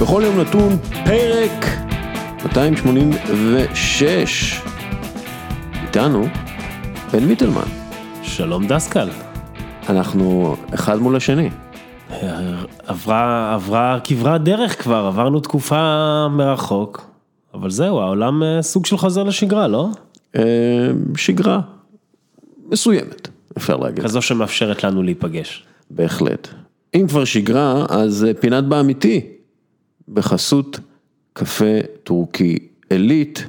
בכל 0.00 0.22
יום 0.24 0.40
נתון 0.40 0.76
פרק 1.04 1.64
286. 2.44 4.60
איתנו 5.82 6.26
בן 7.12 7.24
מיטלמן. 7.24 7.68
שלום 8.22 8.66
דסקל. 8.66 9.08
אנחנו 9.88 10.56
אחד 10.74 10.98
מול 10.98 11.16
השני. 11.16 11.50
עברה, 12.86 13.54
עברה 13.54 13.98
כברת 14.04 14.42
דרך 14.42 14.82
כבר, 14.82 15.06
עברנו 15.06 15.40
תקופה 15.40 16.26
מרחוק, 16.30 17.10
אבל 17.54 17.70
זהו, 17.70 18.00
העולם 18.00 18.42
אה, 18.42 18.62
סוג 18.62 18.86
של 18.86 18.96
חוזר 18.96 19.22
לשגרה, 19.22 19.68
לא? 19.68 19.88
אה, 20.36 20.42
שגרה 21.16 21.60
מסוימת, 22.68 23.28
אפשר 23.56 23.76
להגיד. 23.76 24.04
כזו 24.04 24.22
שמאפשרת 24.22 24.84
לנו 24.84 25.02
להיפגש. 25.02 25.64
בהחלט. 25.90 26.48
אם 26.94 27.06
כבר 27.08 27.24
שגרה, 27.24 27.86
אז 27.88 28.24
אה, 28.24 28.34
פינת 28.34 28.64
באמיתי, 28.64 29.35
בחסות 30.08 30.80
קפה 31.32 31.80
טורקי 32.04 32.58
עילית. 32.90 33.46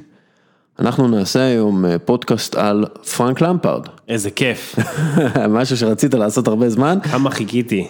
אנחנו 0.78 1.08
נעשה 1.08 1.40
היום 1.40 1.84
אה, 1.84 1.98
פודקאסט 1.98 2.54
על 2.54 2.84
פרנק 3.16 3.40
למפרד. 3.40 3.86
איזה 4.08 4.30
כיף, 4.30 4.76
משהו 5.48 5.76
שרצית 5.76 6.14
לעשות 6.14 6.48
הרבה 6.48 6.70
זמן, 6.70 6.98
כמה 7.02 7.30
חיכיתי. 7.30 7.88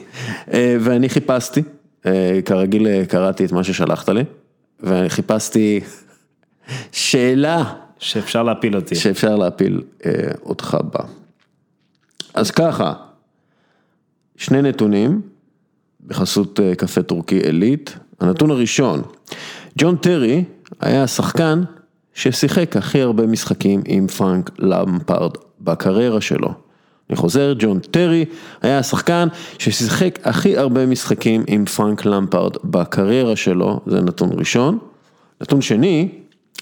אה, 0.53 0.77
ואני 0.81 1.09
חיפשתי, 1.09 1.63
אה, 2.07 2.41
כרגיל 2.45 3.05
קראתי 3.05 3.45
את 3.45 3.53
מה 3.53 3.65
ששלחת 3.65 4.09
לי, 4.09 4.25
ואני 4.81 5.11
חיפשתי 5.11 5.81
שאלה 6.93 7.75
שאפשר 7.99 8.43
להפיל 8.43 8.77
אותי. 8.77 8.95
שאפשר 8.95 9.37
להפיל 9.37 9.83
אותך 10.43 10.77
בה. 10.93 11.05
אז 12.35 12.51
ככה, 12.51 12.93
שני 14.37 14.63
נתונים 14.63 15.21
בחסות 16.07 16.61
קפה 16.77 17.03
טורקי 17.03 17.37
עילית. 17.37 17.97
הנתון 18.21 18.51
הראשון, 18.51 19.03
ג'ון 19.79 19.97
טרי 19.97 20.45
היה 20.81 21.03
השחקן 21.03 21.63
ששיחק 22.15 22.77
הכי 22.77 23.03
הרבה 23.03 23.27
משחקים 23.27 23.83
עם 23.87 24.07
פרנק 24.07 24.51
למפארד 24.59 25.31
בקריירה 25.61 26.21
שלו. 26.21 26.49
אני 27.11 27.17
חוזר, 27.17 27.55
ג'ון 27.59 27.79
טרי 27.81 28.25
היה 28.63 28.79
השחקן 28.79 29.29
ששיחק 29.59 30.19
הכי 30.25 30.57
הרבה 30.57 30.87
משחקים 30.87 31.45
עם 31.47 31.65
פרנק 31.65 32.05
למפארד 32.05 32.53
בקריירה 32.65 33.37
שלו, 33.37 33.81
זה 33.87 34.01
נתון 34.01 34.31
ראשון. 34.33 34.79
נתון 35.41 35.61
שני, 35.61 36.09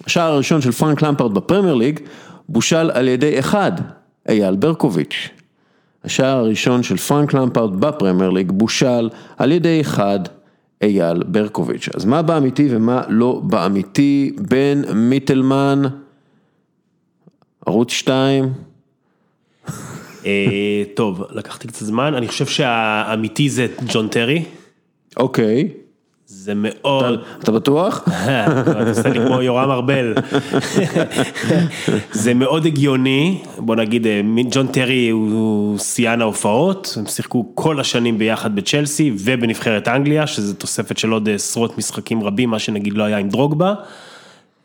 השער 0.06 0.32
הראשון 0.32 0.60
של 0.60 0.72
פרנק 0.72 1.02
למפארד 1.02 1.34
בפרמייר 1.34 1.74
ליג 1.74 2.00
בושל 2.48 2.90
על 2.90 3.08
ידי 3.08 3.38
אחד, 3.38 3.72
אייל 4.28 4.56
ברקוביץ'. 4.56 5.28
השער 6.04 6.38
הראשון 6.38 6.82
של 6.82 6.96
פרנק 6.96 7.34
למפארד 7.34 7.80
בפרמייר 7.80 8.30
ליג 8.30 8.52
בושל 8.52 9.08
על 9.36 9.52
ידי 9.52 9.80
אחד, 9.80 10.20
אייל 10.82 11.22
ברקוביץ'. 11.22 11.88
אז 11.94 12.04
מה 12.04 12.22
באמיתי 12.22 12.68
ומה 12.70 13.02
לא 13.08 13.40
באמיתי? 13.44 14.36
בן 14.38 14.82
מיטלמן, 14.94 15.82
ערוץ 17.66 17.90
2, 17.90 18.52
אה, 20.26 20.82
טוב, 20.94 21.24
לקחתי 21.30 21.68
קצת 21.68 21.84
זמן, 21.84 22.14
אני 22.14 22.28
חושב 22.28 22.46
שהאמיתי 22.46 23.48
זה 23.48 23.66
ג'ון 23.92 24.08
טרי, 24.08 24.44
אוקיי, 25.16 25.68
זה 26.28 26.52
מאוד... 26.56 27.20
אתה 27.38 27.52
בטוח? 27.52 28.04
אתה 28.60 28.88
עושה 28.88 29.08
לי 29.08 29.26
כמו 29.26 29.42
יורם 29.42 29.70
ארבל. 29.70 30.14
זה 32.12 32.34
מאוד 32.34 32.66
הגיוני, 32.66 33.42
בוא 33.58 33.76
נגיד 33.76 34.06
אה, 34.06 34.20
ג'ון 34.50 34.66
טרי 34.66 35.10
הוא 35.10 35.78
שיאן 35.78 36.20
ההופעות, 36.20 36.94
הם 36.96 37.06
שיחקו 37.06 37.46
כל 37.54 37.80
השנים 37.80 38.18
ביחד 38.18 38.56
בצ'לסי 38.56 39.12
ובנבחרת 39.18 39.88
אנגליה, 39.88 40.26
שזה 40.26 40.54
תוספת 40.54 40.98
של 40.98 41.10
עוד 41.10 41.28
עשרות 41.28 41.78
משחקים 41.78 42.24
רבים, 42.24 42.50
מה 42.50 42.58
שנגיד 42.58 42.94
לא 42.94 43.04
היה 43.04 43.18
עם 43.18 43.28
דרוגבה. 43.28 43.74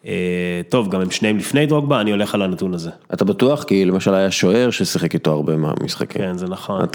אה, 0.06 0.62
טוב, 0.70 0.90
גם 0.90 1.02
הם 1.02 1.12
שניהם 1.12 1.38
לפני 1.38 1.66
דרוגבה, 1.66 2.02
אני 2.02 2.12
הולך 2.12 2.36
על 2.36 2.42
הנתון 2.42 2.74
הזה. 2.74 2.90
אתה 3.14 3.26
בטוח? 3.26 3.64
כי 3.64 3.86
למשל 3.86 4.14
היה 4.14 4.32
שוער 4.32 4.70
ששיחק 4.70 5.14
איתו 5.14 5.32
הרבה 5.32 5.58
מהמשחקים. 5.58 6.22
כן, 6.22 6.38
זה 6.38 6.48
נכון, 6.48 6.86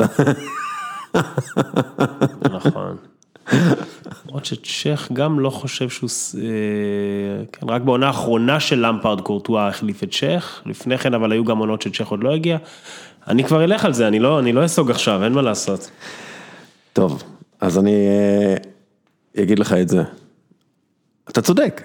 נכון. 2.53 2.97
למרות 4.27 4.45
שצ'ך 4.45 5.09
גם 5.13 5.41
לא 5.41 5.51
חושב 5.51 5.89
שהוא, 5.89 6.11
אה, 6.39 7.45
כן, 7.53 7.69
רק 7.69 7.83
בעונה 7.83 8.07
האחרונה 8.07 8.61
של 8.61 8.87
למפרד 8.87 9.21
קורטואה 9.21 9.69
החליף 9.69 10.03
את 10.03 10.11
צ'ך, 10.11 10.63
לפני 10.67 10.99
כן 10.99 11.15
אבל 11.15 11.33
היו 11.33 11.45
גם 11.45 11.59
עונות 11.59 11.83
שצ'ך 11.83 12.07
עוד 12.09 12.23
לא 12.23 12.35
הגיע. 12.35 12.57
אני 13.29 13.45
כבר 13.45 13.65
אלך 13.65 13.85
על 13.85 13.93
זה, 13.93 14.09
אני 14.09 14.19
לא, 14.19 14.39
אני 14.39 14.53
לא 14.53 14.65
אסוג 14.65 14.91
עכשיו, 14.91 15.25
אין 15.25 15.33
מה 15.33 15.43
לעשות. 15.43 15.91
טוב, 16.93 17.23
אז 17.61 17.79
אני 17.79 17.95
אה, 19.37 19.43
אגיד 19.43 19.59
לך 19.59 19.73
את 19.73 19.89
זה. 19.89 20.03
אתה 21.31 21.43
צודק. 21.43 21.83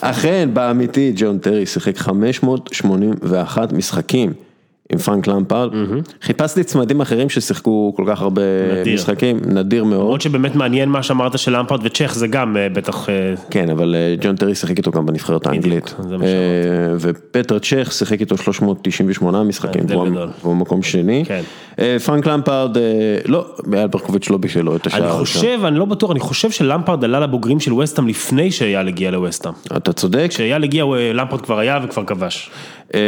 אכן, 0.00 0.48
באמיתי, 0.52 1.12
ג'ון 1.16 1.38
טרי 1.38 1.66
שיחק 1.66 1.96
581 1.98 3.72
משחקים 3.72 4.32
עם 4.92 4.98
פרנק 4.98 5.26
למפרד. 5.26 5.70
חיפשתי 6.22 6.64
צמדים 6.64 7.00
אחרים 7.00 7.28
ששיחקו 7.28 7.92
כל 7.96 8.04
כך 8.06 8.22
הרבה 8.22 8.42
נדיר. 8.80 8.94
משחקים, 8.94 9.40
נדיר 9.46 9.84
מאוד. 9.84 10.00
למרות 10.00 10.20
שבאמת 10.20 10.54
מעניין 10.56 10.88
מה 10.88 11.02
שאמרת 11.02 11.38
של 11.38 11.56
למפרד 11.56 11.80
וצ'ך, 11.82 12.14
זה 12.14 12.26
גם 12.26 12.56
אה, 12.56 12.68
בטח, 12.68 13.08
אה, 13.08 13.34
כן, 13.50 13.70
אבל 13.70 13.94
אה, 13.94 14.14
ג'ון 14.20 14.36
טרי 14.36 14.54
שיחק 14.54 14.78
איתו 14.78 14.90
גם 14.90 15.06
בנבחרת 15.06 15.46
האנגלית. 15.46 15.94
ופטר 17.00 17.58
צ'ך 17.58 17.92
שיחק 17.92 18.20
איתו 18.20 18.36
398 18.36 19.42
משחקים, 19.42 19.82
והוא 19.88 20.08
גדול. 20.08 20.28
והוא 20.42 20.56
מקום 20.56 20.82
שני. 20.82 21.24
כן. 21.26 21.42
פרנק 22.04 22.26
למפרד, 22.26 22.76
לא, 23.26 23.46
אייל 23.72 23.86
ברקוביץ' 23.86 24.30
לא 24.30 24.36
בשלו 24.36 24.76
את 24.76 24.86
השער. 24.86 25.02
אני. 25.02 25.12
חושב, 25.12 25.60
אני 25.64 25.78
לא 25.78 25.84
בטוח, 25.84 26.10
אני 26.10 26.20
חושב 26.20 26.50
שלמפרד 26.50 27.04
עלה 27.04 27.20
לבוגרים 27.20 27.60
של 27.60 27.72
וסטאם 27.72 28.08
לפני 28.08 28.50
שאייל 28.50 28.88
הגיע 28.88 29.10
לווסטאם. 29.10 29.52
אתה 29.76 29.92
צודק. 29.92 30.26
כשאייל 30.28 30.64
הגיע, 30.64 30.84
למפרד 31.14 31.40
כבר 31.40 31.58
היה 31.58 31.78
וכבר 31.84 32.04
כבש. 32.04 32.50
אה, 32.94 33.00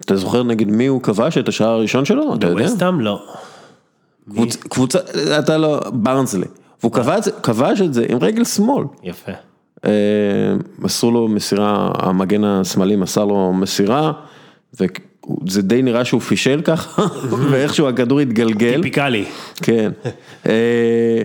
אתה 0.00 0.16
זוכר 0.16 0.42
נגיד 0.42 0.70
מי 0.70 0.86
הוא 0.86 1.02
כבש 1.02 1.38
את 1.38 1.48
השער 1.48 1.68
הראשון 1.68 2.04
שלו? 2.04 2.34
אתה 2.34 2.46
יודע? 2.46 2.62
ווסטאם 2.64 3.00
לא. 3.00 3.22
קבוצ- 4.30 4.68
קבוצה, 4.68 4.98
אתה 5.38 5.58
לא, 5.58 5.80
ברנסלי. 5.92 6.44
והוא 6.80 6.92
כבש, 6.92 7.28
כבש 7.42 7.80
את 7.80 7.94
זה 7.94 8.06
עם 8.08 8.18
רגל 8.20 8.44
שמאל. 8.44 8.84
יפה. 9.02 9.32
מסרו 10.78 11.10
לו 11.10 11.28
מסירה, 11.28 11.92
המגן 11.94 12.44
השמאלי 12.44 12.96
מסר 12.96 13.24
לו 13.24 13.52
מסירה, 13.52 14.12
וזה 14.80 15.62
די 15.62 15.82
נראה 15.82 16.04
שהוא 16.04 16.20
פישל 16.20 16.60
ככה, 16.64 17.02
ואיכשהו 17.50 17.88
הכדור 17.88 18.20
התגלגל. 18.20 18.74
טיפיקלי. 18.76 19.24
כן. 19.62 19.92
אה, 20.46 21.22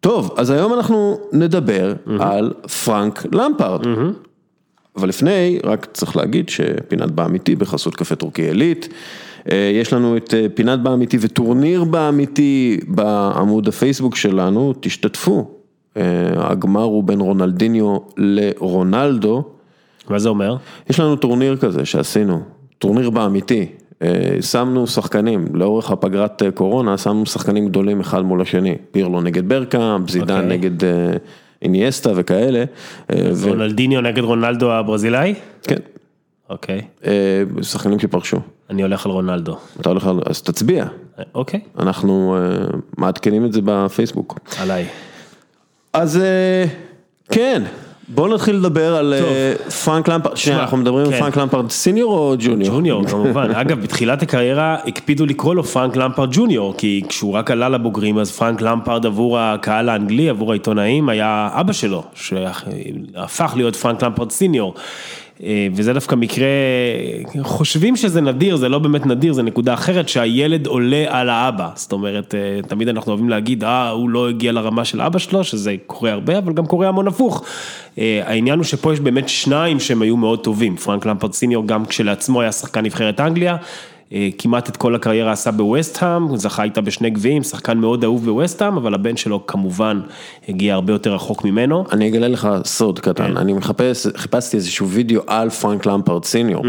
טוב, 0.00 0.34
אז 0.36 0.50
היום 0.50 0.74
אנחנו 0.74 1.18
נדבר 1.32 1.94
על 2.20 2.52
פרנק 2.84 3.26
למפארד. 3.32 3.80
אבל 5.00 5.08
לפני, 5.08 5.58
רק 5.64 5.86
צריך 5.92 6.16
להגיד 6.16 6.48
שפינת 6.48 7.10
באמיתי 7.10 7.56
בחסות 7.56 7.96
קפה 7.96 8.14
טורקי 8.14 8.42
עילית. 8.42 8.88
אה, 9.50 9.70
יש 9.74 9.92
לנו 9.92 10.16
את 10.16 10.34
אה, 10.34 10.46
פינת 10.54 10.80
באמיתי 10.80 11.18
וטורניר 11.20 11.84
באמיתי 11.84 12.80
בעמוד 12.88 13.68
הפייסבוק 13.68 14.16
שלנו, 14.16 14.74
תשתתפו. 14.80 15.50
אה, 15.96 16.02
הגמר 16.36 16.82
הוא 16.82 17.04
בין 17.04 17.20
רונלדיניו 17.20 17.98
לרונלדו. 18.16 19.42
מה 20.08 20.18
זה 20.18 20.28
אומר? 20.28 20.56
יש 20.90 21.00
לנו 21.00 21.16
טורניר 21.16 21.56
כזה 21.56 21.84
שעשינו, 21.84 22.40
טורניר 22.78 23.10
באמיתי. 23.10 23.66
שמנו 24.40 24.86
שחקנים, 24.86 25.44
לאורך 25.54 25.90
פגרת 25.90 26.42
קורונה, 26.54 26.98
שמנו 26.98 27.26
שחקנים 27.26 27.68
גדולים 27.68 28.00
אחד 28.00 28.20
מול 28.20 28.40
השני. 28.40 28.74
פירלו 28.90 29.20
נגד 29.20 29.48
ברקאמפ, 29.48 30.10
זידן 30.10 30.34
אוקיי. 30.34 30.58
נגד 30.58 30.86
אינייסטה 31.62 32.10
וכאלה. 32.16 32.64
אה, 33.10 33.16
רונלדיניו 33.48 34.00
נגד 34.00 34.22
רונלדו 34.22 34.72
הברזילאי? 34.72 35.34
כן, 35.62 35.76
אוקיי, 36.50 36.80
אה, 37.06 37.12
שחקנים 37.62 37.98
שפרשו. 37.98 38.36
אני 38.70 38.82
הולך 38.82 39.06
על 39.06 39.12
רונלדו. 39.12 39.56
אתה 39.80 39.88
הולך, 39.88 40.06
על- 40.06 40.20
אז 40.26 40.42
תצביע, 40.42 40.84
אוקיי, 41.34 41.60
אנחנו 41.78 42.36
אה, 42.36 42.66
מעדכנים 42.98 43.44
את 43.44 43.52
זה 43.52 43.60
בפייסבוק. 43.64 44.38
עליי. 44.60 44.86
אז 45.92 46.16
אה, 46.16 46.64
כן, 47.30 47.62
בואו 48.14 48.34
נתחיל 48.34 48.56
לדבר 48.56 48.96
על 48.96 49.14
אה, 49.14 49.70
פרנק 49.84 50.08
למפארד, 50.08 50.36
שנייה, 50.36 50.60
אנחנו 50.60 50.76
מדברים 50.76 51.06
על 51.06 51.12
כן. 51.12 51.18
פרנק 51.20 51.36
למפארד 51.36 51.70
senior 51.70 52.18
או 52.18 52.34
junior? 52.38 52.74
junior 52.74 53.06
כמובן, 53.06 53.50
אגב 53.60 53.80
בתחילת 53.80 54.22
הקריירה 54.22 54.76
הקפידו 54.86 55.26
לקרוא 55.26 55.54
לו 55.54 55.64
פרנק 55.64 55.96
למפארד 55.96 56.28
junior, 56.32 56.74
כי 56.78 57.02
כשהוא 57.08 57.32
רק 57.32 57.50
עלה 57.50 57.68
לבוגרים 57.68 58.18
אז 58.18 58.30
פרנק 58.30 58.60
למפארד 58.60 59.06
עבור 59.06 59.38
הקהל 59.38 59.88
האנגלי, 59.88 60.28
עבור 60.28 60.50
העיתונאים, 60.50 61.08
היה 61.08 61.48
אבא 61.52 61.72
שלו, 61.72 62.02
שהפך 62.14 63.52
להיות 63.56 63.76
פרנק 63.76 64.02
למפארד 64.02 64.30
senior. 64.30 64.74
אה, 65.44 65.68
וזה 65.72 65.92
דווקא 65.92 66.14
מקרה, 66.14 66.46
חושבים 67.42 67.96
שזה 67.96 68.20
נדיר, 68.20 68.56
זה 68.56 68.68
לא 68.68 68.78
באמת 68.78 69.06
נדיר, 69.06 69.32
זה 69.32 69.42
נקודה 69.42 69.74
אחרת 69.74 70.08
שהילד 70.08 70.66
עולה 70.66 71.04
על 71.08 71.28
האבא, 71.28 71.68
זאת 71.74 71.92
אומרת, 71.92 72.34
אה, 72.34 72.60
תמיד 72.68 72.88
אנחנו 72.88 73.12
אוהבים 73.12 73.28
להגיד, 73.28 73.64
אה, 73.64 73.88
הוא 73.88 74.10
לא 74.10 74.28
הגיע 74.28 74.52
לרמה 74.52 74.84
של 74.84 75.00
אבא 75.00 75.18
שלו, 75.18 75.44
שזה 75.44 75.74
קורה 75.86 76.12
הרבה, 76.12 76.38
אבל 76.38 76.52
גם 76.52 76.66
קורה 76.66 76.88
המון 76.88 77.08
הפוך. 77.08 77.44
אה, 77.98 78.22
העניין 78.24 78.58
הוא 78.58 78.64
שפה 78.64 78.92
יש 78.92 79.00
באמת 79.00 79.28
שניים 79.28 79.80
שהם 79.80 80.02
היו 80.02 80.16
מאוד 80.16 80.44
טובים, 80.44 80.76
פרנק 80.76 81.06
למפרד 81.06 81.32
סיניור 81.32 81.66
גם 81.66 81.86
כשלעצמו 81.86 82.40
היה 82.40 82.52
שחקן 82.52 82.80
נבחרת 82.80 83.20
אנגליה, 83.20 83.56
כמעט 84.38 84.68
את 84.68 84.76
כל 84.76 84.94
הקריירה 84.94 85.32
עשה 85.32 85.50
בווסטהאם, 85.50 86.36
זכה 86.36 86.62
איתה 86.62 86.80
בשני 86.80 87.10
גביעים, 87.10 87.42
שחקן 87.42 87.78
מאוד 87.78 88.04
אהוב 88.04 88.24
בווסטהאם, 88.24 88.76
אבל 88.76 88.94
הבן 88.94 89.16
שלו 89.16 89.46
כמובן 89.46 90.00
הגיע 90.48 90.74
הרבה 90.74 90.92
יותר 90.92 91.14
רחוק 91.14 91.44
ממנו. 91.44 91.84
אני 91.92 92.08
אגלה 92.08 92.28
לך 92.28 92.48
סוד 92.64 92.98
קטן, 92.98 93.24
כן. 93.24 93.36
אני 93.36 93.52
מחפש, 93.52 94.06
חיפשתי 94.16 94.56
איזשהו 94.56 94.88
וידאו 94.88 95.22
על 95.26 95.50
פרנק 95.50 95.86
למפרד 95.86 96.24
סיניור, 96.24 96.64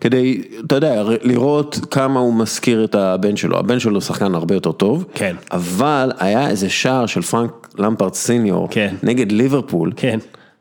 כדי, 0.00 0.42
אתה 0.66 0.74
יודע, 0.74 1.02
לראות 1.22 1.78
כמה 1.90 2.20
הוא 2.20 2.34
מזכיר 2.34 2.84
את 2.84 2.94
הבן 2.94 3.36
שלו, 3.36 3.58
הבן 3.58 3.78
שלו 3.78 4.00
שחקן 4.00 4.34
הרבה 4.34 4.54
יותר 4.54 4.72
טוב, 4.72 5.04
כן. 5.14 5.36
אבל 5.52 6.12
היה 6.18 6.48
איזה 6.48 6.70
שער 6.70 7.06
של 7.06 7.22
פרנק 7.22 7.68
למפרד 7.78 8.14
סיניור, 8.14 8.68
כן. 8.70 8.94
נגד 9.02 9.32
ליברפול, 9.32 9.92
כן. 9.96 10.18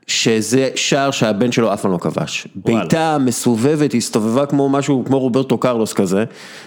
שזה 0.08 0.70
שער 0.76 1.12
שהבן 1.12 1.52
שלו 1.52 1.74
אף 1.74 1.82
פעם 1.82 1.92
לא 1.92 1.98
כבש. 1.98 2.48
בעיטה 2.56 3.18
מסובבת, 3.20 3.94
הסתובבה 3.94 4.46
כמו 4.46 4.70
משהו, 4.70 5.04
כמו 5.06 5.20
רוברטו 5.20 5.58
קרלוס 5.58 5.94
כזה, 5.94 6.24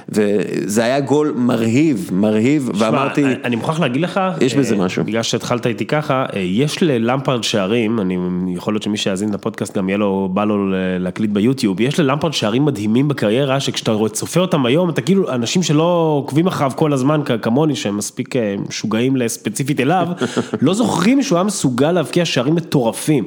וזה 0.08 0.84
היה 0.84 1.00
גול 1.00 1.34
מרהיב, 1.36 2.10
מרהיב, 2.12 2.70
ואמרתי, 2.74 3.22
שמע, 3.22 3.32
אני 3.44 3.56
מוכרח 3.56 3.80
להגיד 3.80 4.02
לך, 4.02 4.20
יש 4.40 4.54
בזה 4.54 4.74
אה, 4.74 4.80
משהו. 4.80 5.04
בגלל 5.04 5.22
שהתחלת 5.22 5.66
איתי 5.66 5.86
ככה, 5.86 6.26
אה, 6.34 6.40
יש 6.40 6.82
ללמפרד 6.82 7.42
שערים, 7.42 8.00
אני 8.00 8.16
יכול 8.54 8.74
להיות 8.74 8.82
שמי 8.82 8.96
שיאזין 8.96 9.32
לפודקאסט 9.34 9.76
גם 9.76 9.88
יהיה 9.88 9.98
לו, 9.98 10.28
בא 10.32 10.44
לו 10.44 10.70
להקליט 10.98 11.30
ביוטיוב, 11.30 11.80
יש 11.80 12.00
ללמפרד 12.00 12.32
שערים 12.32 12.64
מדהימים 12.64 13.08
בקריירה, 13.08 13.60
שכשאתה 13.60 13.92
צופה 14.12 14.40
אותם 14.40 14.66
היום, 14.66 14.90
אתה 14.90 15.00
כאילו, 15.00 15.30
אנשים 15.30 15.62
שלא 15.62 16.14
עוקבים 16.18 16.46
אחריו 16.46 16.72
כל 16.76 16.92
הזמן 16.92 17.20
כמוני, 17.42 17.76
שהם 17.76 17.96
מספיק 17.96 18.36
אה, 18.36 18.54
משוגעים 18.68 19.28
ספציפית 19.28 19.80
אליו, 19.80 20.08
לא 20.62 20.74
זוכרים 20.74 21.22
שהוא 21.22 21.36
היה 21.36 21.44
מסוגל 21.44 21.92
להבקיע 21.92 22.24
שערים 22.24 22.54
מטורפים. 22.54 23.23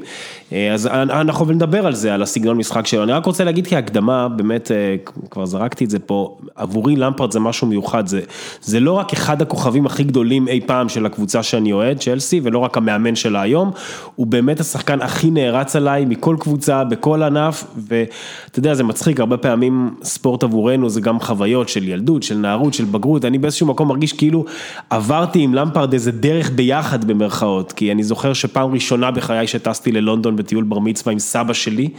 אה, 0.53 0.73
אז 0.73 0.87
אנחנו 0.87 1.45
נדבר 1.45 1.87
על 1.87 1.95
זה, 1.95 2.13
על 2.13 2.21
הסגנון 2.21 2.57
משחק 2.57 2.87
שלו. 2.87 3.03
אני 3.03 3.11
רק 3.11 3.25
רוצה 3.25 3.43
להגיד 3.43 3.67
כהקדמה, 3.67 4.27
באמת, 4.27 4.71
אה, 4.71 4.95
כבר 5.31 5.45
זרקתי 5.45 5.85
את 5.85 5.89
זה 5.89 5.99
פה, 5.99 6.37
עבורי 6.55 6.95
למפרד 6.95 7.31
זה 7.31 7.39
משהו 7.39 7.67
מיוחד, 7.67 8.07
זה, 8.07 8.21
זה 8.61 8.79
לא 8.79 8.91
רק 8.91 9.13
אחד 9.13 9.41
הכוכבים 9.41 9.85
הכי 9.85 10.03
גדולים 10.03 10.47
אי 10.47 10.61
פעם 10.65 10.89
של 10.89 11.05
הקבוצה 11.05 11.43
שאני 11.43 11.73
אוהד, 11.73 11.97
צ'לסי, 11.97 12.41
ולא 12.43 12.59
רק 12.59 12.77
המאמן 12.77 13.15
שלה 13.15 13.41
היום, 13.41 13.71
הוא 14.15 14.27
באמת 14.27 14.59
השחקן 14.59 15.01
הכי 15.01 15.31
נערץ 15.31 15.75
עליי 15.75 16.05
מכל 16.05 16.35
קבוצה, 16.39 16.83
בכל 16.83 17.23
ענף, 17.23 17.63
ואתה 17.77 18.59
יודע, 18.59 18.73
זה 18.73 18.83
מצחיק, 18.83 19.19
הרבה 19.19 19.37
פעמים 19.37 19.95
ספורט 20.03 20.43
עבורנו 20.43 20.89
זה 20.89 21.01
גם 21.01 21.19
חוויות 21.19 21.69
של 21.69 21.87
ילדות, 21.87 22.23
של 22.23 22.37
נערות, 22.37 22.73
של 22.73 22.85
בגרות, 22.85 23.25
אני 23.25 23.37
באיזשהו 23.37 23.67
מקום 23.67 23.87
מרגיש 23.87 24.13
כאילו 24.13 24.45
עברתי 24.89 25.39
עם 25.39 25.53
למפרד 25.53 25.93
איזה 25.93 26.11
דרך 26.11 26.51
ביחד 26.55 27.05
במרכאות, 27.05 27.71
כי 27.71 27.91
אני 27.91 28.03
זוכר 28.03 28.33
שפעם 28.33 28.73
ראשונה 28.73 29.11
בחיי 29.11 29.47
שטסתי 29.47 29.86
ללונדון 29.91 30.35
בטיול 30.35 30.63
בר 30.63 30.79
מצווה 30.79 31.13
עם 31.13 31.19
סבא 31.19 31.53
שלי, 31.53 31.89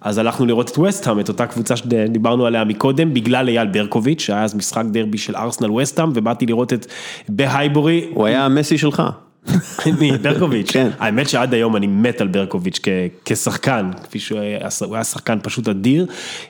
אז 0.00 0.18
הלכנו 0.18 0.46
לראות 0.46 0.70
את 0.70 0.78
וסטהאם, 0.78 1.20
את 1.20 1.28
אותה 1.28 1.46
קבוצה 1.46 1.76
שדיברנו 1.76 2.46
עליה 2.46 2.64
מקודם, 2.64 3.14
בגלל 3.14 3.48
אייל 3.48 3.66
ברקוביץ', 3.66 4.20
שהיה 4.20 4.44
אז 4.44 4.54
משחק 4.54 4.84
דרבי 4.90 5.18
של 5.18 5.36
ארסנל 5.36 5.70
וסטהאם, 5.70 6.10
ובאתי 6.14 6.46
לראות 6.46 6.72
את 6.72 6.86
בהייבורי, 7.28 8.06
הוא 8.14 8.26
היה 8.26 8.44
המסי 8.44 8.78
שלך. 8.78 9.02
ברקוביץ', 10.22 10.70
כן. 10.70 10.90
האמת 10.98 11.28
שעד 11.28 11.54
היום 11.54 11.76
אני 11.76 11.86
מת 11.86 12.20
על 12.20 12.28
ברקוביץ' 12.28 12.80
כשחקן, 13.24 13.90
כפי 14.04 14.18
שהוא 14.18 14.38
היה, 14.40 14.68
הוא 14.86 14.94
היה 14.94 15.04
שחקן 15.04 15.38
פשוט 15.42 15.68
אדיר, 15.68 16.06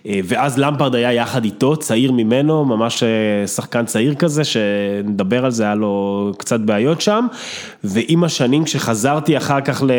אה, 0.07 0.21
ואז 0.25 0.59
למפרד 0.59 0.95
היה 0.95 1.13
יחד 1.13 1.45
איתו, 1.45 1.77
צעיר 1.77 2.13
ממנו, 2.13 2.65
ממש 2.65 3.03
אה, 3.03 3.47
שחקן 3.47 3.85
צעיר 3.85 4.15
כזה, 4.15 4.45
שנדבר 4.45 5.45
על 5.45 5.51
זה, 5.51 5.65
היה 5.65 5.75
לו 5.75 6.33
קצת 6.39 6.61
בעיות 6.61 7.01
שם, 7.01 7.27
ועם 7.85 8.25
השנים 8.25 8.65
כשחזרתי 8.65 9.37
אחר 9.37 9.61
כך 9.61 9.83
ל- 9.83 9.93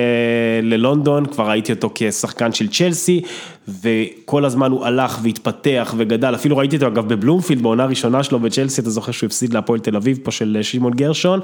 ללונדון, 0.74 1.26
כבר 1.26 1.50
ראיתי 1.50 1.72
אותו 1.72 1.92
כשחקן 1.96 2.52
של 2.54 2.68
צ'לסי, 2.68 3.22
וכל 3.68 4.46
הזמן 4.46 4.72
הוא 4.72 4.86
הלך 4.86 5.20
והתפתח 5.24 5.94
וגדל, 5.98 6.36
אפילו 6.36 6.58
ראיתי 6.58 6.76
אותו 6.76 6.88
אגב 6.88 7.08
בבלומפילד, 7.08 7.62
בעונה 7.62 7.84
הראשונה 7.84 8.24
שלו 8.24 8.40
בצ'לסי, 8.40 8.82
אתה 8.82 8.90
זוכר 8.90 9.12
שהוא 9.12 9.28
הפסיד 9.28 9.54
להפועל 9.54 9.80
תל 9.80 9.96
אביב 9.96 10.20
פה 10.24 10.32
של 10.32 10.58
שמעון 10.62 10.94
גרשון, 10.94 11.40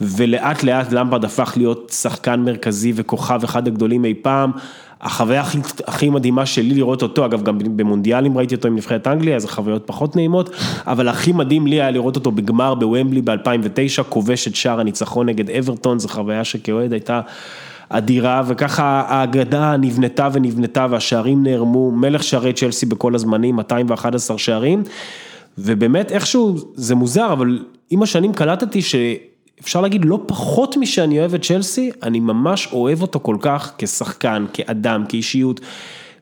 ולאט 0.00 0.62
לאט 0.62 0.92
למפרד 0.92 1.24
הפך 1.24 1.52
להיות 1.56 1.92
שחקן 2.00 2.40
מרכזי 2.40 2.92
וכוכב 2.96 3.40
אחד 3.44 3.66
הגדולים 3.66 4.04
אי 4.04 4.14
פעם. 4.22 4.52
החוויה 5.00 5.40
הכי, 5.40 5.58
הכי 5.86 6.10
מדהימה 6.10 6.46
שלי 6.46 6.74
לראות 6.74 7.02
אותו, 7.02 7.24
אגב 7.26 7.42
גם 7.42 7.58
במונדיאלים 7.76 8.38
ראיתי 8.38 8.54
אותו 8.54 8.68
עם 8.68 8.76
נבחרת 8.76 9.06
אנגליה, 9.06 9.36
אז 9.36 9.46
חוויות 9.46 9.82
פחות 9.86 10.16
נעימות, 10.16 10.50
אבל 10.86 11.08
הכי 11.08 11.32
מדהים 11.32 11.66
לי 11.66 11.80
היה 11.80 11.90
לראות 11.90 12.16
אותו 12.16 12.30
בגמר 12.30 12.74
בוומבלי 12.74 13.22
ב-2009, 13.22 14.02
כובש 14.08 14.48
את 14.48 14.56
שער 14.56 14.80
הניצחון 14.80 15.28
נגד 15.28 15.50
אברטון, 15.50 15.98
זו 15.98 16.08
חוויה 16.08 16.44
שכאוהד 16.44 16.92
הייתה 16.92 17.20
אדירה, 17.88 18.42
וככה 18.46 19.02
האגדה 19.08 19.76
נבנתה 19.76 20.28
ונבנתה 20.32 20.86
והשערים 20.90 21.42
נערמו, 21.42 21.90
מלך 21.90 22.22
שערי 22.22 22.52
צ'לסי 22.52 22.86
בכל 22.86 23.14
הזמנים, 23.14 23.56
211 23.56 24.38
שערים, 24.38 24.82
ובאמת 25.58 26.12
איכשהו 26.12 26.56
זה 26.74 26.94
מוזר, 26.94 27.32
אבל 27.32 27.64
עם 27.90 28.02
השנים 28.02 28.32
קלטתי 28.32 28.82
ש... 28.82 28.94
אפשר 29.60 29.80
להגיד 29.80 30.04
לא 30.04 30.20
פחות 30.26 30.76
משאני 30.76 31.20
אוהב 31.20 31.34
את 31.34 31.42
צ'לסי, 31.42 31.90
אני 32.02 32.20
ממש 32.20 32.68
אוהב 32.72 33.02
אותו 33.02 33.20
כל 33.20 33.36
כך 33.40 33.72
כשחקן, 33.78 34.46
כאדם, 34.52 35.04
כאישיות. 35.08 35.60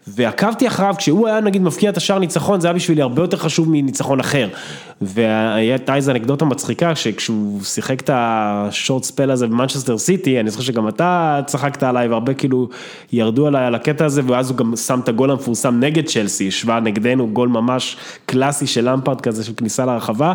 ועקבתי 0.08 0.66
אחריו, 0.66 0.94
כשהוא 0.98 1.28
היה 1.28 1.40
נגיד 1.40 1.62
מבקיע 1.62 1.90
את 1.90 1.96
השער 1.96 2.18
ניצחון, 2.18 2.60
זה 2.60 2.68
היה 2.68 2.74
בשבילי 2.74 3.02
הרבה 3.02 3.22
יותר 3.22 3.36
חשוב 3.36 3.70
מניצחון 3.70 4.20
אחר. 4.20 4.48
והייתה 5.00 5.94
איזו 5.94 6.12
אנקדוטה 6.12 6.44
מצחיקה, 6.44 6.94
שכשהוא 6.94 7.62
שיחק 7.62 8.00
את 8.00 8.10
השורט 8.12 9.04
ספל 9.04 9.30
הזה 9.30 9.46
במנצ'סטר 9.46 9.98
סיטי, 9.98 10.40
אני 10.40 10.50
זוכר 10.50 10.62
שגם 10.62 10.88
אתה 10.88 11.40
צחקת 11.46 11.82
עליי, 11.82 12.08
והרבה 12.08 12.34
כאילו 12.34 12.68
ירדו 13.12 13.46
עליי 13.46 13.64
על 13.64 13.74
הקטע 13.74 14.04
הזה, 14.04 14.22
ואז 14.26 14.50
הוא 14.50 14.56
גם 14.56 14.76
שם 14.76 15.00
את 15.00 15.08
הגול 15.08 15.30
המפורסם 15.30 15.80
נגד 15.80 16.06
צ'לסי, 16.06 16.48
השווה 16.48 16.80
נגדנו 16.80 17.28
גול 17.28 17.48
ממש 17.48 17.96
קלאסי 18.26 18.66
של 18.66 18.90
למפרד 18.90 19.20
כזה, 19.20 19.44
של 19.44 19.52
כניסה 19.56 19.84
לרחבה. 19.84 20.32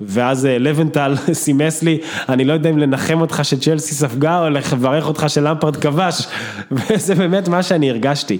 ואז 0.00 0.46
אה, 0.46 0.58
לבנטל 0.58 1.14
סימס 1.32 1.82
לי, 1.82 1.98
אני 2.28 2.44
לא 2.44 2.52
יודע 2.52 2.70
אם 2.70 2.78
לנחם 2.78 3.20
אותך 3.20 3.40
שצ'לסי 3.42 3.94
ספגה 3.94 4.38
או 4.38 4.50
לברך 4.50 5.08
אותך 5.08 5.24
שלמפרד 5.28 5.76
כבש, 5.76 6.26
וזה 6.72 7.14
באמת 7.14 7.48
מה 7.48 7.62
שאני 7.62 7.90
הרגשתי. 7.90 8.38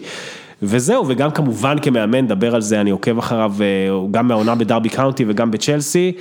וזהו, 0.62 1.04
וגם 1.08 1.30
כמובן 1.30 1.76
כמאמן, 1.82 2.26
דבר 2.26 2.54
על 2.54 2.60
זה, 2.60 2.80
אני 2.80 2.90
עוקב 2.90 3.18
אחריו, 3.18 3.54
אה, 3.60 3.66
גם 4.10 4.28
מהעונה 4.28 4.54
בדרבי 4.54 4.88
קאונטי 4.88 5.24
וגם 5.28 5.50
בצ'לסי. 5.50 6.12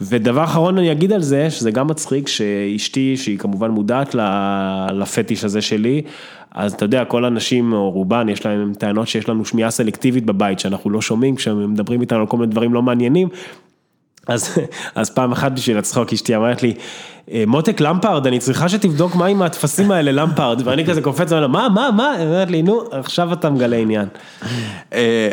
ודבר 0.00 0.44
אחרון 0.44 0.78
אני 0.78 0.92
אגיד 0.92 1.12
על 1.12 1.22
זה, 1.22 1.50
שזה 1.50 1.70
גם 1.70 1.86
מצחיק, 1.86 2.28
שאשתי, 2.28 3.16
שהיא 3.16 3.38
כמובן 3.38 3.70
מודעת 3.70 4.16
לפטיש 4.92 5.44
הזה 5.44 5.60
שלי, 5.60 6.02
אז 6.50 6.72
אתה 6.72 6.84
יודע, 6.84 7.04
כל 7.04 7.24
האנשים, 7.24 7.72
או 7.72 7.90
רובן, 7.90 8.28
יש 8.28 8.46
להם 8.46 8.72
טענות 8.78 9.08
שיש 9.08 9.28
לנו 9.28 9.44
שמיעה 9.44 9.70
סלקטיבית 9.70 10.24
בבית, 10.24 10.58
שאנחנו 10.58 10.90
לא 10.90 11.00
שומעים, 11.00 11.36
כשהם 11.36 11.72
מדברים 11.72 12.00
איתנו 12.00 12.20
על 12.20 12.26
כל 12.26 12.36
מיני 12.36 12.52
דברים 12.52 12.74
לא 12.74 12.82
מעניינים. 12.82 13.28
אז, 14.26 14.58
אז 14.94 15.10
פעם 15.10 15.32
אחת 15.32 15.52
בשביל 15.52 15.78
הצחוק 15.78 16.12
אשתי 16.12 16.36
אמרת 16.36 16.62
לי, 16.62 16.74
"אה, 17.32 17.44
מותק 17.46 17.80
למפרד, 17.80 18.26
אני 18.26 18.38
צריכה 18.38 18.68
שתבדוק 18.68 19.14
מה 19.14 19.26
עם 19.26 19.42
הטפסים 19.42 19.90
האלה 19.90 20.12
למפרד, 20.12 20.62
ואני 20.64 20.86
כזה 20.86 21.02
קופץ, 21.02 21.32
ואומר, 21.32 21.46
מה, 21.48 21.68
מה, 21.74 21.90
מה, 21.96 22.10
היא 22.10 22.26
אומרת 22.26 22.50
לי, 22.50 22.62
נו, 22.62 22.82
עכשיו 22.92 23.32
אתה 23.32 23.50
מגלה 23.50 23.76
עניין. 23.76 24.08
אה, 24.92 25.30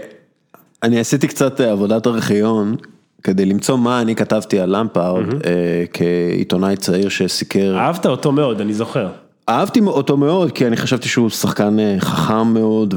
אני 0.84 1.00
עשיתי 1.00 1.28
קצת 1.28 1.62
אה, 1.62 1.72
עבודת 1.72 2.08
ארכיון 2.08 2.76
כדי 3.24 3.46
למצוא 3.46 3.78
מה 3.78 4.02
אני 4.02 4.16
כתבתי 4.16 4.60
על 4.60 4.78
למפארד 4.78 5.26
אה, 5.46 5.84
כעיתונאי 5.94 6.76
צעיר 6.76 7.10
שסיקר. 7.10 7.78
אהבת 7.78 8.06
אותו 8.06 8.32
מאוד, 8.32 8.62
אני 8.62 8.74
זוכר. 8.74 9.08
אהבתי 9.50 9.80
אותו 9.80 10.18
מאוד 10.18 10.52
כי 10.52 10.68
אני 10.68 10.78
חשבתי 10.78 11.10
שהוא 11.10 11.30
שחקן 11.30 11.78
חכם 12.00 12.48
מאוד 12.48 12.94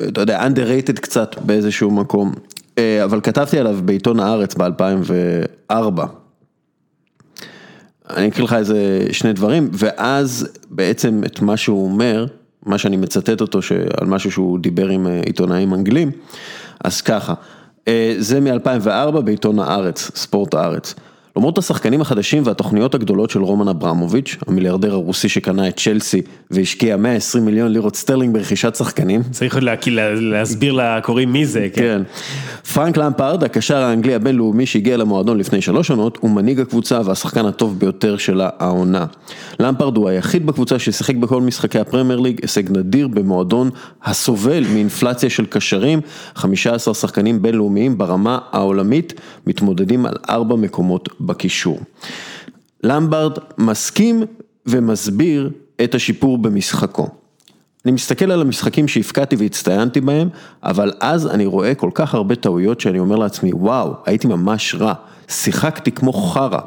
ואתה 0.00 0.20
יודע, 0.20 0.46
underrated 0.46 1.00
קצת 1.00 1.36
באיזשהו 1.40 1.90
מקום. 1.90 2.32
אה, 2.78 3.04
אבל 3.04 3.20
כתבתי 3.20 3.58
עליו 3.58 3.78
בעיתון 3.84 4.20
הארץ 4.20 4.54
ב-2004. 4.54 6.02
אני 8.10 8.28
אקריא 8.28 8.44
לך 8.44 8.52
איזה 8.52 9.06
שני 9.12 9.32
דברים, 9.32 9.70
ואז 9.72 10.48
בעצם 10.70 11.22
את 11.26 11.40
מה 11.40 11.56
שהוא 11.56 11.84
אומר, 11.84 12.26
מה 12.66 12.78
שאני 12.78 12.96
מצטט 12.96 13.40
אותו, 13.40 13.58
על 14.00 14.06
משהו 14.06 14.30
שהוא 14.30 14.58
דיבר 14.58 14.88
עם 14.88 15.06
אה, 15.06 15.20
עיתונאים 15.26 15.74
אנגלים, 15.74 16.10
אז 16.84 17.00
ככה, 17.00 17.34
אה, 17.88 18.14
זה 18.18 18.40
מ-2004 18.40 19.20
בעיתון 19.20 19.58
הארץ, 19.58 20.10
ספורט 20.14 20.54
הארץ. 20.54 20.94
למרות 21.36 21.58
השחקנים 21.58 22.00
החדשים 22.00 22.42
והתוכניות 22.46 22.94
הגדולות 22.94 23.30
של 23.30 23.42
רומן 23.42 23.68
אברמוביץ', 23.68 24.36
המיליארדר 24.46 24.92
הרוסי 24.92 25.28
שקנה 25.28 25.68
את 25.68 25.76
צ'לסי 25.76 26.22
והשקיע 26.50 26.96
120 26.96 27.44
מיליון 27.44 27.72
לירות 27.72 27.96
סטרלינג 27.96 28.34
ברכישת 28.34 28.74
שחקנים. 28.74 29.22
צריך 29.30 29.54
עוד 29.54 29.62
לה, 29.62 29.74
לה, 29.86 30.14
להסביר 30.14 30.72
לקוראים 30.72 31.32
מי 31.32 31.46
זה, 31.46 31.68
כן. 31.72 31.82
כן. 31.82 32.02
פרנק 32.74 32.96
למפארד, 32.96 33.44
הקשר 33.44 33.76
האנגלי 33.76 34.14
הבינלאומי 34.14 34.66
שהגיע 34.66 34.96
למועדון 34.96 35.38
לפני 35.38 35.60
שלוש 35.60 35.88
שנות, 35.88 36.18
הוא 36.20 36.30
מנהיג 36.30 36.60
הקבוצה 36.60 37.00
והשחקן 37.04 37.46
הטוב 37.46 37.78
ביותר 37.78 38.16
של 38.16 38.40
העונה. 38.44 39.06
למפארד 39.60 39.96
הוא 39.96 40.08
היחיד 40.08 40.46
בקבוצה 40.46 40.78
ששיחק 40.78 41.14
בכל 41.14 41.40
משחקי 41.40 41.78
הפרמייר 41.78 42.20
ליג, 42.20 42.38
הישג 42.42 42.78
נדיר 42.78 43.08
במועדון 43.08 43.70
הסובל 44.04 44.64
מאינפלציה 44.72 45.30
של 45.30 45.46
קשרים, 45.46 46.00
15 46.34 46.94
שחקנים 46.94 47.42
בינלאומיים 47.42 47.98
ברמה 47.98 48.38
העולמית, 48.52 49.14
מתמודדים 49.46 50.06
על 50.06 50.14
ארבע 50.28 50.56
מקומות 50.56 51.08
בקישור. 51.26 51.78
למברד 52.82 53.38
מסכים 53.58 54.22
ומסביר 54.66 55.50
את 55.84 55.94
השיפור 55.94 56.38
במשחקו. 56.38 57.08
אני 57.84 57.92
מסתכל 57.92 58.30
על 58.32 58.40
המשחקים 58.40 58.88
שהפקעתי 58.88 59.36
והצטיינתי 59.36 60.00
בהם, 60.00 60.28
אבל 60.62 60.92
אז 61.00 61.26
אני 61.26 61.46
רואה 61.46 61.74
כל 61.74 61.90
כך 61.94 62.14
הרבה 62.14 62.34
טעויות 62.34 62.80
שאני 62.80 62.98
אומר 62.98 63.16
לעצמי, 63.16 63.50
וואו, 63.52 63.94
הייתי 64.06 64.26
ממש 64.26 64.74
רע, 64.74 64.94
שיחקתי 65.28 65.92
כמו 65.92 66.12
חרא. 66.12 66.60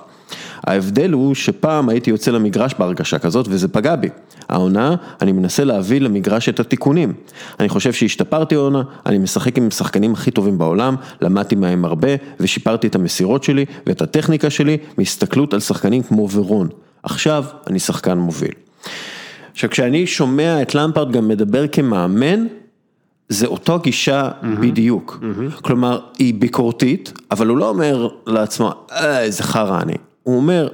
ההבדל 0.68 1.12
הוא 1.12 1.36
שפעם 1.36 1.90
הייתי 1.90 2.10
יוצא 2.10 2.32
למגרש 2.32 2.74
בהרגשה 2.80 3.20
כזאת 3.20 3.46
וזה 3.50 3.68
פגע 3.68 3.96
בי. 3.96 4.10
העונה, 4.50 4.96
אני 5.22 5.32
מנסה 5.32 5.64
להביא 5.64 6.02
למגרש 6.02 6.50
את 6.50 6.60
התיקונים. 6.60 7.14
אני 7.60 7.70
חושב 7.70 7.94
שהשתפרתי 7.94 8.56
העונה, 8.56 8.82
אני 9.06 9.18
משחק 9.18 9.58
עם 9.58 9.68
השחקנים 9.68 10.14
הכי 10.14 10.32
טובים 10.32 10.58
בעולם, 10.58 10.96
למדתי 11.22 11.56
מהם 11.56 11.86
הרבה 11.86 12.10
ושיפרתי 12.40 12.88
את 12.88 12.96
המסירות 12.96 13.44
שלי 13.44 13.66
ואת 13.88 14.02
הטכניקה 14.02 14.50
שלי 14.50 14.78
מהסתכלות 14.98 15.54
על 15.54 15.60
שחקנים 15.60 16.04
כמו 16.04 16.30
ורון. 16.30 16.70
עכשיו 17.04 17.46
אני 17.68 17.80
שחקן 17.80 18.18
מוביל. 18.18 18.54
עכשיו 19.52 19.70
כשאני 19.70 20.08
שומע 20.08 20.62
את 20.62 20.76
למפרד 20.76 21.12
גם 21.12 21.28
מדבר 21.28 21.68
כמאמן, 21.68 22.46
זה 23.30 23.48
אותו 23.48 23.80
גישה 23.80 24.30
mm-hmm. 24.30 24.46
בדיוק. 24.62 25.20
Mm-hmm. 25.22 25.62
כלומר, 25.62 26.00
היא 26.20 26.34
ביקורתית, 26.34 27.14
אבל 27.32 27.48
הוא 27.48 27.58
לא 27.58 27.70
אומר 27.70 28.10
לעצמו, 28.28 28.72
אה, 28.92 29.22
איזה 29.22 29.44
חרא 29.44 29.82
אני. 29.82 29.94
הוא 30.24 30.36
אומר, 30.36 30.68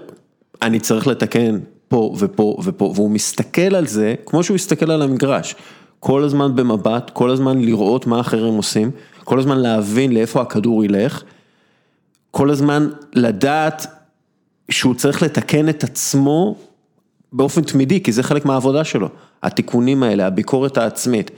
אני 0.62 0.80
צריך 0.80 1.08
לתקן 1.08 1.60
פה 1.88 2.16
ופה 2.20 2.58
ופה, 2.64 2.94
והוא 2.96 3.12
מסתכל 3.12 3.76
על 3.76 3.88
זה 3.88 4.16
כמו 4.26 4.44
שהוא 4.44 4.56
מסתכל 4.56 4.92
על 4.92 5.02
המגרש. 5.02 5.56
כל 6.00 6.24
הזמן 6.24 6.56
במבט, 6.56 7.10
כל 7.14 7.30
הזמן 7.30 7.62
לראות 7.62 8.08
מה 8.08 8.20
אחרים 8.20 8.54
עושים, 8.54 8.92
כל 9.24 9.40
הזמן 9.40 9.58
להבין 9.58 10.14
לאיפה 10.14 10.42
הכדור 10.42 10.86
ילך, 10.86 11.24
כל 12.32 12.50
הזמן 12.50 12.90
לדעת 13.14 13.88
שהוא 14.72 14.96
צריך 14.96 15.24
לתקן 15.24 15.70
את 15.70 15.84
עצמו 15.84 16.56
באופן 17.34 17.62
תמידי, 17.62 18.04
כי 18.04 18.12
זה 18.12 18.24
חלק 18.24 18.46
מהעבודה 18.46 18.84
שלו, 18.84 19.10
התיקונים 19.44 20.04
האלה, 20.04 20.28
הביקורת 20.28 20.78
העצמית. 20.78 21.32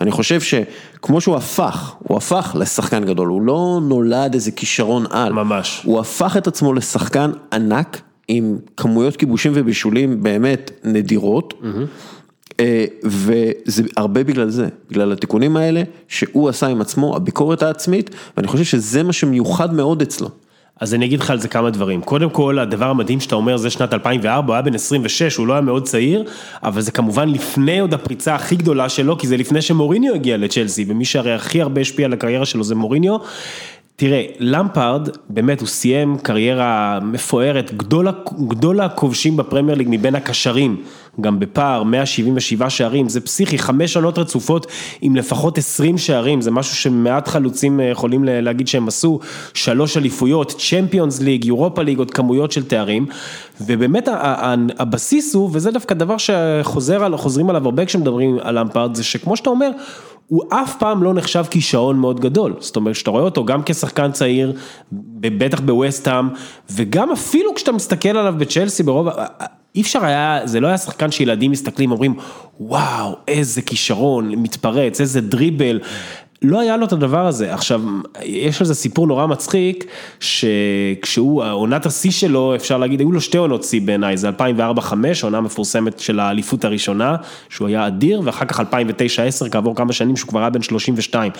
אני 0.00 0.10
חושב 0.10 0.40
שכמו 0.40 1.20
שהוא 1.20 1.36
הפך, 1.36 1.94
הוא 1.98 2.16
הפך 2.16 2.56
לשחקן 2.58 3.04
גדול, 3.04 3.28
הוא 3.28 3.42
לא 3.42 3.80
נולד 3.82 4.34
איזה 4.34 4.50
כישרון 4.50 5.04
על. 5.10 5.32
ממש. 5.32 5.80
הוא 5.84 6.00
הפך 6.00 6.36
את 6.36 6.46
עצמו 6.46 6.72
לשחקן 6.72 7.30
ענק, 7.52 8.00
עם 8.28 8.58
כמויות 8.76 9.16
כיבושים 9.16 9.52
ובישולים 9.54 10.22
באמת 10.22 10.70
נדירות, 10.84 11.54
mm-hmm. 11.62 12.62
וזה 13.04 13.82
הרבה 13.96 14.24
בגלל 14.24 14.50
זה, 14.50 14.68
בגלל 14.90 15.12
התיקונים 15.12 15.56
האלה 15.56 15.82
שהוא 16.08 16.48
עשה 16.48 16.66
עם 16.66 16.80
עצמו, 16.80 17.16
הביקורת 17.16 17.62
העצמית, 17.62 18.10
ואני 18.36 18.48
חושב 18.48 18.64
שזה 18.64 19.02
מה 19.02 19.12
שמיוחד 19.12 19.74
מאוד 19.74 20.02
אצלו. 20.02 20.28
אז 20.84 20.94
אני 20.94 21.06
אגיד 21.06 21.20
לך 21.20 21.30
על 21.30 21.38
זה 21.38 21.48
כמה 21.48 21.70
דברים. 21.70 22.00
קודם 22.00 22.30
כל, 22.30 22.58
הדבר 22.58 22.90
המדהים 22.90 23.20
שאתה 23.20 23.34
אומר 23.34 23.56
זה 23.56 23.70
שנת 23.70 23.94
2004, 23.94 24.46
הוא 24.46 24.54
היה 24.54 24.62
בן 24.62 24.74
26, 24.74 25.36
הוא 25.36 25.46
לא 25.46 25.52
היה 25.52 25.62
מאוד 25.62 25.84
צעיר, 25.84 26.24
אבל 26.62 26.80
זה 26.80 26.92
כמובן 26.92 27.28
לפני 27.28 27.78
עוד 27.78 27.94
הפריצה 27.94 28.34
הכי 28.34 28.56
גדולה 28.56 28.88
שלו, 28.88 29.18
כי 29.18 29.26
זה 29.26 29.36
לפני 29.36 29.62
שמוריניו 29.62 30.14
הגיע 30.14 30.36
לצ'לסי, 30.36 30.84
ומי 30.88 31.04
שהרי 31.04 31.32
הכי 31.32 31.62
הרבה 31.62 31.80
השפיע 31.80 32.06
על 32.06 32.12
הקריירה 32.12 32.46
שלו 32.46 32.64
זה 32.64 32.74
מוריניו. 32.74 33.16
תראה, 33.96 34.24
למפארד, 34.38 35.08
באמת 35.28 35.60
הוא 35.60 35.68
סיים 35.68 36.18
קריירה 36.18 36.98
מפוארת, 37.02 37.74
גדול, 37.76 38.08
גדול 38.48 38.80
הכובשים 38.80 39.36
בפרמייר 39.36 39.78
ליג 39.78 39.86
מבין 39.90 40.14
הקשרים, 40.14 40.76
גם 41.20 41.40
בפער 41.40 41.82
177 41.82 42.70
שערים, 42.70 43.08
זה 43.08 43.20
פסיכי, 43.20 43.58
חמש 43.58 43.96
עונות 43.96 44.18
רצופות 44.18 44.66
עם 45.00 45.16
לפחות 45.16 45.58
20 45.58 45.98
שערים, 45.98 46.40
זה 46.40 46.50
משהו 46.50 46.76
שמעט 46.76 47.28
חלוצים 47.28 47.80
אה, 47.80 47.84
יכולים 47.84 48.24
להגיד 48.24 48.68
שהם 48.68 48.88
עשו, 48.88 49.20
שלוש 49.54 49.96
אליפויות, 49.96 50.54
צ'מפיונס 50.58 51.20
ליג, 51.20 51.44
יורופה 51.44 51.82
ליג, 51.82 51.98
עוד 51.98 52.10
כמויות 52.10 52.52
של 52.52 52.64
תארים, 52.64 53.06
ובאמת 53.60 54.08
הבסיס 54.78 55.34
הוא, 55.34 55.50
וזה 55.52 55.70
דווקא 55.70 55.94
דבר 55.94 56.16
שחוזרים 56.18 57.50
עליו 57.50 57.64
הרבה 57.64 57.84
כשמדברים 57.84 58.38
על 58.42 58.58
למפארד, 58.58 58.94
זה 58.94 59.04
שכמו 59.04 59.36
שאתה 59.36 59.50
אומר, 59.50 59.70
הוא 60.26 60.42
אף 60.50 60.76
פעם 60.78 61.02
לא 61.02 61.14
נחשב 61.14 61.44
כישרון 61.50 61.98
מאוד 61.98 62.20
גדול, 62.20 62.54
זאת 62.58 62.76
אומרת 62.76 62.94
שאתה 62.94 63.10
רואה 63.10 63.22
אותו 63.22 63.44
גם 63.44 63.62
כשחקן 63.66 64.12
צעיר, 64.12 64.52
בטח 65.20 65.60
בווסטהאם, 65.60 66.28
וגם 66.70 67.12
אפילו 67.12 67.54
כשאתה 67.54 67.72
מסתכל 67.72 68.08
עליו 68.08 68.34
בצ'לסי 68.38 68.82
ברוב, 68.82 69.08
אי 69.74 69.80
אפשר 69.82 70.04
היה, 70.04 70.40
זה 70.44 70.60
לא 70.60 70.66
היה 70.66 70.78
שחקן 70.78 71.10
שילדים 71.10 71.50
מסתכלים, 71.50 71.90
אומרים, 71.90 72.14
וואו, 72.60 73.16
איזה 73.28 73.62
כישרון, 73.62 74.30
מתפרץ, 74.30 75.00
איזה 75.00 75.20
דריבל, 75.20 75.80
לא 76.44 76.60
היה 76.60 76.76
לו 76.76 76.86
את 76.86 76.92
הדבר 76.92 77.26
הזה. 77.26 77.54
עכשיו, 77.54 77.82
יש 78.22 78.60
על 78.60 78.66
זה 78.66 78.74
סיפור 78.74 79.06
נורא 79.06 79.26
מצחיק, 79.26 79.84
שכשהוא, 80.20 81.44
עונת 81.44 81.86
השיא 81.86 82.10
שלו, 82.10 82.54
אפשר 82.54 82.78
להגיד, 82.78 83.00
היו 83.00 83.12
לו 83.12 83.20
שתי 83.20 83.38
עונות 83.38 83.64
שיא 83.64 83.80
בעיניי, 83.80 84.16
זה 84.16 84.28
2004-2005, 84.28 84.32
העונה 85.22 85.38
המפורסמת 85.38 85.98
של 85.98 86.20
האליפות 86.20 86.64
הראשונה, 86.64 87.16
שהוא 87.48 87.68
היה 87.68 87.86
אדיר, 87.86 88.20
ואחר 88.24 88.44
כך 88.44 88.60
2009-2010, 88.60 88.64
כעבור 89.50 89.76
כמה 89.76 89.92
שנים 89.92 90.16
שהוא 90.16 90.28
כבר 90.28 90.40
היה 90.40 90.50
בן 90.50 90.62
32. 90.62 91.32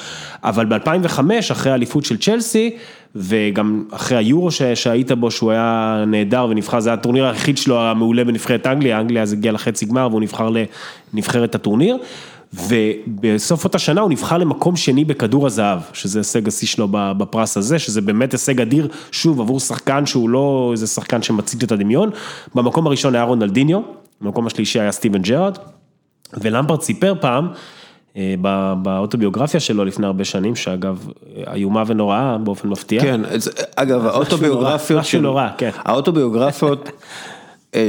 אבל 0.45 0.65
ב-2005, 0.65 1.21
אחרי 1.53 1.73
האליפות 1.73 2.05
של 2.05 2.17
צ'לסי, 2.17 2.77
וגם 3.17 3.85
אחרי 3.91 4.17
היורו 4.17 4.49
שהיית 4.75 5.13
בו, 5.13 5.31
שהוא 5.31 5.51
היה 5.51 6.05
נהדר 6.07 6.47
ונבחר, 6.51 6.81
זה 6.81 6.89
היה 6.89 6.95
הטורניר 6.95 7.27
היחיד 7.27 7.59
שלו 7.59 7.81
המעולה 7.81 8.25
בנבחרת 8.25 8.67
אנגליה, 8.67 9.01
אנגליה 9.01 9.23
אז 9.23 9.33
הגיע 9.33 9.53
לחצי 9.53 9.87
גמר 9.87 10.09
והוא 10.11 10.21
נבחר 10.21 10.49
לנבחרת 11.13 11.55
הטורניר. 11.55 11.97
ובסוף 12.55 13.65
אותה 13.65 13.79
שנה 13.79 14.01
הוא 14.01 14.11
נבחר 14.11 14.39
למקום 14.39 14.77
שני 14.77 15.05
בכדור 15.05 15.47
הזהב, 15.47 15.79
שזה 15.93 16.19
הישג 16.19 16.49
השיא 16.49 16.69
שלו 16.69 16.89
בפרס 16.91 17.57
הזה, 17.57 17.79
שזה 17.79 18.01
באמת 18.01 18.33
הישג 18.33 18.61
אדיר, 18.61 18.89
שוב, 19.11 19.41
עבור 19.41 19.61
שחקן 19.61 20.07
שהוא 20.07 20.29
לא 20.31 20.69
איזה 20.73 20.87
שחקן 20.87 21.23
שמציג 21.23 21.63
את 21.63 21.73
הדמיון. 21.73 22.11
במקום 22.55 22.87
הראשון 22.87 23.15
היה 23.15 23.25
רונלדיניו, 23.25 23.81
במקום 24.21 24.47
השלישי 24.47 24.81
היה 24.81 24.93
סטיבן 24.93 25.23
ג'רארד, 25.23 25.59
ולמפרד 26.33 26.81
סיפר 26.81 27.15
פעם, 27.21 27.49
אה, 28.17 28.35
באוטוביוגרפיה 28.83 29.61
שלו 29.61 29.85
לפני 29.85 30.07
הרבה 30.07 30.25
שנים, 30.25 30.57
שאגב, 30.57 31.07
איומה 31.53 31.83
ונוראה 31.87 32.39
באופן 32.39 32.69
מפתיע. 32.69 33.03
כן, 33.03 33.21
אגב, 33.77 34.07
האוטוביוגרפיות, 34.07 35.01
משהו 35.01 35.21
נורא, 35.21 35.49
כן. 35.59 35.71
האוטוביוגרפיות 35.85 36.91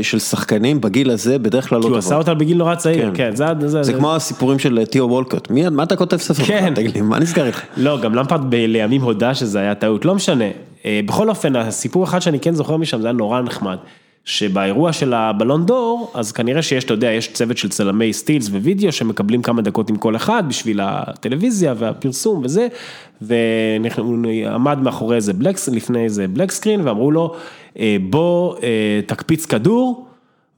של 0.02 0.20
שחקנים 0.20 0.82
בגיל 0.82 1.10
הזה 1.10 1.40
בדרך 1.40 1.70
כלל 1.70 1.78
לא 1.78 1.84
טובות. 1.84 2.00
כי 2.00 2.06
הוא 2.06 2.08
עשה 2.08 2.16
אותה 2.16 2.34
בגיל 2.34 2.58
נורא 2.58 2.76
צעיר, 2.76 3.12
כן, 3.14 3.36
זה 3.36 3.46
זה, 3.66 3.84
זה 3.84 3.94
כמו 3.94 4.16
הסיפורים 4.16 4.60
של 4.60 4.80
אה, 4.80 4.86
תיאו 4.86 5.10
וולקוט, 5.10 5.52
מה 5.72 5.84
אתה 5.84 5.96
כותב 5.96 6.18
ספר? 6.18 6.44
כן. 6.44 6.74
תגיד 6.76 6.96
לי, 6.96 7.02
מה 7.02 7.20
נסגר 7.20 7.46
איתך? 7.46 7.62
לא, 7.78 8.02
גם 8.02 8.16
למפרד 8.16 8.56
לימים 8.56 9.02
הודה 9.02 9.34
שזה 9.34 9.60
היה 9.60 9.76
טעות, 9.76 10.06
לא 10.06 10.16
משנה. 10.16 10.46
בכל 10.88 11.30
אופן, 11.30 11.56
הסיפור 11.56 12.04
אחד 12.04 12.20
שאני 12.20 12.40
כן 12.40 12.54
זוכר 12.54 12.78
משם, 12.78 13.02
זה 13.02 13.08
היה 13.08 13.14
נורא 13.14 13.42
נחמד. 13.42 13.78
שבאירוע 14.26 14.94
של 14.94 15.14
הבלון 15.14 15.66
דור, 15.66 16.12
אז 16.14 16.32
כנראה 16.32 16.62
שיש, 16.62 16.84
אתה 16.84 16.94
יודע, 16.94 17.12
יש 17.12 17.34
צוות 17.34 17.58
של 17.58 17.70
צלמי 17.70 18.14
סטילס 18.14 18.50
ווידאו 18.50 18.92
שמקבלים 18.92 19.42
כמה 19.42 19.62
דקות 19.62 19.90
עם 19.90 19.96
כל 19.96 20.16
אחד 20.16 20.44
בשביל 20.48 20.80
הטלוויזיה 20.84 21.74
והפרסום 21.78 22.42
וזה, 22.44 22.68
והוא 23.22 24.18
עמד 24.54 24.80
מאחורי 24.82 25.16
איזה 25.16 25.34
black, 25.34 25.56
לפני 25.72 26.04
איזה 26.04 26.28
black 26.28 26.52
screen 26.52 26.88
ואמרו 26.88 27.12
לו, 27.12 27.36
אה, 27.80 27.98
בוא 28.10 28.56
אה, 28.64 29.00
תקפיץ 29.06 29.46
כדור 29.46 30.08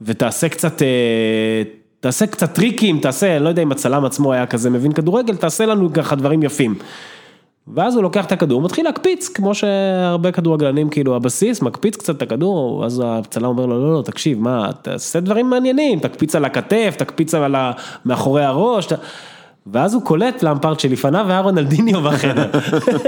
ותעשה 0.02 0.48
קצת, 0.48 0.82
אה, 0.82 1.62
תעשה 2.00 2.26
קצת 2.26 2.54
טריקים, 2.54 3.00
תעשה, 3.00 3.36
אני 3.36 3.44
לא 3.44 3.48
יודע 3.48 3.62
אם 3.62 3.72
הצלם 3.72 4.04
עצמו 4.04 4.32
היה 4.32 4.46
כזה 4.46 4.70
מבין 4.70 4.92
כדורגל, 4.92 5.36
תעשה 5.36 5.66
לנו 5.66 5.92
ככה 5.92 6.16
דברים 6.16 6.42
יפים. 6.42 6.74
ואז 7.74 7.94
הוא 7.94 8.02
לוקח 8.02 8.24
את 8.24 8.32
הכדור, 8.32 8.62
מתחיל 8.62 8.84
להקפיץ, 8.84 9.28
כמו 9.28 9.54
שהרבה 9.54 10.32
כדורגלנים, 10.32 10.88
כאילו 10.88 11.16
הבסיס, 11.16 11.62
מקפיץ 11.62 11.96
קצת 11.96 12.16
את 12.16 12.22
הכדור, 12.22 12.84
אז 12.84 13.02
הצלם 13.04 13.44
אומר 13.44 13.66
לו, 13.66 13.80
לא, 13.80 13.94
לא, 13.98 14.02
תקשיב, 14.02 14.40
מה, 14.40 14.70
תעשה 14.82 15.20
דברים 15.20 15.50
מעניינים, 15.50 15.98
תקפיץ 15.98 16.34
על 16.34 16.44
הכתף, 16.44 16.94
תקפיץ 16.98 17.34
על 17.34 17.54
ה... 17.54 17.72
מאחורי 18.04 18.44
הראש, 18.44 18.86
ת... 18.86 18.92
ואז 19.72 19.94
הוא 19.94 20.02
קולט 20.02 20.42
למפרט 20.42 20.80
שלפניו 20.80 21.26
היה 21.28 21.40
רונלדיניו 21.40 22.00
בחדר. 22.02 22.50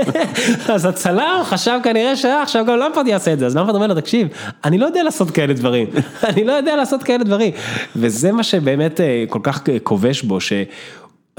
אז 0.74 0.84
הצלם 0.84 1.40
חשב 1.44 1.78
כנראה 1.84 2.16
שעכשיו 2.16 2.64
גם 2.64 2.78
למפרט 2.78 3.06
יעשה 3.06 3.32
את 3.32 3.38
זה, 3.38 3.46
אז 3.46 3.56
למפרט 3.56 3.74
אומר 3.74 3.86
לו, 3.86 3.94
תקשיב, 3.94 4.28
אני 4.64 4.78
לא 4.78 4.86
יודע 4.86 5.02
לעשות 5.02 5.30
כאלה 5.30 5.54
דברים, 5.54 5.86
אני 6.28 6.44
לא 6.44 6.52
יודע 6.52 6.76
לעשות 6.76 7.02
כאלה 7.02 7.24
דברים. 7.24 7.52
וזה 7.96 8.32
מה 8.32 8.42
שבאמת 8.42 9.00
אה, 9.00 9.24
כל 9.28 9.40
כך 9.42 9.68
אה, 9.68 9.76
כובש 9.82 10.22
בו, 10.22 10.40
ש... 10.40 10.52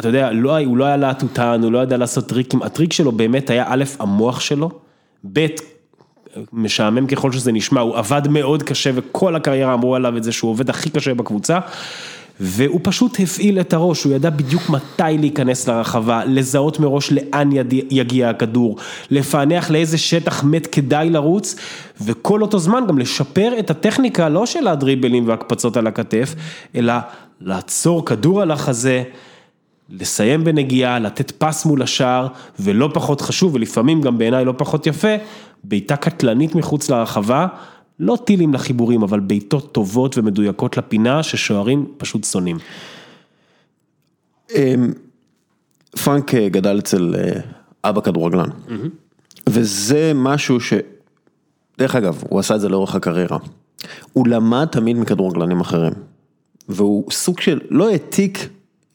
אתה 0.01 0.09
יודע, 0.09 0.31
לא, 0.31 0.57
הוא 0.57 0.77
לא 0.77 0.85
היה 0.85 0.97
להטוטן, 0.97 1.59
הוא 1.63 1.71
לא 1.71 1.79
ידע 1.79 1.97
לעשות 1.97 2.27
טריקים, 2.27 2.61
הטריק 2.61 2.93
שלו 2.93 3.11
באמת 3.11 3.49
היה 3.49 3.65
א', 3.67 3.83
המוח 3.99 4.39
שלו, 4.39 4.69
ב', 5.33 5.45
משעמם 6.53 7.07
ככל 7.07 7.31
שזה 7.31 7.51
נשמע, 7.51 7.81
הוא 7.81 7.97
עבד 7.97 8.21
מאוד 8.27 8.63
קשה 8.63 8.89
וכל 8.95 9.35
הקריירה 9.35 9.73
אמרו 9.73 9.95
עליו 9.95 10.17
את 10.17 10.23
זה 10.23 10.31
שהוא 10.31 10.51
עובד 10.51 10.69
הכי 10.69 10.89
קשה 10.89 11.13
בקבוצה. 11.13 11.59
והוא 12.39 12.79
פשוט 12.83 13.19
הפעיל 13.19 13.59
את 13.59 13.73
הראש, 13.73 14.03
הוא 14.03 14.13
ידע 14.13 14.29
בדיוק 14.29 14.69
מתי 14.69 15.17
להיכנס 15.19 15.67
לרחבה, 15.67 16.25
לזהות 16.25 16.79
מראש 16.79 17.11
לאן 17.11 17.49
יגיע 17.91 18.29
הכדור, 18.29 18.77
לפענח 19.11 19.71
לאיזה 19.71 19.97
שטח 19.97 20.43
מת 20.43 20.67
כדאי 20.67 21.09
לרוץ, 21.09 21.55
וכל 22.01 22.41
אותו 22.41 22.59
זמן 22.59 22.83
גם 22.87 22.97
לשפר 22.97 23.59
את 23.59 23.69
הטכניקה, 23.69 24.29
לא 24.29 24.45
של 24.45 24.67
הדריבלים 24.67 25.27
והקפצות 25.27 25.77
על 25.77 25.87
הכתף, 25.87 26.35
אלא 26.75 26.93
לעצור 27.41 28.05
כדור 28.05 28.41
על 28.41 28.51
החזה. 28.51 29.03
לסיים 29.91 30.43
בנגיעה, 30.43 30.99
לתת 30.99 31.31
פס 31.31 31.65
מול 31.65 31.81
השער, 31.81 32.27
ולא 32.59 32.89
פחות 32.93 33.21
חשוב, 33.21 33.55
ולפעמים 33.55 34.01
גם 34.01 34.17
בעיניי 34.17 34.45
לא 34.45 34.53
פחות 34.57 34.87
יפה, 34.87 35.15
בעיטה 35.63 35.95
קטלנית 35.95 36.55
מחוץ 36.55 36.89
לרחבה, 36.89 37.47
לא 37.99 38.17
טילים 38.25 38.53
לחיבורים, 38.53 39.03
אבל 39.03 39.19
בעיטות 39.19 39.71
טובות 39.71 40.17
ומדויקות 40.17 40.77
לפינה, 40.77 41.23
ששוערים 41.23 41.85
פשוט 41.97 42.23
שונאים. 42.23 42.57
אמ, 44.55 44.93
פרנק 46.03 46.33
אה, 46.35 46.49
גדל 46.49 46.79
אצל 46.79 47.15
אה, 47.17 47.39
אבא 47.83 48.01
כדורגלן, 48.01 48.49
וזה 49.49 50.11
משהו 50.15 50.59
ש... 50.59 50.73
דרך 51.77 51.95
אגב, 51.95 52.23
הוא 52.29 52.39
עשה 52.39 52.55
את 52.55 52.61
זה 52.61 52.69
לאורך 52.69 52.95
הקריירה. 52.95 53.37
הוא 54.13 54.27
למד 54.27 54.65
תמיד 54.65 54.97
מכדורגלנים 54.97 55.59
אחרים, 55.59 55.93
והוא 56.69 57.11
סוג 57.11 57.39
של, 57.39 57.59
לא 57.69 57.89
העתיק 57.89 58.49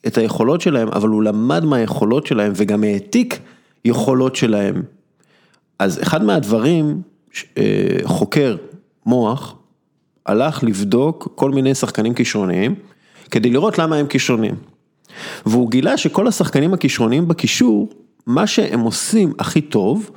את 0.06 0.18
היכולות 0.18 0.60
שלהם, 0.60 0.88
אבל 0.88 1.08
הוא 1.08 1.22
למד 1.22 1.64
מהיכולות 1.64 2.26
שלהם 2.26 2.52
וגם 2.56 2.84
העתיק 2.84 3.38
יכולות 3.84 4.36
שלהם. 4.36 4.82
אז 5.78 6.02
אחד 6.02 6.24
מהדברים, 6.24 7.02
אה, 7.58 7.62
חוקר 8.04 8.56
מוח, 9.06 9.54
הלך 10.26 10.64
לבדוק 10.64 11.28
כל 11.34 11.50
מיני 11.50 11.74
שחקנים 11.74 12.14
כישרוניים, 12.14 12.74
כדי 13.30 13.50
לראות 13.50 13.78
למה 13.78 13.96
הם 13.96 14.06
כישרונים. 14.06 14.54
והוא 15.46 15.70
גילה 15.70 15.96
שכל 15.96 16.28
השחקנים 16.28 16.74
הכישרוניים 16.74 17.28
בקישור, 17.28 17.88
מה 18.26 18.46
שהם 18.46 18.80
עושים 18.80 19.32
הכי 19.38 19.60
טוב, 19.60 20.10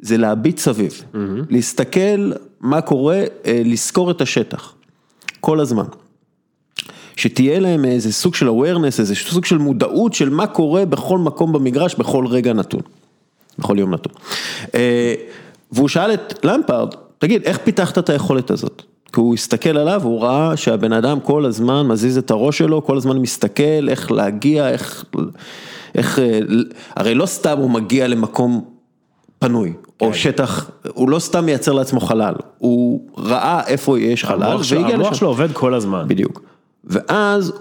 זה 0.00 0.16
להביט 0.16 0.58
סביב. 0.58 1.02
להסתכל 1.50 2.32
מה 2.60 2.80
קורה, 2.80 3.24
אה, 3.46 3.62
לזכור 3.64 4.10
את 4.10 4.20
השטח. 4.20 4.74
כל 5.40 5.60
הזמן. 5.60 5.84
שתהיה 7.16 7.60
להם 7.60 7.84
איזה 7.84 8.12
סוג 8.12 8.34
של 8.34 8.48
awareness, 8.48 8.98
איזה 8.98 9.14
סוג 9.14 9.44
של 9.44 9.58
מודעות 9.58 10.14
של 10.14 10.28
מה 10.30 10.46
קורה 10.46 10.84
בכל 10.84 11.18
מקום 11.18 11.52
במגרש, 11.52 11.94
בכל 11.94 12.26
רגע 12.26 12.52
נתון. 12.52 12.80
בכל 13.58 13.78
יום 13.78 13.94
נתון. 13.94 14.12
אה, 14.74 15.14
והוא 15.72 15.88
שאל 15.88 16.14
את 16.14 16.44
למפרד, 16.44 16.88
תגיד, 17.18 17.42
איך 17.42 17.58
פיתחת 17.58 17.98
את 17.98 18.08
היכולת 18.08 18.50
הזאת? 18.50 18.82
כי 19.12 19.20
הוא 19.20 19.34
הסתכל 19.34 19.76
עליו, 19.76 20.00
הוא 20.04 20.22
ראה 20.22 20.56
שהבן 20.56 20.92
אדם 20.92 21.20
כל 21.20 21.44
הזמן 21.44 21.86
מזיז 21.86 22.18
את 22.18 22.30
הראש 22.30 22.58
שלו, 22.58 22.84
כל 22.84 22.96
הזמן 22.96 23.18
מסתכל 23.18 23.88
איך 23.88 24.12
להגיע, 24.12 24.68
איך, 24.68 25.04
איך, 25.94 26.18
אה, 26.18 26.40
הרי 26.96 27.14
לא 27.14 27.26
סתם 27.26 27.58
הוא 27.58 27.70
מגיע 27.70 28.08
למקום 28.08 28.64
פנוי, 29.38 29.72
או 30.00 30.14
שטח, 30.14 30.70
הוא 30.94 31.10
לא 31.10 31.18
סתם 31.18 31.44
מייצר 31.44 31.72
לעצמו 31.72 32.00
חלל, 32.00 32.34
הוא 32.58 33.00
ראה 33.18 33.66
איפה 33.66 34.00
יש 34.00 34.24
חלל, 34.24 34.42
המוח 34.42 34.66
והגיע 34.70 34.94
המוח 34.94 35.06
לשם. 35.06 35.18
שלו 35.18 35.28
עובד 35.28 35.52
כל 35.52 35.74
הזמן. 35.74 36.04
בדיוק. 36.08 36.55
ואז 36.86 37.52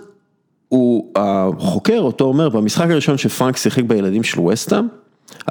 הוא, 0.70 1.12
החוקר 1.15 2.00
אותו 2.00 2.25
אומר, 2.25 2.50
במשחק 2.50 2.89
הראשון 2.89 3.17
שפרנק 3.17 3.58
שיחק 3.58 3.84
בילדים 3.84 4.24
של 4.24 4.41
וסטאם, 4.41 4.88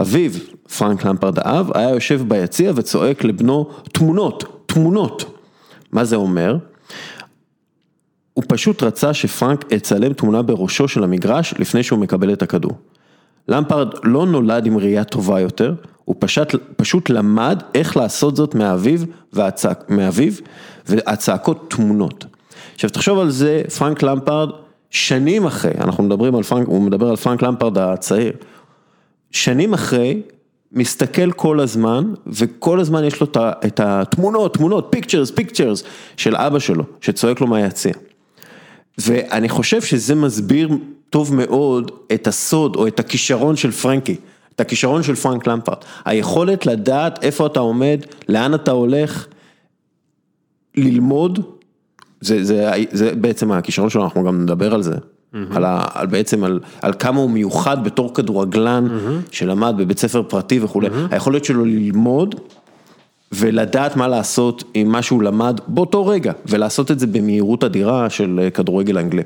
אביו, 0.01 0.31
פרנק 0.79 1.05
למפרד 1.05 1.39
האב, 1.39 1.71
היה 1.75 1.91
יושב 1.91 2.23
ביציע 2.29 2.73
וצועק 2.77 3.25
לבנו, 3.25 3.71
תמונות, 3.93 4.65
תמונות. 4.67 5.25
מה 5.93 6.05
זה 6.05 6.17
אומר? 6.17 6.57
הוא 8.35 8.45
פשוט 8.49 8.83
רצה 8.83 9.15
שפרנק 9.15 9.65
יצלם 9.73 10.13
תמונה 10.13 10.43
בראשו 10.43 10.89
של 10.89 11.05
המגרש 11.05 11.55
לפני 11.59 11.83
שהוא 11.83 11.99
מקבל 11.99 12.33
את 12.33 12.43
הכדור. 12.43 12.73
למפרד 13.49 13.89
לא 14.03 14.27
נולד 14.27 14.67
עם 14.67 14.79
ראייה 14.79 15.05
טובה 15.05 15.41
יותר, 15.41 15.75
הוא 16.05 16.17
פשוט, 16.19 16.55
פשוט 16.77 17.11
למד 17.11 17.63
איך 17.75 17.97
לעשות 17.97 18.37
זאת 18.37 18.55
מאביו, 18.55 19.01
והצעק, 19.33 19.91
מאביו 19.91 20.33
והצעקות 20.87 21.71
תמונות. 21.71 22.25
עכשיו 22.75 22.91
תחשוב 22.91 23.19
על 23.19 23.31
זה, 23.31 23.63
פרנק 23.79 24.03
למפרד, 24.03 24.49
שנים 24.91 25.47
אחרי, 25.47 25.71
אנחנו 25.81 26.05
מדברים 26.05 26.35
על 26.35 26.43
פרנק, 26.43 26.69
הוא 26.69 26.83
מדבר 26.83 27.09
על 27.09 27.17
פרנק 27.17 27.43
למפרד 27.43 27.79
הצעיר, 27.79 28.33
שנים 29.31 29.75
אחרי, 29.75 30.23
מסתכל 30.73 31.31
כל 31.31 31.61
הזמן, 31.61 32.15
וכל 32.27 32.81
הזמן 32.81 33.05
יש 33.05 33.21
לו 33.21 33.27
את 33.67 33.81
התמונות, 33.81 34.55
תמונות, 34.55 34.87
pictures, 34.91 35.31
pictures, 35.31 35.83
של 36.17 36.37
אבא 36.37 36.59
שלו, 36.59 36.85
שצועק 37.01 37.41
לו 37.41 37.47
מהיציע. 37.47 37.93
ואני 38.99 39.49
חושב 39.49 39.83
שזה 39.83 40.15
מסביר 40.15 40.69
טוב 41.11 41.35
מאוד 41.35 41.91
את 42.15 42.27
הסוד 42.27 42.77
או 42.77 42.87
את 42.87 43.01
הכישרון 43.01 43.57
של 43.57 43.71
פרנקי, 43.71 44.17
את 44.55 44.61
הכישרון 44.61 45.03
של 45.03 45.15
פרנק 45.15 45.47
למפארד. 45.47 45.77
היכולת 46.05 46.67
לדעת 46.67 47.25
איפה 47.25 47.47
אתה 47.47 47.61
עומד, 47.61 48.01
לאן 48.29 48.55
אתה 48.55 48.71
הולך, 48.71 49.27
ללמוד, 50.77 51.41
זה, 52.25 52.45
זה, 52.45 52.71
זה 52.93 53.15
בעצם 53.15 53.53
הכישרון 53.53 53.91
שלו, 53.91 54.05
אנחנו 54.05 54.25
גם 54.25 54.43
נדבר 54.43 54.75
על 54.75 54.83
זה. 54.83 54.95
על, 55.51 55.65
ה, 55.65 55.85
על 55.95 56.07
בעצם 56.07 56.45
על, 56.45 56.61
על 56.83 56.93
כמה 56.99 57.21
הוא 57.21 57.31
מיוחד 57.31 57.85
בתור 57.85 58.15
כדורגלן 58.15 58.89
שלמד 59.31 59.75
בבית 59.79 59.99
ספר 59.99 60.23
פרטי 60.23 60.61
וכולי, 60.61 60.89
היכולת 61.11 61.45
שלו 61.45 61.65
ללמוד 61.65 62.35
ולדעת 63.33 63.97
מה 63.97 64.09
לעשות 64.09 64.65
עם 64.75 64.89
מה 64.89 65.03
שהוא 65.03 65.23
למד 65.23 65.61
באותו 65.69 66.07
רגע, 66.07 66.33
ולעשות 66.47 66.91
את 66.91 66.99
זה 66.99 67.07
במהירות 67.07 67.65
אדירה 67.65 68.11
של 68.11 68.41
אה, 68.43 68.51
כדורגל 68.51 68.99
אנגלי. 68.99 69.23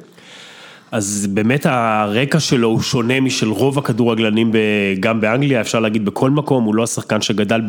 אז 0.93 1.29
באמת 1.31 1.67
הרקע 1.69 2.41
שלו 2.41 2.69
הוא 2.69 2.81
שונה 2.81 3.21
משל 3.21 3.49
רוב 3.49 3.79
הכדורגלנים 3.79 4.53
גם 5.01 5.21
באנגליה, 5.21 5.61
אפשר 5.61 5.81
להגיד 5.81 6.05
בכל 6.05 6.31
מקום, 6.31 6.65
הוא 6.65 6.75
לא 6.75 6.83
השחקן 6.83 7.21
שגדל 7.21 7.61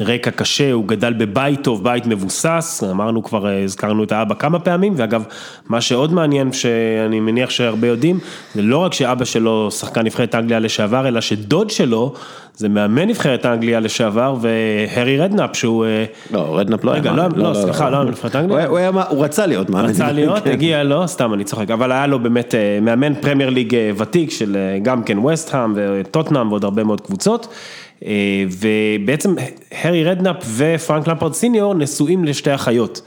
ברקע 0.00 0.30
קשה, 0.30 0.72
הוא 0.72 0.84
גדל 0.86 1.12
בבית 1.12 1.64
טוב, 1.64 1.84
בית 1.84 2.06
מבוסס, 2.06 2.84
אמרנו 2.90 3.22
כבר, 3.22 3.46
אה, 3.46 3.62
הזכרנו 3.64 4.04
את 4.04 4.12
האבא 4.12 4.34
כמה 4.34 4.58
פעמים, 4.58 4.94
ואגב, 4.96 5.24
מה 5.68 5.80
שעוד 5.80 6.12
מעניין, 6.12 6.52
שאני 6.52 7.20
מניח 7.20 7.50
שהרבה 7.50 7.86
יודעים, 7.86 8.18
זה 8.54 8.62
לא 8.62 8.78
רק 8.78 8.92
שאבא 8.94 9.24
שלו 9.24 9.70
שחקן 9.70 10.02
נבחרת 10.02 10.34
אנגליה 10.34 10.58
לשעבר, 10.58 11.08
אלא 11.08 11.20
שדוד 11.20 11.70
שלו 11.70 12.14
זה 12.56 12.68
מאמן 12.68 13.08
נבחרת 13.08 13.46
אנגליה 13.46 13.80
לשעבר, 13.80 14.36
והרי 14.40 15.18
רדנאפ 15.18 15.56
שהוא... 15.56 15.84
אה, 15.84 16.04
לא, 16.30 16.58
רדנאפ 16.58 16.84
לא 16.84 16.90
היה 16.90 17.00
רגע, 17.00 17.12
מאמן. 17.12 17.38
לא, 17.38 17.48
לא, 17.48 17.54
סליחה, 17.54 17.90
לא 17.90 17.96
היה 17.96 18.04
בנבחרת 18.04 18.36
אנגליה? 18.36 18.66
הוא 19.08 19.24
רצה 19.24 19.46
להיות 19.46 19.70
מאמן. 19.70 19.88
רצה 19.88 20.12
להיות, 20.12 20.44
כן. 20.44 20.50
הגיע 20.50 20.82
לו, 20.82 21.08
סתם 21.08 21.34
אני 21.34 21.44
צוחק, 21.44 21.70
אבל 21.70 21.92
היה 21.92 22.06
לו 22.06 22.18
באמת 22.18 22.41
אה, 22.54 22.78
מאמן 22.82 23.14
פרמייר 23.14 23.50
ליג 23.50 23.74
אה, 23.74 23.90
ותיק 23.96 24.30
של 24.30 24.56
אה, 24.56 24.78
גם 24.78 25.02
כן 25.02 25.18
וסטהאם 25.18 25.72
וטוטנאם 25.76 26.50
ועוד 26.50 26.64
הרבה 26.64 26.84
מאוד 26.84 27.00
קבוצות. 27.00 27.54
ובעצם 28.50 29.34
הרי 29.82 30.04
רדנאפ 30.04 30.36
ופרנק 30.56 31.08
למפרד 31.08 31.32
senior 31.32 31.74
נשואים 31.74 32.24
לשתי 32.24 32.54
אחיות. 32.54 33.02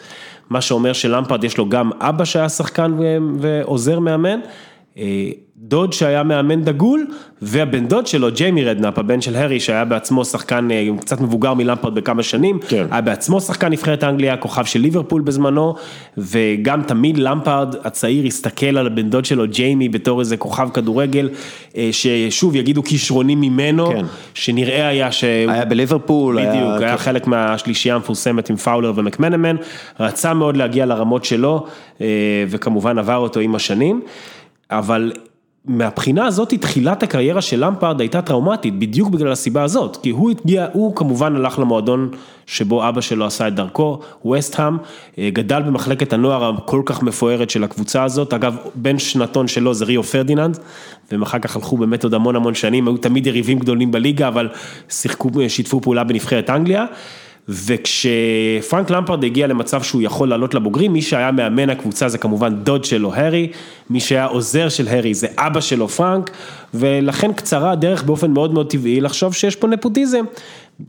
מה 0.49 0.61
שאומר 0.61 0.93
שלמפרד 0.93 1.43
יש 1.43 1.57
לו 1.57 1.69
גם 1.69 1.91
אבא 1.99 2.25
שהיה 2.25 2.49
שחקן 2.49 2.93
ועוזר 3.39 3.99
מאמן. 3.99 4.39
דוד 5.57 5.93
שהיה 5.93 6.23
מאמן 6.23 6.61
דגול, 6.61 7.07
והבן 7.41 7.87
דוד 7.87 8.07
שלו, 8.07 8.31
ג'יימי 8.31 8.63
רדנאפ, 8.63 8.99
הבן 8.99 9.21
של 9.21 9.35
הרי, 9.35 9.59
שהיה 9.59 9.85
בעצמו 9.85 10.25
שחקן 10.25 10.71
אה, 10.71 10.87
קצת 10.99 11.21
מבוגר 11.21 11.53
מלמפרד 11.53 11.95
בכמה 11.95 12.23
שנים, 12.23 12.59
כן. 12.67 12.85
היה 12.91 13.01
בעצמו 13.01 13.41
שחקן 13.41 13.71
נבחרת 13.71 14.03
אנגליה, 14.03 14.37
כוכב 14.37 14.65
של 14.65 14.79
ליברפול 14.79 15.21
בזמנו, 15.21 15.75
וגם 16.17 16.81
תמיד 16.83 17.17
למפרד 17.17 17.75
הצעיר 17.83 18.25
הסתכל 18.25 18.77
על 18.77 18.87
הבן 18.87 19.09
דוד 19.09 19.25
שלו, 19.25 19.47
ג'יימי, 19.47 19.89
בתור 19.89 20.19
איזה 20.19 20.37
כוכב 20.37 20.69
כדורגל, 20.73 21.29
אה, 21.77 21.89
ששוב 21.91 22.55
יגידו 22.55 22.83
כישרוני 22.83 23.35
ממנו, 23.35 23.87
כן. 23.87 24.05
שנראה 24.33 24.87
היה 24.87 25.11
ש... 25.11 25.23
היה 25.23 25.65
בליברפול, 25.65 26.35
בדיוק, 26.35 26.69
היה, 26.79 26.87
היה... 26.87 26.97
חלק 26.97 27.27
מהשלישייה 27.27 27.95
המפורסמת 27.95 28.49
עם 28.49 28.55
פאולר 28.55 28.93
ומקמנמן, 28.95 29.55
רצה 29.99 30.33
מאוד 30.33 30.57
להגיע 30.57 30.85
לרמות 30.85 31.25
שלו, 31.25 31.65
אה, 32.01 32.07
וכמובן 32.47 32.97
עבר 32.97 33.17
אותו 33.17 33.39
עם 33.39 33.55
השנים, 33.55 34.01
אבל 34.71 35.11
מהבחינה 35.67 36.25
הזאת, 36.25 36.53
תחילת 36.53 37.03
הקריירה 37.03 37.41
של 37.41 37.65
למפרד 37.65 38.01
הייתה 38.01 38.21
טראומטית, 38.21 38.79
בדיוק 38.79 39.09
בגלל 39.09 39.31
הסיבה 39.31 39.63
הזאת, 39.63 39.97
כי 39.97 40.09
הוא 40.09 40.31
הגיע, 40.31 40.67
הוא 40.73 40.95
כמובן 40.95 41.35
הלך 41.35 41.59
למועדון 41.59 42.09
שבו 42.45 42.89
אבא 42.89 43.01
שלו 43.01 43.25
עשה 43.25 43.47
את 43.47 43.55
דרכו, 43.55 43.99
וסטהאם, 44.31 44.77
אה, 45.17 45.29
גדל 45.33 45.61
במחלקת 45.61 46.13
הנוער 46.13 46.55
הכל 46.55 46.81
כך 46.85 47.03
מפוארת 47.03 47.49
של 47.49 47.63
הקבוצה 47.63 48.03
הזאת, 48.03 48.33
אגב, 48.33 48.57
בן 48.75 48.99
שנתון 48.99 49.47
שלו 49.47 49.73
זה 49.73 49.85
ריו 49.85 50.03
פרדיננד, 50.03 50.59
והם 51.11 51.21
אחר 51.21 51.39
כך 51.39 51.55
הלכו 51.55 51.77
באמת 51.77 52.03
עוד 52.03 52.13
המון 52.13 52.35
המון 52.35 52.53
שנים, 52.53 52.87
היו 52.87 52.97
תמיד 52.97 53.27
יריבים 53.27 53.59
גדולים 53.59 53.91
בליגה, 53.91 54.27
אבל 54.27 54.49
שיחקו, 54.89 55.29
שיתפו 55.47 55.81
פעולה 55.81 56.03
בנבחרת 56.03 56.49
אנגליה. 56.49 56.85
וכשפרנק 57.49 58.89
למפרד 58.89 59.23
הגיע 59.23 59.47
למצב 59.47 59.81
שהוא 59.83 60.01
יכול 60.01 60.29
לעלות 60.29 60.53
לבוגרים, 60.53 60.93
מי 60.93 61.01
שהיה 61.01 61.31
מאמן 61.31 61.69
הקבוצה 61.69 62.09
זה 62.09 62.17
כמובן 62.17 62.55
דוד 62.55 62.83
שלו, 62.83 63.13
הארי, 63.13 63.51
מי 63.89 63.99
שהיה 63.99 64.25
עוזר 64.25 64.69
של 64.69 64.87
הארי 64.87 65.13
זה 65.13 65.27
אבא 65.37 65.61
שלו, 65.61 65.87
פרנק, 65.87 66.31
ולכן 66.73 67.33
קצרה 67.33 67.71
הדרך 67.71 68.03
באופן 68.03 68.31
מאוד 68.31 68.53
מאוד 68.53 68.69
טבעי 68.69 69.01
לחשוב 69.01 69.33
שיש 69.33 69.55
פה 69.55 69.67
נפוטיזם. 69.67 70.25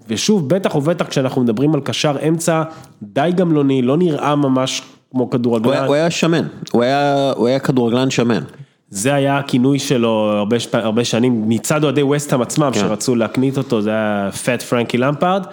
ושוב, 0.09 0.49
בטח 0.49 0.75
ובטח 0.75 1.07
כשאנחנו 1.07 1.43
מדברים 1.43 1.75
על 1.75 1.81
קשר 1.81 2.17
אמצע 2.29 2.63
די 3.03 3.31
גמלוני, 3.35 3.83
לא 3.83 3.97
נראה 3.97 4.37
ממש 4.37 4.83
כמו 5.11 5.21
הוא 5.23 5.29
היה- 5.33 5.39
כדורגלן. 5.39 5.85
הוא 5.87 5.95
היה 5.95 6.11
שמן, 6.11 6.43
הוא 6.73 6.83
היה 6.83 7.33
הוא 7.37 7.47
היה 7.49 7.59
כדורגלן 7.59 8.11
שמן. 8.11 8.43
זה 8.91 9.15
היה 9.15 9.39
הכינוי 9.39 9.79
שלו 9.79 10.09
הרבה, 10.39 10.57
הרבה 10.73 11.05
שנים 11.05 11.49
מצד 11.49 11.85
אוהדי 11.85 12.03
וסטהאם 12.03 12.43
עצמם 12.43 12.71
כן. 12.75 12.81
שרצו 12.81 13.15
להקנית 13.17 13.59
אותו, 13.59 13.83
זה 13.83 13.91
היה 13.91 14.29
פט 14.45 14.63
פרנקי 14.63 14.99
למפרד. 14.99 15.47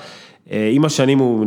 אה, 0.52 0.70
עם 0.74 0.86
השנים 0.86 1.20
הוא 1.20 1.46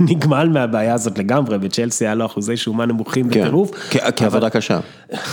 נגמל 0.00 0.48
מהבעיה 0.52 0.94
הזאת 0.94 1.18
לגמרי, 1.18 1.58
בצ'לסי 1.58 2.04
היה 2.04 2.14
לו 2.14 2.26
אחוזי 2.26 2.56
שומה 2.56 2.86
נמוכים 2.86 3.30
כן, 3.30 3.40
בטירוף. 3.40 3.70
כעבודה 4.16 4.50
קשה. 4.50 4.78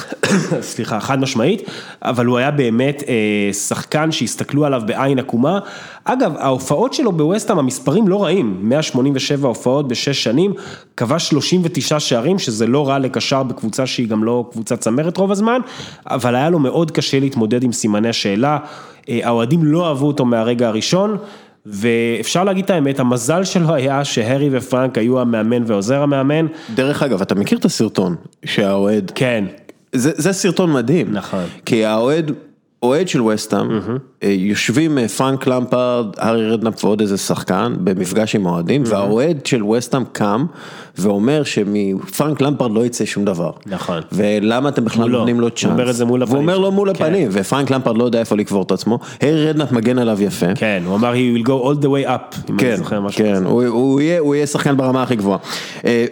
סליחה, 0.61 0.99
חד 0.99 1.19
משמעית, 1.19 1.61
אבל 2.01 2.25
הוא 2.25 2.37
היה 2.37 2.51
באמת 2.51 3.03
אה, 3.07 3.53
שחקן 3.53 4.11
שהסתכלו 4.11 4.65
עליו 4.65 4.81
בעין 4.85 5.19
עקומה. 5.19 5.59
אגב, 6.03 6.33
ההופעות 6.37 6.93
שלו 6.93 7.11
בווסטהאם, 7.11 7.59
המספרים 7.59 8.07
לא 8.07 8.23
רעים, 8.23 8.59
187 8.61 9.47
הופעות 9.47 9.87
בשש 9.87 10.23
שנים, 10.23 10.53
כבש 10.97 11.29
39 11.29 11.99
שערים, 11.99 12.39
שזה 12.39 12.67
לא 12.67 12.89
רע 12.89 12.99
לקשר 12.99 13.43
בקבוצה 13.43 13.85
שהיא 13.85 14.07
גם 14.07 14.23
לא 14.23 14.49
קבוצה 14.51 14.77
צמרת 14.77 15.17
רוב 15.17 15.31
הזמן, 15.31 15.61
אבל 16.07 16.35
היה 16.35 16.49
לו 16.49 16.59
מאוד 16.59 16.91
קשה 16.91 17.19
להתמודד 17.19 17.63
עם 17.63 17.71
סימני 17.71 18.09
השאלה, 18.09 18.57
אה, 19.09 19.19
האוהדים 19.23 19.63
לא 19.63 19.87
אהבו 19.87 20.07
אותו 20.07 20.25
מהרגע 20.25 20.67
הראשון. 20.67 21.17
ואפשר 21.65 22.43
להגיד 22.43 22.65
את 22.65 22.69
האמת, 22.69 22.99
המזל 22.99 23.43
שלו 23.43 23.73
היה 23.73 24.05
שהרי 24.05 24.49
ופרנק 24.51 24.97
היו 24.97 25.19
המאמן 25.19 25.63
ועוזר 25.67 26.01
המאמן. 26.01 26.45
דרך 26.75 27.03
אגב, 27.03 27.21
אתה 27.21 27.35
מכיר 27.35 27.57
את 27.57 27.65
הסרטון 27.65 28.15
שהאוהד, 28.45 29.11
כן, 29.15 29.45
זה, 29.93 30.11
זה 30.15 30.33
סרטון 30.33 30.73
מדהים. 30.73 31.07
נכון. 31.11 31.43
כי 31.65 31.85
האוהד, 31.85 32.31
אוהד 32.83 33.07
של 33.07 33.21
וסטהאם, 33.21 33.67
אה, 34.23 34.29
יושבים 34.29 34.97
אה, 34.97 35.07
פרנק 35.07 35.47
למפרד, 35.47 36.05
הארי 36.17 36.49
רדנאפ 36.49 36.83
ועוד 36.83 37.01
איזה 37.01 37.17
שחקן 37.17 37.73
במפגש 37.77 38.35
עם 38.35 38.47
האוהדים, 38.47 38.83
והאוהד 38.85 39.45
של 39.45 39.63
וסטאם 39.63 40.03
קם 40.11 40.45
ואומר 40.97 41.43
שמפרנק 41.43 42.41
למפרד 42.41 42.71
לא 42.71 42.85
יצא 42.85 43.05
שום 43.05 43.25
דבר. 43.25 43.51
נכון. 43.65 44.01
ולמה 44.11 44.69
אתם 44.69 44.85
בכלל 44.85 45.03
מולו. 45.03 45.17
נותנים 45.17 45.39
לו 45.39 45.47
הוא 45.47 45.55
צ'אנס? 45.55 45.71
אומר 45.71 45.89
את 45.89 45.95
זה 45.95 46.05
מול 46.05 46.23
הפנים 46.23 46.35
והוא 46.35 46.41
אומר 46.41 46.57
לו 46.57 46.71
מול 46.71 46.93
כן. 46.93 47.03
הפנים, 47.03 47.27
ופרנק 47.31 47.71
למפרד 47.71 47.97
לא 47.97 48.03
יודע 48.03 48.19
איפה 48.19 48.35
לקבור 48.35 48.63
את 48.63 48.71
עצמו, 48.71 48.99
הארי 49.21 49.49
רדנאפ 49.49 49.71
מגן 49.71 49.99
עליו 49.99 50.21
יפה. 50.21 50.55
כן, 50.55 50.83
הוא 50.85 50.95
אמר, 50.95 51.13
he 51.13 51.37
will 51.37 51.47
go 51.47 51.49
all 51.49 51.83
the 51.83 51.87
way 51.87 52.07
up, 52.07 52.49
אם 52.49 52.53
אני 52.53 52.57
כן, 52.57 52.75
זוכר 52.75 53.01
משהו. 53.01 53.17
כן, 53.17 53.43
הוא, 53.45 53.65
הוא, 53.65 54.01
יהיה, 54.01 54.19
הוא 54.19 54.45
שחקן 54.45 54.77
ברמה 54.77 55.03
הכי 55.03 55.15
גבוהה. 55.15 55.37
אה, 55.85 56.05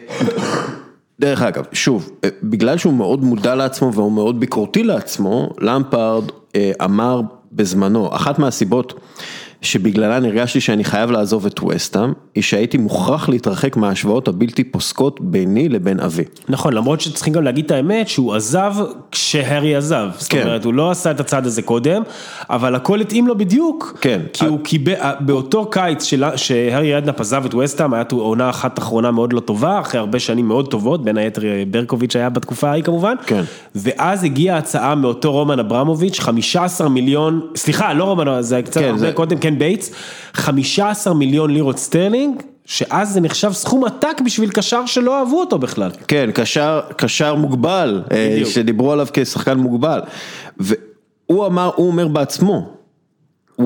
דרך 1.19 1.41
אגב, 1.41 1.63
שוב, 1.73 2.09
בגלל 2.43 2.77
שהוא 2.77 2.93
מאוד 2.93 3.23
מודע 3.23 3.55
לעצמו 3.55 3.93
והוא 3.93 4.11
מאוד 4.11 4.39
ביקורתי 4.39 4.83
לעצמו, 4.83 5.49
למפרד 5.59 6.23
אה, 6.29 6.40
אמר 6.83 7.21
בזמנו, 7.51 8.15
אחת 8.15 8.39
מהסיבות 8.39 8.93
שבגללן 9.61 10.25
הרגשתי 10.25 10.61
שאני 10.61 10.83
חייב 10.83 11.11
לעזוב 11.11 11.45
את 11.45 11.59
וסטאם, 11.63 12.13
היא 12.35 12.43
שהייתי 12.43 12.77
מוכרח 12.77 13.29
להתרחק 13.29 13.77
מההשוואות 13.77 14.27
הבלתי 14.27 14.63
פוסקות 14.63 15.21
ביני 15.21 15.69
לבין 15.69 15.99
אבי. 15.99 16.23
נכון, 16.49 16.73
למרות 16.73 17.01
שצריכים 17.01 17.33
גם 17.33 17.43
להגיד 17.43 17.65
את 17.65 17.71
האמת, 17.71 18.07
שהוא 18.07 18.33
עזב 18.35 18.73
כשהארי 19.11 19.75
עזב. 19.75 20.07
זאת 20.17 20.31
כן. 20.31 20.41
אומרת, 20.41 20.65
הוא 20.65 20.73
לא 20.73 20.91
עשה 20.91 21.11
את 21.11 21.19
הצעד 21.19 21.45
הזה 21.45 21.61
קודם, 21.61 22.01
אבל 22.49 22.75
הכל 22.75 23.01
התאים 23.01 23.27
לו 23.27 23.37
בדיוק. 23.37 23.97
כן. 24.01 24.21
כי 24.33 24.45
הוא 24.45 24.59
קיבל, 24.63 24.93
באותו 25.19 25.65
קיץ 25.65 26.03
של- 26.03 26.23
שהארי 26.35 26.93
רדנאפ 26.95 27.21
עזב 27.21 27.45
את 27.45 27.53
וסטהאם, 27.55 27.93
הייתה 27.93 28.15
עונה 28.15 28.49
אחת 28.49 28.79
אחרונה 28.79 29.11
מאוד 29.11 29.33
לא 29.33 29.39
טובה, 29.39 29.79
אחרי 29.79 29.99
הרבה 29.99 30.19
שנים 30.19 30.47
מאוד 30.47 30.67
טובות, 30.71 31.03
בין 31.03 31.17
היתר 31.17 31.41
ברקוביץ' 31.71 32.15
היה 32.15 32.29
בתקופה 32.29 32.69
ההיא 32.69 32.83
כמובן. 32.83 33.15
כן. 33.25 33.41
ואז 33.75 34.23
הגיעה 34.23 34.57
הצעה 34.57 34.95
מאותו 34.95 35.31
רומן 35.31 35.59
אברמוביץ', 35.59 36.19
15 36.19 36.89
מיליון, 36.89 37.41
סליחה, 37.55 37.93
לא 37.93 38.03
רומן, 38.03 38.41
זה 38.41 38.61
קצת 38.61 38.81
כן, 38.81 38.85
הרבה 38.87 38.97
זה- 38.97 39.11
קודם, 39.11 39.37
כן 39.37 39.50
בייטס, 39.59 39.91
15 40.33 41.13
מיליון 41.13 41.51
לירות 41.51 41.77
סטרלינג, 41.77 42.41
שאז 42.65 43.13
זה 43.13 43.21
נחשב 43.21 43.51
סכום 43.51 43.85
עתק 43.85 44.21
בשביל 44.25 44.49
קשר 44.49 44.85
שלא 44.85 45.19
אהבו 45.19 45.39
אותו 45.39 45.59
בכלל. 45.59 45.91
כן, 46.07 46.29
קשר, 46.33 46.81
קשר 46.97 47.35
מוגבל, 47.35 48.01
אה, 48.11 48.29
בדיוק. 48.31 48.49
שדיברו 48.49 48.91
עליו 48.91 49.07
כשחקן 49.13 49.57
מוגבל. 49.57 50.01
והוא 50.57 51.45
אמר, 51.45 51.71
הוא 51.75 51.87
אומר 51.87 52.07
בעצמו, 52.07 52.69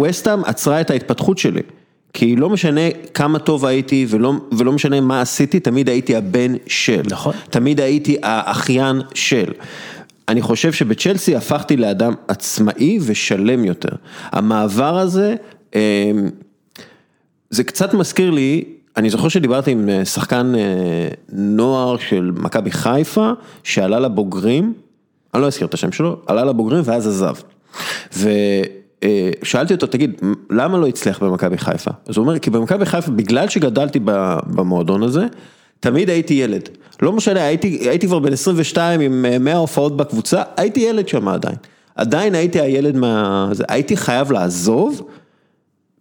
וסטאם 0.03 0.45
עצרה 0.45 0.81
את 0.81 0.89
ההתפתחות 0.89 1.37
שלי. 1.37 1.61
כי 2.13 2.35
לא 2.35 2.49
משנה 2.49 2.81
כמה 3.13 3.39
טוב 3.39 3.65
הייתי 3.65 4.05
ולא, 4.09 4.33
ולא 4.57 4.71
משנה 4.71 5.01
מה 5.01 5.21
עשיתי, 5.21 5.59
תמיד 5.59 5.89
הייתי 5.89 6.15
הבן 6.15 6.53
של. 6.67 7.01
נכון. 7.09 7.33
תמיד 7.49 7.79
הייתי 7.79 8.17
האחיין 8.23 9.01
של. 9.13 9.51
אני 10.27 10.41
חושב 10.41 10.73
שבצ'לסי 10.73 11.35
הפכתי 11.35 11.77
לאדם 11.77 12.13
עצמאי 12.27 12.99
ושלם 13.05 13.65
יותר. 13.65 13.95
המעבר 14.31 14.97
הזה, 14.97 15.35
זה 17.49 17.63
קצת 17.63 17.93
מזכיר 17.93 18.31
לי, 18.31 18.63
אני 18.97 19.09
זוכר 19.09 19.27
שדיברתי 19.27 19.71
עם 19.71 19.89
אה, 19.89 20.05
שחקן 20.05 20.53
אה, 20.55 21.07
נוער 21.29 21.97
של 21.97 22.31
מכבי 22.35 22.71
חיפה, 22.71 23.31
שעלה 23.63 23.99
לבוגרים, 23.99 24.73
אני 25.33 25.41
לא 25.41 25.47
אזכיר 25.47 25.67
את 25.67 25.73
השם 25.73 25.91
שלו, 25.91 26.17
עלה 26.27 26.45
לבוגרים 26.45 26.81
ואז 26.85 27.07
עזב. 27.07 27.35
ושאלתי 29.43 29.73
אותו, 29.73 29.88
תגיד, 29.88 30.21
למה 30.49 30.77
לא 30.77 30.88
הצליח 30.88 31.23
במכבי 31.23 31.57
חיפה? 31.57 31.91
אז 32.07 32.17
הוא 32.17 32.23
אומר, 32.23 32.39
כי 32.39 32.49
במכבי 32.49 32.85
חיפה, 32.85 33.11
בגלל 33.11 33.49
שגדלתי 33.49 33.99
במועדון 34.47 35.03
הזה, 35.03 35.25
תמיד 35.79 36.09
הייתי 36.09 36.33
ילד. 36.33 36.69
לא 37.01 37.11
משנה, 37.11 37.43
הייתי, 37.43 37.77
הייתי 37.89 38.07
כבר 38.07 38.19
בן 38.19 38.33
22 38.33 39.01
עם 39.01 39.25
אה, 39.25 39.39
100 39.39 39.57
הופעות 39.57 39.97
בקבוצה, 39.97 40.43
הייתי 40.57 40.79
ילד 40.79 41.07
שם 41.07 41.27
עדיין. 41.27 41.55
עדיין 41.95 42.35
הייתי 42.35 42.61
הילד 42.61 42.97
מה... 42.97 43.51
הייתי 43.69 43.97
חייב 43.97 44.31
לעזוב. 44.31 45.07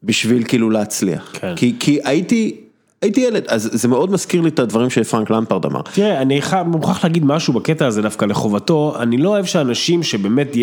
בשביל 0.04 0.44
כאילו 0.44 0.70
להצליח. 0.70 1.30
כן. 1.32 1.56
כי, 1.56 1.74
כי 1.80 1.98
הייתי, 2.04 2.56
הייתי 3.04 3.20
ילד, 3.20 3.44
אז 3.48 3.70
זה 3.72 3.88
מאוד 3.88 4.12
מזכיר 4.12 4.40
לי 4.40 4.48
את 4.48 4.58
הדברים 4.58 4.90
שפרנק 4.90 5.30
למפרד 5.30 5.66
אמר. 5.66 5.80
תראה, 5.94 6.22
אני 6.22 6.40
מוכרח 6.66 7.04
להגיד 7.04 7.24
משהו 7.24 7.52
בקטע 7.52 7.86
הזה 7.86 8.02
דווקא 8.02 8.24
לחובתו, 8.24 8.94
אני 8.98 9.16
לא 9.16 9.28
אוהב 9.28 9.44
שאנשים 9.44 10.02
שבאמת 10.02 10.56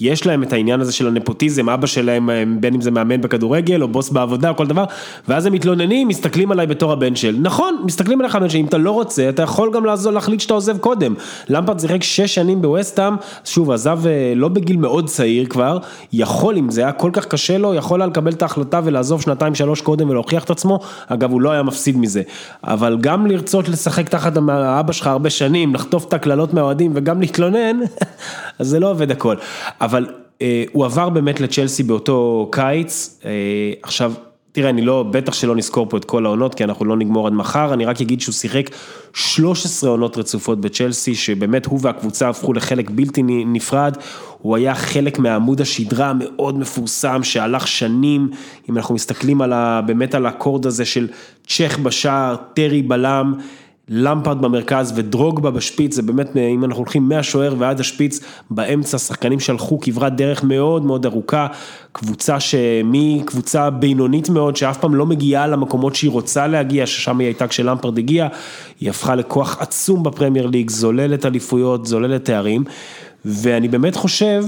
יש 0.00 0.26
להם 0.26 0.42
את 0.42 0.52
העניין 0.52 0.80
הזה 0.80 0.92
של 0.92 1.06
הנפוטיזם, 1.06 1.68
אבא 1.68 1.86
שלהם, 1.86 2.30
אה, 2.30 2.44
בין 2.60 2.74
אם 2.74 2.80
זה 2.80 2.90
מאמן 2.90 3.20
בכדורגל 3.20 3.82
או 3.82 3.88
בוס 3.88 4.10
בעבודה 4.10 4.48
או 4.48 4.56
כל 4.56 4.66
דבר, 4.66 4.84
ואז 5.28 5.46
הם 5.46 5.52
מתלוננים, 5.52 6.08
מסתכלים 6.08 6.52
עליי 6.52 6.66
בתור 6.66 6.92
הבן 6.92 7.16
של, 7.16 7.36
נכון, 7.40 7.76
מסתכלים 7.84 8.20
עליך 8.20 8.34
הבן 8.34 8.48
של, 8.48 8.58
אם 8.58 8.64
אתה 8.64 8.78
לא 8.78 8.90
רוצה, 8.90 9.28
אתה 9.28 9.42
יכול 9.42 9.70
גם 9.72 9.84
לעזור, 9.84 10.12
להחליט 10.12 10.40
שאתה 10.40 10.54
עוזב 10.54 10.78
קודם. 10.78 11.14
למפרד 11.48 11.80
שיחק 11.80 12.02
שש 12.02 12.34
שנים 12.34 12.62
בווסטהאם, 12.62 13.14
שוב, 13.44 13.70
עזב 13.70 14.06
אה, 14.06 14.32
לא 14.36 14.48
בגיל 14.48 14.76
מאוד 14.76 15.06
צעיר 15.06 15.46
כבר, 15.46 15.78
יכול, 16.12 16.56
אם 16.56 16.70
זה 16.70 16.80
היה 16.80 16.92
כל 16.92 17.10
כך 17.12 17.26
קשה 17.26 17.58
לו, 17.58 17.74
יכול 17.74 18.02
היה 18.02 18.08
לקבל 18.08 18.32
את 18.32 18.42
ההחלטה 18.42 18.80
ולעזוב 18.84 19.22
שנתיים 19.22 19.54
שלוש 19.54 19.80
קודם 19.80 20.10
ולהוכיח 20.10 20.44
את 20.44 20.50
עצמו, 20.50 20.78
אגב, 21.06 21.30
הוא 21.30 21.40
לא 21.40 21.50
היה 21.50 21.62
מפסיד 21.68 21.96
מזה, 21.96 22.22
אבל 22.64 22.98
גם 23.00 23.26
לרצות 23.26 23.68
לשחק 23.68 24.08
תחת 24.08 24.32
האבא 24.48 24.92
שלך 24.92 25.06
הרבה 25.06 25.30
שנים, 25.30 25.74
לחטוף 25.74 26.04
את 26.04 26.12
הקללות 26.12 26.54
מהאוהדים 26.54 26.92
וגם 26.94 27.20
להתלונן, 27.20 27.76
אז 28.58 28.68
זה 28.68 28.80
לא 28.80 28.90
עובד 28.90 29.10
הכל. 29.10 29.36
אבל 29.80 30.06
אה, 30.42 30.64
הוא 30.72 30.84
עבר 30.84 31.08
באמת 31.08 31.40
לצ'לסי 31.40 31.82
באותו 31.82 32.48
קיץ, 32.52 33.20
אה, 33.24 33.30
עכשיו, 33.82 34.12
תראה, 34.58 34.70
אני 34.70 34.82
לא, 34.82 35.02
בטח 35.02 35.32
שלא 35.32 35.56
נזכור 35.56 35.86
פה 35.88 35.96
את 35.96 36.04
כל 36.04 36.26
העונות, 36.26 36.54
כי 36.54 36.64
אנחנו 36.64 36.84
לא 36.84 36.96
נגמור 36.96 37.26
עד 37.26 37.32
מחר, 37.32 37.72
אני 37.72 37.84
רק 37.84 38.00
אגיד 38.00 38.20
שהוא 38.20 38.32
שיחק 38.32 38.70
13 39.14 39.90
עונות 39.90 40.18
רצופות 40.18 40.60
בצ'לסי, 40.60 41.14
שבאמת 41.14 41.66
הוא 41.66 41.78
והקבוצה 41.82 42.28
הפכו 42.28 42.52
לחלק 42.52 42.90
בלתי 42.90 43.22
נפרד, 43.46 43.96
הוא 44.38 44.56
היה 44.56 44.74
חלק 44.74 45.18
מעמוד 45.18 45.60
השדרה 45.60 46.10
המאוד 46.10 46.58
מפורסם, 46.58 47.22
שהלך 47.22 47.68
שנים, 47.68 48.30
אם 48.70 48.76
אנחנו 48.76 48.94
מסתכלים 48.94 49.42
על 49.42 49.52
ה, 49.52 49.80
באמת 49.86 50.14
על 50.14 50.26
הקורד 50.26 50.66
הזה 50.66 50.84
של 50.84 51.08
צ'ך 51.46 51.78
בשער, 51.78 52.36
טרי 52.54 52.82
בלם, 52.82 53.34
למפרד 53.88 54.40
במרכז 54.40 54.92
ודרוגבה 54.96 55.50
בשפיץ, 55.50 55.94
זה 55.94 56.02
באמת, 56.02 56.36
אם 56.36 56.64
אנחנו 56.64 56.78
הולכים 56.78 57.08
מהשוער 57.08 57.54
ועד 57.58 57.80
השפיץ, 57.80 58.20
באמצע 58.50 58.98
שחקנים 58.98 59.40
שהלכו 59.40 59.80
כברת 59.80 60.16
דרך 60.16 60.44
מאוד 60.44 60.84
מאוד 60.84 61.06
ארוכה, 61.06 61.46
קבוצה 61.92 62.40
שמקבוצה 62.40 63.70
בינונית 63.70 64.28
מאוד, 64.28 64.56
שאף 64.56 64.78
פעם 64.78 64.94
לא 64.94 65.06
מגיעה 65.06 65.46
למקומות 65.46 65.94
שהיא 65.94 66.10
רוצה 66.10 66.46
להגיע, 66.46 66.86
ששם 66.86 67.18
היא 67.18 67.26
הייתה 67.26 67.48
כשלמפרד 67.48 67.98
הגיע, 67.98 68.28
היא 68.80 68.90
הפכה 68.90 69.14
לכוח 69.14 69.56
עצום 69.60 70.02
בפרמייר 70.02 70.46
ליג, 70.46 70.70
זוללת 70.70 71.26
אליפויות, 71.26 71.86
זוללת 71.86 72.24
תארים, 72.24 72.64
ואני 73.24 73.68
באמת 73.68 73.96
חושב 73.96 74.44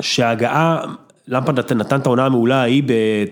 שההגעה, 0.00 0.84
למפרד 1.30 1.72
נתן 1.72 2.00
את 2.00 2.06
העונה 2.06 2.26
המעולה 2.26 2.60
ההיא 2.60 2.82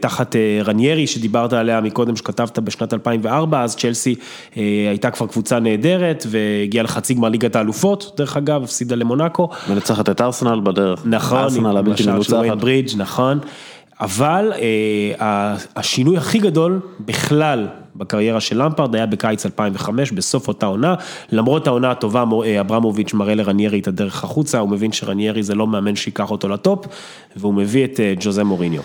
תחת 0.01 0.37
רניירי 0.65 1.07
שדיברת 1.07 1.53
עליה 1.53 1.81
מקודם 1.81 2.17
שכתבת 2.17 2.59
בשנת 2.59 2.95
2004, 2.95 3.63
אז 3.63 3.77
צ'לסי 3.77 4.15
הייתה 4.89 5.11
כבר 5.11 5.27
קבוצה 5.27 5.61
נהדרת 5.61 6.27
והגיעה 6.29 6.85
לחצי 6.85 7.15
גמר 7.15 7.29
ליגת 7.29 7.57
האלופות, 7.57 8.15
דרך 8.17 8.37
אגב, 8.37 8.63
הפסידה 8.63 8.97
למונאקו. 8.97 9.49
מנצחת 9.71 10.09
את 10.09 10.21
ארסנל 10.21 10.61
בדרך. 10.61 11.03
נכון, 11.05 11.39
ארסנל 11.39 11.77
הבלתי 11.77 12.07
מנוצחת. 12.07 12.59
ברידג', 12.59 12.97
נכון. 12.97 13.39
אבל 14.01 14.53
אה, 15.21 15.57
השינוי 15.77 16.17
הכי 16.17 16.39
גדול 16.39 16.81
בכלל 17.01 17.67
בקריירה 17.99 18.41
של 18.41 18.63
למפרד 18.63 18.95
היה 18.95 19.07
בקיץ 19.07 19.47
2005, 19.47 20.13
בסוף 20.13 20.49
אותה 20.49 20.67
עונה, 20.67 20.95
למרות 21.33 21.67
העונה 21.67 21.91
הטובה 21.91 22.25
אברמוביץ' 22.61 23.15
מראה 23.15 23.35
לרניירי 23.35 23.79
את 23.79 23.89
הדרך 23.89 24.25
החוצה, 24.25 24.59
הוא 24.59 24.69
מבין 24.69 24.93
שרניירי 24.93 25.43
זה 25.43 25.55
לא 25.55 25.67
מאמן 25.67 25.97
שיקח 25.97 26.31
אותו 26.31 26.49
לטופ, 26.49 26.87
והוא 27.37 27.55
מביא 27.55 27.85
את 27.85 28.01
ג'וזה 28.21 28.45
מוריניו. 28.45 28.83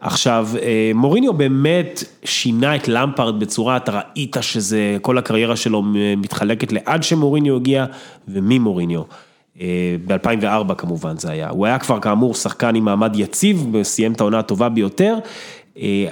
עכשיו, 0.00 0.48
מוריניו 0.94 1.32
באמת 1.32 2.04
שינה 2.24 2.76
את 2.76 2.88
למפרד 2.88 3.40
בצורה, 3.40 3.76
אתה 3.76 4.00
ראית 4.00 4.36
שזה, 4.40 4.96
כל 5.02 5.18
הקריירה 5.18 5.56
שלו 5.56 5.82
מתחלקת 6.16 6.72
לעד 6.72 7.02
שמוריניו 7.02 7.56
הגיע 7.56 7.84
וממוריניו. 8.28 9.02
ב-2004 10.06 10.74
כמובן 10.74 11.18
זה 11.18 11.30
היה, 11.30 11.48
הוא 11.48 11.66
היה 11.66 11.78
כבר 11.78 12.00
כאמור 12.00 12.34
שחקן 12.34 12.74
עם 12.74 12.84
מעמד 12.84 13.16
יציב, 13.16 13.82
סיים 13.82 14.12
את 14.12 14.20
העונה 14.20 14.38
הטובה 14.38 14.68
ביותר, 14.68 15.14
אה, 15.14 15.20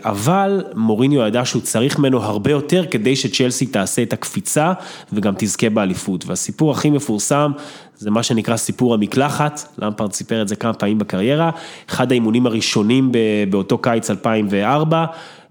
אבל 0.04 0.64
מוריניו 0.74 1.26
ידע 1.26 1.44
שהוא 1.44 1.62
צריך 1.62 1.98
ממנו 1.98 2.22
הרבה 2.22 2.50
יותר 2.50 2.84
כדי 2.90 3.16
שצ'לסי 3.16 3.66
תעשה 3.66 4.02
את 4.02 4.12
הקפיצה 4.12 4.72
וגם 5.12 5.34
תזכה 5.38 5.70
באליפות. 5.70 6.26
והסיפור 6.26 6.70
הכי 6.70 6.90
מפורסם 6.90 7.52
זה 7.96 8.10
מה 8.10 8.22
שנקרא 8.22 8.56
סיפור 8.56 8.94
המקלחת, 8.94 9.74
למפרד 9.78 10.12
סיפר 10.12 10.42
את 10.42 10.48
זה 10.48 10.56
כמה 10.56 10.72
פעמים 10.72 10.98
בקריירה, 10.98 11.50
אחד 11.88 12.12
האימונים 12.12 12.46
הראשונים 12.46 13.12
באותו 13.50 13.78
קיץ 13.78 14.10
2004, 14.10 15.04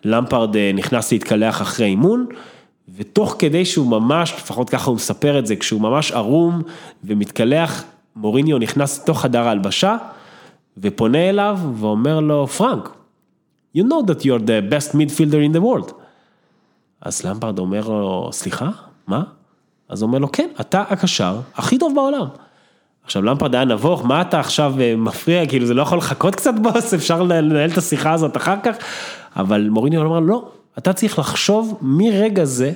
למפרד 0.06 0.56
אה, 0.56 0.72
נכנס 0.74 1.12
להתקלח 1.12 1.62
אחרי 1.62 1.86
אימון. 1.86 2.26
ותוך 2.98 3.36
כדי 3.40 3.66
שהוא 3.66 3.88
ממש, 3.88 4.34
לפחות 4.38 4.70
ככה 4.70 4.90
הוא 4.90 4.96
מספר 4.96 5.40
את 5.40 5.46
זה, 5.46 5.56
כשהוא 5.56 5.82
ממש 5.82 6.12
ערום 6.12 6.62
ומתקלח, 7.04 7.84
מוריניו 8.16 8.58
נכנס 8.58 9.00
לתוך 9.00 9.22
חדר 9.22 9.48
ההלבשה 9.48 9.96
ופונה 10.78 11.30
אליו 11.30 11.60
ואומר 11.76 12.20
לו, 12.20 12.48
פרנק, 12.48 12.90
you 13.78 13.82
know 13.82 14.12
that 14.12 14.20
you're 14.24 14.46
the 14.46 14.62
best 14.72 14.94
midfielder 14.94 15.42
in 15.48 15.56
the 15.58 15.62
world. 15.62 15.94
אז 17.02 17.26
למפרד 17.26 17.60
אומר 17.60 17.88
לו, 17.88 18.30
סליחה, 18.32 18.70
מה? 19.08 19.24
אז 19.90 20.02
הוא 20.02 20.08
אומר 20.08 20.20
לו, 20.20 20.32
כן, 20.32 20.50
אתה 20.62 20.84
הקשר 20.90 21.40
הכי 21.56 21.78
טוב 21.78 21.96
בעולם. 21.96 22.28
עכשיו 23.04 23.22
למפרד 23.22 23.56
היה 23.56 23.66
נבוך, 23.66 24.06
מה 24.06 24.22
אתה 24.22 24.40
עכשיו 24.40 24.74
אה, 24.82 24.96
מפריע, 24.98 25.46
כאילו 25.46 25.66
זה 25.66 25.74
לא 25.74 25.82
יכול 25.82 25.98
לחכות 25.98 26.36
קצת 26.36 26.54
בוס, 26.62 26.94
אפשר 26.94 27.24
לנהל 27.24 27.70
את 27.70 27.78
השיחה 27.78 28.12
הזאת 28.12 28.38
אחר 28.38 28.56
כך, 28.64 28.76
אבל 29.36 29.70
מוריניו 29.70 30.06
אמר, 30.06 30.20
לא, 30.20 30.50
אתה 30.78 30.94
צריך 30.94 31.20
לחשוב 31.20 31.78
מרגע 31.82 32.46
זה, 32.46 32.72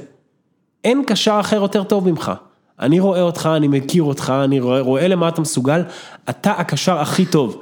אין 0.84 1.04
קשר 1.08 1.38
אחר 1.40 1.56
יותר 1.56 1.84
טוב 1.84 2.10
ממך. 2.10 2.32
אני 2.80 3.00
רואה 3.00 3.22
אותך, 3.22 3.50
אני 3.56 3.68
מכיר 3.68 4.04
אותך, 4.04 4.34
אני 4.44 4.60
רואה, 4.60 4.80
רואה 4.80 5.08
למה 5.08 5.28
אתה 5.28 5.42
מסוגל, 5.42 5.82
אתה 6.30 6.52
הקשר 6.52 7.00
הכי 7.00 7.26
טוב. 7.26 7.62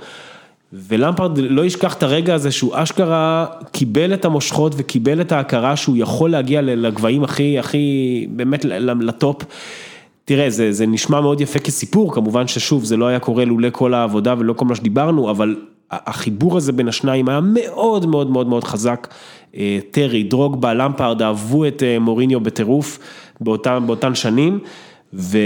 ולמפרד 0.73 1.37
לא 1.37 1.65
ישכח 1.65 1.93
את 1.93 2.03
הרגע 2.03 2.33
הזה 2.33 2.51
שהוא 2.51 2.71
אשכרה 2.73 3.45
קיבל 3.71 4.13
את 4.13 4.25
המושכות 4.25 4.73
וקיבל 4.77 5.21
את 5.21 5.31
ההכרה 5.31 5.75
שהוא 5.75 5.97
יכול 5.97 6.31
להגיע 6.31 6.61
לגבהים 6.61 7.23
הכי, 7.23 7.59
הכי, 7.59 8.27
באמת 8.29 8.65
לטופ. 8.99 9.43
תראה, 10.25 10.49
זה, 10.49 10.71
זה 10.71 10.85
נשמע 10.85 11.21
מאוד 11.21 11.41
יפה 11.41 11.59
כסיפור, 11.59 12.13
כמובן 12.13 12.47
ששוב, 12.47 12.83
זה 12.83 12.97
לא 12.97 13.05
היה 13.05 13.19
קורה 13.19 13.45
לולא 13.45 13.67
כל 13.71 13.93
העבודה 13.93 14.35
ולא 14.37 14.53
כל 14.53 14.65
מה 14.65 14.75
שדיברנו, 14.75 15.31
אבל 15.31 15.55
החיבור 15.91 16.57
הזה 16.57 16.71
בין 16.71 16.87
השניים 16.87 17.29
היה 17.29 17.39
מאוד 17.43 18.05
מאוד 18.05 18.29
מאוד 18.29 18.47
מאוד 18.47 18.63
חזק. 18.63 19.07
אה, 19.55 19.79
טרי, 19.91 20.23
דרוגבה, 20.23 20.73
למפרד 20.73 21.21
אהבו 21.21 21.67
את 21.67 21.83
אה, 21.83 21.99
מוריניו 21.99 22.39
בטירוף 22.39 22.99
באותן, 23.41 23.83
באותן 23.85 24.15
שנים, 24.15 24.59
ו... 25.13 25.37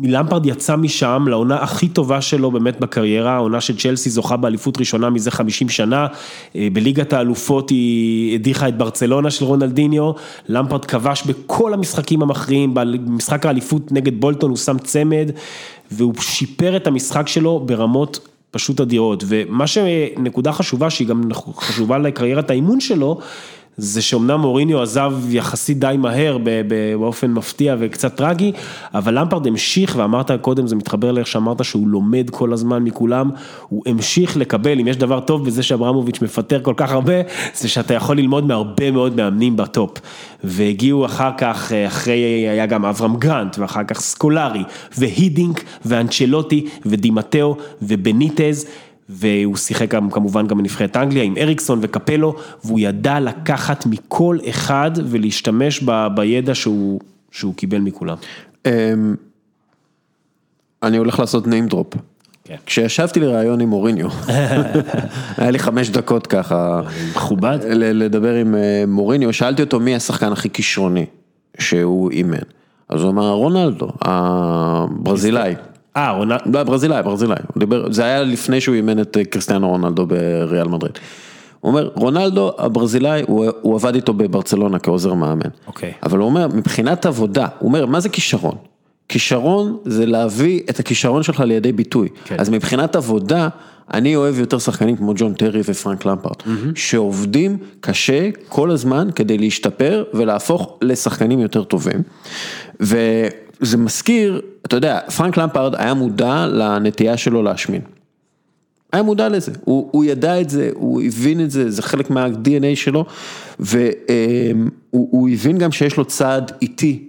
למפרד 0.00 0.46
יצא 0.46 0.76
משם 0.76 1.24
לעונה 1.28 1.56
הכי 1.62 1.88
טובה 1.88 2.20
שלו 2.20 2.50
באמת 2.50 2.80
בקריירה, 2.80 3.32
העונה 3.32 3.60
של 3.60 3.76
צ'לסי 3.76 4.10
זוכה 4.10 4.36
באליפות 4.36 4.78
ראשונה 4.78 5.10
מזה 5.10 5.30
50 5.30 5.68
שנה, 5.68 6.06
אה, 6.56 6.68
בליגת 6.72 7.12
האלופות 7.12 7.70
היא 7.70 8.34
הדיחה 8.34 8.68
את 8.68 8.78
ברצלונה 8.78 9.30
של 9.30 9.44
רונלדיניו, 9.44 10.12
למפרד 10.48 10.84
כבש 10.84 11.22
בכל 11.22 11.74
המשחקים 11.74 12.22
המכריעים, 12.22 12.74
במשחק 12.74 13.46
האליפות 13.46 13.92
נגד 13.92 14.20
בולטון 14.20 14.50
הוא 14.50 14.58
שם 14.58 14.78
צמד, 14.78 15.30
והוא 15.90 16.14
שיפר 16.20 16.76
את 16.76 16.86
המשחק 16.86 17.28
שלו 17.28 17.62
ברמות 17.66 18.28
פשוט 18.50 18.80
אדירות, 18.80 19.24
ומה 19.26 19.66
שנקודה 19.66 20.52
חשובה 20.52 20.90
שהיא 20.90 21.08
גם 21.08 21.22
חשובה 21.56 21.98
לקריירת 21.98 22.50
האימון 22.50 22.80
שלו, 22.80 23.18
זה 23.76 24.02
שאומנם 24.02 24.40
מוריניו 24.40 24.82
עזב 24.82 25.12
יחסית 25.30 25.78
די 25.78 25.94
מהר 25.98 26.38
באופן 26.68 27.30
מפתיע 27.30 27.76
וקצת 27.78 28.16
טרגי, 28.16 28.52
אבל 28.94 29.18
למפרד 29.18 29.46
המשיך, 29.46 29.94
ואמרת 29.98 30.30
קודם, 30.40 30.66
זה 30.66 30.76
מתחבר 30.76 31.12
לאיך 31.12 31.26
שאמרת 31.26 31.64
שהוא 31.64 31.88
לומד 31.88 32.30
כל 32.30 32.52
הזמן 32.52 32.82
מכולם, 32.82 33.30
הוא 33.68 33.82
המשיך 33.86 34.36
לקבל, 34.36 34.80
אם 34.80 34.88
יש 34.88 34.96
דבר 34.96 35.20
טוב 35.20 35.46
בזה 35.46 35.62
שאברמוביץ' 35.62 36.22
מפטר 36.22 36.60
כל 36.62 36.74
כך 36.76 36.92
הרבה, 36.92 37.12
זה 37.54 37.68
שאתה 37.68 37.94
יכול 37.94 38.16
ללמוד 38.16 38.46
מהרבה 38.46 38.90
מאוד 38.90 39.16
מאמנים 39.16 39.56
בטופ. 39.56 39.98
והגיעו 40.44 41.06
אחר 41.06 41.30
כך, 41.38 41.72
אחרי, 41.86 42.48
היה 42.48 42.66
גם 42.66 42.84
אברהם 42.84 43.16
גרנט, 43.16 43.58
ואחר 43.58 43.84
כך 43.84 44.00
סקולרי, 44.00 44.62
והידינק, 44.98 45.64
ואנצ'לוטי, 45.84 46.66
ודי 46.86 47.12
מתאו, 47.12 47.56
ובניטז. 47.82 48.66
והוא 49.12 49.56
שיחק 49.56 49.88
גם 49.88 50.10
כמובן 50.10 50.46
גם 50.46 50.58
בנבחרת 50.58 50.96
אנגליה 50.96 51.22
עם 51.22 51.34
אריקסון 51.36 51.78
וקפלו, 51.82 52.34
והוא 52.64 52.80
ידע 52.80 53.20
לקחת 53.20 53.86
מכל 53.86 54.38
אחד 54.48 54.90
ולהשתמש 55.04 55.82
ב, 55.84 56.06
בידע 56.14 56.54
שהוא, 56.54 57.00
שהוא 57.30 57.54
קיבל 57.54 57.78
מכולם. 57.78 58.16
אמ, 58.66 58.70
אני 60.82 60.96
הולך 60.96 61.18
לעשות 61.18 61.46
name 61.46 61.72
drop. 61.72 61.98
כן. 62.44 62.56
כשישבתי 62.66 63.20
לראיון 63.20 63.60
עם 63.60 63.68
מוריניו, 63.68 64.08
היה 65.38 65.50
לי 65.50 65.58
חמש 65.58 65.90
דקות 65.90 66.26
ככה, 66.26 66.80
מכובד, 67.16 67.58
לדבר 67.70 68.34
עם 68.34 68.54
אה, 68.54 68.84
מוריניו, 68.86 69.32
שאלתי 69.32 69.62
אותו 69.62 69.80
מי 69.80 69.94
השחקן 69.94 70.32
הכי 70.32 70.50
כישרוני 70.50 71.06
שהוא 71.58 72.10
אימן, 72.10 72.36
אז 72.88 73.02
הוא 73.02 73.10
אמר 73.10 73.30
רונלדו, 73.30 73.88
הברזילאי. 74.00 75.54
אה, 75.96 76.10
רונלדו. 76.10 76.44
לא, 76.52 76.62
ברזילאי, 76.62 77.02
ברזילאי. 77.02 77.36
זה 77.90 78.04
היה 78.04 78.22
לפני 78.22 78.60
שהוא 78.60 78.74
אימן 78.74 79.00
את 79.00 79.16
אה, 79.16 79.24
קריסטיאנו 79.24 79.68
רונלדו 79.68 80.06
בריאל 80.06 80.68
מדריד. 80.68 80.98
הוא 81.60 81.70
אומר, 81.70 81.90
רונלדו 81.94 82.52
הברזילאי, 82.58 83.22
הוא, 83.26 83.46
הוא 83.60 83.74
עבד 83.74 83.94
איתו 83.94 84.12
בברצלונה 84.12 84.78
כעוזר 84.78 85.14
מאמן. 85.14 85.50
אוקיי. 85.66 85.92
אבל 86.02 86.18
הוא 86.18 86.26
אומר, 86.26 86.48
מבחינת 86.48 87.06
עבודה, 87.06 87.46
הוא 87.58 87.68
אומר, 87.68 87.86
מה 87.86 88.00
זה 88.00 88.08
כישרון? 88.08 88.54
כישרון 89.08 89.76
זה 89.84 90.06
להביא 90.06 90.60
את 90.70 90.80
הכישרון 90.80 91.22
שלך 91.22 91.40
לידי 91.40 91.72
ביטוי. 91.72 92.08
כן. 92.24 92.36
אז 92.38 92.48
מבחינת 92.50 92.96
עבודה, 92.96 93.48
אני 93.94 94.16
אוהב 94.16 94.38
יותר 94.38 94.58
שחקנים 94.58 94.96
כמו 94.96 95.12
ג'ון 95.16 95.34
טרי 95.34 95.60
ופרנק 95.64 96.04
למפרט, 96.04 96.42
mm-hmm. 96.42 96.50
שעובדים 96.74 97.56
קשה 97.80 98.28
כל 98.48 98.70
הזמן 98.70 99.08
כדי 99.14 99.38
להשתפר 99.38 100.04
ולהפוך 100.14 100.78
לשחקנים 100.82 101.38
יותר 101.38 101.64
טובים. 101.64 102.02
ו... 102.82 102.96
זה 103.62 103.76
מזכיר, 103.76 104.40
אתה 104.66 104.76
יודע, 104.76 105.00
פרנק 105.16 105.36
למפרד 105.36 105.74
היה 105.74 105.94
מודע 105.94 106.46
לנטייה 106.46 107.16
שלו 107.16 107.42
להשמין. 107.42 107.80
היה 108.92 109.02
מודע 109.02 109.28
לזה, 109.28 109.52
הוא, 109.64 109.88
הוא 109.92 110.04
ידע 110.04 110.40
את 110.40 110.50
זה, 110.50 110.70
הוא 110.74 111.02
הבין 111.02 111.40
את 111.40 111.50
זה, 111.50 111.70
זה 111.70 111.82
חלק 111.82 112.10
מה-DNA 112.10 112.76
שלו, 112.76 113.04
והוא 113.60 115.28
הבין 115.28 115.58
גם 115.58 115.72
שיש 115.72 115.96
לו 115.96 116.04
צעד 116.04 116.52
איטי 116.62 117.08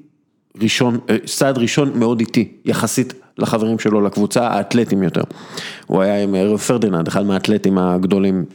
ראשון, 0.61 0.99
צעד 1.25 1.57
ראשון 1.57 1.91
מאוד 1.99 2.19
איטי, 2.19 2.51
יחסית 2.65 3.13
לחברים 3.37 3.79
שלו, 3.79 4.01
לקבוצה 4.01 4.47
האתלטים 4.47 5.03
יותר. 5.03 5.21
הוא 5.87 6.01
היה 6.01 6.23
עם 6.23 6.35
רב 6.35 6.57
פרדיננד, 6.57 7.07
אחד 7.07 7.25
מהאתלטים 7.25 7.77
הגדולים 7.77 8.45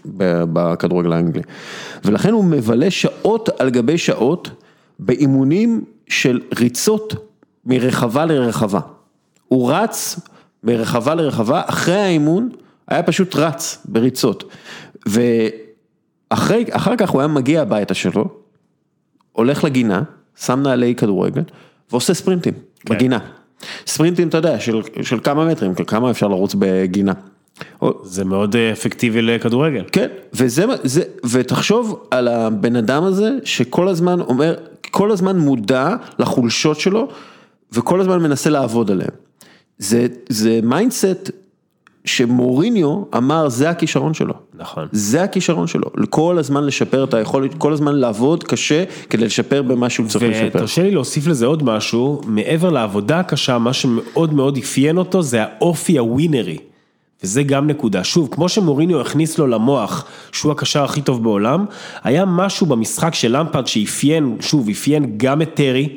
בכדורגל 0.52 1.12
האנגלי. 1.12 1.42
ולכן 2.04 2.32
הוא 2.32 2.44
מבלה 2.44 2.90
שעות 2.90 3.48
על 3.58 3.70
גבי 3.70 3.98
שעות 3.98 4.50
באימונים 4.98 5.84
של 6.08 6.40
ריצות 6.58 7.27
מרחבה 7.68 8.24
לרחבה. 8.24 8.80
הוא 9.48 9.72
רץ 9.72 10.20
מרחבה 10.64 11.14
לרחבה, 11.14 11.62
אחרי 11.66 11.94
האימון 11.94 12.48
היה 12.88 13.02
פשוט 13.02 13.36
רץ 13.36 13.86
בריצות. 13.88 14.44
ואחר 15.06 16.96
כך 16.98 17.10
הוא 17.10 17.20
היה 17.20 17.28
מגיע 17.28 17.62
הביתה 17.62 17.94
שלו, 17.94 18.24
הולך 19.32 19.64
לגינה, 19.64 20.02
שם 20.36 20.62
נעלי 20.62 20.94
כדורגל, 20.94 21.42
ועושה 21.90 22.14
ספרינטים 22.14 22.54
כן. 22.80 22.94
בגינה. 22.94 23.18
ספרינטים, 23.86 24.28
אתה 24.28 24.36
יודע, 24.36 24.60
של, 24.60 24.80
של 25.02 25.20
כמה 25.20 25.44
מטרים, 25.44 25.74
כמה 25.74 26.10
אפשר 26.10 26.28
לרוץ 26.28 26.54
בגינה. 26.58 27.12
זה 28.02 28.24
מאוד 28.24 28.56
אה, 28.56 28.72
אפקטיבי 28.72 29.22
לכדורגל. 29.22 29.84
כן, 29.92 30.08
וזה, 30.32 30.64
זה, 30.82 31.02
ותחשוב 31.30 32.06
על 32.10 32.28
הבן 32.28 32.76
אדם 32.76 33.04
הזה 33.04 33.30
שכל 33.44 33.88
הזמן 33.88 34.20
אומר, 34.20 34.54
כל 34.90 35.10
הזמן 35.10 35.38
מודע 35.38 35.94
לחולשות 36.18 36.80
שלו 36.80 37.08
וכל 37.72 38.00
הזמן 38.00 38.22
מנסה 38.22 38.50
לעבוד 38.50 38.90
עליהם. 38.90 39.10
זה, 39.78 40.06
זה 40.28 40.60
mindset 40.62 41.30
שמוריניו 42.04 43.02
אמר 43.16 43.48
זה 43.48 43.70
הכישרון 43.70 44.14
שלו. 44.14 44.34
נכון. 44.54 44.88
זה 44.92 45.22
הכישרון 45.22 45.66
שלו, 45.66 45.90
כל 46.10 46.38
הזמן 46.38 46.64
לשפר 46.64 47.04
את 47.04 47.14
היכולת, 47.14 47.54
כל 47.58 47.72
הזמן 47.72 47.94
לעבוד 47.94 48.44
קשה 48.44 48.84
כדי 49.10 49.24
לשפר 49.24 49.62
במה 49.62 49.90
שהוא 49.90 50.08
צריך 50.08 50.22
לשפר. 50.30 50.58
ותרשה 50.58 50.82
לי 50.82 50.90
להוסיף 50.90 51.26
לזה 51.26 51.46
עוד 51.46 51.62
משהו, 51.62 52.20
מעבר 52.26 52.70
לעבודה 52.70 53.20
הקשה, 53.20 53.58
מה 53.58 53.72
שמאוד 53.72 54.34
מאוד 54.34 54.56
אפיין 54.56 54.98
אותו 54.98 55.22
זה 55.22 55.42
האופי 55.42 55.98
הווינרי. 55.98 56.58
וזה 57.22 57.42
גם 57.42 57.66
נקודה. 57.66 58.04
שוב, 58.04 58.28
כמו 58.32 58.48
שמוריניו 58.48 59.00
הכניס 59.00 59.38
לו 59.38 59.46
למוח 59.46 60.04
שהוא 60.32 60.52
הקשר 60.52 60.84
הכי 60.84 61.02
טוב 61.02 61.22
בעולם, 61.22 61.64
היה 62.04 62.24
משהו 62.24 62.66
במשחק 62.66 63.14
של 63.14 63.36
למפרד 63.36 63.66
שאפיין, 63.66 64.36
שוב, 64.40 64.68
אפיין 64.68 65.14
גם 65.16 65.42
את 65.42 65.54
טרי. 65.54 65.88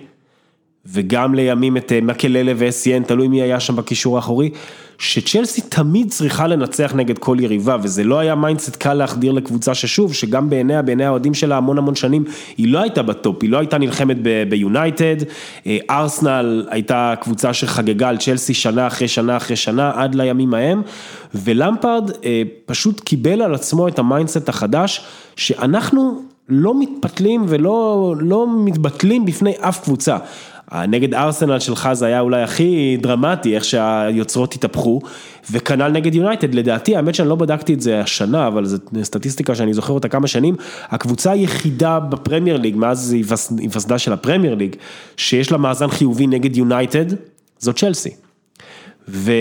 וגם 0.86 1.36
לימים 1.36 1.78
את 1.78 1.92
אה, 1.92 2.02
מקללה 2.02 2.52
ואסיין, 2.58 3.04
תלוי 3.04 3.28
מי 3.28 3.42
היה 3.42 3.60
שם 3.60 3.76
בקישור 3.76 4.16
האחורי, 4.16 4.50
שצ'לסי 4.98 5.62
תמיד 5.62 6.12
צריכה 6.12 6.48
לנצח 6.48 6.94
נגד 6.96 7.18
כל 7.18 7.38
יריבה, 7.40 7.78
וזה 7.84 8.04
לא 8.04 8.20
היה 8.20 8.36
mindset 8.36 8.76
קל 8.76 8.94
להחדיר 8.94 9.32
לקבוצה 9.32 9.76
ששוב, 9.76 10.14
שגם 10.14 10.50
בעיניה, 10.50 10.82
בעיני 10.82 11.06
האוהדים 11.06 11.34
שלה 11.34 11.58
המון 11.58 11.78
המון 11.78 11.96
שנים, 11.96 12.24
היא 12.58 12.68
לא 12.68 12.80
הייתה 12.80 13.04
בטופ, 13.04 13.38
היא 13.42 13.50
לא 13.50 13.58
הייתה 13.58 13.78
נלחמת 13.78 14.18
ביונייטד, 14.50 15.16
אה, 15.68 15.78
ארסנל 15.90 16.68
הייתה 16.70 17.14
קבוצה 17.22 17.54
שחגגה 17.54 18.10
על 18.10 18.18
צ'לסי 18.18 18.54
שנה 18.54 18.88
אחרי 18.88 19.08
שנה 19.08 19.38
אחרי 19.38 19.56
שנה, 19.56 19.92
עד 19.96 20.16
לימים 20.16 20.54
ההם, 20.54 20.82
ולמפרד 21.36 22.12
אה, 22.26 22.42
פשוט 22.66 23.00
קיבל 23.00 23.42
על 23.42 23.56
עצמו 23.56 23.88
את 23.88 24.00
ה 24.00 24.06
mindset 24.06 24.50
החדש, 24.50 25.06
שאנחנו 25.36 26.22
לא 26.50 26.80
מתפתלים 26.80 27.46
ולא 27.48 28.14
לא 28.20 28.48
מתבטלים 28.66 29.26
בפני 29.26 29.54
אף 29.60 29.84
קבוצה. 29.84 30.18
נגד 30.74 31.14
ארסנל 31.14 31.60
שלך 31.60 31.90
זה 31.94 32.06
היה 32.06 32.20
אולי 32.20 32.42
הכי 32.42 32.98
דרמטי, 33.02 33.56
איך 33.56 33.66
שהיוצרות 33.66 34.54
התהפכו, 34.54 35.02
וכנ"ל 35.52 35.88
נגד 35.88 36.16
יונייטד, 36.16 36.56
לדעתי, 36.56 36.96
האמת 36.96 37.16
שאני 37.16 37.30
לא 37.30 37.36
בדקתי 37.36 37.74
את 37.74 37.82
זה 37.82 38.02
השנה, 38.02 38.48
אבל 38.48 38.66
זו 38.66 38.78
סטטיסטיקה 39.04 39.56
שאני 39.56 39.74
זוכר 39.74 39.94
אותה 39.94 40.08
כמה 40.08 40.28
שנים, 40.28 40.56
הקבוצה 40.90 41.32
היחידה 41.32 42.00
בפרמייר 42.00 42.58
ליג, 42.58 42.76
מאז 42.76 43.16
היווסדה 43.60 43.98
של 43.98 44.14
הפרמייר 44.14 44.56
ליג, 44.56 44.76
שיש 45.18 45.52
לה 45.52 45.58
מאזן 45.58 45.88
חיובי 45.88 46.28
נגד 46.28 46.58
יונייטד, 46.58 47.06
זו 47.60 47.74
צ'לסי. 47.74 48.12
ו... 49.08 49.32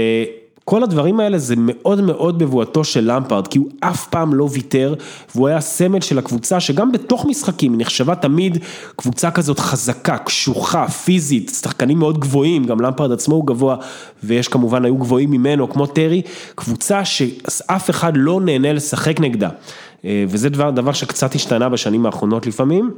כל 0.70 0.82
הדברים 0.82 1.20
האלה 1.20 1.38
זה 1.38 1.54
מאוד 1.58 2.00
מאוד 2.00 2.38
בבואתו 2.38 2.84
של 2.84 3.12
למפרד, 3.12 3.48
כי 3.48 3.58
הוא 3.58 3.70
אף 3.80 4.06
פעם 4.06 4.34
לא 4.34 4.48
ויתר, 4.52 4.94
והוא 5.34 5.48
היה 5.48 5.60
סמל 5.60 6.00
של 6.00 6.18
הקבוצה 6.18 6.60
שגם 6.60 6.92
בתוך 6.92 7.26
משחקים 7.26 7.72
היא 7.72 7.80
נחשבה 7.80 8.14
תמיד 8.14 8.58
קבוצה 8.96 9.30
כזאת 9.30 9.58
חזקה, 9.58 10.18
קשוחה, 10.18 10.88
פיזית, 10.88 11.52
שחקנים 11.60 11.98
מאוד 11.98 12.18
גבוהים, 12.18 12.64
גם 12.64 12.80
למפרד 12.80 13.12
עצמו 13.12 13.34
הוא 13.34 13.46
גבוה, 13.46 13.76
ויש 14.24 14.48
כמובן 14.48 14.84
היו 14.84 14.96
גבוהים 14.96 15.30
ממנו, 15.30 15.70
כמו 15.70 15.86
טרי, 15.86 16.22
קבוצה 16.54 17.04
שאף 17.04 17.90
אחד 17.90 18.12
לא 18.16 18.40
נהנה 18.40 18.72
לשחק 18.72 19.20
נגדה, 19.20 19.48
אה, 20.04 20.24
וזה 20.28 20.48
דבר, 20.48 20.70
דבר 20.70 20.92
שקצת 20.92 21.34
השתנה 21.34 21.68
בשנים 21.68 22.06
האחרונות 22.06 22.46
לפעמים. 22.46 22.90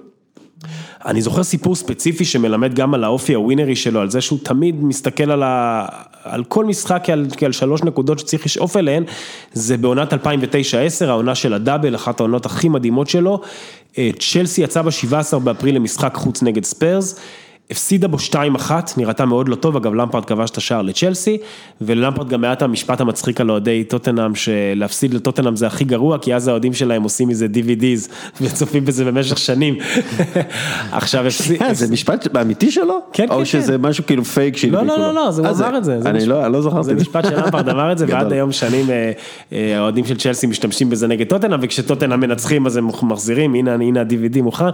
אני 1.06 1.22
זוכר 1.22 1.42
סיפור 1.42 1.74
ספציפי 1.74 2.24
שמלמד 2.24 2.74
גם 2.74 2.94
על 2.94 3.04
האופי 3.04 3.34
הווינרי 3.34 3.76
שלו, 3.76 4.00
על 4.00 4.10
זה 4.10 4.20
שהוא 4.20 4.38
תמיד 4.42 4.84
מסתכל 4.84 5.30
על, 5.30 5.42
ה... 5.42 5.86
על 6.24 6.44
כל 6.44 6.64
משחק 6.64 7.02
כעל, 7.04 7.26
כעל 7.36 7.52
שלוש 7.52 7.82
נקודות 7.82 8.18
שצריך 8.18 8.46
לשאוף 8.46 8.76
אליהן, 8.76 9.04
זה 9.52 9.76
בעונת 9.76 10.12
2009-2010, 10.12 10.16
העונה 11.06 11.34
של 11.34 11.54
הדאבל, 11.54 11.94
אחת 11.94 12.20
העונות 12.20 12.46
הכי 12.46 12.68
מדהימות 12.68 13.08
שלו. 13.08 13.40
אה, 13.98 14.10
צ'לסי 14.18 14.62
יצא 14.62 14.82
ב-17 14.82 15.38
באפריל 15.38 15.76
למשחק 15.76 16.14
חוץ 16.14 16.42
נגד 16.42 16.64
ספרס. 16.64 17.20
הפסידה 17.70 18.08
בו 18.08 18.16
2-1, 18.30 18.70
נראתה 18.96 19.24
מאוד 19.24 19.48
לא 19.48 19.54
טוב, 19.54 19.76
אגב 19.76 19.94
למפרד 19.94 20.24
כבש 20.24 20.50
את 20.50 20.56
השער 20.56 20.82
לצ'לסי, 20.82 21.38
ולמפרד 21.80 22.28
גם 22.28 22.44
היה 22.44 22.52
את 22.52 22.62
המשפט 22.62 23.00
המצחיק 23.00 23.40
על 23.40 23.50
אוהדי 23.50 23.84
טוטנאם, 23.84 24.34
שלהפסיד 24.34 25.14
לטוטנאם 25.14 25.56
זה 25.56 25.66
הכי 25.66 25.84
גרוע, 25.84 26.18
כי 26.18 26.34
אז 26.34 26.48
האוהדים 26.48 26.74
שלהם 26.74 27.02
עושים 27.02 27.28
מזה 27.28 27.46
DVDs, 27.54 28.10
וצופים 28.40 28.84
בזה 28.84 29.04
במשך 29.04 29.38
שנים. 29.38 29.76
עכשיו 30.92 31.26
הפסיד... 31.26 31.62
זה 31.72 31.92
משפט 31.92 32.36
אמיתי 32.36 32.70
שלו? 32.70 32.98
כן, 33.12 33.26
כן, 33.26 33.32
או 33.32 33.46
שזה 33.46 33.72
כן. 33.72 33.80
משהו 33.80 34.06
כאילו 34.06 34.24
פייק 34.24 34.64
לא, 34.64 34.82
לא, 34.82 34.98
לא, 34.98 35.14
לא, 35.14 35.28
הוא 35.28 35.46
אמר 35.48 35.78
את 35.78 35.84
זה. 35.84 35.98
אני 36.04 36.26
לא 36.26 36.60
זוכרתי. 36.60 36.84
זה 36.84 36.94
משפט 36.94 37.24
שלמפרד 37.24 37.68
אמר 37.68 37.92
את 37.92 37.98
זה, 37.98 38.06
ועד 38.08 38.32
היום 38.32 38.52
שנים 38.52 38.90
אה, 38.90 39.12
אה, 39.52 39.78
האוהדים 39.78 40.04
של 40.04 40.16
צ'לסי 40.16 40.46
משתמשים 40.46 40.90
בזה 40.90 41.06
נגד 41.06 41.26
טוטנאם, 41.26 41.60
וכשטוטנאם 41.62 42.20
מנצחים 42.20 42.66
אז 42.66 42.76
הם 42.76 42.88
מחזירים, 43.02 43.54
הנה 43.54 44.00
ה-DVD 44.00 44.42
מוכן 44.42 44.64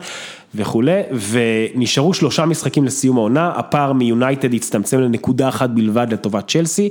וכולי, 0.54 1.00
ונשארו 1.30 2.14
שלושה 2.14 2.46
משחקים 2.46 2.77
לסיום 2.84 3.16
העונה, 3.16 3.52
הפער 3.56 3.92
מיונייטד 3.92 4.54
הצטמצם 4.54 5.00
לנקודה 5.00 5.48
אחת 5.48 5.70
בלבד 5.70 6.06
לטובת 6.12 6.48
צ'לסי, 6.48 6.90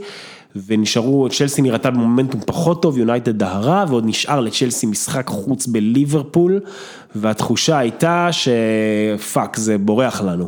ונשארו, 0.68 1.28
צ'לסי 1.30 1.62
נראתה 1.62 1.92
במומנטום 1.92 2.42
פחות 2.46 2.82
טוב, 2.82 2.98
יונייטד 2.98 3.38
דהרה, 3.38 3.86
ועוד 3.88 4.06
נשאר 4.06 4.40
לצ'לסי 4.40 4.86
משחק 4.86 5.28
חוץ 5.28 5.68
בליברפול, 5.68 6.60
והתחושה 7.16 7.78
הייתה 7.78 8.30
שפאק, 8.32 9.58
זה 9.58 9.78
בורח 9.78 10.22
לנו. 10.22 10.48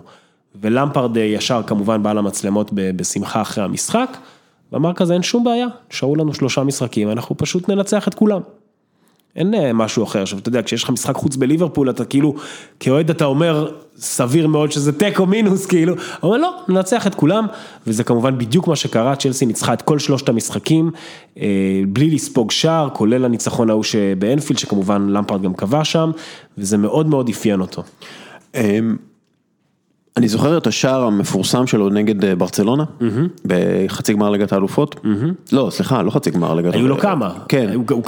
ולמפרד 0.62 1.18
ישר 1.18 1.62
כמובן 1.68 2.04
בא 2.04 2.14
למצלמות 2.14 2.72
בשמחה 2.74 3.42
אחרי 3.42 3.64
המשחק, 3.64 4.18
ואמר 4.74 4.94
כזה 4.94 5.14
אין 5.14 5.24
שום 5.24 5.44
בעיה, 5.44 5.68
נשארו 5.92 6.16
לנו 6.16 6.34
שלושה 6.34 6.64
משחקים, 6.64 7.12
אנחנו 7.12 7.38
פשוט 7.38 7.70
ננצח 7.70 8.08
את 8.08 8.14
כולם. 8.14 8.42
אין 9.36 9.54
אה, 9.54 9.74
משהו 9.74 10.04
אחר, 10.04 10.22
עכשיו 10.22 10.40
אתה 10.40 10.50
יודע, 10.50 10.62
כשיש 10.62 10.84
לך 10.84 10.90
משחק 10.90 11.16
חוץ 11.16 11.36
בליברפול, 11.36 11.90
אתה 11.90 12.06
כאילו, 12.06 12.36
כאוהד 12.80 13.10
אתה 13.10 13.26
אומר, 13.26 13.72
סביר 13.98 14.48
מאוד 14.48 14.72
שזה 14.72 14.92
תיקו 14.92 15.26
מינוס, 15.26 15.66
כאילו, 15.66 15.96
אבל 16.24 16.38
לא, 16.38 16.52
ננצח 16.68 17.08
את 17.08 17.16
כולם, 17.16 17.48
וזה 17.88 18.04
כמובן 18.04 18.38
בדיוק 18.38 18.68
מה 18.68 18.76
שקרה, 18.76 19.16
צ'לסי 19.16 19.46
ניצחה 19.46 19.74
את 19.74 19.82
כל 19.82 20.00
שלושת 20.00 20.30
המשחקים, 20.30 20.92
אה, 21.40 21.82
בלי 21.88 22.10
לספוג 22.10 22.52
שער, 22.52 22.90
כולל 22.94 23.26
הניצחון 23.26 23.70
ההוא 23.70 23.84
שבאנפילד, 23.84 24.60
שכמובן 24.60 25.10
למפרד 25.10 25.42
גם 25.42 25.54
קבע 25.54 25.84
שם, 25.84 26.12
וזה 26.58 26.78
מאוד 26.78 27.08
מאוד 27.08 27.30
אפיין 27.30 27.62
אותו. 27.62 27.84
אני 30.20 30.28
זוכר 30.28 30.58
את 30.58 30.68
השער 30.68 31.04
המפורסם 31.04 31.68
שלו 31.68 31.90
נגד 31.90 32.26
אה, 32.26 32.36
ברצלונה, 32.36 32.84
בחצי 33.46 34.14
גמר 34.14 34.30
ליגת 34.30 34.54
האלופות. 34.54 34.96
לא, 35.52 35.68
סליחה, 35.72 36.02
לא 36.02 36.12
חצי 36.12 36.32
גמר 36.32 36.54
ליגת 36.54 36.74
האלופות. 36.74 36.82
היו 36.82 36.88
לו 36.88 37.00
כמה. 37.00 37.34
כן. 37.48 37.70
הוא 37.74 38.04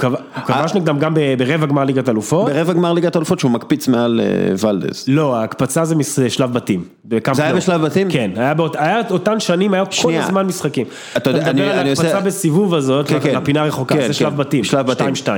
כבש 0.46 0.74
נגדם 0.74 0.98
גם 0.98 1.14
ברבע 1.38 1.66
גמר 1.66 1.84
ליגת 1.84 2.08
האלופות. 2.08 2.46
ברבע 2.48 2.72
גמר 2.72 2.92
ליגת 2.92 3.16
האלופות 3.16 3.38
שהוא 3.38 3.50
מקפיץ 3.50 3.88
מעל 3.88 4.20
אה, 4.20 4.54
ולדז. 4.68 5.04
לא, 5.08 5.36
ההקפצה 5.36 5.84
זה 5.84 5.94
משלב 5.96 6.52
בתים. 6.52 6.84
זה 7.32 7.42
היה 7.42 7.54
בשלב 7.54 7.80
בתים? 7.80 8.10
כן, 8.10 8.30
היה 8.74 9.02
אותן 9.10 9.40
שנים, 9.40 9.74
היה 9.74 9.84
כל 10.02 10.14
הזמן 10.14 10.46
משחקים. 10.46 10.86
אתה 11.16 11.32
מדבר 11.32 11.70
על 11.70 11.86
ההקפצה 11.86 12.20
בסיבוב 12.20 12.74
הזאת, 12.74 13.08
כן, 13.08 13.20
כן. 13.20 13.34
לפינה 13.34 13.62
הרחוקה, 13.62 13.94
זה 14.06 14.12
שלב 14.12 14.36
בתים. 14.36 14.64
שלב 14.64 14.86
בתים. 14.86 15.14
2-2. 15.14 15.28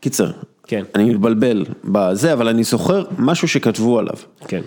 קיצר, 0.00 0.30
כן. 0.66 0.82
אני 0.94 1.04
מתבלבל 1.04 1.64
בזה, 1.84 2.32
אבל 2.32 2.48
אני 2.48 2.64
זוכר 2.64 3.04
משהו 3.18 3.48
שכתבו 3.48 3.98
עליו. 3.98 4.14
כן. 4.48 4.60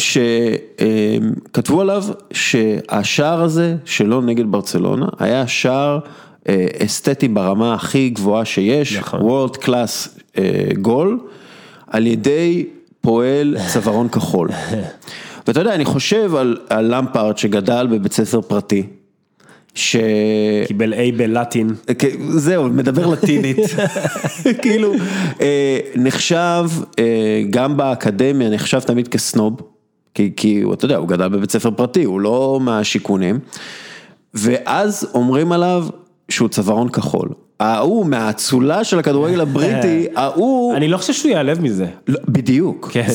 שכתבו 0.00 1.80
עליו 1.80 2.04
שהשער 2.32 3.42
הזה 3.42 3.76
שלו 3.84 4.20
נגד 4.20 4.44
ברצלונה 4.46 5.06
היה 5.18 5.46
שער 5.46 5.98
אה, 6.48 6.66
אסתטי 6.84 7.28
ברמה 7.28 7.74
הכי 7.74 8.10
גבוהה 8.10 8.44
שיש, 8.44 8.96
נכון. 8.96 9.20
World 9.20 9.56
Class 9.56 10.20
גול, 10.80 11.18
אה, 11.20 11.26
על 11.86 12.06
ידי 12.06 12.66
פועל 13.00 13.56
צווארון 13.72 14.08
כחול. 14.08 14.48
ואתה 15.46 15.60
יודע, 15.60 15.74
אני 15.74 15.84
חושב 15.84 16.34
על, 16.34 16.56
על 16.68 16.94
למפארט 16.94 17.38
שגדל 17.38 17.86
בבית 17.90 18.12
ספר 18.12 18.40
פרטי. 18.40 18.86
ש... 19.74 19.96
קיבל 20.66 20.94
A 20.94 21.16
בלטין. 21.16 21.74
זהו, 22.30 22.68
מדבר 22.68 23.06
לטינית. 23.06 23.56
כאילו, 24.62 24.94
אה, 25.40 25.78
נחשב, 25.96 26.64
גם 27.50 27.76
באקדמיה, 27.76 28.50
נחשב 28.50 28.80
תמיד 28.80 29.08
כסנוב. 29.08 29.69
כי, 30.14 30.32
כי 30.36 30.62
אתה 30.72 30.84
יודע, 30.84 30.96
הוא 30.96 31.08
גדל 31.08 31.28
בבית 31.28 31.50
ספר 31.50 31.70
פרטי, 31.70 32.04
הוא 32.04 32.20
לא 32.20 32.58
מהשיכונים, 32.62 33.38
ואז 34.34 35.10
אומרים 35.14 35.52
עליו 35.52 35.86
שהוא 36.28 36.48
צווארון 36.48 36.88
כחול. 36.88 37.28
ההוא 37.60 38.06
מהאצולה 38.06 38.84
של 38.84 38.98
הכדורגל 38.98 39.40
הבריטי, 39.40 40.06
ההוא... 40.16 40.76
אני 40.76 40.88
לא 40.88 40.96
חושב 40.96 41.12
שהוא 41.12 41.30
ייעלב 41.30 41.60
מזה. 41.60 41.86
לא, 42.08 42.18
בדיוק, 42.28 42.88
כן. 42.92 43.06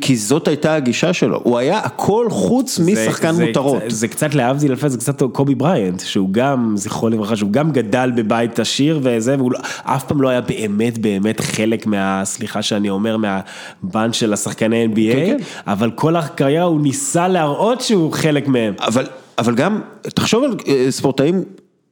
כי, 0.00 0.16
זאת 0.16 0.48
הייתה 0.48 0.74
הגישה 0.74 1.12
שלו, 1.12 1.40
הוא 1.42 1.58
היה 1.58 1.78
הכל 1.78 2.26
חוץ 2.30 2.78
משחקן 2.78 3.34
מותרות. 3.46 3.82
זה, 3.88 4.08
קצת 4.08 4.34
להבדיל 4.34 4.70
אלפי, 4.70 4.88
זה 4.88 4.98
קצת 4.98 5.22
קובי 5.22 5.54
בריינט, 5.54 6.00
שהוא 6.00 6.28
גם, 6.32 6.72
זכרו 6.76 7.08
לברכה, 7.08 7.36
שהוא 7.36 7.50
גם 7.50 7.72
גדל 7.72 8.12
בבית 8.16 8.58
עשיר 8.58 9.00
וזה, 9.02 9.34
והוא 9.38 9.52
לא, 9.52 9.58
אף 9.82 10.04
פעם 10.04 10.22
לא 10.22 10.28
היה 10.28 10.40
באמת 10.40 10.98
באמת 10.98 11.40
חלק 11.40 11.86
מה, 11.86 12.22
סליחה 12.24 12.62
שאני 12.62 12.90
אומר, 12.90 13.16
מהבנד 13.16 14.14
של 14.14 14.32
השחקני 14.32 14.86
NBA, 14.94 15.14
כן, 15.14 15.26
כן. 15.26 15.36
אבל 15.66 15.90
כל 15.90 16.16
הקריירה 16.16 16.64
הוא 16.64 16.80
ניסה 16.80 17.28
להראות 17.28 17.80
שהוא 17.80 18.12
חלק 18.12 18.48
מהם. 18.48 18.74
אבל, 18.80 19.06
אבל 19.38 19.54
גם, 19.54 19.80
תחשוב 20.02 20.44
על 20.44 20.56
אה, 20.68 20.86
ספורטאים. 20.90 21.44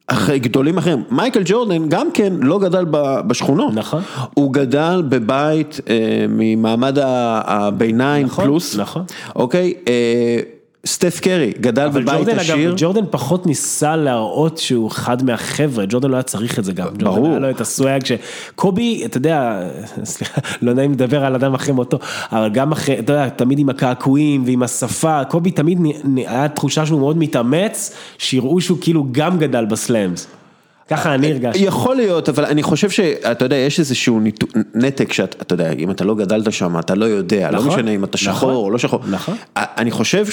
אחרי 0.07 0.38
גדולים 0.38 0.79
אחרים, 0.79 1.03
מייקל 1.11 1.42
ג'ורדן 1.45 1.88
גם 1.88 2.11
כן 2.14 2.33
לא 2.40 2.59
גדל 2.59 2.85
בשכונות, 3.27 3.75
נכון, 3.75 4.03
הוא 4.35 4.53
גדל 4.53 5.03
בבית 5.09 5.81
אה, 5.88 6.27
ממעמד 6.29 6.99
הביניים 7.03 8.27
נכון, 8.27 8.45
פלוס, 8.45 8.77
נכון, 8.77 9.05
אוקיי, 9.37 9.75
אה, 9.88 10.56
סטף 10.87 11.20
קרי, 11.20 11.53
גדל 11.61 11.88
בבית 11.88 12.29
עשיר. 12.29 12.75
ג'ורדן 12.77 13.05
פחות 13.11 13.46
ניסה 13.46 13.96
להראות 13.96 14.59
שהוא 14.59 14.88
אחד 14.88 15.25
מהחבר'ה, 15.25 15.85
ג'ורדן 15.88 16.11
לא 16.11 16.16
היה 16.16 16.22
צריך 16.22 16.59
את 16.59 16.64
זה 16.64 16.72
גם. 16.72 16.87
ברור. 16.99 17.16
ג'ורדן 17.16 17.31
היה 17.31 17.38
לו 17.38 17.51
את 17.51 17.61
הסוואג 17.61 18.01
שקובי, 18.05 19.03
אתה 19.05 19.16
יודע, 19.16 19.61
סליחה, 20.05 20.40
לא 20.62 20.72
נעים 20.72 20.92
לדבר 20.92 21.25
על 21.25 21.35
אדם 21.35 21.55
אחרי 21.55 21.75
מותו, 21.75 21.99
אבל 22.33 22.49
גם 22.49 22.72
אחרי, 22.72 22.99
אתה 22.99 23.12
יודע, 23.12 23.29
תמיד 23.29 23.59
עם 23.59 23.68
הקעקועים 23.68 24.42
ועם 24.46 24.62
השפה, 24.62 25.25
קובי 25.25 25.51
תמיד 25.51 25.79
היה 26.16 26.49
תחושה 26.49 26.87
שהוא 26.87 27.01
מאוד 27.01 27.18
מתאמץ, 27.18 27.92
שיראו 28.18 28.61
שהוא 28.61 28.79
כאילו 28.81 29.07
גם 29.12 29.38
גדל 29.38 29.64
בסלאמס. 29.64 30.27
ככה 30.88 31.14
אני 31.14 31.33
הרגשתי. 31.33 31.64
יכול 31.64 31.96
להיות, 31.96 32.29
אבל 32.29 32.44
אני 32.44 32.62
חושב 32.62 32.90
שאתה 32.90 33.44
יודע, 33.44 33.57
יש 33.57 33.79
איזשהו 33.79 34.20
נתק 34.75 35.12
שאתה 35.12 35.37
אתה 35.42 35.55
יודע, 35.55 35.72
אם 35.72 35.90
אתה 35.90 36.05
לא 36.05 36.14
גדלת 36.14 36.53
שם, 36.53 36.79
אתה 36.79 36.94
לא 36.94 37.05
יודע, 37.05 37.51
לא 37.51 37.59
נכון, 37.59 37.68
משנה 37.68 37.90
אם 37.90 38.05
אתה 38.05 38.18
שחור 38.18 38.51
נכון, 38.51 38.64
או 38.64 38.70
לא 38.70 38.79
שחור. 38.79 39.01
נכון. 39.11 39.37
אני 39.57 39.90
חושב 39.90 40.27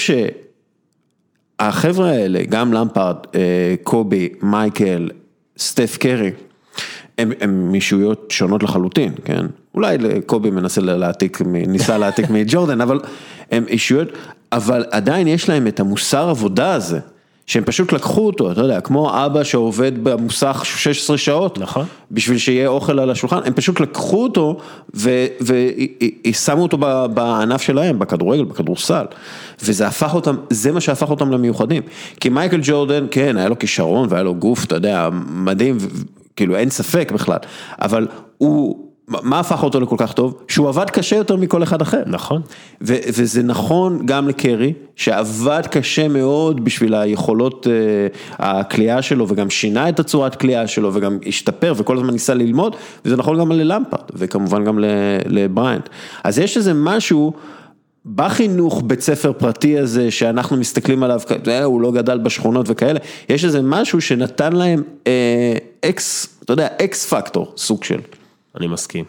שהחבר'ה 1.59 2.09
האלה, 2.09 2.43
גם 2.49 2.73
למפרד, 2.73 3.15
אה, 3.35 3.75
קובי, 3.83 4.29
מייקל, 4.41 5.09
סטף 5.57 5.97
קרי, 5.97 6.31
הם, 7.17 7.31
הם 7.41 7.71
מישויות 7.71 8.31
שונות 8.31 8.63
לחלוטין, 8.63 9.13
כן? 9.25 9.45
אולי 9.75 9.97
קובי 10.25 10.51
מנסה 10.51 10.81
להעתיק, 10.81 11.41
ניסה 11.45 11.97
להעתיק 11.97 12.29
מג'ורדן, 12.35 12.81
אבל 12.81 12.99
הם 13.51 13.65
אישויות, 13.67 14.07
אבל 14.51 14.85
עדיין 14.91 15.27
יש 15.27 15.49
להם 15.49 15.67
את 15.67 15.79
המוסר 15.79 16.29
עבודה 16.29 16.73
הזה, 16.73 16.99
שהם 17.47 17.63
פשוט 17.63 17.93
לקחו 17.93 18.25
אותו, 18.25 18.51
אתה 18.51 18.61
יודע, 18.61 18.81
כמו 18.81 19.25
אבא 19.25 19.43
שעובד 19.43 20.03
במוסך 20.03 20.61
16 20.65 21.17
שעות, 21.17 21.57
נכון. 21.57 21.85
בשביל 22.11 22.37
שיהיה 22.37 22.67
אוכל 22.67 22.99
על 22.99 23.09
השולחן, 23.09 23.39
הם 23.45 23.53
פשוט 23.53 23.79
לקחו 23.79 24.23
אותו 24.23 24.57
ושמו 24.93 26.61
אותו 26.63 26.77
בענף 27.13 27.61
שלהם, 27.61 27.99
בכדורגל, 27.99 28.43
בכדורסל, 28.43 29.05
וזה 29.63 29.87
הפך 29.87 30.13
אותם, 30.13 30.35
זה 30.49 30.71
מה 30.71 30.81
שהפך 30.81 31.09
אותם 31.09 31.31
למיוחדים. 31.31 31.83
כי 32.19 32.29
מייקל 32.29 32.59
ג'ורדן, 32.63 33.05
כן, 33.11 33.37
היה 33.37 33.49
לו 33.49 33.59
כישרון 33.59 34.07
והיה 34.09 34.23
לו 34.23 34.35
גוף, 34.35 34.65
אתה 34.65 34.75
יודע, 34.75 35.09
מדהים, 35.29 35.77
כאילו 36.35 36.55
אין 36.55 36.69
ספק 36.69 37.11
בכלל, 37.13 37.39
אבל 37.81 38.07
הוא, 38.37 38.92
מה 39.07 39.39
הפך 39.39 39.63
אותו 39.63 39.79
לכל 39.79 39.95
כך 39.99 40.13
טוב? 40.13 40.43
שהוא 40.47 40.69
עבד 40.69 40.89
קשה 40.89 41.15
יותר 41.15 41.35
מכל 41.35 41.63
אחד 41.63 41.81
אחר. 41.81 42.03
נכון. 42.07 42.41
ו- 42.81 42.97
וזה 43.07 43.43
נכון 43.43 44.05
גם 44.05 44.27
לקרי, 44.27 44.73
שעבד 44.95 45.61
קשה 45.71 46.07
מאוד 46.07 46.65
בשביל 46.65 46.93
היכולות 46.93 47.67
אה, 47.67 48.07
הכלייה 48.37 49.01
שלו, 49.01 49.25
וגם 49.29 49.49
שינה 49.49 49.89
את 49.89 49.99
הצורת 49.99 50.35
כלייה 50.35 50.67
שלו, 50.67 50.93
וגם 50.93 51.17
השתפר, 51.25 51.73
וכל 51.77 51.97
הזמן 51.97 52.09
ניסה 52.09 52.33
ללמוד, 52.33 52.75
וזה 53.05 53.15
נכון 53.15 53.39
גם 53.39 53.51
ללמפרד, 53.51 54.01
וכמובן 54.13 54.63
גם 54.63 54.79
לבריינט. 55.25 55.89
אז 56.23 56.39
יש 56.39 56.57
איזה 56.57 56.73
משהו... 56.73 57.33
בחינוך 58.05 58.81
בית 58.85 59.01
ספר 59.01 59.33
פרטי 59.33 59.79
הזה 59.79 60.11
שאנחנו 60.11 60.57
מסתכלים 60.57 61.03
עליו, 61.03 61.19
אה, 61.47 61.63
הוא 61.63 61.81
לא 61.81 61.91
גדל 61.91 62.17
בשכונות 62.17 62.65
וכאלה, 62.69 62.99
יש 63.29 63.45
איזה 63.45 63.61
משהו 63.61 64.01
שנתן 64.01 64.53
להם 64.53 64.83
אה, 65.07 65.53
אקס, 65.85 66.27
אתה 66.43 66.53
יודע, 66.53 66.67
אקס 66.81 67.05
פקטור, 67.05 67.53
סוג 67.57 67.83
של. 67.83 67.99
אני 68.57 68.67
מסכים. 68.67 69.05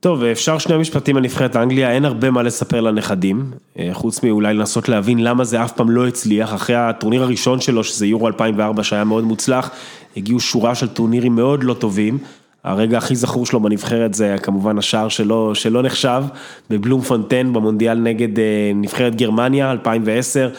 טוב, 0.00 0.24
אפשר 0.24 0.58
שני 0.58 0.76
משפטים 0.76 1.16
על 1.16 1.22
נבחרת 1.22 1.56
אנגליה, 1.56 1.92
אין 1.92 2.04
הרבה 2.04 2.30
מה 2.30 2.42
לספר 2.42 2.80
לנכדים, 2.80 3.50
אה, 3.78 3.88
חוץ 3.92 4.22
מאולי 4.22 4.54
לנסות 4.54 4.88
להבין 4.88 5.24
למה 5.24 5.44
זה 5.44 5.64
אף 5.64 5.72
פעם 5.72 5.90
לא 5.90 6.06
הצליח, 6.06 6.54
אחרי 6.54 6.76
הטורניר 6.76 7.22
הראשון 7.22 7.60
שלו, 7.60 7.84
שזה 7.84 8.06
יורו 8.06 8.26
2004 8.26 8.84
שהיה 8.84 9.04
מאוד 9.04 9.24
מוצלח, 9.24 9.70
הגיעו 10.16 10.40
שורה 10.40 10.74
של 10.74 10.88
טורנירים 10.88 11.36
מאוד 11.36 11.64
לא 11.64 11.74
טובים, 11.74 12.18
הרגע 12.64 12.98
הכי 12.98 13.16
זכור 13.16 13.46
שלו 13.46 13.60
בנבחרת 13.60 14.14
זה 14.14 14.36
כמובן 14.42 14.78
השער 14.78 15.08
שלו, 15.08 15.54
שלא 15.54 15.82
נחשב, 15.82 16.22
בבלום 16.70 17.00
פונטן 17.00 17.52
במונדיאל 17.52 17.98
נגד 17.98 18.38
אה, 18.38 18.72
נבחרת 18.74 19.14
גרמניה 19.14 19.70
2010, 19.70 20.50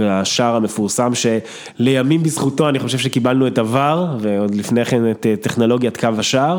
השער 0.00 0.56
המפורסם 0.56 1.12
שלימים 1.14 2.22
בזכותו 2.22 2.68
אני 2.68 2.78
חושב 2.78 2.98
שקיבלנו 2.98 3.46
את 3.46 3.58
עבר, 3.58 4.06
ועוד 4.20 4.54
לפני 4.54 4.84
כן 4.84 5.10
את 5.10 5.26
אה, 5.26 5.34
טכנולוגיית 5.36 5.96
קו 5.96 6.08
השער. 6.18 6.58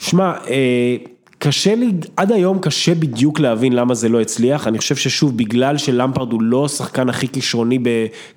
שמע, 0.00 0.32
אה, 0.50 0.96
קשה 1.38 1.74
לי, 1.74 1.92
עד 2.16 2.32
היום 2.32 2.58
קשה 2.58 2.94
בדיוק 2.94 3.40
להבין 3.40 3.72
למה 3.72 3.94
זה 3.94 4.08
לא 4.08 4.20
הצליח, 4.20 4.66
אני 4.66 4.78
חושב 4.78 4.96
ששוב, 4.96 5.36
בגלל 5.36 5.76
שלמפרד 5.76 6.32
הוא 6.32 6.42
לא 6.42 6.64
השחקן 6.64 7.08
הכי 7.08 7.28
כישרוני 7.28 7.78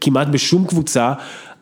כמעט 0.02 0.28
בשום 0.28 0.68
קבוצה, 0.68 1.14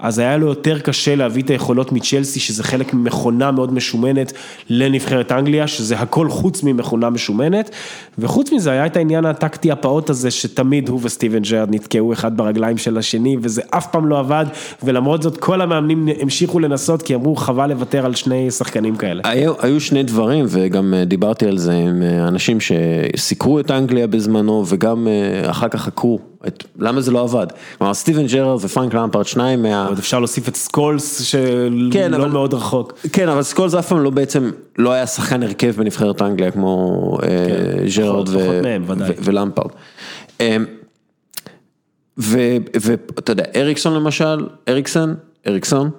אז 0.01 0.19
היה 0.19 0.37
לו 0.37 0.47
יותר 0.47 0.79
קשה 0.79 1.15
להביא 1.15 1.43
את 1.43 1.49
היכולות 1.49 1.91
מצ'לסי, 1.91 2.39
שזה 2.39 2.63
חלק 2.63 2.93
ממכונה 2.93 3.51
מאוד 3.51 3.73
משומנת 3.73 4.33
לנבחרת 4.69 5.31
אנגליה, 5.31 5.67
שזה 5.67 5.99
הכל 5.99 6.29
חוץ 6.29 6.63
ממכונה 6.63 7.09
משומנת, 7.09 7.69
וחוץ 8.19 8.51
מזה 8.51 8.71
היה 8.71 8.85
את 8.85 8.97
העניין 8.97 9.25
הטקטי 9.25 9.71
הפעוט 9.71 10.09
הזה, 10.09 10.31
שתמיד 10.31 10.89
הוא 10.89 10.99
וסטיבן 11.03 11.41
ג'רארד 11.41 11.75
נתקעו 11.75 12.13
אחד 12.13 12.37
ברגליים 12.37 12.77
של 12.77 12.97
השני, 12.97 13.37
וזה 13.41 13.61
אף 13.69 13.87
פעם 13.91 14.05
לא 14.05 14.19
עבד, 14.19 14.45
ולמרות 14.83 15.21
זאת 15.21 15.37
כל 15.37 15.61
המאמנים 15.61 16.07
המשיכו 16.21 16.59
לנסות, 16.59 17.01
כי 17.01 17.15
אמרו 17.15 17.35
חבל 17.35 17.69
לוותר 17.69 18.05
על 18.05 18.15
שני 18.15 18.51
שחקנים 18.51 18.95
כאלה. 18.95 19.21
היו, 19.25 19.53
היו 19.59 19.81
שני 19.81 20.03
דברים 20.03 20.45
וגם 20.47 20.93
אה, 20.93 21.05
דיברתי 21.05 21.45
על 21.45 21.57
זה 21.57 21.73
עם 21.73 22.03
אה, 22.03 22.27
אנשים 22.27 22.57
שסיקרו 22.59 23.59
את 23.59 23.71
אנגליה 23.71 24.07
בזמנו 24.07 24.63
וגם 24.67 25.07
אה, 25.07 25.49
אחר 25.49 25.67
כך 25.67 25.81
חקרו 25.81 26.30
את 26.47 26.63
למה 26.79 27.01
זה 27.01 27.11
לא 27.11 27.21
עבד. 27.21 27.47
כלומר 27.77 27.93
סטיבן 27.93 28.25
ג'רארד 28.27 28.59
ופרנק 28.65 28.93
למפרד 28.93 29.25
שניים 29.27 29.61
מה... 29.61 29.87
עוד 29.87 29.97
אפשר 29.97 30.19
להוסיף 30.19 30.47
את 30.47 30.55
סקולס 30.55 31.21
שלא 31.21 31.91
כן, 31.93 32.13
אבל- 32.13 32.29
מאוד 32.29 32.53
רחוק. 32.53 32.93
כן 33.13 33.29
אבל 33.29 33.43
סקולס 33.43 33.73
אף 33.73 33.87
פעם 33.87 33.99
לא 34.03 34.09
בעצם 34.09 34.51
לא 34.77 34.91
היה 34.91 35.07
שחקן 35.07 35.43
הרכב 35.43 35.73
בנבחרת 35.77 36.21
אנגליה 36.21 36.51
כמו 36.51 37.17
אה, 37.23 37.27
כן, 38.33 38.63
מהם, 38.63 38.83
ודאי. 38.87 39.09
ו- 39.09 39.13
ולמפרד. 39.23 39.71
אה, 40.41 40.57
ו- 42.17 42.57
ואתה 42.81 43.31
יודע 43.31 43.43
אריקסון 43.55 43.93
למשל, 43.93 44.45
אריקסון, 44.67 45.15
אריקסון, 45.47 45.89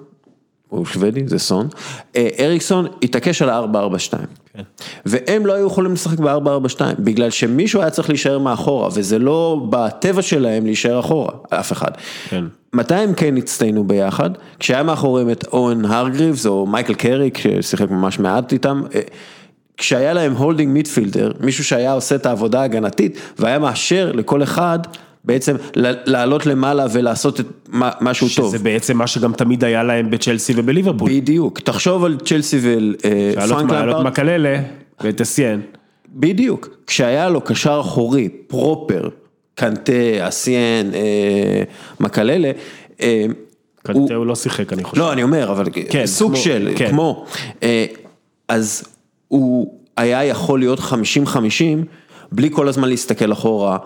הוא 0.77 0.85
שוודי, 0.85 1.27
זה 1.27 1.39
סון, 1.39 1.67
אה, 2.15 2.29
אריקסון 2.39 2.85
התעקש 3.03 3.41
על 3.41 3.49
ה-442. 3.49 4.17
כן. 4.53 4.63
והם 5.05 5.45
לא 5.45 5.53
היו 5.53 5.67
יכולים 5.67 5.93
לשחק 5.93 6.19
ב-442, 6.19 6.81
בגלל 6.99 7.29
שמישהו 7.29 7.81
היה 7.81 7.89
צריך 7.89 8.09
להישאר 8.09 8.39
מאחורה, 8.39 8.89
וזה 8.93 9.19
לא 9.19 9.65
בטבע 9.69 10.21
שלהם 10.21 10.65
להישאר 10.65 10.99
אחורה, 10.99 11.31
אף 11.49 11.71
אחד. 11.71 11.91
כן. 12.29 12.45
מתי 12.73 12.95
הם 12.95 13.13
כן 13.13 13.37
הצטיינו 13.37 13.83
ביחד? 13.83 14.29
כשהיה 14.59 14.83
מאחוריהם 14.83 15.29
את 15.29 15.47
אורן 15.47 15.85
הרגריבס 15.85 16.45
או 16.45 16.65
מייקל 16.65 16.93
קריק, 16.93 17.37
ששיחק 17.37 17.89
ממש 17.89 18.19
מעט 18.19 18.53
איתם. 18.53 18.83
אה, 18.95 19.01
כשהיה 19.77 20.13
להם 20.13 20.33
holding 20.33 20.73
midfielder, 20.73 21.31
מישהו 21.39 21.63
שהיה 21.63 21.93
עושה 21.93 22.15
את 22.15 22.25
העבודה 22.25 22.61
ההגנתית, 22.61 23.17
והיה 23.39 23.59
מאפשר 23.59 24.11
לכל 24.13 24.43
אחד 24.43 24.79
בעצם 25.25 25.55
לעלות 26.05 26.45
למעלה 26.45 26.85
ולעשות 26.93 27.39
את 27.39 27.45
משהו 28.01 28.27
טוב. 28.35 28.47
שזה 28.55 28.63
בעצם 28.63 28.97
מה 28.97 29.07
שגם 29.07 29.33
תמיד 29.33 29.63
היה 29.63 29.83
להם 29.83 30.09
בצ'לסי 30.09 30.53
ובליברפול. 30.55 31.09
בדיוק, 31.11 31.59
תחשוב 31.59 32.03
על 32.05 32.17
צ'לסי 32.25 32.59
ופרנק 32.61 33.71
לו 33.71 33.77
את 33.79 33.85
למפרד. 33.85 34.05
מקללה 34.05 34.59
ואת 35.01 35.21
אסיין. 35.21 35.61
בדיוק, 36.15 36.69
כשהיה 36.87 37.29
לו 37.29 37.41
קשר 37.41 37.77
אחורי, 37.81 38.29
proper, 38.47 39.09
קנטה, 39.55 39.91
אסיין, 40.19 40.93
אה, 40.93 41.63
מקללה, 41.99 42.51
אה, 43.01 43.25
הוא- 43.27 43.33
קנטה 43.83 44.15
הוא 44.15 44.25
לא 44.25 44.35
שיחק 44.35 44.73
אני 44.73 44.83
חושב. 44.83 45.01
לא, 45.01 45.13
אני 45.13 45.23
אומר, 45.23 45.51
אבל 45.51 45.65
כן, 45.89 46.05
סוג 46.05 46.31
כמו- 46.33 46.41
של, 46.41 46.69
כן. 46.75 46.89
כמו, 46.89 47.25
אה, 47.63 47.85
אז 48.47 48.83
הוא 49.27 49.73
היה 49.97 50.23
יכול 50.25 50.59
להיות 50.59 50.79
50-50, 50.79 51.85
בלי 52.31 52.49
כל 52.51 52.67
הזמן 52.67 52.89
להסתכל 52.89 53.31
אחורה, 53.33 53.77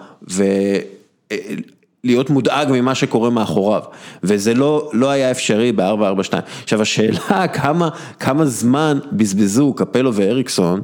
ולהיות 2.04 2.30
מודאג 2.30 2.68
ממה 2.72 2.96
שקורה 2.96 3.30
מאחוריו, 3.30 3.82
וזה 4.24 4.54
לא, 4.54 4.90
לא 4.94 5.10
היה 5.10 5.32
אפשרי 5.32 5.72
ב-442. 5.72 6.34
עכשיו 6.64 6.82
השאלה 6.82 7.48
כמה, 7.54 7.90
כמה 8.20 8.46
זמן 8.46 9.00
בזבזו 9.12 9.74
קפלו 9.74 10.14
ואריקסון 10.14 10.82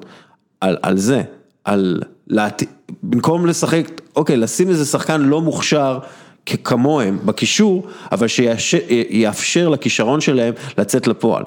על, 0.61 0.77
על 0.81 0.97
זה, 0.97 1.21
על, 1.63 2.01
להת... 2.27 2.63
במקום 3.03 3.45
לשחק, 3.45 4.01
אוקיי, 4.15 4.37
לשים 4.37 4.69
איזה 4.69 4.85
שחקן 4.85 5.21
לא 5.21 5.41
מוכשר. 5.41 5.99
כמוהם 6.63 7.19
בקישור, 7.25 7.87
אבל 8.11 8.27
שיאפשר 8.27 9.69
לכישרון 9.69 10.21
שלהם 10.21 10.53
לצאת 10.77 11.07
לפועל. 11.07 11.43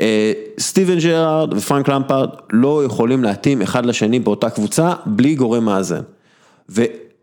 אה, 0.00 0.32
סטיבן 0.60 0.98
ג'רארד 0.98 1.52
ופרנק 1.54 1.88
למפרד 1.88 2.28
לא 2.52 2.84
יכולים 2.84 3.24
להתאים 3.24 3.62
אחד 3.62 3.86
לשני 3.86 4.18
באותה 4.18 4.50
קבוצה 4.50 4.92
בלי 5.06 5.34
גורם 5.34 5.64
מאזן. 5.64 6.00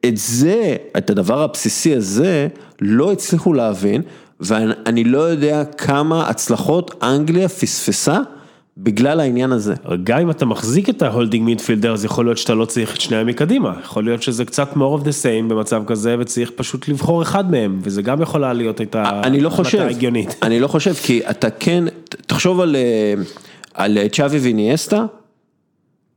ואת 0.05 0.17
זה, 0.17 0.75
את 0.97 1.09
הדבר 1.09 1.41
הבסיסי 1.41 1.95
הזה, 1.95 2.47
לא 2.81 3.11
הצליחו 3.11 3.53
להבין, 3.53 4.01
ואני 4.39 5.03
לא 5.03 5.19
יודע 5.19 5.63
כמה 5.65 6.29
הצלחות 6.29 7.03
אנגליה 7.03 7.49
פספסה 7.49 8.19
בגלל 8.77 9.19
העניין 9.19 9.51
הזה. 9.51 9.73
גם 10.03 10.19
אם 10.19 10.29
אתה 10.29 10.45
מחזיק 10.45 10.89
את 10.89 11.01
ה 11.01 11.07
holding 11.07 11.45
midfielder, 11.45 11.93
אז 11.93 12.05
יכול 12.05 12.25
להיות 12.25 12.37
שאתה 12.37 12.53
לא 12.55 12.65
צריך 12.65 12.95
את 12.95 13.01
שניהם 13.01 13.27
מקדימה. 13.27 13.73
יכול 13.83 14.03
להיות 14.03 14.23
שזה 14.23 14.45
קצת 14.45 14.73
more 14.73 14.99
of 14.99 15.03
the 15.03 15.23
same 15.23 15.49
במצב 15.49 15.83
כזה, 15.87 16.15
וצריך 16.19 16.51
פשוט 16.55 16.87
לבחור 16.87 17.21
אחד 17.21 17.51
מהם, 17.51 17.79
וזה 17.83 18.01
גם 18.01 18.21
יכולה 18.21 18.53
להיות 18.53 18.81
את 18.81 18.95
לא 18.95 18.99
ההחלטה 18.99 19.49
חושב, 19.49 19.79
ההגיונית. 19.79 20.35
אני 20.43 20.59
לא 20.59 20.67
חושב, 20.67 20.93
כי 20.93 21.21
אתה 21.29 21.49
כן, 21.49 21.83
תחשוב 22.27 22.61
על, 22.61 22.75
אה, 22.75 23.13
על 23.73 23.97
אה, 23.97 24.09
צ'אבי 24.09 24.39
ואינייסטה, 24.39 25.05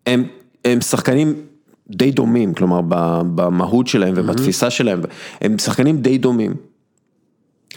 הם, 0.06 0.24
הם 0.64 0.80
שחקנים 0.80 1.34
די 1.90 2.10
דומים, 2.10 2.54
כלומר 2.54 2.80
במהות 3.34 3.86
שלהם 3.86 4.14
ובתפיסה 4.16 4.70
שלהם, 4.70 5.00
הם 5.40 5.58
שחקנים 5.58 5.96
די 5.96 6.18
דומים. 6.18 6.54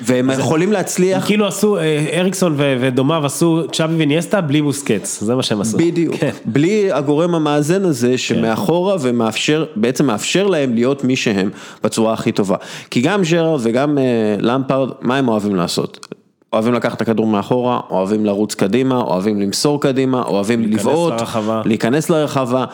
והם 0.02 0.30
יכולים 0.30 0.72
להצליח, 0.72 1.26
כאילו 1.26 1.48
עשו, 1.48 1.78
אה, 1.78 2.06
אריקסון 2.14 2.56
ודומיו 2.58 3.26
עשו 3.26 3.64
צ'אבי 3.72 3.94
וניאסטה 3.98 4.42
בלי 4.42 4.62
בוסקץ, 4.62 5.20
זה 5.22 5.36
מה 5.36 5.44
שהם 5.44 5.62
עשו. 5.62 5.78
בדיוק, 5.78 6.16
כן. 6.16 6.30
בלי 6.46 6.92
הגורם 6.92 7.36
המאזן 7.36 7.86
הזה 7.86 8.18
שמאחורה 8.18 8.96
ומאפשר, 9.02 9.66
בעצם 9.76 10.06
מאפשר 10.06 10.48
להם 10.48 10.74
להיות 10.74 11.04
מי 11.04 11.16
שהם 11.16 11.50
בצורה 11.84 12.14
הכי 12.14 12.32
טובה. 12.32 12.56
כי 12.90 13.02
גם 13.02 13.22
ג'רארד 13.32 13.60
וגם 13.64 13.98
אה, 13.98 14.04
למפרד, 14.40 14.90
מה 15.02 15.18
הם 15.18 15.28
אוהבים 15.28 15.56
לעשות? 15.56 16.08
אוהבים 16.54 16.74
לקחת 16.74 16.98
את 16.98 17.02
הכדור 17.02 17.28
מאחורה, 17.28 17.80
אוהבים 17.90 18.26
לרוץ 18.26 18.56
קדימה, 18.56 19.02
אוהבים 19.02 19.42
למסור 19.42 19.82
קדימה, 19.82 20.22
אוהבים 20.24 20.62
להיכנס 20.62 20.82
לבעוט, 20.82 21.14
לרחבה. 21.14 21.62
להיכנס 21.66 22.10
לרחבה, 22.10 22.66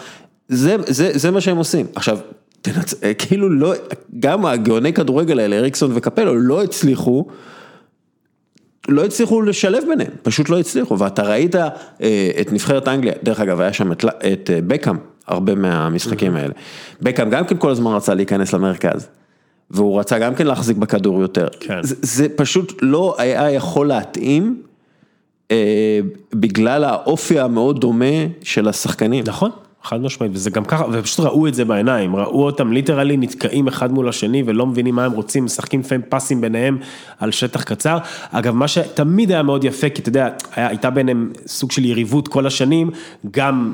זה, 0.50 0.76
זה, 0.88 1.12
זה 1.14 1.32
מה 1.32 1.42
שהם 1.42 1.58
עושים. 1.58 1.86
עכשיו, 1.96 2.18
תנצ... 2.62 2.94
כאילו 3.18 3.50
לא, 3.50 3.74
גם 4.20 4.46
הגאוני 4.46 4.94
כדורגל 4.94 5.40
האלה, 5.40 5.58
אריקסון 5.58 5.92
וקפלו, 5.94 6.36
לא 6.36 6.64
הצליחו, 6.64 7.28
לא 8.88 9.06
הצליחו 9.06 9.42
לשלב 9.42 9.84
ביניהם, 9.90 10.12
פשוט 10.24 10.50
לא 10.50 10.60
הצליחו, 10.60 11.00
ואתה 11.00 11.24
ראית 11.24 11.56
אה, 11.56 11.70
את 12.42 12.52
נבחרת 12.52 12.88
אנגליה, 12.88 13.14
דרך 13.24 13.40
אגב, 13.40 13.62
היה 13.62 13.74
שם 13.74 13.92
את, 13.92 14.06
את 14.06 14.50
אה, 14.54 14.60
בקאם, 14.68 14.96
הרבה 15.28 15.56
מהמשחקים 15.56 16.36
האלה. 16.36 16.54
בקאם 17.02 17.30
גם 17.30 17.46
כן 17.46 17.58
כל 17.58 17.70
הזמן 17.70 17.92
רצה 17.92 18.14
להיכנס 18.14 18.54
למרכז. 18.54 19.08
והוא 19.72 20.00
רצה 20.00 20.20
גם 20.20 20.36
כן 20.36 20.48
להחזיק 20.48 20.78
בכדור 20.78 21.22
יותר. 21.22 21.48
כן. 21.60 21.84
זה, 21.84 21.96
זה 22.02 22.30
פשוט 22.30 22.74
לא 22.82 23.16
היה 23.18 23.52
יכול 23.52 23.88
להתאים, 23.88 24.62
אה, 25.52 26.00
בגלל 26.34 26.84
האופי 26.84 27.40
המאוד 27.40 27.82
דומה 27.82 28.06
של 28.44 28.68
השחקנים. 28.68 29.24
נכון, 29.28 29.52
חד 29.88 30.02
משמעית, 30.02 30.32
וזה 30.36 30.50
גם 30.50 30.66
ככה, 30.66 30.86
ופשוט 30.92 31.20
ראו 31.20 31.48
את 31.48 31.54
זה 31.54 31.66
בעיניים, 31.66 32.16
ראו 32.16 32.46
אותם 32.46 32.74
literally 32.74 33.18
נתקעים 33.18 33.68
אחד 33.68 33.92
מול 33.92 34.10
השני 34.10 34.44
ולא 34.46 34.66
מבינים 34.66 34.96
מה 34.96 35.06
הם 35.06 35.12
רוצים, 35.12 35.46
משחקים 35.46 35.80
לפעמים 35.80 36.02
פסים 36.10 36.42
ביניהם 36.42 36.78
על 37.20 37.32
שטח 37.32 37.64
קצר. 37.64 37.98
אגב, 38.32 38.56
מה 38.56 38.68
שתמיד 38.68 39.32
היה 39.32 39.44
מאוד 39.44 39.64
יפה, 39.64 39.90
כי 39.90 40.02
אתה 40.02 40.10
יודע, 40.10 40.30
היה, 40.56 40.68
הייתה 40.68 40.90
ביניהם 40.90 41.32
סוג 41.48 41.72
של 41.72 41.86
יריבות 41.86 42.28
כל 42.28 42.48
השנים, 42.48 42.90
גם 43.32 43.74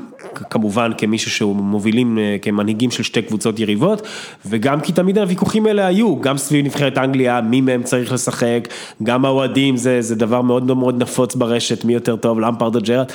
כמובן 0.50 0.90
כמישהו 0.98 1.30
שהוא 1.30 1.56
מובילים, 1.56 2.18
אה, 2.18 2.36
כמנהיגים 2.42 2.90
של 2.90 3.02
שתי 3.02 3.22
קבוצות 3.22 3.58
יריבות, 3.58 4.02
וגם 4.46 4.80
כי 4.80 4.92
תמיד 4.92 5.18
הוויכוחים 5.18 5.66
האלה 5.66 5.86
היו, 5.86 6.20
גם 6.20 6.38
סביב 6.38 6.64
נבחרת 6.64 6.98
אנגליה, 6.98 7.40
מי 7.40 7.60
מהם 7.60 7.82
צריך 7.82 8.12
לשחק, 8.12 8.68
גם 9.02 9.24
האוהדים, 9.24 9.76
זה, 9.76 10.02
זה 10.02 10.14
דבר 10.14 10.42
מאוד 10.42 10.64
מאוד 10.76 11.02
נפוץ 11.02 11.34
ברשת, 11.34 11.84
מי 11.84 11.94
יותר 11.94 12.16
טוב, 12.16 12.40
למפרד 12.40 12.76
או 12.76 12.80
ג'רארד, 12.80 13.06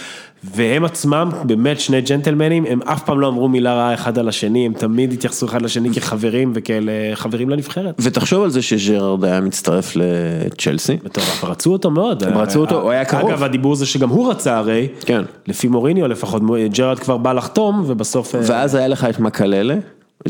והם 0.43 0.85
עצמם, 0.85 1.29
באמת 1.43 1.79
שני 1.79 2.01
ג'נטלמנים, 2.01 2.65
הם 2.65 2.81
אף 2.81 3.03
פעם 3.03 3.19
לא 3.19 3.27
אמרו 3.27 3.47
מילה 3.47 3.73
רעה 3.73 3.93
אחד 3.93 4.17
על 4.17 4.29
השני, 4.29 4.65
הם 4.65 4.73
תמיד 4.73 5.13
התייחסו 5.13 5.45
אחד 5.45 5.61
לשני 5.61 5.93
כחברים 5.93 6.51
וכאל 6.55 6.89
אה, 6.89 7.15
חברים 7.15 7.49
לנבחרת. 7.49 7.95
ותחשוב 7.99 8.43
על 8.43 8.49
זה 8.49 8.61
שג'רארד 8.61 9.25
היה 9.25 9.41
מצטרף 9.41 9.93
לצ'לסי. 9.95 10.97
מטורף, 11.03 11.43
רצו 11.43 11.71
אותו 11.71 11.91
מאוד. 11.91 12.23
הם 12.23 12.37
רצו 12.37 12.59
אותו, 12.59 12.81
הוא 12.81 12.91
היה 12.91 13.05
קרוב. 13.05 13.29
אגב, 13.29 13.43
הדיבור 13.43 13.75
זה 13.75 13.85
שגם 13.85 14.09
הוא 14.09 14.31
רצה 14.31 14.57
הרי, 14.57 14.87
כן. 15.05 15.21
לפי 15.47 15.67
מוריניו 15.67 16.07
לפחות, 16.07 16.41
ג'רארד 16.71 16.99
כבר 16.99 17.17
בא 17.17 17.33
לחתום, 17.33 17.83
ובסוף, 17.87 18.35
אה, 18.35 18.39
ואז 18.43 18.75
היה 18.75 18.87
לך 18.87 19.07
את 19.09 19.19
מקללה, 19.19 19.75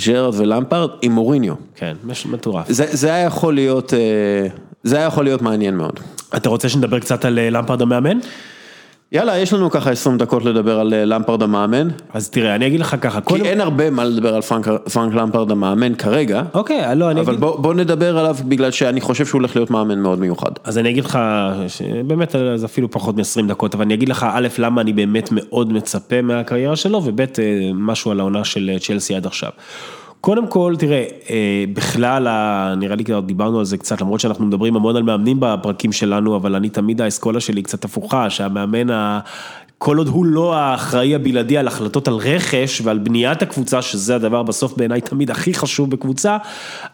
ג'רארד 0.06 0.34
ולמפרד 0.38 0.90
עם 1.02 1.12
מוריניו. 1.12 1.54
כן, 1.76 1.94
מטורף. 2.32 2.66
זה, 2.70 2.86
זה 2.90 3.14
היה 3.14 3.26
יכול 3.26 3.54
להיות, 3.54 3.94
אה, 3.94 4.48
זה 4.84 4.98
היה 4.98 5.06
יכול 5.06 5.24
להיות 5.24 5.42
מעניין 5.42 5.76
מאוד. 5.76 6.00
אתה 6.36 6.50
רוצה 6.50 6.70
שנדבר 6.70 7.00
קצת 7.00 7.26
על 7.26 7.40
אה, 7.40 7.50
למפרד 7.50 7.82
המאמן? 7.82 8.18
יאללה, 9.12 9.38
יש 9.38 9.54
לנו 9.54 9.70
ככה 9.70 9.92
20 9.92 10.18
דקות 10.18 10.46
לדבר 10.46 10.80
על 10.80 10.94
אה, 10.94 11.06
למפרד 11.06 11.44
המאמן, 11.44 11.88
אז 12.14 12.30
תראה, 12.30 12.56
אני 12.56 12.68
אגיד 12.68 12.80
לך 12.80 12.96
ככה, 13.02 13.22
כי 13.22 13.42
אין 13.42 13.62
הרבה 13.62 13.90
מה 13.90 14.04
לדבר 14.04 14.36
על 14.36 14.42
פרנק, 14.42 14.68
פרנק 14.94 15.14
למפרד 15.14 15.52
המאמן 15.52 15.96
כרגע, 15.96 16.42
אוקיי, 16.54 16.96
לא, 16.96 17.12
אני 17.12 17.22
אבל 17.22 17.30
אגיד, 17.30 17.40
בוא, 17.40 17.60
בוא 17.60 17.74
נדבר 17.74 18.18
עליו 18.18 18.36
בגלל 18.48 18.72
שאני 18.72 19.02
חושב 19.02 19.26
שהוא 19.26 19.40
הולך 19.40 19.56
להיות 19.56 19.72
מאמן 19.72 20.00
מאוד 20.00 20.20
מיוחד. 20.20 20.52
אז 20.64 20.78
אני 20.78 20.90
אגיד 20.90 21.06
לך, 21.06 21.20
באמת 22.08 22.36
זה 22.56 22.66
אפילו 22.66 22.92
פחות 22.92 23.18
מ-20 23.18 23.48
דקות, 23.48 23.76
אבל 23.76 23.84
אני 23.84 23.94
אגיד 23.94 24.10
לך, 24.10 24.26
א', 24.32 24.48
למה 24.58 24.82
אני 24.82 24.94
באמת 24.94 25.30
מאוד 25.32 25.74
מצפה 25.74 26.22
מהקריירה 26.22 26.76
שלו, 26.76 27.02
וב', 27.06 27.22
אה, 27.22 27.26
משהו 27.74 28.12
על 28.12 28.20
העונה 28.20 28.44
של 28.44 28.70
אה, 28.74 28.80
צ'לסי 28.80 29.16
עד 29.16 29.26
עכשיו. 29.26 29.52
קודם 30.22 30.48
כל, 30.48 30.76
תראה, 30.80 31.06
אה, 31.30 31.64
בכלל, 31.74 32.28
נראה 32.78 32.96
לי 32.96 33.04
כבר 33.04 33.20
דיברנו 33.20 33.60
על 33.60 33.66
זה 33.66 33.78
קצת, 33.78 34.02
למרות 34.02 34.20
שאנחנו 34.20 34.46
מדברים 34.46 34.76
המון 34.76 34.96
על 34.96 35.04
מאמנים 35.04 35.38
בפרקים 35.40 35.92
שלנו, 35.92 36.36
אבל 36.36 36.56
אני 36.56 36.70
תמיד 36.70 37.02
האסכולה 37.02 37.40
שלי 37.40 37.62
קצת 37.62 37.86
הפוכה, 37.86 38.30
שהמאמן 38.30 38.90
ה... 38.90 39.20
כל 39.82 39.98
עוד 39.98 40.08
הוא 40.08 40.26
לא 40.26 40.56
האחראי 40.56 41.16
הבלעדי 41.16 41.58
על 41.58 41.68
החלטות 41.68 42.08
על 42.08 42.14
רכש 42.14 42.82
ועל 42.82 42.98
בניית 42.98 43.42
הקבוצה, 43.42 43.82
שזה 43.82 44.16
הדבר 44.16 44.44
בסוף 44.44 44.78
בעיניי 44.78 45.02
תמיד 45.02 45.32
הכי 45.32 45.54
חשוב 45.54 45.92
בקבוצה, 45.92 46.38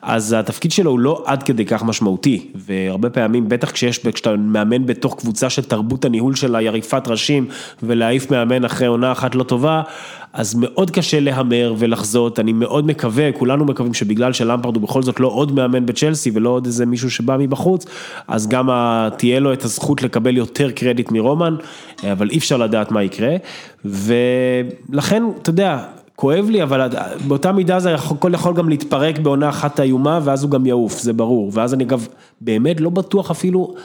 אז 0.01 0.33
התפקיד 0.33 0.71
שלו 0.71 0.91
הוא 0.91 0.99
לא 0.99 1.23
עד 1.25 1.43
כדי 1.43 1.65
כך 1.65 1.83
משמעותי, 1.83 2.47
והרבה 2.55 3.09
פעמים, 3.09 3.49
בטח 3.49 3.71
כשיש, 3.71 3.99
כשאתה 4.07 4.35
מאמן 4.35 4.85
בתוך 4.85 5.15
קבוצה 5.19 5.49
של 5.49 5.63
תרבות 5.63 6.05
הניהול 6.05 6.35
של 6.35 6.55
היריפת 6.55 7.07
ראשים, 7.07 7.47
ולהעיף 7.83 8.31
מאמן 8.31 8.65
אחרי 8.65 8.87
עונה 8.87 9.11
אחת 9.11 9.35
לא 9.35 9.43
טובה, 9.43 9.81
אז 10.35 10.55
מאוד 10.55 10.91
קשה 10.91 11.19
להמר 11.19 11.73
ולחזות, 11.77 12.39
אני 12.39 12.53
מאוד 12.53 12.85
מקווה, 12.85 13.31
כולנו 13.31 13.65
מקווים 13.65 13.93
שבגלל 13.93 14.33
שלמפרד 14.33 14.75
הוא 14.75 14.83
בכל 14.83 15.03
זאת 15.03 15.19
לא 15.19 15.27
עוד 15.27 15.51
מאמן 15.51 15.85
בצ'לסי 15.85 16.31
ולא 16.33 16.49
עוד 16.49 16.65
איזה 16.65 16.85
מישהו 16.85 17.11
שבא 17.11 17.37
מבחוץ, 17.39 17.85
אז 18.27 18.47
גם 18.47 18.69
תהיה 19.17 19.39
לו 19.39 19.53
את 19.53 19.63
הזכות 19.63 20.03
לקבל 20.03 20.37
יותר 20.37 20.71
קרדיט 20.71 21.11
מרומן, 21.11 21.55
אבל 22.11 22.29
אי 22.29 22.37
אפשר 22.37 22.57
לדעת 22.57 22.91
מה 22.91 23.03
יקרה, 23.03 23.35
ולכן, 23.85 25.23
אתה 25.41 25.49
יודע, 25.49 25.83
כואב 26.15 26.49
לי, 26.49 26.63
אבל 26.63 26.89
באותה 27.27 27.51
מידה 27.51 27.79
זה 27.79 27.95
הכל 27.95 28.33
יכול 28.33 28.53
גם 28.53 28.69
להתפרק 28.69 29.19
בעונה 29.19 29.49
אחת 29.49 29.79
איומה, 29.79 30.19
ואז 30.23 30.43
הוא 30.43 30.51
גם 30.51 30.65
יעוף, 30.65 30.99
זה 30.99 31.13
ברור, 31.13 31.51
ואז 31.53 31.73
אני 31.73 31.83
אגב, 31.83 32.07
באמת 32.41 32.81
לא 32.81 32.89
בטוח 32.89 33.31
אפילו, 33.31 33.75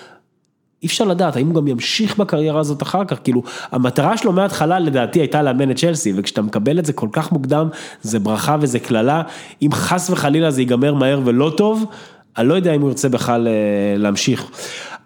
אי 0.83 0.87
אפשר 0.89 1.05
לדעת, 1.05 1.37
האם 1.37 1.47
הוא 1.47 1.55
גם 1.55 1.69
ימשיך 1.69 2.17
בקריירה 2.17 2.61
הזאת 2.61 2.83
אחר 2.83 3.05
כך, 3.05 3.19
כאילו, 3.25 3.43
המטרה 3.73 4.17
שלו 4.17 4.33
מההתחלה 4.33 4.79
לדעתי 4.79 5.21
הייתה 5.21 5.43
לאמן 5.43 5.71
את 5.71 5.77
צ'לסי, 5.77 6.13
וכשאתה 6.17 6.43
מקבל 6.43 6.79
את 6.79 6.85
זה 6.85 6.93
כל 6.93 7.09
כך 7.13 7.33
מוקדם, 7.33 7.69
זה 8.03 8.19
ברכה 8.19 8.57
וזה 8.61 8.79
קללה, 8.79 9.23
אם 9.63 9.69
חס 9.73 10.11
וחלילה 10.11 10.51
זה 10.51 10.61
ייגמר 10.61 10.95
מהר 10.95 11.21
ולא 11.25 11.53
טוב, 11.57 11.85
אני 12.39 12.49
לא 12.49 12.55
יודע 12.55 12.75
אם 12.75 12.81
הוא 12.81 12.89
ירצה 12.89 13.09
בכלל 13.09 13.49
אה, 13.49 13.53
להמשיך. 13.97 14.51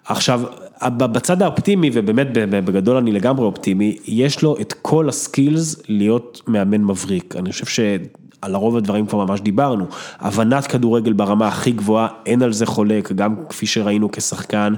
עכשיו, 0.04 0.42
בצד 0.88 1.42
האופטימי, 1.42 1.90
ובאמת 1.92 2.26
בגדול 2.32 2.96
אני 2.96 3.12
לגמרי 3.12 3.44
אופטימי, 3.44 3.96
יש 4.06 4.42
לו 4.42 4.56
את 4.60 4.74
כל 4.82 5.08
ה 5.08 5.19
skills 5.19 5.82
להיות 5.88 6.40
מאמן 6.46 6.84
מבריק, 6.84 7.34
אני 7.38 7.52
חושב 7.52 7.66
ש... 7.66 7.80
על 8.44 8.54
הרוב 8.54 8.76
הדברים 8.76 9.06
כבר 9.06 9.24
ממש 9.24 9.40
דיברנו, 9.40 9.86
הבנת 10.20 10.66
כדורגל 10.66 11.12
ברמה 11.12 11.48
הכי 11.48 11.72
גבוהה, 11.72 12.08
אין 12.26 12.42
על 12.42 12.52
זה 12.52 12.66
חולק, 12.66 13.12
גם 13.12 13.34
כפי 13.48 13.66
שראינו 13.66 14.12
כשחקן, 14.12 14.74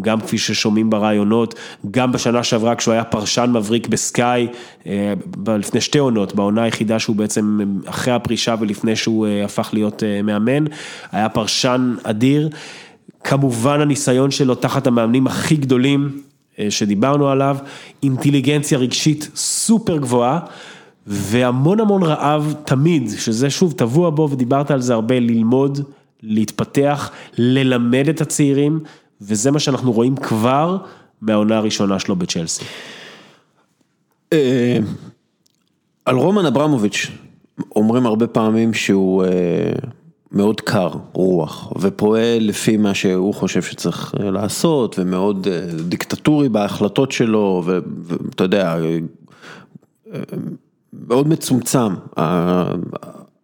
גם 0.00 0.20
כפי 0.20 0.38
ששומעים 0.38 0.90
בראיונות, 0.90 1.54
גם 1.90 2.12
בשנה 2.12 2.42
שעברה 2.42 2.74
כשהוא 2.74 2.92
היה 2.92 3.04
פרשן 3.04 3.50
מבריק 3.52 3.88
בסקאי, 3.88 4.48
אה, 4.86 5.14
לפני 5.58 5.80
שתי 5.80 5.98
עונות, 5.98 6.34
בעונה 6.34 6.62
היחידה 6.62 6.98
שהוא 6.98 7.16
בעצם 7.16 7.58
אחרי 7.86 8.12
הפרישה 8.12 8.54
ולפני 8.60 8.96
שהוא 8.96 9.26
אה, 9.26 9.44
הפך 9.44 9.70
להיות 9.72 10.02
מאמן, 10.24 10.64
היה 11.12 11.28
פרשן 11.28 11.94
אדיר, 12.02 12.48
כמובן 13.24 13.80
הניסיון 13.80 14.30
שלו 14.30 14.54
תחת 14.54 14.86
המאמנים 14.86 15.26
הכי 15.26 15.56
גדולים 15.56 16.22
שדיברנו 16.70 17.28
עליו, 17.28 17.56
אינטליגנציה 18.02 18.78
רגשית 18.78 19.30
סופר 19.34 19.96
גבוהה. 19.96 20.40
והמון 21.10 21.80
המון 21.80 22.02
רעב 22.02 22.54
תמיד, 22.64 23.10
שזה 23.18 23.50
שוב 23.50 23.72
טבוע 23.72 24.10
בו 24.10 24.28
ודיברת 24.30 24.70
על 24.70 24.80
זה 24.80 24.94
הרבה, 24.94 25.20
ללמוד, 25.20 25.80
להתפתח, 26.22 27.10
ללמד 27.38 28.08
את 28.08 28.20
הצעירים, 28.20 28.80
וזה 29.20 29.50
מה 29.50 29.58
שאנחנו 29.58 29.92
רואים 29.92 30.16
כבר 30.16 30.76
מהעונה 31.20 31.56
הראשונה 31.56 31.98
שלו 31.98 32.16
בצ'לסי. 32.16 32.64
על 36.04 36.16
רומן 36.16 36.46
אברמוביץ' 36.46 37.06
אומרים 37.76 38.06
הרבה 38.06 38.26
פעמים 38.26 38.74
שהוא 38.74 39.24
מאוד 40.32 40.60
קר 40.60 40.90
רוח 41.12 41.72
ופועל 41.80 42.38
לפי 42.40 42.76
מה 42.76 42.94
שהוא 42.94 43.34
חושב 43.34 43.62
שצריך 43.62 44.14
לעשות 44.18 44.98
ומאוד 44.98 45.48
דיקטטורי 45.88 46.48
בהחלטות 46.48 47.12
שלו 47.12 47.62
ואתה 47.64 48.44
יודע, 48.44 48.76
מאוד 51.06 51.28
מצומצם 51.28 51.94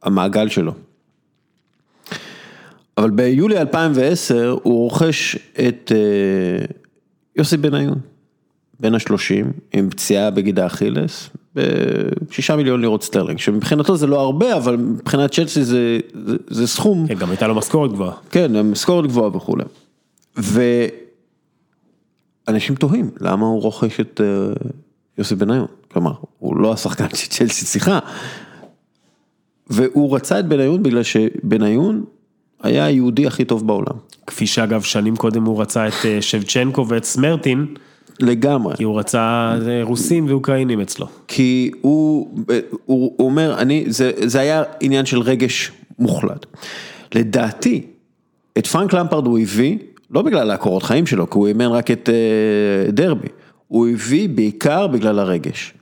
המעגל 0.03 0.49
שלו. 0.49 0.73
אבל 2.99 3.11
ביולי 3.11 3.59
2010 3.59 4.57
הוא 4.63 4.83
רוכש 4.83 5.37
את 5.69 5.93
יוסי 7.37 7.57
בניון, 7.57 7.99
בן 8.81 8.95
השלושים, 8.95 9.53
עם 9.73 9.91
פציעה 9.91 10.31
בגיד 10.31 10.59
האכילס, 10.59 11.31
בשישה 11.55 12.57
מיליון 12.57 12.81
לירות 12.81 13.03
סטרלינג, 13.03 13.39
שמבחינתו 13.39 13.97
זה 13.97 14.07
לא 14.07 14.21
הרבה, 14.21 14.57
אבל 14.57 14.77
מבחינת 14.77 15.33
צ'לסי 15.33 15.65
זה, 15.65 15.99
זה, 16.27 16.37
זה 16.47 16.67
סכום. 16.67 17.07
כן, 17.07 17.15
גם 17.15 17.31
הייתה 17.31 17.47
לו 17.47 17.55
משכורת 17.55 17.93
גבוהה. 17.93 18.15
כן, 18.31 18.63
משכורת 18.63 19.07
גבוהה 19.07 19.37
וכולי. 19.37 19.65
ואנשים 22.47 22.75
תוהים, 22.75 23.11
למה 23.21 23.47
הוא 23.47 23.63
רוכש 23.63 24.01
את 24.01 24.21
יוסי 25.19 25.35
בניון? 25.35 25.67
כלומר, 25.93 26.13
הוא 26.39 26.57
לא 26.57 26.73
השחקן 26.73 27.09
שצ'לסי 27.17 27.65
צריכה. 27.65 27.99
והוא 29.67 30.17
רצה 30.17 30.41
את 30.41 30.47
בניון 30.47 30.83
בגלל 30.83 31.03
שבניון 31.03 32.05
היה 32.63 32.85
היהודי 32.85 33.27
הכי 33.27 33.45
טוב 33.45 33.67
בעולם. 33.67 33.97
כפי 34.27 34.47
שאגב, 34.47 34.83
שנים 34.83 35.17
קודם 35.17 35.45
הוא 35.45 35.63
רצה 35.63 35.89
את 35.89 35.95
שבצ'נקו 36.21 36.89
ואת 36.89 37.05
סמרטין. 37.05 37.67
לגמרי. 38.21 38.77
כי 38.77 38.83
הוא 38.85 38.99
רצה 38.99 39.55
רוסים 39.83 40.27
ואוקראינים 40.29 40.81
אצלו. 40.81 41.07
כי 41.29 41.71
הוא, 41.81 42.35
הוא, 42.85 43.15
הוא 43.17 43.27
אומר, 43.27 43.59
אני, 43.59 43.85
זה, 43.89 44.13
זה 44.25 44.41
היה 44.41 44.63
עניין 44.81 45.07
של 45.07 45.21
רגש 45.21 45.73
מוחלט. 45.99 46.47
לדעתי, 47.15 47.87
את 48.59 48.67
פרנק 48.67 48.93
למפרד 48.93 49.27
הוא 49.27 49.39
הביא 49.39 49.79
לא 50.11 50.23
בגלל 50.23 50.51
הקורות 50.51 50.83
חיים 50.83 51.07
שלו, 51.07 51.31
כי 51.31 51.39
הוא 51.39 51.49
אימן 51.49 51.67
רק 51.67 51.91
את 51.91 52.09
אה, 52.09 52.93
דרבי, 52.93 53.29
הוא 53.75 53.89
הביא 53.89 54.29
בעיקר 54.29 54.87
בגלל 54.87 55.19
הרגש. 55.19 55.75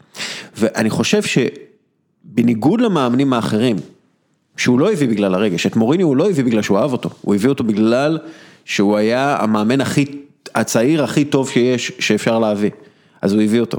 ואני 0.57 0.90
חושב 0.90 1.22
שבניגוד 1.22 2.80
למאמנים 2.80 3.32
האחרים, 3.32 3.76
שהוא 4.57 4.78
לא 4.78 4.93
הביא 4.93 5.09
בגלל 5.09 5.34
הרגש, 5.34 5.66
את 5.66 5.76
מוריני 5.76 6.03
הוא 6.03 6.16
לא 6.16 6.30
הביא 6.30 6.45
בגלל 6.45 6.62
שהוא 6.62 6.78
אהב 6.78 6.93
אותו, 6.93 7.11
הוא 7.20 7.34
הביא 7.34 7.49
אותו 7.49 7.64
בגלל 7.64 8.18
שהוא 8.64 8.97
היה 8.97 9.36
המאמן 9.40 9.80
הכי, 9.80 10.05
הצעיר 10.55 11.05
הכי 11.05 11.24
טוב 11.24 11.51
שיש, 11.51 11.93
שאפשר 11.99 12.38
להביא, 12.38 12.70
אז 13.22 13.32
הוא 13.32 13.43
הביא 13.43 13.61
אותו. 13.61 13.78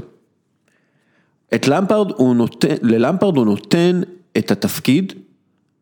את 1.54 1.68
למפרד 1.68 2.10
הוא 2.16 2.36
נותן, 2.36 2.74
ללמפרד 2.82 3.36
הוא 3.36 3.44
נותן 3.44 4.00
את 4.38 4.50
התפקיד 4.50 5.12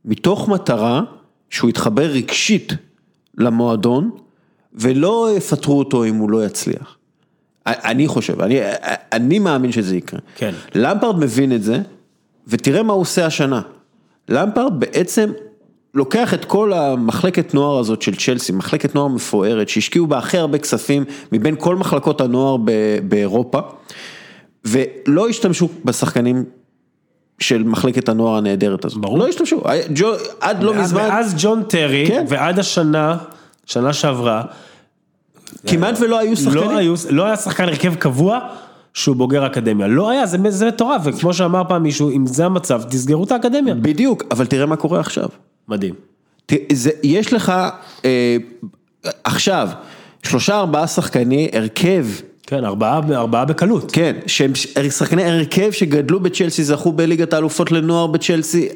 מתוך 0.04 0.48
מטרה 0.48 1.02
שהוא 1.50 1.70
יתחבר 1.70 2.06
רגשית 2.06 2.72
למועדון 3.38 4.10
ולא 4.74 5.28
יפטרו 5.36 5.78
אותו 5.78 6.04
אם 6.04 6.14
הוא 6.14 6.30
לא 6.30 6.46
יצליח. 6.46 6.96
אני 7.66 8.08
חושב, 8.08 8.40
אני, 8.40 8.60
אני 9.12 9.38
מאמין 9.38 9.72
שזה 9.72 9.96
יקרה. 9.96 10.20
כן. 10.36 10.52
למפרד 10.74 11.18
מבין 11.18 11.52
את 11.52 11.62
זה, 11.62 11.78
ותראה 12.48 12.82
מה 12.82 12.92
הוא 12.92 13.00
עושה 13.00 13.26
השנה. 13.26 13.60
למפרד 14.28 14.80
בעצם 14.80 15.32
לוקח 15.94 16.34
את 16.34 16.44
כל 16.44 16.72
המחלקת 16.72 17.54
נוער 17.54 17.78
הזאת 17.78 18.02
של 18.02 18.16
צ'לסי, 18.16 18.52
מחלקת 18.52 18.94
נוער 18.94 19.08
מפוארת, 19.08 19.68
שהשקיעו 19.68 20.06
בה 20.06 20.18
הכי 20.18 20.38
הרבה 20.38 20.58
כספים 20.58 21.04
מבין 21.32 21.54
כל 21.58 21.76
מחלקות 21.76 22.20
הנוער 22.20 22.56
באירופה, 23.08 23.58
ולא 24.64 25.28
השתמשו 25.28 25.68
בשחקנים 25.84 26.44
של 27.38 27.62
מחלקת 27.62 28.08
הנוער 28.08 28.38
הנהדרת 28.38 28.84
הזאת. 28.84 29.00
ברור. 29.00 29.18
לא 29.18 29.28
השתמשו, 29.28 29.62
ג'ו, 29.94 30.12
עד 30.40 30.62
לא 30.62 30.74
מזמן. 30.74 31.08
מאז 31.08 31.34
ג'ון 31.38 31.62
טרי, 31.62 32.04
כן. 32.08 32.24
ועד 32.28 32.58
השנה, 32.58 33.16
שנה 33.66 33.92
שעברה, 33.92 34.42
כמעט 35.66 35.94
ולא 36.00 36.18
היו 36.18 36.36
שחקנים. 36.36 36.70
לא, 36.70 36.76
היו, 36.76 36.94
לא 37.10 37.24
היה 37.26 37.36
שחקן 37.36 37.64
הרכב 37.64 37.94
קבוע 37.94 38.38
שהוא 38.94 39.16
בוגר 39.16 39.46
אקדמיה, 39.46 39.86
לא 39.86 40.10
היה, 40.10 40.26
זה, 40.26 40.38
זה 40.48 40.66
מטורף, 40.68 41.00
וכמו 41.04 41.34
שאמר 41.34 41.62
פעם 41.68 41.82
מישהו, 41.82 42.10
אם 42.10 42.26
זה 42.26 42.46
המצב, 42.46 42.82
תסגרו 42.82 43.24
את 43.24 43.32
האקדמיה. 43.32 43.74
בדיוק, 43.74 44.22
אבל 44.30 44.46
תראה 44.46 44.66
מה 44.66 44.76
קורה 44.76 45.00
עכשיו. 45.00 45.28
מדהים. 45.68 45.94
ת- 46.46 46.52
זה, 46.72 46.90
יש 47.02 47.32
לך 47.32 47.52
אה, 48.04 48.36
עכשיו 49.24 49.68
שלושה 50.22 50.58
ארבעה 50.58 50.86
שחקני 50.86 51.48
הרכב, 51.52 52.06
כן, 52.46 52.64
ארבעה, 52.64 53.00
ארבעה 53.14 53.44
בקלות. 53.44 53.92
כן, 53.92 54.16
שהם 54.26 54.52
שחקני 54.90 55.24
הרכב 55.24 55.70
שגדלו 55.70 56.20
בצ'לסי, 56.20 56.64
זכו 56.64 56.92
בליגת 56.92 57.32
האלופות 57.32 57.72
לנוער 57.72 58.06
בצ'לסי, 58.06 58.68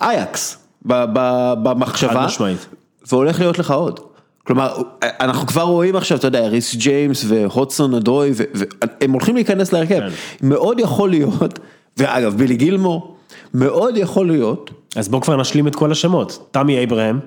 אייקס, 0.00 0.58
במחשבה, 0.82 2.10
חד 2.14 2.24
משמעית. 2.24 2.66
והולך 3.12 3.40
להיות 3.40 3.58
לך 3.58 3.70
עוד. 3.70 4.00
כלומר, 4.46 4.82
אנחנו 5.02 5.46
כבר 5.46 5.62
רואים 5.62 5.96
עכשיו, 5.96 6.18
אתה 6.18 6.26
יודע, 6.26 6.46
ריס 6.48 6.74
ג'יימס 6.74 7.24
והודסון 7.28 7.94
אדוי, 7.94 8.32
והם 8.34 9.12
הולכים 9.12 9.34
להיכנס 9.34 9.72
להרכב. 9.72 9.98
כן. 9.98 10.08
מאוד 10.42 10.80
יכול 10.80 11.10
להיות, 11.10 11.58
ואגב, 11.96 12.34
בילי 12.36 12.56
גילמור, 12.56 13.16
מאוד 13.54 13.96
יכול 13.96 14.26
להיות, 14.26 14.70
אז 14.96 15.08
בואו 15.08 15.22
כבר 15.22 15.36
נשלים 15.36 15.66
את 15.66 15.74
כל 15.74 15.92
השמות. 15.92 16.48
תמי 16.50 16.84
אברהם, 16.84 17.20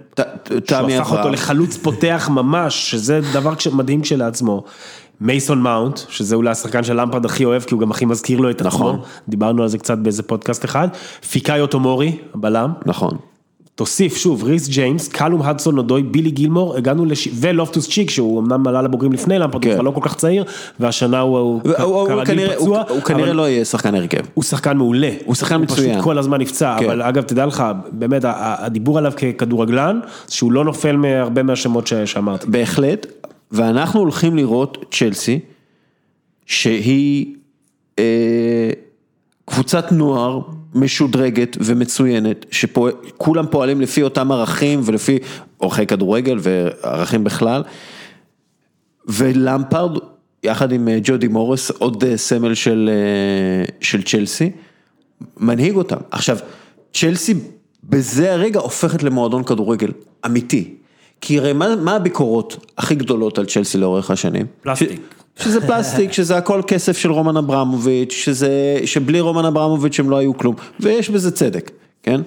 שהוא 0.68 0.90
הפך 0.90 1.12
אותו 1.12 1.30
לחלוץ 1.30 1.78
פותח 1.78 2.30
ממש, 2.32 2.92
שזה 2.92 3.22
דבר 3.34 3.54
מדהים 3.74 4.02
כשלעצמו. 4.02 4.64
מייסון 5.22 5.62
מאונט, 5.62 6.00
שזה 6.10 6.36
אולי 6.36 6.50
השחקן 6.50 6.84
שלמפרד 6.84 7.26
הכי 7.26 7.46
אוהב, 7.46 7.62
כי 7.62 7.74
הוא 7.74 7.82
גם 7.82 7.92
הכי 7.92 8.06
מזכיר 8.06 8.40
לו 8.40 8.50
את 8.50 8.62
עצמו. 8.62 8.68
נכון. 8.68 9.00
דיברנו 9.30 9.64
על 9.64 9.68
זה 9.68 9.78
קצת 9.78 9.98
באיזה 9.98 10.24
פודקאסט 10.24 10.66
אחד. 10.66 10.88
פיקאיו 11.30 11.68
טומורי, 11.68 12.18
הבלם. 12.34 12.74
נכון. 12.86 13.18
תוסיף 13.76 14.18
שוב, 14.18 14.44
ריס 14.44 14.68
ג'יימס, 14.70 15.08
קלום 15.08 15.42
הדסון 15.42 15.78
אודוי, 15.78 16.04
בילי 16.04 16.32
גילמור, 16.32 16.76
הגענו 16.78 17.06
לש... 17.06 17.28
ולופטוס 17.34 17.90
צ'יק, 17.90 18.10
שהוא 18.10 18.40
אמנם 18.40 18.68
עלה 18.68 18.82
לבוגרים 18.82 19.14
לפני 19.14 19.40
למפרד, 19.40 19.54
הוא 19.54 19.62
כן. 19.62 19.74
כבר 19.74 19.82
לא 19.84 19.92
כל 19.92 20.02
כך 20.04 20.16
צעיר, 20.16 20.44
והשנה 20.80 21.20
הוא, 21.20 21.38
הוא, 21.38 21.62
הוא- 21.64 21.84
הוא 22.00 22.08
כרגיל 22.08 22.50
פצוע, 22.56 22.82
הוא- 22.82 22.90
הוא 22.96 23.02
כנראה 23.04 23.34
לא 23.34 23.50
יהיה 23.50 23.66
שחקן 23.66 23.96
הרכב. 23.96 24.22
הוא 24.34 24.44
שחקן 24.44 24.78
מעולה. 24.78 25.10
הוא 25.26 25.36
שחקן 25.36 25.56
הוא 25.56 25.64
מצוין. 25.64 25.92
פשוט 25.94 26.04
כל 26.04 26.18
הזמן 26.18 26.42
נפצע, 26.42 26.76
כן. 26.80 26.86
אבל 26.86 27.02
אגב, 27.02 27.24
תדע 27.24 27.46
לך, 27.46 27.64
באמת, 27.92 28.22
הדיבור 28.28 28.98
עליו 28.98 29.12
ככדורגלן, 29.38 30.00
שהוא 30.30 30.52
לא 30.52 30.64
נופל 30.66 30.96
מהרבה 30.98 31.44
מהשמות 31.44 31.88
ש- 31.88 31.94
שאמרתי. 31.94 32.48
בהחלט, 32.48 33.06
ואנחנו 33.52 34.00
הולכים 34.00 34.36
לראות 34.36 34.86
צ'לסי, 34.92 35.40
שהיא 36.46 37.36
אה, 38.00 38.70
קבוצת 39.46 39.92
נוער 39.92 40.40
משודרגת 40.76 41.58
ומצוינת, 41.60 42.46
שכולם 42.52 43.46
פועלים 43.52 43.82
לפי 43.82 44.04
אותם 44.04 44.32
ערכים 44.32 44.82
ולפי 44.84 45.20
אורחי 45.62 45.86
כדורגל 45.86 46.38
וערכים 46.42 47.24
בכלל, 47.24 47.64
ולמפרד, 49.08 49.98
יחד 50.44 50.72
עם 50.72 50.88
אה, 50.88 50.98
ג'ודי 51.04 51.28
מוריס, 51.28 51.72
עוד 51.72 52.04
אה, 52.04 52.18
סמל 52.18 52.54
של, 52.54 52.90
אה, 52.94 53.74
של 53.82 54.04
צ'לסי, 54.04 54.52
מנהיג 55.38 55.76
אותם. 55.76 55.98
עכשיו, 56.12 56.38
צ'לסי 56.94 57.34
בזה 57.84 58.34
הרגע 58.34 58.60
הופכת 58.60 59.04
למועדון 59.04 59.44
כדורגל 59.44 59.92
אמיתי. 60.26 60.76
כי 61.22 61.40
הרי 61.40 61.54
מה, 61.54 61.76
מה 61.76 61.96
הביקורות 61.96 62.66
הכי 62.78 62.96
גדולות 62.96 63.38
על 63.38 63.46
צ'לסי 63.46 63.78
לאורך 63.78 64.12
השנים? 64.12 64.46
פלסטיק. 64.62 65.02
ש, 65.40 65.44
שזה 65.44 65.68
פלסטיק, 65.68 66.12
שזה 66.12 66.38
הכל 66.38 66.62
כסף 66.68 66.98
של 66.98 67.12
רומן 67.12 67.38
אברמוביץ', 67.38 68.14
שזה, 68.14 68.80
שבלי 68.86 69.20
רומן 69.20 69.46
אברמוביץ' 69.46 70.00
הם 70.00 70.10
לא 70.10 70.18
היו 70.18 70.38
כלום, 70.38 70.56
ויש 70.80 71.10
בזה 71.10 71.32
צדק, 71.32 71.72
כן? 72.04 72.22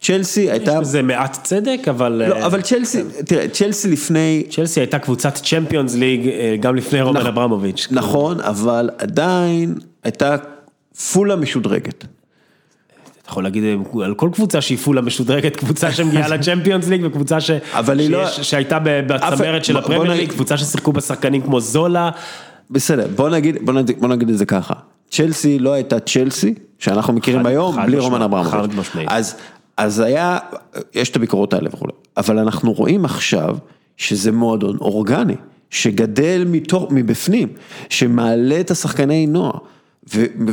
צ'לסי 0.00 0.40
יש 0.40 0.50
הייתה, 0.50 0.80
בזה 0.80 1.02
מעט 1.02 1.38
צדק, 1.42 1.80
אבל... 1.90 2.22
לא, 2.28 2.34
אה, 2.34 2.46
אבל 2.46 2.60
צ'לסי, 2.60 3.02
תראה, 3.26 3.48
צ'לסי 3.48 3.90
לפני, 3.90 4.42
צ'לסי 4.50 4.80
הייתה 4.80 4.98
קבוצת 4.98 5.34
צ'מפיונס 5.34 5.94
ליג 5.94 6.28
אה, 6.28 6.56
גם 6.60 6.76
לפני 6.76 7.00
רומן 7.02 7.20
נכון. 7.20 7.32
אברמוביץ'. 7.32 7.88
נכון, 7.90 8.40
אבל 8.40 8.90
עדיין 8.98 9.74
הייתה 10.04 10.36
פולה 11.12 11.36
משודרגת. 11.36 12.04
יכול 13.32 13.44
להגיד 13.44 13.64
אה, 13.64 14.04
על 14.04 14.14
כל 14.14 14.30
קבוצה 14.32 14.60
שהיא 14.60 14.78
פולה 14.78 15.00
משודרגת, 15.00 15.56
קבוצה 15.56 15.92
שמגיעה 15.92 16.28
לצ'מפיונס 16.36 16.88
ליג 16.88 17.00
וקבוצה 17.04 17.40
ש... 17.40 17.50
לא- 17.50 18.26
שיש- 18.26 18.50
שהייתה 18.50 18.78
ב- 18.78 19.00
בצמרת 19.06 19.64
של 19.64 19.76
הפרמייר 19.76 20.02
נגיד- 20.02 20.16
ליג, 20.20 20.30
קבוצה 20.30 20.56
ששיחקו 20.56 20.92
בשחקנים 20.92 21.40
כמו 21.42 21.60
זולה. 21.60 22.10
בסדר, 22.70 23.06
בוא 23.16 23.28
נגיד, 23.30 23.56
בוא 23.64 23.72
נגיד, 23.74 24.00
בוא 24.00 24.08
נגיד 24.08 24.28
את 24.28 24.38
זה 24.38 24.46
ככה, 24.46 24.74
צ'לסי 25.10 25.58
לא 25.58 25.72
הייתה 25.72 26.00
צ'לסי, 26.00 26.54
שאנחנו 26.78 27.12
מכירים 27.12 27.40
חד- 27.40 27.46
היום, 27.46 27.74
חד 27.76 27.86
בלי 27.86 27.96
משמעית, 27.96 28.12
רומן 28.12 28.22
אברמוביץ'. 28.22 28.52
חד 28.52 28.74
משמעית. 28.74 29.08
אז, 29.10 29.34
אז 29.76 30.00
היה, 30.00 30.38
יש 30.94 31.10
את 31.10 31.16
הביקורות 31.16 31.54
האלה 31.54 31.68
וכולי, 31.72 31.92
אבל 32.16 32.38
אנחנו 32.38 32.72
רואים 32.72 33.04
עכשיו 33.04 33.56
שזה 33.96 34.32
מועדון 34.32 34.76
אורגני, 34.80 35.34
שגדל 35.70 36.44
מתוך, 36.46 36.86
מבפנים, 36.90 37.48
שמעלה 37.88 38.60
את 38.60 38.70
השחקני 38.70 39.26
נוער. 39.26 39.52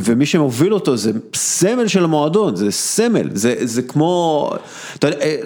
ומי 0.04 0.26
שמוביל 0.26 0.74
אותו 0.74 0.96
זה 0.96 1.12
סמל 1.34 1.88
של 1.88 2.04
המועדון, 2.04 2.56
זה 2.56 2.70
סמל, 2.70 3.30
זה, 3.32 3.54
זה 3.60 3.82
כמו, 3.82 4.50
אתה 4.94 5.06
יודע, 5.06 5.20
אה, 5.20 5.36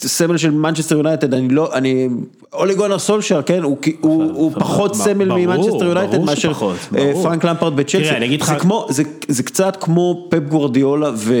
סמל 0.00 0.36
של 0.36 0.50
מנצ'סטר 0.50 0.96
יונייטד, 0.96 1.34
אני 1.34 1.48
לא, 1.48 1.74
אני, 1.74 2.08
אולי 2.52 2.74
גונר 2.74 2.98
סולשר, 2.98 3.42
כן, 3.42 3.62
הוא, 3.62 3.78
הוא, 4.00 4.24
הוא 4.24 4.52
פחות 4.58 4.90
ברור, 4.90 5.04
סמל 5.04 5.32
ממנצ'סטר 5.32 5.84
יונייטד 5.84 6.20
מאשר 6.20 6.52
שפחות, 6.52 6.76
אה. 6.96 7.12
פרנק 7.22 7.44
למפרד 7.44 7.76
בצ'לסי, 7.76 8.36
זה 8.44 8.54
כמו, 8.54 8.86
זה, 8.90 9.02
זה 9.28 9.42
קצת 9.42 9.76
כמו 9.80 10.26
פפ 10.30 10.48
גוורדיולה 10.48 11.10
ו, 11.16 11.34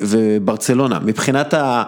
וברצלונה, 0.00 0.98
מבחינת 0.98 1.54
ה, 1.54 1.82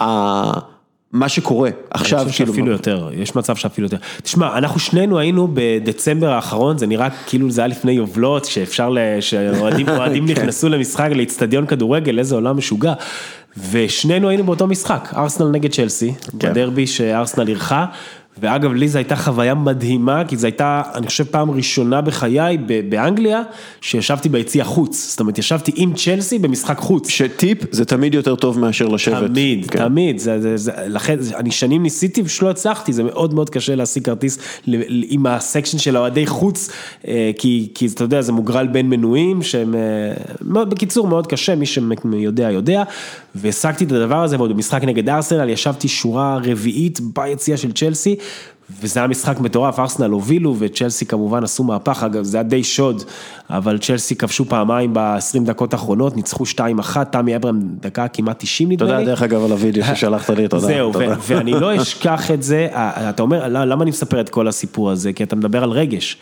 ה, 0.00 0.73
מה 1.14 1.28
שקורה 1.28 1.70
עכשיו, 1.90 2.20
אני 2.20 2.28
חושב 2.28 2.36
כאילו, 2.44 2.52
שאפילו 2.54 2.72
יותר, 2.72 3.08
יש 3.16 3.36
מצב 3.36 3.56
שאפילו 3.56 3.86
יותר. 3.86 3.96
תשמע, 4.22 4.58
אנחנו 4.58 4.80
שנינו 4.80 5.18
היינו 5.18 5.48
בדצמבר 5.54 6.30
האחרון, 6.32 6.78
זה 6.78 6.86
נראה 6.86 7.08
כאילו 7.26 7.50
זה 7.50 7.60
היה 7.60 7.68
לפני 7.68 7.92
יובלות, 7.92 8.44
שאפשר, 8.44 8.88
ל- 8.90 8.98
שאוהדים 9.20 9.88
אוהדים 9.98 10.26
כן. 10.26 10.32
נכנסו 10.32 10.68
למשחק, 10.68 11.08
לאיצטדיון 11.14 11.66
כדורגל, 11.66 12.18
איזה 12.18 12.34
עולם 12.34 12.56
משוגע. 12.56 12.92
ושנינו 13.70 14.28
היינו 14.28 14.44
באותו 14.44 14.66
משחק, 14.66 15.12
ארסנל 15.16 15.46
נגד 15.46 15.72
צ'לסי, 15.72 16.12
כן. 16.38 16.50
בדרבי 16.50 16.86
שארסנל 16.86 17.48
אירחה. 17.48 17.86
ואגב, 18.38 18.72
לי 18.72 18.88
זו 18.88 18.98
הייתה 18.98 19.16
חוויה 19.16 19.54
מדהימה, 19.54 20.24
כי 20.28 20.36
זו 20.36 20.46
הייתה, 20.46 20.82
אני 20.94 21.06
חושב, 21.06 21.24
פעם 21.24 21.50
ראשונה 21.50 22.00
בחיי 22.00 22.58
באנגליה, 22.88 23.42
שישבתי 23.80 24.28
ביציע 24.28 24.64
חוץ. 24.64 25.06
זאת 25.10 25.20
אומרת, 25.20 25.38
ישבתי 25.38 25.72
עם 25.74 25.92
צ'לסי 25.94 26.38
במשחק 26.38 26.78
חוץ. 26.78 27.08
שטיפ 27.08 27.58
זה 27.70 27.84
תמיד 27.84 28.14
יותר 28.14 28.34
טוב 28.34 28.58
מאשר 28.58 28.88
לשבת. 28.88 29.30
תמיד, 29.30 29.70
כן. 29.70 29.78
תמיד, 29.78 30.18
זה, 30.18 30.40
זה, 30.40 30.56
זה, 30.56 30.72
לכן, 30.86 31.18
אני 31.36 31.50
שנים 31.50 31.82
ניסיתי 31.82 32.22
ושלא 32.24 32.50
הצלחתי, 32.50 32.92
זה 32.92 33.02
מאוד 33.02 33.34
מאוד 33.34 33.50
קשה 33.50 33.74
להשיג 33.74 34.04
כרטיס 34.04 34.38
עם 35.08 35.26
הסקשן 35.26 35.78
של 35.78 35.96
האוהדי 35.96 36.26
חוץ, 36.26 36.70
אה, 37.08 37.30
כי, 37.38 37.68
כי 37.74 37.86
אתה 37.86 38.04
יודע, 38.04 38.20
זה 38.20 38.32
מוגרל 38.32 38.66
בין 38.66 38.90
מנויים, 38.90 39.42
שהם, 39.42 39.74
אה, 39.74 40.64
בקיצור, 40.64 41.06
מאוד 41.06 41.26
קשה, 41.26 41.54
מי 41.54 41.66
שיודע, 41.66 42.50
יודע, 42.50 42.82
והשגתי 43.34 43.84
את 43.84 43.92
הדבר 43.92 44.22
הזה, 44.22 44.36
ועוד 44.36 44.52
במשחק 44.52 44.84
נגד 44.84 45.08
ארסנל, 45.08 45.48
ישבתי 45.48 45.88
שורה 45.88 46.38
רביעית 46.42 47.00
ביציאה 47.00 47.56
של 47.56 47.72
צ'לסי, 47.72 48.16
וזה 48.80 49.00
היה 49.00 49.06
משחק 49.06 49.40
מטורף, 49.40 49.78
ארסנל 49.78 50.10
הובילו 50.10 50.56
וצ'לסי 50.58 51.06
כמובן 51.06 51.44
עשו 51.44 51.64
מהפך, 51.64 52.02
אגב 52.02 52.22
זה 52.22 52.36
היה 52.36 52.44
די 52.44 52.64
שוד, 52.64 53.02
אבל 53.50 53.78
צ'לסי 53.78 54.16
כבשו 54.16 54.44
פעמיים 54.44 54.90
ב-20 54.94 55.44
דקות 55.44 55.72
האחרונות, 55.72 56.16
ניצחו 56.16 56.44
2-1, 56.44 57.04
תמי 57.10 57.36
אברהם 57.36 57.60
דקה 57.80 58.08
כמעט 58.08 58.42
90 58.42 58.72
נדמה 58.72 58.88
לי. 58.88 58.92
תודה 58.92 59.06
דרך 59.06 59.22
אגב 59.22 59.44
על 59.44 59.52
הוידאו 59.52 59.84
ששלחת 59.94 60.30
לי, 60.30 60.48
תודה. 60.48 60.66
זהו, 60.66 60.92
ואני 61.26 61.52
לא 61.52 61.76
אשכח 61.82 62.30
את 62.30 62.42
זה, 62.42 62.68
אתה 62.74 63.22
אומר, 63.22 63.48
למה 63.48 63.82
אני 63.82 63.90
מספר 63.90 64.20
את 64.20 64.28
כל 64.28 64.48
הסיפור 64.48 64.90
הזה? 64.90 65.12
כי 65.12 65.22
אתה 65.22 65.36
מדבר 65.36 65.62
על 65.62 65.70
רגש. 65.70 66.16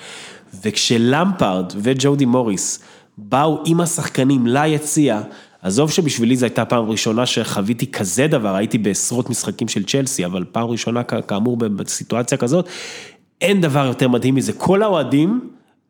וכשלמפרד 0.65 1.73
וג'ודי 1.77 2.25
מוריס 2.25 2.79
באו 3.19 3.63
עם 3.65 3.81
השחקנים 3.81 4.47
ליציע, 4.47 5.21
עזוב 5.63 5.91
שבשבילי 5.91 6.37
זו 6.37 6.47
הייתה 6.47 6.65
פעם 6.65 6.91
ראשונה 6.91 7.27
שחוויתי 7.27 7.87
כזה 7.87 8.27
דבר, 8.27 8.55
הייתי 8.55 8.79
בעשרות 8.79 9.31
משחקים 9.31 9.69
של 9.69 9.85
צ'לסי, 9.85 10.27
אבל 10.27 10.45
פעם 10.53 10.69
ראשונה 10.69 11.03
כאמור 11.03 11.57
בסיטואציה 11.57 12.39
כזאת, 12.39 12.69
אין 13.41 13.61
דבר 13.61 13.87
יותר 13.87 14.09
מדהים 14.09 14.35
מזה, 14.35 14.53
כל 14.53 14.83
האוהדים 14.83 15.41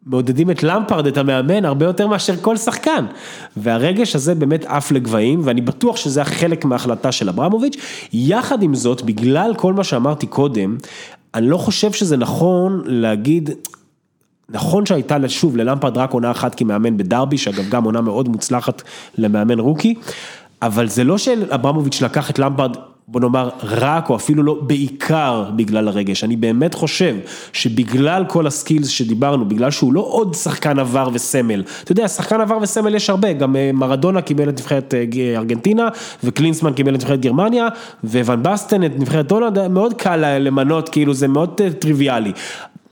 מעודדים 0.07 0.51
את 0.51 0.63
למפרד, 0.63 1.07
את 1.07 1.17
המאמן, 1.17 1.65
הרבה 1.65 1.87
יותר 1.87 2.07
מאשר 2.07 2.37
כל 2.41 2.57
שחקן. 2.57 3.07
והרגש 3.57 4.17
הזה 4.17 4.35
באמת 4.35 4.65
עף 4.65 4.93
לגבהים, 4.93 5.41
ואני 5.45 5.61
בטוח 5.61 5.97
שזה 5.97 6.21
היה 6.21 6.25
חלק 6.25 6.65
מההחלטה 6.65 7.13
של 7.13 7.29
אברמוביץ'. 7.29 7.77
יחד 8.13 8.63
עם 8.63 8.75
זאת, 8.75 9.03
בגלל 9.03 9.55
כל 9.57 9.73
מה 9.73 9.85
שאמרתי 9.85 10.27
קודם, 10.27 10.77
אני 11.35 11.49
לא 11.49 11.57
חושב 11.57 11.93
שזה 11.93 12.17
נכון 12.17 12.83
להגיד, 12.87 13.51
נכון 14.53 14.87
שהייתה 14.87 15.29
שוב 15.29 15.57
ללמפרד 15.57 15.99
רק 15.99 16.13
עונה 16.13 16.31
אחת 16.31 16.55
כמאמן 16.55 16.97
בדרבי, 16.97 17.39
שאגב 17.39 17.69
גם 17.69 17.85
עונה 17.85 18.01
מאוד 18.01 18.29
מוצלחת 18.29 18.83
למאמן 19.19 19.59
rookie, 19.59 19.95
אבל 20.63 20.89
זה 20.89 21.05
לא 21.05 21.19
שאברמוביץ' 21.19 22.03
לקח 22.03 22.31
את 22.31 22.39
למפרד, 22.39 22.77
בוא 23.09 23.21
נאמר, 23.21 23.49
רק 23.63 24.11
או 24.11 24.17
אפילו 24.17 24.43
לא 24.43 24.59
בעיקר 24.63 25.51
בגלל 25.57 25.89
הרגש, 25.89 26.25
אני 26.25 26.37
באמת 26.37 26.75
חושב 26.75 27.17
שבגלל 27.53 28.25
כל 28.29 28.47
ה 28.47 28.53
skills 28.53 28.89
שדיברנו, 28.89 29.49
בגלל 29.49 29.71
שהוא 29.71 29.93
לא 29.93 30.01
עוד 30.01 30.35
שחקן 30.35 30.79
עבר 30.79 31.09
וסמל, 31.13 31.63
אתה 31.85 31.93
יודע, 31.93 32.09
שחקן 32.09 32.41
עבר 32.41 32.59
וסמל 32.63 32.95
יש 32.95 33.11
הרבה, 33.11 33.33
גם 33.33 33.57
מרדונה 33.75 34.23
קיבל 34.23 34.49
את 34.49 34.61
נבחרת 34.61 34.95
ארגנטינה, 35.37 35.89
וקלינסמן 36.25 36.73
קיבל 36.73 36.95
את 36.95 37.01
נבחרת 37.01 37.21
גרמניה, 37.21 37.69
וואן 38.05 38.43
בסטן 38.43 38.85
את 38.85 38.93
נבחרת 38.99 39.31
הולנד, 39.31 39.69
מאוד 39.69 39.95
קל 39.95 40.39
למנות, 40.39 40.89
כאילו 40.89 41.15
זה 41.15 41.29
מאוד 41.29 41.61
טריוויאלי. 41.79 42.33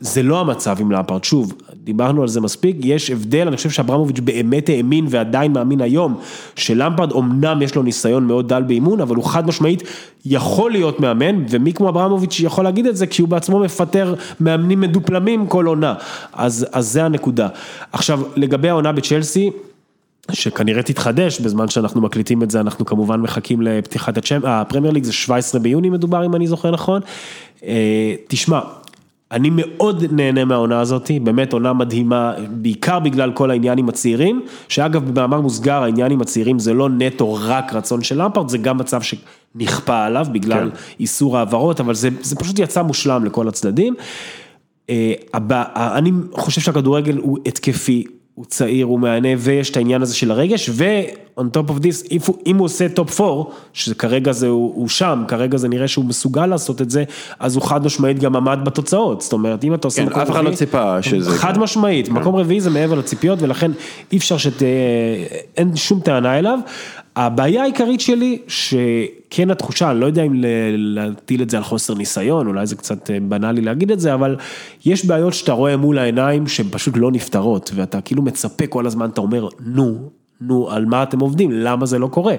זה 0.00 0.22
לא 0.22 0.40
המצב 0.40 0.76
עם 0.80 0.92
למפרד, 0.92 1.24
שוב, 1.24 1.52
דיברנו 1.84 2.22
על 2.22 2.28
זה 2.28 2.40
מספיק, 2.40 2.76
יש 2.80 3.10
הבדל, 3.10 3.46
אני 3.46 3.56
חושב 3.56 3.70
שאברמוביץ' 3.70 4.20
באמת 4.20 4.68
האמין 4.68 5.06
ועדיין 5.10 5.52
מאמין 5.52 5.80
היום, 5.80 6.18
שלמפרד 6.56 7.12
אמנם 7.12 7.62
יש 7.62 7.74
לו 7.74 7.82
ניסיון 7.82 8.26
מאוד 8.26 8.48
דל 8.48 8.62
באימון, 8.62 9.00
אבל 9.00 9.16
הוא 9.16 9.24
חד 9.24 9.46
משמעית 9.46 9.82
יכול 10.24 10.70
להיות 10.70 11.00
מאמן, 11.00 11.44
ומי 11.50 11.72
כמו 11.72 11.88
אברמוביץ' 11.88 12.40
יכול 12.40 12.64
להגיד 12.64 12.86
את 12.86 12.96
זה, 12.96 13.06
כשהוא 13.06 13.28
בעצמו 13.28 13.58
מפטר 13.58 14.14
מאמנים 14.40 14.80
מדופלמים 14.80 15.46
כל 15.46 15.66
עונה, 15.66 15.94
אז, 16.32 16.66
אז 16.72 16.88
זה 16.88 17.04
הנקודה. 17.04 17.48
עכשיו, 17.92 18.20
לגבי 18.36 18.68
העונה 18.68 18.92
בצ'לסי, 18.92 19.50
שכנראה 20.32 20.82
תתחדש 20.82 21.40
בזמן 21.40 21.68
שאנחנו 21.68 22.00
מקליטים 22.00 22.42
את 22.42 22.50
זה, 22.50 22.60
אנחנו 22.60 22.84
כמובן 22.84 23.20
מחכים 23.20 23.62
לפתיחת 23.62 24.18
הצ'מפ, 24.18 24.44
הפרמייר 24.44 24.92
ליג 24.92 25.04
זה 25.04 25.12
17 25.12 25.60
ביוני 25.60 25.90
מדובר 25.90 26.26
אם 26.26 26.34
אני 26.34 26.46
זוכר 26.46 26.70
נכון, 26.70 27.00
תשמע. 28.28 28.60
אני 29.32 29.50
מאוד 29.52 30.04
נהנה 30.10 30.44
מהעונה 30.44 30.80
הזאת, 30.80 31.10
באמת 31.22 31.52
עונה 31.52 31.72
מדהימה, 31.72 32.32
בעיקר 32.50 32.98
בגלל 32.98 33.32
כל 33.32 33.50
העניין 33.50 33.78
עם 33.78 33.88
הצעירים, 33.88 34.42
שאגב 34.68 35.10
במאמר 35.10 35.40
מוסגר 35.40 35.82
העניין 35.82 36.12
עם 36.12 36.20
הצעירים 36.20 36.58
זה 36.58 36.74
לא 36.74 36.88
נטו 36.88 37.38
רק 37.40 37.72
רצון 37.74 38.02
של 38.02 38.22
למפרד, 38.22 38.48
זה 38.48 38.58
גם 38.58 38.78
מצב 38.78 39.00
שנכפה 39.02 40.04
עליו 40.04 40.26
בגלל 40.32 40.70
כן. 40.70 40.76
איסור 41.00 41.38
העברות, 41.38 41.80
אבל 41.80 41.94
זה, 41.94 42.08
זה 42.20 42.36
פשוט 42.36 42.58
יצא 42.58 42.82
מושלם 42.82 43.24
לכל 43.24 43.48
הצדדים. 43.48 43.94
אני 45.76 46.12
חושב 46.32 46.60
שהכדורגל 46.60 47.16
הוא 47.16 47.38
התקפי, 47.46 48.04
הוא 48.40 48.46
צעיר, 48.46 48.86
הוא 48.86 49.00
מהנה, 49.00 49.28
ויש 49.38 49.70
את 49.70 49.76
העניין 49.76 50.02
הזה 50.02 50.14
של 50.14 50.30
הרגש, 50.30 50.70
ו-on 50.72 51.42
top 51.42 51.70
of 51.70 51.82
this, 51.82 52.06
if, 52.10 52.32
אם 52.46 52.56
הוא 52.56 52.64
עושה 52.64 52.88
טופ 52.88 53.20
4, 53.20 53.50
שכרגע 53.72 54.32
זה, 54.32 54.46
הוא, 54.48 54.72
הוא 54.74 54.88
שם, 54.88 55.24
כרגע 55.28 55.58
זה 55.58 55.68
נראה 55.68 55.88
שהוא 55.88 56.04
מסוגל 56.04 56.46
לעשות 56.46 56.82
את 56.82 56.90
זה, 56.90 57.04
אז 57.40 57.56
הוא 57.56 57.64
חד 57.64 57.84
משמעית 57.84 58.18
גם 58.18 58.36
עמד 58.36 58.58
בתוצאות, 58.64 59.20
זאת 59.20 59.32
אומרת, 59.32 59.64
אם 59.64 59.74
אתה 59.74 59.86
עושה 59.86 60.02
כן, 60.02 60.08
מקום 60.08 60.20
רביעי, 60.20 60.32
אף 60.32 60.36
אחד 60.36 60.50
לא 60.50 60.56
ציפה 60.56 61.02
שזה... 61.02 61.30
חד 61.30 61.54
כן. 61.54 61.60
משמעית, 61.60 62.08
כן. 62.08 62.12
מקום 62.12 62.36
רביעי 62.36 62.60
זה 62.60 62.70
מעבר 62.70 62.94
לציפיות, 62.94 63.42
ולכן 63.42 63.70
אי 64.12 64.18
אפשר 64.18 64.38
שתהיה, 64.38 64.68
אין 65.56 65.76
שום 65.76 66.00
טענה 66.00 66.38
אליו. 66.38 66.58
הבעיה 67.16 67.62
העיקרית 67.62 68.00
שלי, 68.00 68.38
שכן 68.48 69.50
התחושה, 69.50 69.90
אני 69.90 70.00
לא 70.00 70.06
יודע 70.06 70.22
אם 70.22 70.32
להטיל 70.74 71.42
את 71.42 71.50
זה 71.50 71.56
על 71.56 71.62
חוסר 71.62 71.94
ניסיון, 71.94 72.46
אולי 72.46 72.66
זה 72.66 72.76
קצת 72.76 73.10
בנאלי 73.22 73.60
להגיד 73.60 73.90
את 73.90 74.00
זה, 74.00 74.14
אבל 74.14 74.36
יש 74.84 75.04
בעיות 75.04 75.34
שאתה 75.34 75.52
רואה 75.52 75.76
מול 75.76 75.98
העיניים 75.98 76.46
שהן 76.46 76.66
פשוט 76.70 76.94
לא 76.96 77.10
נפתרות, 77.10 77.70
ואתה 77.74 78.00
כאילו 78.00 78.22
מצפה 78.22 78.66
כל 78.66 78.86
הזמן, 78.86 79.08
אתה 79.10 79.20
אומר, 79.20 79.48
נו, 79.60 80.10
נו, 80.40 80.70
על 80.70 80.84
מה 80.84 81.02
אתם 81.02 81.20
עובדים, 81.20 81.50
למה 81.52 81.86
זה 81.86 81.98
לא 81.98 82.06
קורה? 82.06 82.34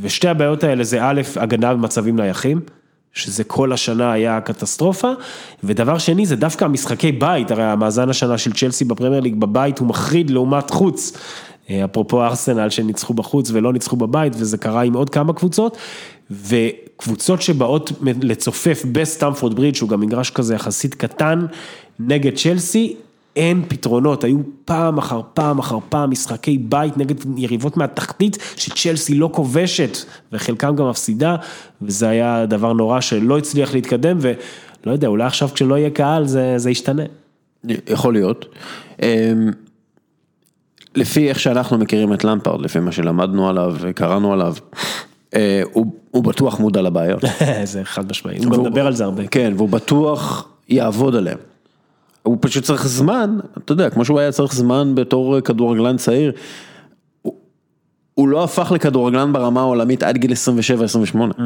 ושתי 0.00 0.28
הבעיות 0.28 0.64
האלה 0.64 0.84
זה 0.84 0.98
א', 1.02 1.20
הגנה 1.36 1.74
במצבים 1.74 2.16
נייחים. 2.16 2.60
שזה 3.16 3.44
כל 3.44 3.72
השנה 3.72 4.12
היה 4.12 4.40
קטסטרופה, 4.40 5.10
ודבר 5.64 5.98
שני 5.98 6.26
זה 6.26 6.36
דווקא 6.36 6.64
המשחקי 6.64 7.12
בית, 7.12 7.50
הרי 7.50 7.64
המאזן 7.64 8.10
השנה 8.10 8.38
של 8.38 8.52
צ'לסי 8.52 8.84
בפרמייר 8.84 9.20
ליג 9.20 9.34
בבית 9.40 9.78
הוא 9.78 9.88
מחריד 9.88 10.30
לעומת 10.30 10.70
חוץ, 10.70 11.12
אפרופו 11.70 12.22
ארסנל 12.22 12.70
שניצחו 12.70 13.14
בחוץ 13.14 13.50
ולא 13.52 13.72
ניצחו 13.72 13.96
בבית, 13.96 14.32
וזה 14.36 14.58
קרה 14.58 14.82
עם 14.82 14.94
עוד 14.94 15.10
כמה 15.10 15.32
קבוצות, 15.32 15.76
וקבוצות 16.30 17.42
שבאות 17.42 17.92
לצופף 18.22 18.84
בסטמפורד 18.92 19.54
ברידג', 19.56 19.74
שהוא 19.74 19.88
גם 19.88 20.00
מגרש 20.00 20.30
כזה 20.30 20.54
יחסית 20.54 20.94
קטן, 20.94 21.46
נגד 22.00 22.36
צ'לסי, 22.36 22.96
אין 23.36 23.62
פתרונות, 23.68 24.24
היו 24.24 24.38
פעם 24.64 24.98
אחר 24.98 25.20
פעם 25.34 25.58
אחר 25.58 25.78
פעם 25.88 26.10
משחקי 26.10 26.58
בית 26.58 26.96
נגד 26.96 27.14
יריבות 27.36 27.76
מהתחתית 27.76 28.38
שצ'לסי 28.56 29.14
לא 29.14 29.30
כובשת 29.32 29.96
וחלקם 30.32 30.76
גם 30.76 30.88
מפסידה 30.88 31.36
וזה 31.82 32.08
היה 32.08 32.46
דבר 32.46 32.72
נורא 32.72 33.00
שלא 33.00 33.38
הצליח 33.38 33.74
להתקדם 33.74 34.18
ולא 34.20 34.92
יודע, 34.92 35.08
אולי 35.08 35.24
עכשיו 35.24 35.48
כשלא 35.54 35.74
יהיה 35.74 35.90
קהל 35.90 36.26
זה, 36.26 36.54
זה 36.56 36.70
ישתנה. 36.70 37.02
יכול 37.88 38.12
להיות. 38.12 38.56
לפי 40.96 41.28
איך 41.28 41.40
שאנחנו 41.40 41.78
מכירים 41.78 42.12
את 42.12 42.24
למפרד, 42.24 42.60
לפי 42.60 42.80
מה 42.80 42.92
שלמדנו 42.92 43.48
עליו 43.48 43.76
וקראנו 43.80 44.32
עליו, 44.32 44.54
הוא, 45.72 45.86
הוא 46.10 46.24
בטוח 46.24 46.60
מודע 46.60 46.82
לבעיות. 46.82 47.24
זה 47.64 47.84
חד 47.84 48.10
משמעי, 48.10 48.38
הוא 48.38 48.52
גם 48.52 48.60
מדבר 48.60 48.86
על 48.86 48.92
זה 48.92 49.04
הרבה. 49.04 49.26
כן, 49.26 49.52
והוא 49.56 49.68
בטוח 49.68 50.48
יעבוד 50.68 51.14
עליהם. 51.14 51.38
הוא 52.22 52.38
פשוט 52.40 52.64
צריך 52.64 52.86
זמן, 52.86 53.38
אתה 53.58 53.72
יודע, 53.72 53.90
כמו 53.90 54.04
שהוא 54.04 54.20
היה 54.20 54.32
צריך 54.32 54.54
זמן 54.54 54.94
בתור 54.94 55.40
כדורגלן 55.40 55.96
צעיר, 55.96 56.32
הוא, 57.22 57.34
הוא 58.14 58.28
לא 58.28 58.44
הפך 58.44 58.72
לכדורגלן 58.72 59.32
ברמה 59.32 59.60
העולמית 59.60 60.02
עד 60.02 60.16
גיל 60.16 60.32
27-28. 60.32 60.34
Mm-hmm. 61.14 61.42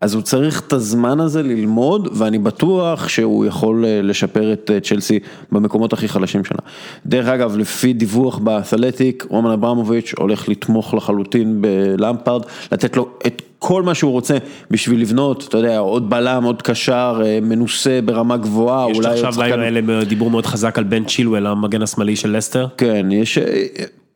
אז 0.00 0.14
הוא 0.14 0.22
צריך 0.22 0.60
את 0.66 0.72
הזמן 0.72 1.20
הזה 1.20 1.42
ללמוד, 1.42 2.08
ואני 2.12 2.38
בטוח 2.38 3.08
שהוא 3.08 3.46
יכול 3.46 3.84
לשפר 4.02 4.52
את 4.52 4.70
צ'לסי 4.82 5.18
במקומות 5.52 5.92
הכי 5.92 6.08
חלשים 6.08 6.44
שלה. 6.44 6.58
דרך 7.06 7.28
אגב, 7.28 7.56
לפי 7.56 7.92
דיווח 7.92 8.38
באתלטיק, 8.38 9.26
רומן 9.28 9.50
אברמוביץ' 9.50 10.14
הולך 10.18 10.48
לתמוך 10.48 10.94
לחלוטין 10.94 11.62
בלמפרד, 11.62 12.42
לתת 12.72 12.96
לו 12.96 13.08
את 13.26 13.42
כל 13.58 13.82
מה 13.82 13.94
שהוא 13.94 14.12
רוצה 14.12 14.36
בשביל 14.70 15.00
לבנות, 15.00 15.44
אתה 15.48 15.58
יודע, 15.58 15.78
עוד 15.78 16.10
בלם, 16.10 16.44
עוד 16.44 16.62
קשר, 16.62 17.22
מנוסה 17.42 18.00
ברמה 18.04 18.36
גבוהה, 18.36 18.90
יש 18.90 18.96
אולי... 18.96 19.14
יש 19.14 19.22
עכשיו 19.22 19.42
לילה 19.42 19.68
אלה 19.68 20.04
דיבור 20.04 20.30
מאוד 20.30 20.46
חזק 20.46 20.78
על 20.78 20.84
בן 20.84 21.04
צ'ילואל, 21.04 21.46
המגן 21.46 21.82
השמאלי 21.82 22.16
של 22.16 22.36
לסטר. 22.36 22.66
כן, 22.76 23.06
יש... 23.12 23.38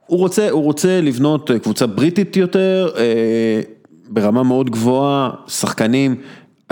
הוא 0.07 0.19
רוצה, 0.19 0.51
הוא 0.51 0.63
רוצה 0.63 1.01
לבנות 1.01 1.51
קבוצה 1.63 1.87
בריטית 1.87 2.37
יותר, 2.37 2.89
ברמה 4.09 4.43
מאוד 4.43 4.71
גבוהה, 4.71 5.31
שחקנים, 5.49 6.17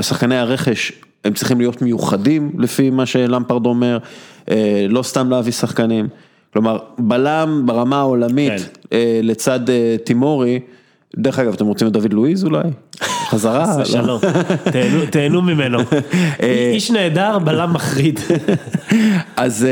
שחקני 0.00 0.36
הרכש, 0.36 0.92
הם 1.24 1.34
צריכים 1.34 1.58
להיות 1.58 1.82
מיוחדים 1.82 2.52
לפי 2.58 2.90
מה 2.90 3.06
שלמפרד 3.06 3.66
אומר, 3.66 3.98
לא 4.88 5.02
סתם 5.02 5.30
להביא 5.30 5.52
שחקנים, 5.52 6.08
כלומר 6.52 6.78
בלם 6.98 7.62
ברמה 7.66 7.96
העולמית 7.98 8.52
כן. 8.52 8.96
לצד 9.22 9.60
תימורי, 10.04 10.60
דרך 11.16 11.38
אגב 11.38 11.52
אתם 11.54 11.66
רוצים 11.66 11.88
את 11.88 11.92
דוד 11.92 12.12
לואיז 12.12 12.44
אולי? 12.44 12.62
חזרה? 13.30 13.84
שלום, 13.84 14.20
תהנו 15.10 15.42
ממנו, 15.42 15.78
איש 16.74 16.90
נהדר, 16.90 17.38
בלם 17.38 17.72
מחריד. 17.72 18.20
אז, 19.36 19.66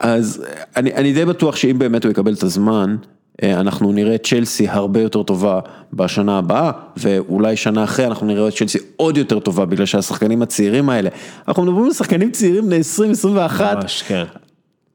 אז 0.00 0.44
אני, 0.76 0.94
אני 0.94 1.12
די 1.12 1.24
בטוח 1.24 1.56
שאם 1.56 1.78
באמת 1.78 2.04
הוא 2.04 2.10
יקבל 2.10 2.34
את 2.34 2.42
הזמן, 2.42 2.96
אנחנו 3.42 3.92
נראה 3.92 4.14
את 4.14 4.26
צ'לסי 4.26 4.68
הרבה 4.68 5.00
יותר 5.00 5.22
טובה 5.22 5.60
בשנה 5.92 6.38
הבאה, 6.38 6.70
ואולי 6.96 7.56
שנה 7.56 7.84
אחרי 7.84 8.06
אנחנו 8.06 8.26
נראה 8.26 8.48
את 8.48 8.54
צ'לסי 8.54 8.78
עוד 8.96 9.16
יותר 9.16 9.38
טובה, 9.40 9.64
בגלל 9.64 9.86
שהשחקנים 9.86 10.42
הצעירים 10.42 10.90
האלה, 10.90 11.10
אנחנו 11.48 11.62
מדברים 11.62 11.84
על 11.84 11.92
שחקנים 11.92 12.30
צעירים 12.30 12.66
בני 12.66 12.80
20-21, 13.24 13.26
ממש, 13.26 14.02
כן. 14.02 14.24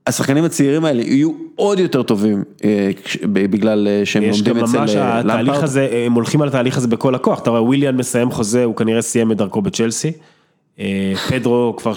השחקנים 0.07 0.43
הצעירים 0.43 0.85
האלה 0.85 1.01
יהיו 1.01 1.31
עוד 1.55 1.79
יותר 1.79 2.03
טובים 2.03 2.43
בגלל 3.33 3.87
שהם 4.03 4.23
לומדים 4.23 4.57
אצל 4.57 4.77
למפרד. 4.77 4.89
יש 4.89 4.95
גם 4.95 5.05
ממש 5.05 5.25
התהליך 5.25 5.63
הזה, 5.63 5.89
הם 6.05 6.13
הולכים 6.13 6.41
על 6.41 6.47
התהליך 6.47 6.77
הזה 6.77 6.87
בכל 6.87 7.15
הכוח, 7.15 7.39
אתה 7.39 7.49
רואה 7.49 7.63
וויליאן 7.63 7.95
מסיים 7.95 8.31
חוזה, 8.31 8.63
הוא 8.63 8.75
כנראה 8.75 9.01
סיים 9.01 9.31
את 9.31 9.37
דרכו 9.37 9.61
בצ'לסי. 9.61 10.11
אה, 10.79 11.13
פדרו 11.29 11.75
כבר, 11.77 11.93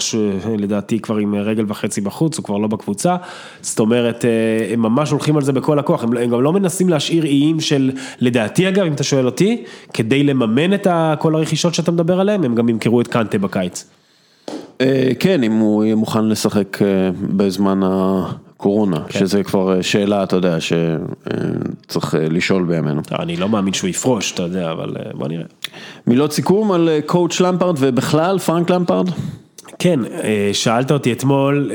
לדעתי 0.57 0.99
כבר 0.99 1.17
עם 1.17 1.35
רגל 1.35 1.65
וחצי 1.67 2.01
בחוץ, 2.01 2.37
הוא 2.37 2.45
כבר 2.45 2.57
לא 2.57 2.67
בקבוצה, 2.67 3.15
זאת 3.61 3.79
אומרת, 3.79 4.25
אה, 4.25 4.73
הם 4.73 4.81
ממש 4.81 5.11
הולכים 5.11 5.35
על 5.35 5.41
זה 5.43 5.51
בכל 5.51 5.79
הכוח, 5.79 6.03
הם, 6.03 6.17
הם 6.17 6.29
גם 6.29 6.41
לא 6.41 6.53
מנסים 6.53 6.89
להשאיר 6.89 7.25
איים 7.25 7.59
של, 7.59 7.91
לדעתי 8.19 8.69
אגב, 8.69 8.85
אם 8.85 8.93
אתה 8.93 9.03
שואל 9.03 9.25
אותי, 9.25 9.63
כדי 9.93 10.23
לממן 10.23 10.73
את 10.73 10.87
כל 11.19 11.35
הרכישות 11.35 11.73
שאתה 11.73 11.91
מדבר 11.91 12.19
עליהן, 12.19 12.43
הם 12.43 12.55
גם 12.55 12.69
ימכרו 12.69 13.01
את 13.01 13.07
קנטה 13.07 13.37
בקיץ. 13.37 13.85
אה, 14.81 15.11
כן, 15.19 15.43
אם 15.43 15.51
הוא 15.51 15.83
יהיה 15.83 15.95
מוכן 15.95 16.25
לשחק 16.25 16.77
בזמן 17.21 17.79
הקורונה, 18.59 19.03
כן. 19.07 19.19
שזה 19.19 19.43
כבר 19.43 19.81
שאלה, 19.81 20.23
אתה 20.23 20.35
יודע, 20.35 20.57
שצריך 20.59 22.15
לשאול 22.19 22.63
בימינו. 22.63 23.01
אני 23.19 23.35
לא 23.35 23.49
מאמין 23.49 23.73
שהוא 23.73 23.89
יפרוש, 23.89 24.31
אתה 24.31 24.43
יודע, 24.43 24.71
אבל 24.71 24.95
בוא 25.13 25.27
נראה. 25.27 25.43
מילות 26.07 26.33
סיכום 26.33 26.71
על 26.71 26.89
coach 27.05 27.39
למפרד 27.39 27.75
ובכלל 27.79 28.39
פרנק 28.39 28.69
למפרד? 28.69 29.09
כן, 29.79 29.99
שאלת 30.53 30.91
אותי 30.91 31.11
אתמול 31.11 31.71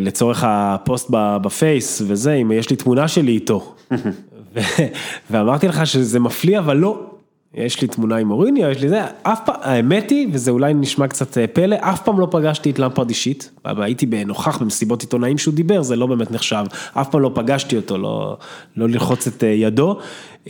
לצורך 0.00 0.44
הפוסט 0.46 1.10
בפייס 1.12 2.02
וזה, 2.06 2.32
אם 2.32 2.52
יש 2.52 2.70
לי 2.70 2.76
תמונה 2.76 3.08
שלי 3.08 3.32
איתו. 3.32 3.74
ואמרתי 5.30 5.68
לך 5.68 5.86
שזה 5.86 6.20
מפליא, 6.20 6.58
אבל 6.58 6.76
לא, 6.76 7.11
יש 7.54 7.80
לי 7.80 7.88
תמונה 7.88 8.16
עם 8.16 8.30
מוריניו, 8.30 8.70
יש 8.70 8.80
לי 8.80 8.88
זה, 8.88 9.00
אף 9.22 9.40
פעם, 9.44 9.56
האמת 9.60 10.10
היא, 10.10 10.28
וזה 10.32 10.50
אולי 10.50 10.74
נשמע 10.74 11.08
קצת 11.08 11.38
אה, 11.38 11.46
פלא, 11.46 11.76
אף 11.80 12.02
פעם 12.02 12.20
לא 12.20 12.28
פגשתי 12.30 12.70
את 12.70 12.78
למפרד 12.78 13.08
אישית, 13.08 13.50
הייתי 13.64 14.06
נוכח 14.26 14.58
במסיבות 14.58 15.02
עיתונאים 15.02 15.38
שהוא 15.38 15.54
דיבר, 15.54 15.82
זה 15.82 15.96
לא 15.96 16.06
באמת 16.06 16.30
נחשב, 16.30 16.64
אף 16.94 17.08
פעם 17.10 17.20
לא 17.20 17.30
פגשתי 17.34 17.76
אותו, 17.76 17.98
לא, 17.98 18.36
לא 18.76 18.88
ללחוץ 18.88 19.26
את 19.26 19.44
אה, 19.44 19.48
ידו. 19.48 19.98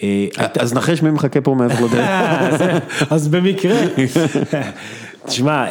אה, 0.03 0.26
אז 0.59 0.74
נחש 0.74 1.03
מי 1.03 1.11
מחכה 1.11 1.40
פה 1.40 1.55
מעבר 1.55 1.86
לדרך. 1.86 2.09
אז 3.12 3.28
במקרה. 3.28 3.76
תשמע, 5.26 5.66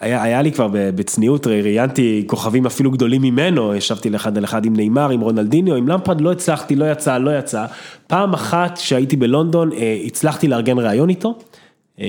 היה, 0.00 0.22
היה 0.22 0.42
לי 0.42 0.52
כבר 0.52 0.68
בצניעות, 0.72 1.46
ראיינתי 1.46 2.24
כוכבים 2.26 2.66
אפילו 2.66 2.90
גדולים 2.90 3.22
ממנו, 3.22 3.74
ישבתי 3.74 4.10
לאחד 4.10 4.38
על 4.38 4.44
אחד 4.44 4.64
עם 4.64 4.76
נאמר, 4.76 5.10
עם 5.10 5.20
רונלדיניו, 5.20 5.76
עם 5.76 5.88
למפרד 5.88 6.20
לא 6.20 6.32
הצלחתי, 6.32 6.76
לא 6.76 6.92
יצא, 6.92 7.18
לא 7.18 7.38
יצא. 7.38 7.66
פעם 8.06 8.34
אחת 8.34 8.76
שהייתי 8.76 9.16
בלונדון, 9.16 9.72
אה, 9.72 9.98
הצלחתי 10.06 10.48
לארגן 10.48 10.78
ראיון 10.78 11.08
איתו. 11.08 11.38
אה, 12.00 12.06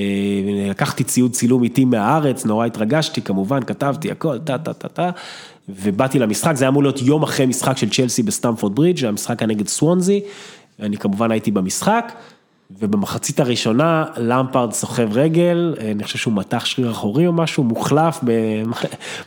לקחתי 0.69 1.03
ציוד 1.03 1.31
צילום 1.31 1.63
איתי 1.63 1.85
מהארץ, 1.85 2.45
נורא 2.45 2.65
התרגשתי, 2.65 3.21
כמובן, 3.21 3.63
כתבתי 3.63 4.11
הכל, 4.11 4.37
טה 4.37 4.57
טה 4.57 4.73
טה 4.73 4.87
טה, 4.87 5.09
ובאתי 5.69 6.19
למשחק, 6.19 6.55
זה 6.55 6.63
היה 6.65 6.69
אמור 6.69 6.83
להיות 6.83 7.01
יום 7.01 7.23
אחרי 7.23 7.45
משחק 7.45 7.77
של 7.77 7.89
צ'לסי 7.89 8.23
בסטמפורד 8.23 8.75
ברידג', 8.75 9.05
המשחק 9.05 9.41
היה 9.41 9.47
נגד 9.47 9.67
סוונזי, 9.67 10.21
אני 10.79 10.97
כמובן 10.97 11.31
הייתי 11.31 11.51
במשחק. 11.51 12.13
ובמחצית 12.71 13.39
הראשונה 13.39 14.05
למפרד 14.17 14.73
סוחב 14.73 15.17
רגל, 15.17 15.75
אני 15.91 16.03
חושב 16.03 16.17
שהוא 16.17 16.33
מתח 16.33 16.65
שריר 16.65 16.91
אחורי 16.91 17.27
או 17.27 17.33
משהו, 17.33 17.63
מוחלף 17.63 18.19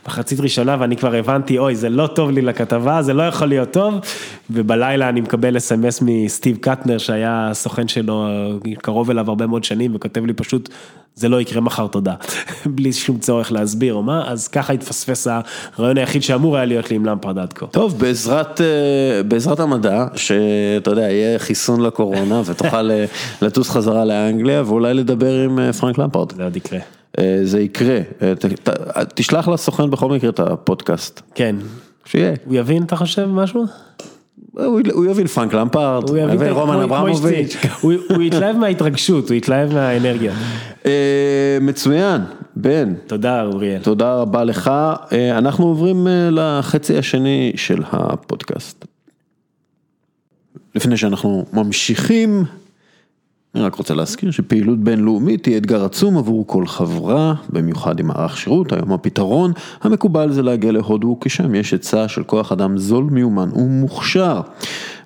במחצית 0.05 0.39
ראשונה 0.39 0.77
ואני 0.79 0.97
כבר 0.97 1.15
הבנתי, 1.15 1.57
אוי 1.57 1.75
זה 1.75 1.89
לא 1.89 2.07
טוב 2.07 2.31
לי 2.31 2.41
לכתבה, 2.41 3.01
זה 3.01 3.13
לא 3.13 3.23
יכול 3.23 3.47
להיות 3.47 3.71
טוב, 3.71 3.93
ובלילה 4.49 5.09
אני 5.09 5.21
מקבל 5.21 5.57
אס.אם.אס 5.57 6.01
מסטיב 6.01 6.57
קטנר 6.57 6.97
שהיה 6.97 7.49
סוכן 7.53 7.87
שלו 7.87 8.27
קרוב 8.81 9.09
אליו 9.09 9.29
הרבה 9.29 9.47
מאוד 9.47 9.63
שנים 9.63 9.95
וכותב 9.95 10.25
לי 10.25 10.33
פשוט, 10.33 10.69
זה 11.15 11.29
לא 11.29 11.41
יקרה 11.41 11.61
מחר 11.61 11.87
תודה, 11.87 12.13
בלי 12.75 12.93
שום 12.93 13.17
צורך 13.19 13.51
להסביר 13.51 13.93
או 13.93 14.03
מה, 14.03 14.31
אז 14.31 14.47
ככה 14.47 14.73
התפספס 14.73 15.27
הרעיון 15.77 15.97
היחיד 15.97 16.23
שאמור 16.23 16.55
היה 16.55 16.65
להיות 16.65 16.89
לי 16.89 16.95
עם 16.95 17.05
למפרד 17.05 17.37
עד 17.37 17.53
כה. 17.53 17.65
טוב, 17.65 17.99
בעזרת, 17.99 18.61
אה, 18.61 19.23
בעזרת 19.27 19.59
המדע, 19.59 20.05
שאתה 20.15 20.91
יודע, 20.91 21.01
יהיה 21.01 21.39
חיסון 21.39 21.81
לקורונה 21.81 22.41
ותוכל 22.45 22.91
אה, 22.91 23.05
לטוס 23.41 23.69
חזרה 23.69 24.05
לאנגליה 24.05 24.63
ואולי 24.65 24.93
לדבר 24.93 25.33
עם 25.33 25.59
אה, 25.59 25.73
פרנק 25.73 25.97
למפרד. 25.97 26.31
זה 26.35 26.43
עוד 26.43 26.55
יקרה. 26.55 26.79
זה 27.43 27.59
יקרה, 27.59 27.99
תשלח 29.15 29.47
לסוכן 29.47 29.89
בכל 29.89 30.09
מקרה 30.09 30.29
את 30.29 30.39
הפודקאסט. 30.39 31.21
כן. 31.35 31.55
שיהיה. 32.05 32.33
הוא 32.45 32.55
יבין, 32.55 32.83
אתה 32.83 32.95
חושב, 32.95 33.25
משהו? 33.25 33.65
הוא 34.51 35.05
יבין 35.05 35.27
פרנק 35.27 35.53
למפרד, 35.53 36.09
הוא 36.09 36.17
יבין 36.17 36.51
רומן 36.51 36.79
אברמוביץ'. 36.81 37.55
הוא 37.81 38.21
יתלהב 38.21 38.57
מההתרגשות, 38.57 39.29
הוא 39.29 39.35
יתלהב 39.35 39.73
מהאנרגיה. 39.73 40.33
מצוין, 41.61 42.21
בן. 42.55 42.93
תודה 43.07 43.43
אוריאל. 43.43 43.81
תודה 43.81 44.15
רבה 44.15 44.43
לך. 44.43 44.71
אנחנו 45.31 45.65
עוברים 45.65 46.07
לחצי 46.31 46.97
השני 46.97 47.51
של 47.55 47.83
הפודקאסט. 47.91 48.85
לפני 50.75 50.97
שאנחנו 50.97 51.45
ממשיכים. 51.53 52.43
אני 53.55 53.63
רק 53.63 53.75
רוצה 53.75 53.93
להזכיר 53.93 54.31
שפעילות 54.31 54.79
בינלאומית 54.79 55.45
היא 55.45 55.57
אתגר 55.57 55.85
עצום 55.85 56.17
עבור 56.17 56.47
כל 56.47 56.67
חברה, 56.67 57.33
במיוחד 57.49 57.99
עם 57.99 58.07
מערך 58.07 58.37
שירות, 58.37 58.73
היום 58.73 58.93
הפתרון 58.93 59.51
המקובל 59.81 60.31
זה 60.31 60.41
להגיע 60.41 60.71
להודו, 60.71 61.17
כי 61.21 61.29
שם 61.29 61.55
יש 61.55 61.71
היצע 61.71 62.07
של 62.07 62.23
כוח 62.23 62.51
אדם 62.51 62.77
זול, 62.77 63.03
מיומן 63.03 63.49
ומוכשר. 63.55 64.41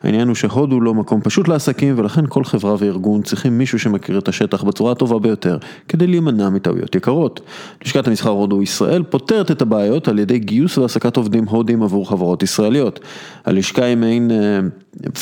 העניין 0.03 0.27
הוא 0.27 0.35
שהודו 0.35 0.81
לא 0.81 0.93
מקום 0.93 1.21
פשוט 1.21 1.47
לעסקים 1.47 1.93
ולכן 1.97 2.25
כל 2.29 2.43
חברה 2.43 2.75
וארגון 2.79 3.21
צריכים 3.21 3.57
מישהו 3.57 3.79
שמכיר 3.79 4.19
את 4.19 4.27
השטח 4.27 4.63
בצורה 4.63 4.91
הטובה 4.91 5.19
ביותר 5.19 5.57
כדי 5.87 6.07
להימנע 6.07 6.49
מטעויות 6.49 6.95
יקרות. 6.95 7.39
לשכת 7.85 8.07
המסחר 8.07 8.29
הודו 8.29 8.61
ישראל 8.61 9.03
פותרת 9.03 9.51
את 9.51 9.61
הבעיות 9.61 10.07
על 10.07 10.19
ידי 10.19 10.39
גיוס 10.39 10.77
והעסקת 10.77 11.17
עובדים 11.17 11.45
הודים 11.47 11.83
עבור 11.83 12.09
חברות 12.09 12.43
ישראליות. 12.43 12.99
הלשכה 13.45 13.85
היא 13.85 13.97
מעין 13.97 14.31
אה, 14.31 14.59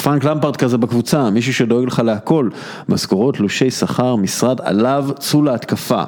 פרנק 0.03 0.23
למפרט 0.23 0.55
כזה 0.55 0.77
בקבוצה, 0.77 1.29
מישהו 1.29 1.53
שדואג 1.53 1.85
לך 1.87 2.01
להכל, 2.05 2.49
משכורות, 2.89 3.35
תלושי 3.35 3.71
שכר, 3.71 4.15
משרד, 4.15 4.61
עליו 4.61 5.09
צאו 5.19 5.41
להתקפה. 5.41 6.03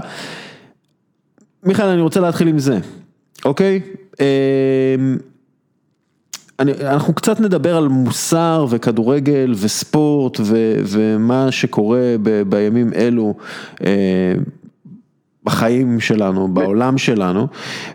מיכאל 1.64 1.86
אני 1.86 2.00
רוצה 2.00 2.20
להתחיל 2.20 2.48
עם 2.48 2.58
זה, 2.58 2.78
אוקיי? 3.44 3.80
אני, 6.58 6.72
אנחנו 6.72 7.14
קצת 7.14 7.40
נדבר 7.40 7.76
על 7.76 7.88
מוסר 7.88 8.66
וכדורגל 8.70 9.54
וספורט 9.60 10.40
ו, 10.40 10.74
ומה 10.84 11.52
שקורה 11.52 12.14
ב, 12.22 12.42
בימים 12.42 12.92
אלו 12.92 13.34
בחיים 15.44 16.00
שלנו, 16.00 16.48
בעולם 16.48 16.98
שלנו, 16.98 17.46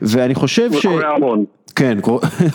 ואני 0.02 0.36
חושב 0.36 0.74
ש... 0.74 0.86
קורה 0.86 1.16
המון. 1.16 1.46
כן, 1.76 1.98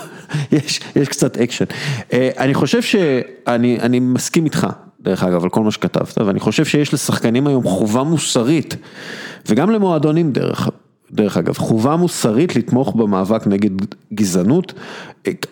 יש, 0.53 0.81
יש 0.97 1.09
קצת 1.09 1.39
אקשן. 1.39 1.65
אה, 2.13 2.31
אני 2.39 2.55
חושב 2.55 2.83
שאני 2.83 3.81
אני 3.81 4.01
מסכים 4.01 4.45
איתך, 4.45 4.67
דרך 5.01 5.23
אגב, 5.23 5.43
על 5.43 5.51
כל 5.51 5.63
מה 5.63 5.71
שכתבת, 5.71 6.19
ואני 6.19 6.41
חושב 6.41 6.65
שיש 6.65 6.95
לשחקנים 6.95 7.47
היום 7.47 7.65
חובה 7.65 8.03
מוסרית, 8.03 8.77
וגם 9.49 9.71
למועדונים 9.71 10.33
דרך, 10.33 10.69
דרך 11.13 11.37
אגב, 11.37 11.55
חובה 11.59 11.97
מוסרית 11.97 12.57
לתמוך 12.57 12.97
במאבק 12.97 13.47
נגד 13.47 13.71
גזענות. 14.15 14.73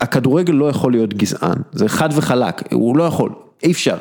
הכדורגל 0.01 0.55
לא 0.55 0.69
יכול 0.69 0.93
להיות 0.93 1.15
גזען, 1.15 1.57
זה 1.73 1.89
חד 1.89 2.09
וחלק, 2.13 2.73
הוא 2.73 2.97
לא 2.97 3.05
יכול, 3.05 3.31
אי 3.63 3.73
אפשר, 3.73 3.97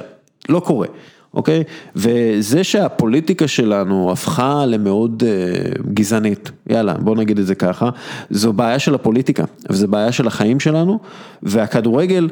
לא 0.49 0.59
קורה. 0.59 0.87
אוקיי? 1.33 1.63
וזה 1.95 2.63
שהפוליטיקה 2.63 3.47
שלנו 3.47 4.11
הפכה 4.11 4.65
למאוד 4.65 5.23
uh, 5.23 5.81
גזענית, 5.93 6.51
יאללה, 6.69 6.93
בוא 6.93 7.15
נגיד 7.15 7.39
את 7.39 7.45
זה 7.45 7.55
ככה, 7.55 7.89
זו 8.29 8.53
בעיה 8.53 8.79
של 8.79 8.95
הפוליטיקה, 8.95 9.43
וזו 9.69 9.87
בעיה 9.87 10.11
של 10.11 10.27
החיים 10.27 10.59
שלנו, 10.59 10.99
והכדורגל 11.43 12.29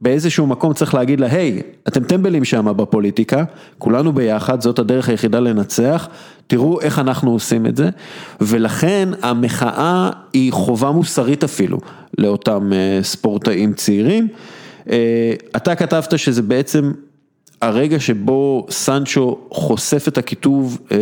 באיזשהו 0.00 0.46
מקום 0.46 0.72
צריך 0.72 0.94
להגיד 0.94 1.20
לה, 1.20 1.26
היי, 1.26 1.62
אתם 1.88 2.04
טמבלים 2.04 2.44
שם 2.44 2.72
בפוליטיקה, 2.76 3.44
כולנו 3.78 4.12
ביחד, 4.12 4.60
זאת 4.60 4.78
הדרך 4.78 5.08
היחידה 5.08 5.40
לנצח, 5.40 6.08
תראו 6.46 6.80
איך 6.80 6.98
אנחנו 6.98 7.30
עושים 7.30 7.66
את 7.66 7.76
זה, 7.76 7.88
ולכן 8.40 9.08
המחאה 9.22 10.10
היא 10.32 10.52
חובה 10.52 10.90
מוסרית 10.90 11.44
אפילו 11.44 11.78
לאותם 12.18 12.70
uh, 12.70 13.04
ספורטאים 13.04 13.72
צעירים. 13.72 14.28
Uh, 14.84 14.88
אתה 15.56 15.74
כתבת 15.74 16.18
שזה 16.18 16.42
בעצם 16.42 16.92
הרגע 17.66 18.00
שבו 18.00 18.66
סנצ'ו 18.70 19.48
חושף 19.50 20.08
את 20.08 20.18
הכיתוב 20.18 20.78
אה, 20.92 20.96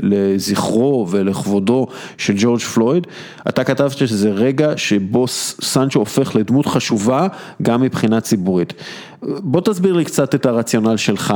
לזכרו 0.00 1.06
ולכבודו 1.10 1.86
של 2.18 2.32
ג'ורג' 2.36 2.60
פלויד, 2.60 3.06
אתה 3.48 3.64
כתבת 3.64 3.90
שזה 3.90 4.30
רגע 4.30 4.76
שבו 4.76 5.26
סנצ'ו 5.28 5.98
הופך 5.98 6.36
לדמות 6.36 6.66
חשובה 6.66 7.26
גם 7.62 7.82
מבחינה 7.82 8.20
ציבורית. 8.20 8.74
בוא 9.22 9.60
תסביר 9.60 9.92
לי 9.92 10.04
קצת 10.04 10.34
את 10.34 10.46
הרציונל 10.46 10.96
שלך 10.96 11.34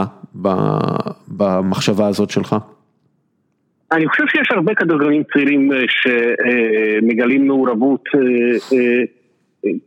במחשבה 1.28 2.06
הזאת 2.06 2.30
שלך. 2.30 2.56
אני 3.92 4.08
חושב 4.08 4.24
שיש 4.28 4.48
הרבה 4.50 4.74
כדורגלנים 4.74 5.22
צעירים 5.32 5.72
אה, 5.72 5.78
שמגלים 5.88 7.46
מעורבות 7.46 8.04
אה, 8.14 8.20
אה, 8.72 9.02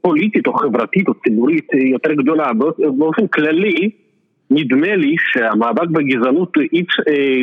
פוליטית 0.01 0.47
או 0.47 0.53
חברתית 0.53 1.07
או 1.07 1.13
ציבורית 1.13 1.67
יותר 1.73 2.13
גדולה. 2.13 2.51
באופן 2.97 3.27
כללי, 3.27 3.89
נדמה 4.49 4.95
לי 4.95 5.15
שהמאבק 5.19 5.87
בגזענות 5.87 6.57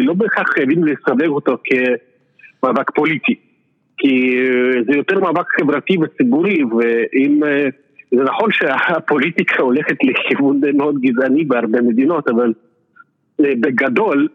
לא 0.02 0.12
בהכרח 0.14 0.48
חייבים 0.48 0.84
לסווג 0.84 1.28
אותו 1.28 1.56
כמאבק 2.60 2.90
פוליטי. 2.90 3.34
כי 3.98 4.36
זה 4.90 4.96
יותר 4.96 5.20
מאבק 5.20 5.46
חברתי 5.60 5.96
וציבורי, 6.02 6.58
ואם... 6.64 7.40
זה 8.10 8.22
נכון 8.22 8.52
שהפוליטיקה 8.52 9.62
הולכת 9.62 9.96
לכיוון 10.02 10.60
מאוד 10.74 11.00
גזעני 11.00 11.44
בהרבה 11.44 11.82
מדינות, 11.82 12.28
אבל 12.28 12.52
בגדול 13.38 14.28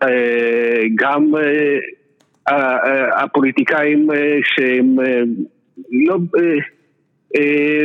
גם 0.95 1.32
הפוליטיקאים 3.17 4.07
שהם 4.43 4.95
לא... 5.91 6.17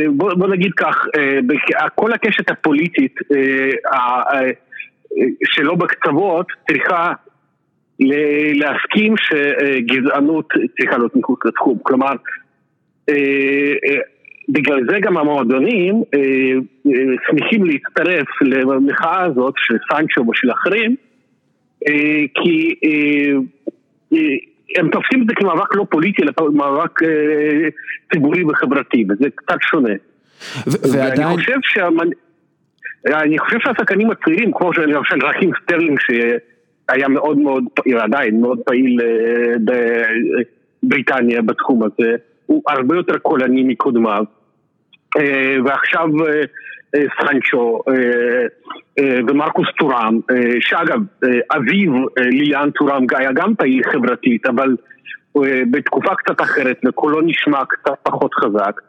בוא, 0.09 0.33
בוא 0.33 0.47
נגיד 0.47 0.71
כך, 0.73 1.05
כל 1.95 2.13
הקשת 2.13 2.51
הפוליטית 2.51 3.15
שלא 5.43 5.75
בקצוות 5.75 6.47
צריכה 6.67 7.13
להסכים 8.53 9.15
שגזענות 9.17 10.49
צריכה 10.77 10.97
להיות 10.97 11.15
מחוץ 11.15 11.39
לתחום. 11.45 11.77
כלומר, 11.83 12.13
בגלל 14.49 14.79
זה 14.89 14.99
גם 14.99 15.17
המועדונים 15.17 16.03
שמחים 17.29 17.65
להצטרף 17.65 18.27
למחאה 18.41 19.21
הזאת 19.23 19.53
של 19.57 19.75
סנצ'ו 19.91 20.29
ושל 20.29 20.51
אחרים, 20.51 20.95
כי 22.33 22.75
הם 24.75 24.89
תופסים 24.89 25.21
את 25.21 25.27
זה 25.27 25.33
כמאבק 25.35 25.75
לא 25.75 25.85
פוליטי, 25.89 26.21
אלא 26.23 26.31
מאבק 26.53 27.03
אה, 27.03 27.67
ציבורי 28.13 28.43
וחברתי, 28.43 29.05
וזה 29.09 29.29
קצת 29.35 29.57
שונה. 29.61 29.93
ועדיין... 30.67 31.27
ואני 31.27 31.37
חושב 31.37 31.57
שהמנ... 31.61 32.09
אני 33.13 33.39
חושב 33.39 33.57
שהשחקנים 33.59 34.11
הצעירים, 34.11 34.51
כמו 34.51 34.71
למשל 34.71 35.25
רחים 35.25 35.51
סטרלינג 35.63 35.99
שהיה 35.99 37.07
מאוד 37.07 37.37
מאוד, 37.37 37.63
עדיין 38.01 38.41
מאוד 38.41 38.59
פעיל 38.65 39.01
אה, 39.01 39.75
בבריטניה 40.83 41.41
בתחום 41.41 41.83
הזה, 41.83 42.15
הוא 42.45 42.63
הרבה 42.67 42.95
יותר 42.95 43.17
קולני 43.17 43.63
מקודמיו. 43.63 44.23
אה, 45.17 45.55
ועכשיו 45.65 46.07
סנצ'ו 46.95 47.83
ומרקוס 49.27 49.67
טורם, 49.77 50.19
שאגב, 50.59 50.99
אביו 51.51 51.91
ליאן 52.17 52.69
טורם 52.71 53.05
היה 53.17 53.31
גם 53.31 53.55
פעיל 53.55 53.81
חברתית, 53.91 54.45
אבל 54.45 54.75
בתקופה 55.71 56.15
קצת 56.15 56.41
אחרת, 56.41 56.81
וקולו 56.87 57.21
נשמע 57.21 57.65
קצת 57.65 57.93
פחות 58.03 58.33
חזק. 58.33 58.81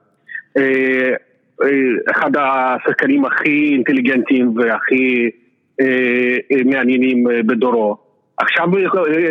אחד 2.11 2.31
השחקנים 2.37 3.25
הכי 3.25 3.71
אינטליגנטיים 3.73 4.55
והכי 4.57 5.31
מעניינים 6.65 7.25
בדורו. 7.47 7.97
עכשיו 8.37 8.69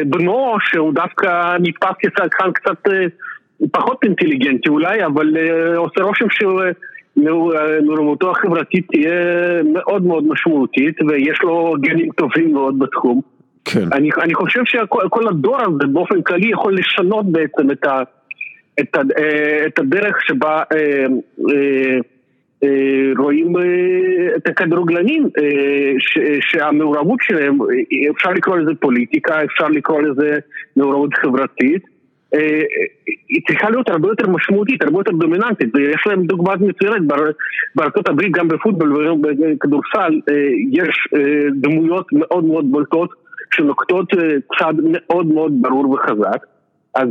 בנו, 0.05 0.55
שהוא 0.59 0.93
דווקא 0.93 1.57
נתפס 1.59 1.95
כשחקן 1.99 2.51
קצת 2.53 2.91
פחות 3.71 4.03
אינטליגנטי 4.03 4.69
אולי, 4.69 5.05
אבל 5.05 5.37
עושה 5.75 6.03
רושם 6.03 6.29
שהוא... 6.29 6.61
מעורבותו 7.85 8.31
החברתית 8.31 8.87
תהיה 8.91 9.13
מאוד 9.73 10.05
מאוד 10.05 10.27
משמעותית 10.27 11.01
ויש 11.07 11.39
לו 11.43 11.75
גנים 11.79 12.09
טובים 12.11 12.53
מאוד 12.53 12.79
בתחום. 12.79 13.21
כן. 13.65 13.87
אני, 13.93 14.09
אני 14.21 14.33
חושב 14.33 14.61
שכל 14.65 15.27
הדור 15.27 15.61
הזה 15.61 15.87
באופן 15.93 16.21
כללי 16.21 16.51
יכול 16.51 16.77
לשנות 16.77 17.31
בעצם 17.31 17.71
את, 17.71 17.85
ה, 17.85 18.01
את, 18.79 18.95
ה, 18.95 19.01
את 19.67 19.79
הדרך 19.79 20.15
שבה 20.27 20.63
אה, 20.71 20.77
אה, 20.77 21.05
אה, 21.53 21.97
רואים 23.17 23.57
אה, 23.57 24.35
את 24.35 24.47
הכדורגלנים, 24.47 25.23
אה, 25.39 25.93
שהמעורבות 26.41 27.19
שלהם, 27.21 27.57
אפשר 28.15 28.31
לקרוא 28.31 28.57
לזה 28.57 28.71
פוליטיקה, 28.79 29.43
אפשר 29.43 29.67
לקרוא 29.67 30.01
לזה 30.01 30.39
מעורבות 30.75 31.13
חברתית. 31.13 31.83
אה, 32.33 32.61
היא 33.29 33.41
צריכה 33.47 33.69
להיות 33.69 33.89
הרבה 33.89 34.07
יותר 34.09 34.29
משמעותית, 34.29 34.83
הרבה 34.83 34.99
יותר 34.99 35.11
דומיננטית, 35.11 35.75
ויש 35.75 36.03
להם 36.07 36.25
דוגמה 36.25 36.53
מצוינת 36.55 37.01
בארצות 37.75 38.09
הברית, 38.09 38.31
גם 38.31 38.47
בפוטבול 38.47 38.97
וגם 38.97 39.21
בכדורסל, 39.21 40.21
אה, 40.29 40.33
יש 40.71 41.07
אה, 41.15 41.49
דמויות 41.55 42.07
מאוד 42.13 42.45
מאוד 42.45 42.71
בולטות 42.71 43.09
שנוקטות 43.55 44.07
צד 44.59 44.73
מאוד 44.83 45.25
מאוד 45.25 45.53
ברור 45.61 45.89
וחזק, 45.89 46.45
אז 46.95 47.07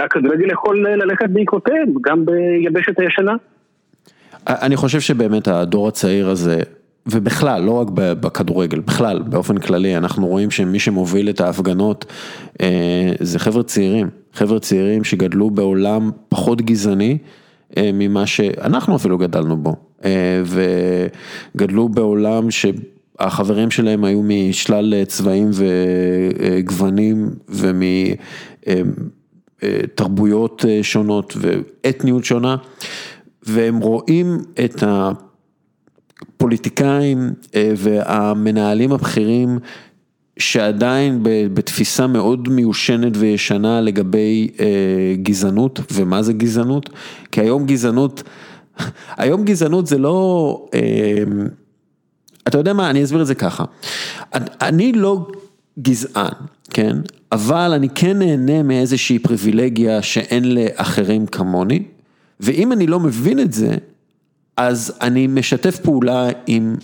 הכדורגל 0.00 0.50
יכול 0.50 0.86
ללכת 0.88 1.30
בעקבותיהם, 1.30 1.88
גם 2.00 2.24
ביבשת 2.26 3.00
הישנה. 3.00 3.34
אני 4.48 4.76
חושב 4.76 5.00
שבאמת 5.00 5.48
הדור 5.48 5.88
הצעיר 5.88 6.28
הזה 6.28 6.62
ובכלל, 7.06 7.62
לא 7.62 7.72
רק 7.72 7.88
בכדורגל, 7.94 8.80
בכלל, 8.80 9.22
באופן 9.22 9.58
כללי, 9.58 9.96
אנחנו 9.96 10.26
רואים 10.26 10.50
שמי 10.50 10.78
שמוביל 10.78 11.30
את 11.30 11.40
ההפגנות 11.40 12.04
אה, 12.60 13.12
זה 13.20 13.38
חבר'ה 13.38 13.62
צעירים, 13.62 14.10
חבר'ה 14.32 14.60
צעירים 14.60 15.04
שגדלו 15.04 15.50
בעולם 15.50 16.10
פחות 16.28 16.62
גזעני 16.62 17.18
אה, 17.76 17.90
ממה 17.92 18.26
שאנחנו 18.26 18.96
אפילו 18.96 19.18
גדלנו 19.18 19.56
בו, 19.56 19.76
אה, 20.04 20.42
וגדלו 21.54 21.88
בעולם 21.88 22.48
שהחברים 22.50 23.70
שלהם 23.70 24.04
היו 24.04 24.22
משלל 24.22 25.04
צבעים 25.04 25.50
וגוונים 25.52 27.30
ומתרבויות 29.58 30.64
שונות 30.82 31.36
ואתניות 31.40 32.24
שונה, 32.24 32.56
והם 33.50 33.78
רואים 33.78 34.38
את. 34.64 34.82
הפוליטיקאים 36.38 37.32
אה, 37.54 37.72
והמנהלים 37.76 38.92
הבכירים 38.92 39.58
שעדיין 40.38 41.20
בתפיסה 41.22 42.06
מאוד 42.06 42.48
מיושנת 42.48 43.12
וישנה 43.16 43.80
לגבי 43.80 44.48
אה, 44.60 44.66
גזענות. 45.22 45.80
ומה 45.92 46.22
זה 46.22 46.32
גזענות, 46.32 46.90
כי 47.32 47.40
היום 47.40 47.66
גזענות, 47.66 48.22
היום 49.16 49.44
גזענות 49.44 49.86
זה 49.86 49.98
לא, 49.98 50.68
אה, 50.74 50.80
אתה 52.48 52.58
יודע 52.58 52.72
מה, 52.72 52.90
אני 52.90 53.04
אסביר 53.04 53.22
את 53.22 53.26
זה 53.26 53.34
ככה, 53.34 53.64
אני 54.60 54.92
לא 54.92 55.26
גזען, 55.78 56.32
כן, 56.70 56.96
אבל 57.32 57.72
אני 57.74 57.88
כן 57.94 58.18
נהנה 58.18 58.62
מאיזושהי 58.62 59.18
פריבילגיה 59.18 60.02
שאין 60.02 60.54
לאחרים 60.54 61.26
כמוני, 61.26 61.82
ואם 62.40 62.72
אני 62.72 62.86
לא 62.86 63.00
מבין 63.00 63.40
את 63.40 63.52
זה, 63.52 63.76
אז 64.56 64.92
אני 65.00 65.26
משתף 65.26 65.78
פעולה 65.78 66.28
עם 66.46 66.76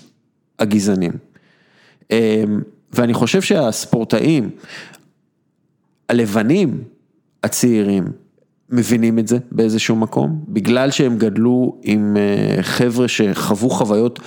הגזענים. 0.59 1.13
אמ, 2.11 2.61
ואני 2.93 3.15
חושב 3.15 3.43
שהספורטאים, 3.43 4.51
הלבנים 6.09 6.83
הצעירים, 7.43 8.05
מבינים 8.71 9.19
את 9.19 9.29
זה 9.29 9.39
באיזשהו 9.53 9.97
מקום, 9.97 10.45
בגלל 10.49 10.91
שהם 10.91 11.19
גדלו 11.19 11.81
עם 11.83 12.17
אה, 12.17 12.63
חבר'ה 12.63 13.09
שחוו 13.09 13.71
חוויות 13.71 14.21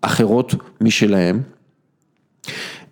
אחרות 0.00 0.54
משלהם. 0.80 1.42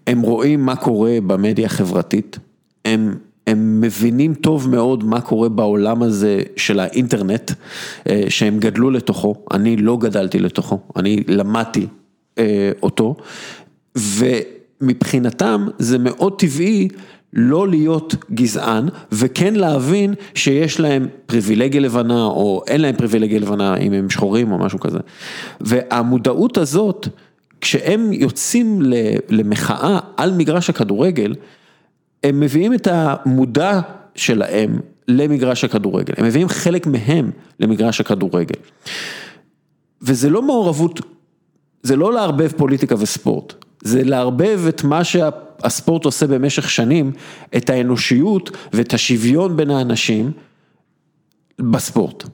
הם 0.07 0.21
רואים 0.21 0.67
מה 0.67 0.77
קורה 0.77 1.19
במדיה 1.27 1.67
החברתית, 1.67 2.39
הם 2.85 3.15
הם 3.47 3.81
מבינים 3.81 4.35
טוב 4.35 4.71
מאוד 4.71 5.05
מה 5.05 5.21
קורה 5.21 5.49
בעולם 5.49 6.03
הזה 6.03 6.43
של 6.57 6.81
האינטרנט, 6.81 7.53
אה, 8.09 8.23
שהם 8.29 8.59
גדלו 8.59 8.91
לתוכו, 8.91 9.35
אני 9.53 9.77
לא 9.77 9.97
גדלתי 9.97 10.39
לתוכו, 10.39 10.79
אני 10.97 11.23
למדתי 11.29 11.87
אה, 12.39 12.71
אותו, 12.83 13.17
ומבחינתם 13.97 15.67
זה 15.79 15.99
מאוד 15.99 16.39
טבעי 16.39 16.89
לא 17.33 17.69
להיות 17.69 18.15
גזען, 18.35 18.89
וכן 19.13 19.55
להבין 19.55 20.15
שיש 20.35 20.81
להם 20.81 21.09
פריבילגיה 21.27 21.81
לבנה, 21.81 22.25
או 22.25 22.63
אין 22.67 22.81
להם 22.81 22.97
פריבילגיה 22.97 23.39
לבנה 23.39 23.77
אם 23.77 23.93
הם 23.93 24.11
שחורים 24.11 24.53
או 24.53 24.59
משהו 24.59 24.81
כזה. 24.81 24.99
והמודעות 25.61 26.59
הזאת, 26.59 27.09
כשהם 27.61 28.13
יוצאים 28.13 28.83
למחאה 29.29 29.99
על 30.17 30.33
מגרש 30.33 30.71
הכדורגל, 30.71 31.35
הם 32.25 32.41
מביאים 32.41 32.75
את 32.75 32.89
המודע 32.91 33.81
שלהם 34.15 34.81
למגרש 35.09 35.65
הכדורגל, 35.65 36.15
הם 36.17 36.25
מביאים 36.25 36.49
חלק 36.49 36.87
מהם 36.87 37.31
למגרש 37.61 38.01
הכדורגל. 38.01 38.61
וזה 40.03 40.31
לא 40.31 40.43
מעורבות, 40.43 41.01
זה 41.83 41.97
לא 41.97 42.13
לערבב 42.13 42.53
פוליטיקה 42.57 42.95
וספורט, 42.99 43.55
זה 43.83 44.05
לערבב 44.05 44.61
את 44.69 44.85
מה 44.85 45.05
שהספורט 45.05 46.05
עושה 46.05 46.27
במשך 46.27 46.71
שנים, 46.71 47.13
את 47.57 47.71
האנושיות 47.71 48.51
ואת 48.73 48.95
השוויון 48.95 49.57
בין 49.57 49.71
האנשים 49.71 50.33
בספורט. 51.59 52.25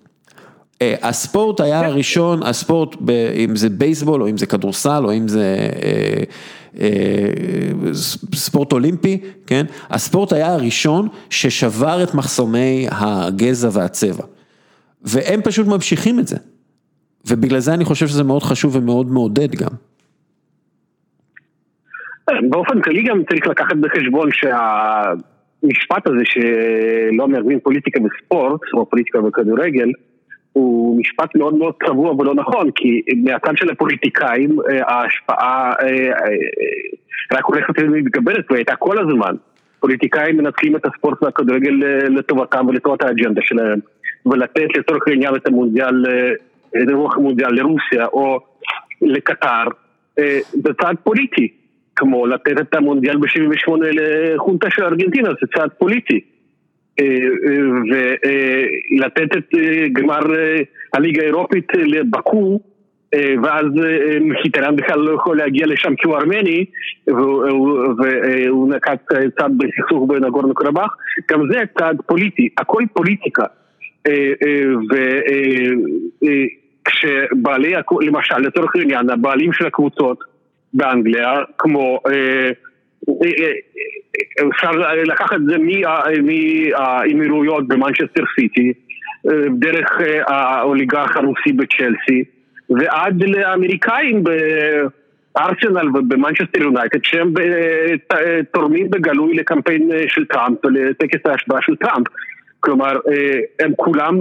אה, 0.82 0.94
הספורט 1.02 1.60
היה 1.60 1.86
הראשון, 1.86 2.42
הספורט, 2.42 2.96
אם 3.34 3.56
זה 3.56 3.68
בייסבול 3.68 4.22
או 4.22 4.28
אם 4.28 4.36
זה 4.36 4.46
כדורסל 4.46 5.04
או 5.04 5.12
אם 5.12 5.28
זה 5.28 5.56
אה, 5.82 6.22
אה, 6.80 7.92
ספורט 8.34 8.72
אולימפי, 8.72 9.20
כן? 9.46 9.64
הספורט 9.90 10.32
היה 10.32 10.54
הראשון 10.54 11.08
ששבר 11.30 12.02
את 12.02 12.14
מחסומי 12.14 12.86
הגזע 12.90 13.68
והצבע. 13.72 14.24
והם 15.02 15.42
פשוט 15.42 15.66
ממשיכים 15.66 16.18
את 16.18 16.28
זה. 16.28 16.36
ובגלל 17.26 17.58
זה 17.58 17.74
אני 17.74 17.84
חושב 17.84 18.06
שזה 18.06 18.24
מאוד 18.24 18.42
חשוב 18.42 18.76
ומאוד 18.76 19.10
מעודד 19.10 19.54
גם. 19.54 19.70
באופן 22.50 22.80
כללי 22.82 23.02
גם 23.02 23.22
צריך 23.28 23.46
לקחת 23.46 23.76
בחשבון 23.80 24.28
שהמשפט 24.32 26.06
הזה 26.06 26.24
שלא 26.24 27.28
מערבים 27.28 27.60
פוליטיקה 27.60 28.00
בספורט, 28.00 28.60
או 28.74 28.90
פוליטיקה 28.90 29.20
בכדורגל, 29.20 29.88
הוא 30.52 31.00
משפט 31.00 31.36
מאוד 31.36 31.54
מאוד 31.54 31.74
צבוע 31.86 32.12
ולא 32.12 32.34
נכון, 32.34 32.70
כי 32.70 33.02
מהצד 33.16 33.56
של 33.56 33.70
הפוליטיקאים 33.70 34.58
ההשפעה 34.80 35.72
רק 37.32 37.44
הולכת 37.44 37.74
ומתגברת 37.78 38.44
והייתה 38.50 38.76
כל 38.76 38.98
הזמן. 38.98 39.34
פוליטיקאים 39.80 40.36
מנצלים 40.36 40.76
את 40.76 40.86
הספורט 40.86 41.22
והכדורגל 41.22 41.74
לטובתם 42.08 42.66
ולטובת 42.68 43.02
האג'נדה 43.02 43.40
שלהם, 43.44 43.78
ולתת 44.26 44.76
לצורך 44.76 45.08
העניין 45.08 45.34
את 45.34 45.46
המונדיאל, 45.46 46.04
את 46.68 46.90
רוח 46.92 47.16
המונדיאל 47.16 47.50
לרוסיה 47.54 48.06
או 48.06 48.40
לקטר, 49.02 49.64
זה 50.52 50.70
צעד 50.80 50.96
פוליטי, 51.04 51.48
כמו 51.96 52.26
לתת 52.26 52.60
את 52.60 52.74
המונדיאל 52.74 53.16
ב-78 53.16 53.72
לחונטה 53.80 54.70
של 54.70 54.84
ארגנטינה, 54.84 55.28
זה 55.28 55.46
צעד 55.56 55.70
פוליטי. 55.78 56.20
ולתת 57.90 59.36
את 59.36 59.48
גמר 59.92 60.20
הליגה 60.94 61.22
האירופית 61.22 61.68
לבקו 61.74 62.60
ואז 63.42 63.64
חיטרן 64.42 64.76
בכלל 64.76 64.98
לא 64.98 65.10
יכול 65.10 65.36
להגיע 65.36 65.66
לשם 65.66 65.94
כי 65.94 66.08
הוא 66.08 66.16
ארמני 66.16 66.64
והוא 67.06 68.74
נקט 68.74 69.12
צעד 69.38 69.52
בסכסוך 69.58 70.08
בנגורנו 70.08 70.54
קרבאח 70.54 70.96
גם 71.30 71.40
זה 71.50 71.58
צעד 71.78 72.00
פוליטי, 72.06 72.48
הכל 72.58 72.82
פוליטיקה. 72.92 73.44
וכשבעלי, 76.86 77.74
למשל 78.00 78.38
לצורך 78.38 78.76
העניין, 78.76 79.10
הבעלים 79.10 79.52
של 79.52 79.66
הקבוצות 79.66 80.18
באנגליה 80.74 81.34
כמו 81.58 82.00
אפשר 84.50 84.70
לקחת 85.04 85.36
את 85.36 85.46
זה 85.46 85.56
מהאמירויות 86.22 87.68
במנצ'סטר 87.68 88.22
סיטי, 88.34 88.72
דרך 89.50 89.98
האוליגרך 90.26 91.16
הרוסי 91.16 91.52
בצ'לסי, 91.52 92.24
ועד 92.70 93.22
לאמריקאים 93.22 94.24
בארסנל 94.24 95.88
ובמנצ'סטר 95.88 96.62
יונייטד, 96.62 97.04
שהם 97.04 97.34
תורמים 98.52 98.90
בגלוי 98.90 99.34
לקמפיין 99.34 99.90
של 100.08 100.24
טראמפ 100.24 100.64
ולטקס 100.64 101.20
ההשבעה 101.24 101.62
של 101.62 101.76
טראמפ. 101.76 102.06
כלומר, 102.60 102.92
הם 103.60 103.72
כולם 103.76 104.18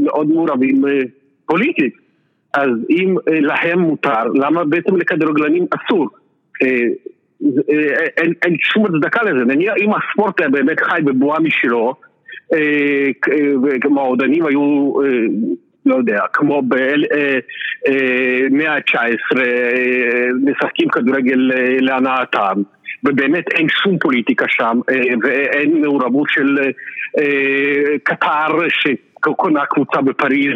מאוד 0.00 0.26
מעורבים 0.26 0.84
פוליטית. 1.46 1.94
אז 2.54 2.70
אם 2.90 3.14
להם 3.28 3.78
מותר, 3.78 4.24
למה 4.34 4.64
בעצם 4.64 4.96
לכדורגלנים 4.96 5.66
אסור? 5.70 6.08
אין, 8.16 8.32
אין 8.42 8.56
שום 8.60 8.86
הצדקה 8.86 9.22
לזה, 9.22 9.44
נניח 9.44 9.74
אם 9.80 9.90
הספורט 9.94 10.40
היה 10.40 10.48
באמת 10.48 10.80
חי 10.80 11.00
בבועה 11.04 11.40
משלו, 11.40 11.94
והמועדונים 13.62 14.46
היו, 14.46 14.92
לא 15.86 15.94
יודע, 15.94 16.20
כמו 16.32 16.62
במאה 16.62 18.74
ה-19, 18.74 19.38
משחקים 20.44 20.88
כדורגל 20.88 21.50
להנאתם, 21.80 22.62
ובאמת 23.04 23.52
אין 23.52 23.66
שום 23.68 23.98
פוליטיקה 23.98 24.44
שם, 24.48 24.80
ואין 25.22 25.80
מעורבות 25.80 26.28
של 26.30 26.58
קטר 28.02 28.58
שקונה 28.68 29.66
קבוצה 29.66 30.00
בפריז, 30.00 30.54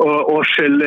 או, 0.00 0.20
או 0.20 0.44
של 0.44 0.82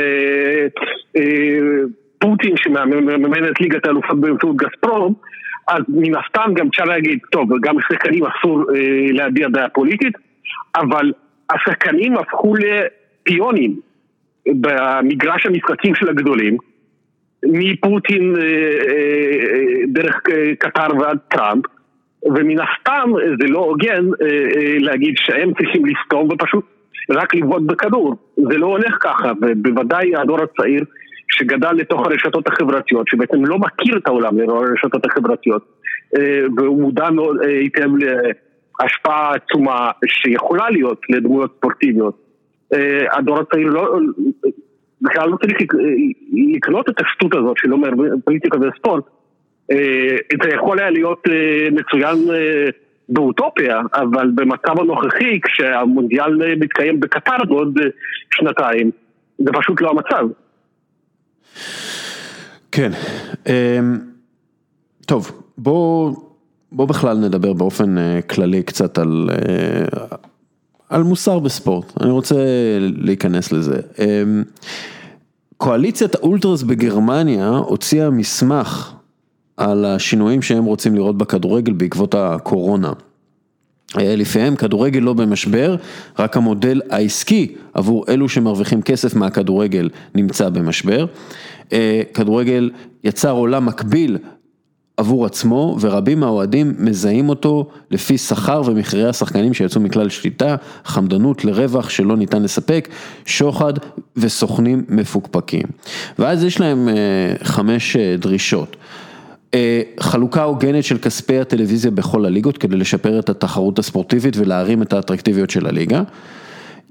פוטין 2.19 2.57
שמממן 2.57 3.45
את 3.51 3.61
ליגת 3.61 3.85
האלופות 3.85 4.21
באמצעות 4.21 4.55
גספרום, 4.55 5.13
אז 5.67 5.81
מן 5.87 6.15
הסתם 6.15 6.53
גם 6.53 6.67
אפשר 6.67 6.83
להגיד, 6.83 7.19
טוב, 7.31 7.49
גם 7.61 7.75
לשחקנים 7.79 8.23
אסור 8.25 8.63
אה, 8.75 9.07
להביע 9.11 9.47
דעה 9.47 9.69
פוליטית, 9.69 10.13
אבל 10.75 11.11
השחקנים 11.49 12.17
הפכו 12.17 12.53
לפיונים 12.55 13.79
במגרש 14.47 15.45
המשחקים 15.45 15.95
של 15.95 16.09
הגדולים, 16.09 16.57
מפוטין 17.45 18.35
אה, 18.35 18.41
אה, 18.41 19.85
דרך 19.87 20.15
אה, 20.31 20.55
קטר 20.59 20.87
ועד 20.99 21.17
טראמפ, 21.29 21.65
ומן 22.25 22.55
הסתם 22.59 23.11
זה 23.41 23.47
לא 23.47 23.59
הוגן 23.59 24.05
אה, 24.21 24.27
אה, 24.27 24.75
להגיד 24.79 25.13
שהם 25.17 25.53
צריכים 25.53 25.85
לסתום 25.85 26.27
ופשוט 26.31 26.65
רק 27.09 27.35
לבעוט 27.35 27.63
בכדור. 27.65 28.15
זה 28.35 28.57
לא 28.57 28.65
הולך 28.65 28.97
ככה, 28.99 29.31
ובוודאי 29.41 30.15
הדור 30.15 30.37
הצעיר 30.41 30.83
שגדל 31.31 31.71
לתוך 31.71 32.05
הרשתות 32.05 32.47
החברתיות, 32.47 33.07
שבעצם 33.07 33.45
לא 33.45 33.57
מכיר 33.59 33.97
את 33.97 34.07
העולם 34.07 34.39
לראות 34.39 34.67
הרשתות 34.69 35.05
החברתיות, 35.05 35.65
והוא 36.57 36.81
מודע 36.81 37.09
מאוד 37.09 37.37
היטב 37.41 37.89
להשפעה 38.79 39.33
עצומה 39.35 39.91
שיכולה 40.07 40.69
להיות 40.69 41.01
לדמויות 41.09 41.55
ספורטיביות. 41.57 42.17
הדור 43.11 43.39
הצעיר 43.39 43.67
לא, 43.67 43.99
בכלל 45.01 45.29
לא 45.29 45.37
צריך 45.37 45.57
לקנות 46.53 46.89
את 46.89 47.01
השטות 47.01 47.35
הזאת 47.35 47.57
שלא 47.57 47.77
פוליטיקה 48.25 48.57
וספורט. 48.57 49.03
זה 50.43 50.49
יכול 50.55 50.79
היה 50.79 50.89
להיות 50.89 51.23
מצוין 51.71 52.17
באוטופיה, 53.09 53.81
אבל 53.93 54.31
במצב 54.35 54.79
הנוכחי, 54.79 55.39
כשהמונדיאל 55.41 56.55
מתקיים 56.59 56.99
בקטר 56.99 57.43
בעוד 57.47 57.79
שנתיים, 58.31 58.91
זה 59.37 59.51
פשוט 59.53 59.81
לא 59.81 59.89
המצב. 59.89 60.27
כן, 62.71 62.91
טוב, 65.05 65.31
בוא, 65.57 66.15
בוא 66.71 66.85
בכלל 66.85 67.17
נדבר 67.17 67.53
באופן 67.53 67.95
כללי 68.29 68.63
קצת 68.63 68.97
על, 68.97 69.29
על 70.89 71.03
מוסר 71.03 71.39
בספורט, 71.39 71.93
אני 72.01 72.11
רוצה 72.11 72.35
להיכנס 72.79 73.51
לזה. 73.51 73.79
קואליציית 75.57 76.15
האולטרס 76.15 76.63
בגרמניה 76.63 77.47
הוציאה 77.49 78.09
מסמך 78.09 78.93
על 79.57 79.85
השינויים 79.85 80.41
שהם 80.41 80.65
רוצים 80.65 80.95
לראות 80.95 81.17
בכדורגל 81.17 81.73
בעקבות 81.73 82.15
הקורונה. 82.15 82.93
לפיהם 83.95 84.55
כדורגל 84.55 84.99
לא 84.99 85.13
במשבר, 85.13 85.75
רק 86.19 86.37
המודל 86.37 86.81
העסקי 86.89 87.55
עבור 87.73 88.05
אלו 88.09 88.29
שמרוויחים 88.29 88.81
כסף 88.81 89.15
מהכדורגל 89.15 89.89
נמצא 90.15 90.49
במשבר. 90.49 91.05
כדורגל 92.13 92.69
יצר 93.03 93.31
עולם 93.31 93.65
מקביל 93.65 94.17
עבור 94.97 95.25
עצמו 95.25 95.77
ורבים 95.79 96.19
מהאוהדים 96.19 96.73
מזהים 96.79 97.29
אותו 97.29 97.69
לפי 97.91 98.17
שכר 98.17 98.61
ומחירי 98.65 99.09
השחקנים 99.09 99.53
שיצאו 99.53 99.81
מכלל 99.81 100.09
שליטה, 100.09 100.55
חמדנות 100.85 101.45
לרווח 101.45 101.89
שלא 101.89 102.17
ניתן 102.17 102.43
לספק, 102.43 102.89
שוחד 103.25 103.73
וסוכנים 104.15 104.83
מפוקפקים. 104.89 105.65
ואז 106.19 106.43
יש 106.43 106.59
להם 106.59 106.89
חמש 107.43 107.97
דרישות. 107.97 108.75
חלוקה 109.99 110.43
הוגנת 110.43 110.83
של 110.83 110.97
כספי 110.97 111.39
הטלוויזיה 111.39 111.91
בכל 111.91 112.25
הליגות 112.25 112.57
כדי 112.57 112.75
לשפר 112.75 113.19
את 113.19 113.29
התחרות 113.29 113.79
הספורטיבית 113.79 114.37
ולהרים 114.37 114.81
את 114.81 114.93
האטרקטיביות 114.93 115.49
של 115.49 115.67
הליגה. 115.67 116.01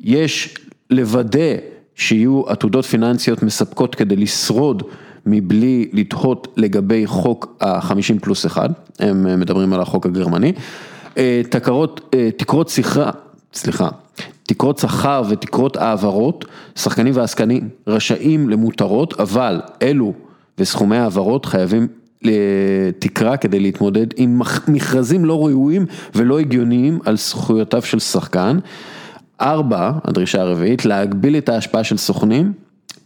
יש 0.01 0.55
לוודא 0.91 1.76
שיהיו 1.97 2.43
עתודות 2.47 2.85
פיננסיות 2.85 3.43
מספקות 3.43 3.95
כדי 3.95 4.17
לשרוד 4.17 4.83
מבלי 5.27 5.89
לתהות 5.93 6.49
לגבי 6.57 7.07
חוק 7.07 7.57
החמישים 7.61 8.19
פלוס 8.19 8.47
אחד, 8.47 8.69
הם 8.99 9.41
מדברים 9.41 9.73
על 9.73 9.81
החוק 9.81 10.07
הגרמני. 10.07 10.53
תקרות, 11.51 12.15
תקרות 12.37 12.69
שיחה, 12.69 13.11
סליחה, 13.55 13.89
תקרות 14.43 14.79
שכר 14.79 15.23
ותקרות 15.29 15.77
העברות, 15.77 16.45
שחקנים 16.77 17.13
ועסקנים 17.17 17.69
רשאים 17.87 18.49
למותרות, 18.49 19.21
אבל 19.21 19.61
אלו 19.83 20.13
וסכומי 20.59 20.97
העברות 20.97 21.47
חייבים 21.47 21.89
לתקרה 22.23 23.37
כדי 23.37 23.61
להתמודד 23.61 24.07
עם 24.17 24.43
מכרזים 24.69 25.25
לא 25.25 25.47
ראויים 25.47 25.87
ולא 26.15 26.39
הגיוניים 26.39 26.99
על 27.05 27.17
זכויותיו 27.17 27.83
של 27.83 27.99
שחקן. 27.99 28.59
ארבע, 29.41 29.93
הדרישה 30.05 30.41
הרביעית, 30.41 30.85
להגביל 30.85 31.37
את 31.37 31.49
ההשפעה 31.49 31.85
של 31.85 31.97
סוכנים, 31.97 32.53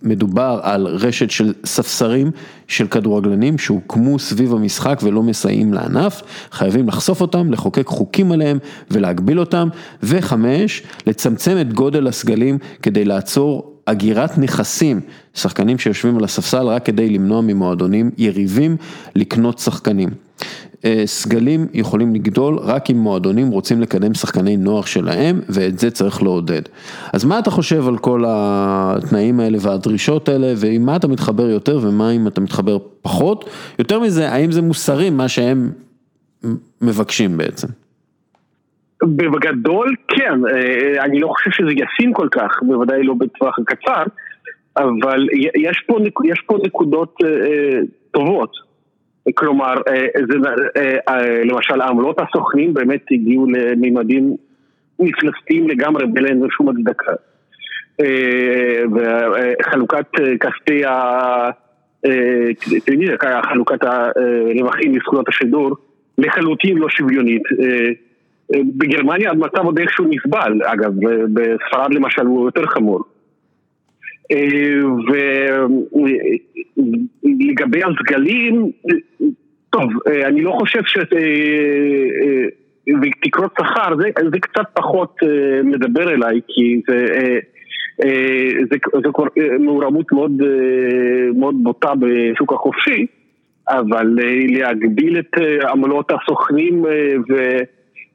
מדובר 0.02 0.60
על 0.62 0.86
רשת 0.86 1.30
של 1.30 1.54
ספסרים 1.64 2.30
של 2.68 2.86
כדורגלנים 2.86 3.58
שהוקמו 3.58 4.18
סביב 4.18 4.52
המשחק 4.52 5.00
ולא 5.02 5.22
מסייעים 5.22 5.72
לענף, 5.72 6.22
חייבים 6.50 6.88
לחשוף 6.88 7.20
אותם, 7.20 7.52
לחוקק 7.52 7.86
חוקים 7.86 8.32
עליהם 8.32 8.58
ולהגביל 8.90 9.40
אותם, 9.40 9.68
וחמש, 10.02 10.82
לצמצם 11.06 11.56
את 11.60 11.72
גודל 11.72 12.06
הסגלים 12.06 12.58
כדי 12.82 13.04
לעצור 13.04 13.70
אגירת 13.84 14.38
נכסים, 14.38 15.00
שחקנים 15.34 15.78
שיושבים 15.78 16.16
על 16.16 16.24
הספסל 16.24 16.66
רק 16.66 16.84
כדי 16.86 17.08
למנוע 17.10 17.40
ממועדונים 17.40 18.10
יריבים 18.18 18.76
לקנות 19.16 19.58
שחקנים. 19.58 20.08
אה, 20.84 21.02
סגלים 21.06 21.66
יכולים 21.74 22.14
לגדול 22.14 22.58
רק 22.58 22.90
אם 22.90 22.96
מועדונים 22.96 23.48
רוצים 23.48 23.80
לקדם 23.80 24.14
שחקני 24.14 24.56
נוער 24.56 24.82
שלהם 24.82 25.40
ואת 25.48 25.78
זה 25.78 25.90
צריך 25.90 26.22
לעודד. 26.22 26.62
אז 27.12 27.24
מה 27.24 27.38
אתה 27.38 27.50
חושב 27.50 27.88
על 27.88 27.98
כל 27.98 28.24
התנאים 28.26 29.40
האלה 29.40 29.58
והדרישות 29.60 30.28
האלה 30.28 30.52
ועם 30.56 30.86
מה 30.86 30.96
אתה 30.96 31.08
מתחבר 31.08 31.48
יותר 31.48 31.78
ומה 31.82 32.10
אם 32.10 32.26
אתה 32.26 32.40
מתחבר 32.40 32.78
פחות? 33.02 33.50
יותר 33.78 34.00
מזה, 34.00 34.28
האם 34.28 34.52
זה 34.52 34.62
מוסרי 34.62 35.10
מה 35.10 35.28
שהם 35.28 35.70
מבקשים 36.80 37.36
בעצם? 37.36 37.68
בגדול 39.02 39.94
כן, 40.08 40.40
אה, 40.54 41.04
אני 41.04 41.20
לא 41.20 41.28
חושב 41.28 41.50
שזה 41.50 41.70
ישים 41.72 42.12
כל 42.12 42.28
כך, 42.32 42.50
בוודאי 42.62 43.02
לא 43.02 43.14
בטווח 43.14 43.58
הקצר, 43.58 44.02
אבל 44.76 45.26
יש 45.56 45.84
פה, 45.86 45.98
יש 46.24 46.40
פה 46.46 46.58
נקודות 46.64 47.14
אה, 47.24 47.80
טובות. 48.10 48.69
כלומר, 49.34 49.74
אה, 49.88 50.06
זה, 50.28 50.48
אה, 50.76 50.96
אה, 51.08 51.44
למשל 51.44 51.80
העמלות 51.80 52.16
הסוכנים 52.20 52.74
באמת 52.74 53.04
הגיעו 53.10 53.46
לממדים 53.46 54.36
מפלסטיים 54.98 55.68
לגמרי, 55.68 56.06
בלי 56.06 56.28
אין 56.28 56.42
שום 56.50 56.68
הצדקה. 56.68 57.12
וחלוקת 58.94 60.06
כספי 60.40 60.84
ה... 60.84 61.50
חלוקת 63.42 63.78
הרווחים 63.82 64.92
מזכויות 64.92 65.28
השידור 65.28 65.76
לחלוטין 66.18 66.78
לא 66.78 66.88
שוויונית. 66.88 67.42
בגרמניה 68.50 69.30
המצב 69.30 69.64
עוד 69.64 69.78
איכשהו 69.78 70.04
נסבל, 70.10 70.60
אגב, 70.64 70.92
בספרד 71.32 71.94
למשל 71.94 72.22
הוא 72.22 72.44
יותר 72.44 72.66
חמור. 72.66 73.00
ולגבי 77.22 77.80
הסגלים, 77.84 78.70
טוב, 79.70 79.90
אני 80.24 80.42
לא 80.42 80.50
חושב 80.50 80.80
ש... 80.86 80.98
ותקרות 83.02 83.52
שכר, 83.60 83.96
זה, 83.96 84.08
זה 84.32 84.38
קצת 84.40 84.66
פחות 84.74 85.16
מדבר 85.64 86.14
אליי, 86.14 86.40
כי 86.48 86.80
זה, 86.88 87.06
זה, 88.70 88.76
זה 89.04 89.08
כבר 89.14 89.24
מעורבות 89.58 90.12
מאוד, 90.12 90.42
מאוד 91.34 91.54
בוטה 91.62 91.92
בשוק 92.00 92.52
החופשי, 92.52 93.06
אבל 93.68 94.18
להגביל 94.48 95.18
את 95.18 95.30
עמלות 95.70 96.10
הסוכנים 96.10 96.84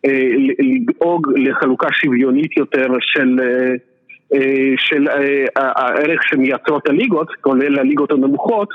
ולדאוג 0.04 1.28
לחלוקה 1.36 1.88
שוויונית 1.92 2.58
יותר 2.58 2.88
של 3.00 3.40
אה, 3.40 3.74
של 4.77 5.07
אה, 5.07 5.45
הערך 5.56 6.22
שמייצרות 6.23 6.89
הליגות, 6.89 7.27
כולל 7.41 7.80
הליגות 7.80 8.11
הנמוכות, 8.11 8.69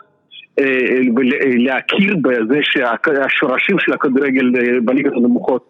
אה, 0.59 1.01
ולהכיר 1.16 2.16
בזה 2.22 2.59
שהשורשים 2.62 3.78
של 3.78 3.93
הכדורגל 3.93 4.51
בליגות 4.85 5.12
הנמוכות, 5.12 5.64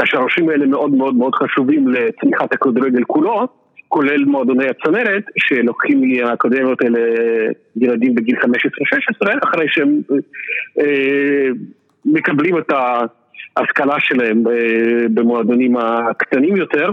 השורשים 0.00 0.48
האלה 0.48 0.66
מאוד 0.66 0.90
מאוד 0.90 1.14
מאוד 1.14 1.34
חשובים 1.34 1.88
לצמיחת 1.88 2.52
הכדורגל 2.52 3.04
כולו, 3.04 3.48
כולל 3.88 4.24
מועדוני 4.24 4.66
הצנרת, 4.68 5.24
שלוקחים 5.38 6.00
מהאקדמיות 6.00 6.82
האלה 6.82 7.00
ילדים 7.76 8.14
בגיל 8.14 8.36
15-16, 8.36 8.40
אחרי 9.44 9.66
שהם 9.68 10.00
מקבלים 12.04 12.58
את 12.58 12.72
ההשכלה 13.56 13.96
שלהם 14.00 14.44
במועדונים 15.14 15.76
הקטנים 15.76 16.56
יותר. 16.56 16.90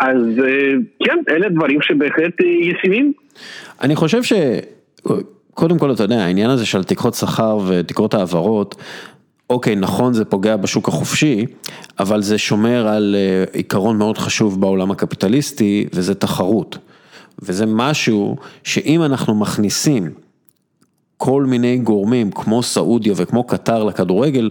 אז 0.00 0.22
אה, 0.44 0.72
כן, 1.04 1.18
אלה 1.30 1.48
דברים 1.48 1.82
שבהחלט 1.82 2.40
אה, 2.40 2.46
ישימים. 2.46 3.12
אני 3.82 3.96
חושב 3.96 4.22
ש... 4.22 4.32
קודם 5.54 5.78
כל, 5.78 5.92
אתה 5.92 6.02
יודע, 6.02 6.24
העניין 6.24 6.50
הזה 6.50 6.66
של 6.66 6.84
תקרות 6.84 7.14
שכר 7.14 7.58
ותקרות 7.68 8.14
העברות, 8.14 8.74
אוקיי, 9.50 9.76
נכון, 9.76 10.12
זה 10.12 10.24
פוגע 10.24 10.56
בשוק 10.56 10.88
החופשי, 10.88 11.46
אבל 11.98 12.22
זה 12.22 12.38
שומר 12.38 12.88
על 12.88 13.16
אה, 13.18 13.44
עיקרון 13.52 13.98
מאוד 13.98 14.18
חשוב 14.18 14.60
בעולם 14.60 14.90
הקפיטליסטי, 14.90 15.86
וזה 15.92 16.14
תחרות. 16.14 16.78
וזה 17.42 17.66
משהו 17.66 18.36
שאם 18.64 19.02
אנחנו 19.02 19.34
מכניסים 19.34 20.10
כל 21.16 21.44
מיני 21.44 21.78
גורמים, 21.78 22.30
כמו 22.30 22.62
סעודיה 22.62 23.12
וכמו 23.16 23.44
קטר 23.44 23.84
לכדורגל, 23.84 24.50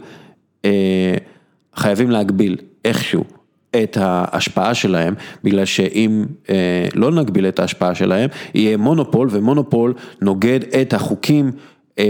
חייבים 1.75 2.11
להגביל 2.11 2.57
איכשהו. 2.85 3.36
את 3.75 3.97
ההשפעה 4.01 4.73
שלהם, 4.73 5.13
בגלל 5.43 5.65
שאם 5.65 6.25
אה, 6.49 6.87
לא 6.95 7.11
נגביל 7.11 7.47
את 7.47 7.59
ההשפעה 7.59 7.95
שלהם, 7.95 8.29
יהיה 8.53 8.77
מונופול, 8.77 9.27
ומונופול 9.31 9.93
נוגד 10.21 10.59
את 10.81 10.93
החוקים 10.93 11.51
אה, 11.99 12.05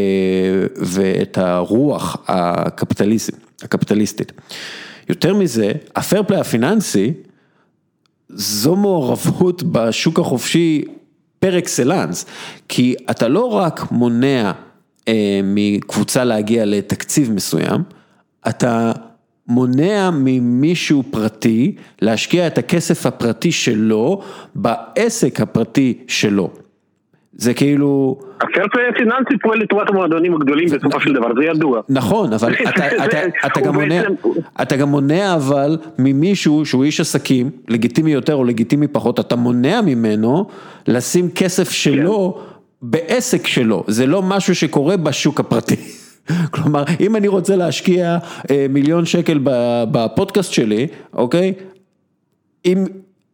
ואת 0.75 1.37
הרוח 1.37 2.17
הקפיטליסטית. 2.27 4.31
יותר 5.09 5.33
מזה, 5.33 5.71
הפייר 5.95 6.23
פליי 6.23 6.39
הפיננסי, 6.39 7.13
זו 8.29 8.75
מעורבות 8.75 9.63
בשוק 9.63 10.19
החופשי 10.19 10.83
פר 11.39 11.57
אקסלנס, 11.57 12.25
כי 12.69 12.95
אתה 13.11 13.27
לא 13.27 13.45
רק 13.45 13.91
מונע 13.91 14.51
אה, 15.07 15.39
מקבוצה 15.43 16.23
להגיע 16.23 16.65
לתקציב 16.65 17.31
מסוים, 17.31 17.83
אתה 18.47 18.91
מונע 19.47 20.09
ממישהו 20.13 21.03
פרטי 21.11 21.75
להשקיע 22.01 22.47
את 22.47 22.57
הכסף 22.57 23.05
הפרטי 23.05 23.51
שלו 23.51 24.21
בעסק 24.55 25.41
הפרטי 25.41 25.97
שלו. 26.07 26.49
זה 27.37 27.53
כאילו... 27.53 28.19
הפרפליי 28.41 28.89
הפיננסי 28.89 29.37
פועל 29.41 29.59
לטובת 29.59 29.89
המועדונים 29.89 30.35
הגדולים 30.35 30.67
בסופו 30.67 31.01
של 31.01 31.13
דבר, 31.13 31.27
זה 31.37 31.45
ידוע. 31.45 31.81
נכון, 31.89 32.33
אבל 32.33 32.55
אתה 34.61 34.77
גם 34.77 34.89
מונע 34.89 35.35
אבל 35.35 35.77
ממישהו 35.99 36.65
שהוא 36.65 36.83
איש 36.83 36.99
עסקים, 36.99 37.49
לגיטימי 37.67 38.11
יותר 38.11 38.35
או 38.35 38.43
לגיטימי 38.43 38.87
פחות, 38.87 39.19
אתה 39.19 39.35
מונע 39.35 39.81
ממנו 39.81 40.47
לשים 40.87 41.29
כסף 41.29 41.71
שלו 41.71 42.37
כן. 42.37 42.57
בעסק 42.81 43.47
שלו, 43.47 43.83
זה 43.87 44.07
לא 44.07 44.21
משהו 44.21 44.55
שקורה 44.55 44.97
בשוק 44.97 45.39
הפרטי. 45.39 45.75
כלומר, 46.53 46.83
אם 46.99 47.15
אני 47.15 47.27
רוצה 47.27 47.55
להשקיע 47.55 48.17
אה, 48.51 48.65
מיליון 48.69 49.05
שקל 49.05 49.39
בפודקאסט 49.91 50.53
שלי, 50.53 50.87
אוקיי? 51.13 51.53
אם, 52.65 52.85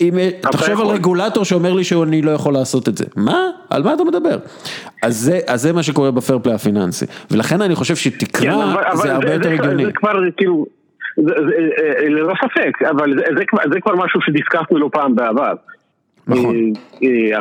אם, 0.01 0.13
תחשוב 0.41 0.81
על 0.81 0.87
רגולטור 0.87 1.45
שאומר 1.45 1.73
לי 1.73 1.83
שאני 1.83 2.21
לא 2.21 2.31
יכול 2.31 2.53
לעשות 2.53 2.89
את 2.89 2.97
זה. 2.97 3.05
מה? 3.15 3.49
על 3.69 3.83
מה 3.83 3.93
אתה 3.93 4.03
מדבר? 4.03 4.37
אז 5.03 5.17
זה, 5.17 5.39
אז 5.47 5.61
זה 5.61 5.73
מה 5.73 5.83
שקורה 5.83 6.11
בפייר 6.11 6.39
פליי 6.39 6.55
הפיננסי. 6.55 7.05
ולכן 7.31 7.61
אני 7.61 7.75
חושב 7.75 7.95
שתקרא 7.95 8.41
כן, 8.41 8.51
אבל, 8.51 8.95
זה 8.95 9.13
הרבה 9.13 9.33
יותר 9.33 9.49
הגיוני. 9.49 9.85
זה 9.85 9.91
כבר 9.91 10.13
כאילו, 10.37 10.65
אה, 11.19 12.09
ללא 12.09 12.33
ספק, 12.43 12.81
אבל 12.89 13.13
זה, 13.15 13.23
זה, 13.37 13.43
זה 13.73 13.79
כבר 13.81 13.95
משהו 13.95 14.21
שדיסקסנו 14.21 14.77
לא 14.77 14.89
פעם 14.93 15.15
בעבר. 15.15 15.53
נכון. 16.27 16.55
אה, 17.03 17.39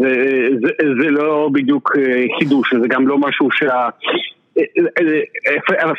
זה, 0.00 0.14
זה, 0.62 0.86
זה 1.02 1.10
לא 1.10 1.50
בדיוק 1.52 1.92
חידוש, 2.38 2.74
זה 2.80 2.88
גם 2.88 3.08
לא 3.08 3.18
משהו 3.18 3.48
שה... 3.52 3.88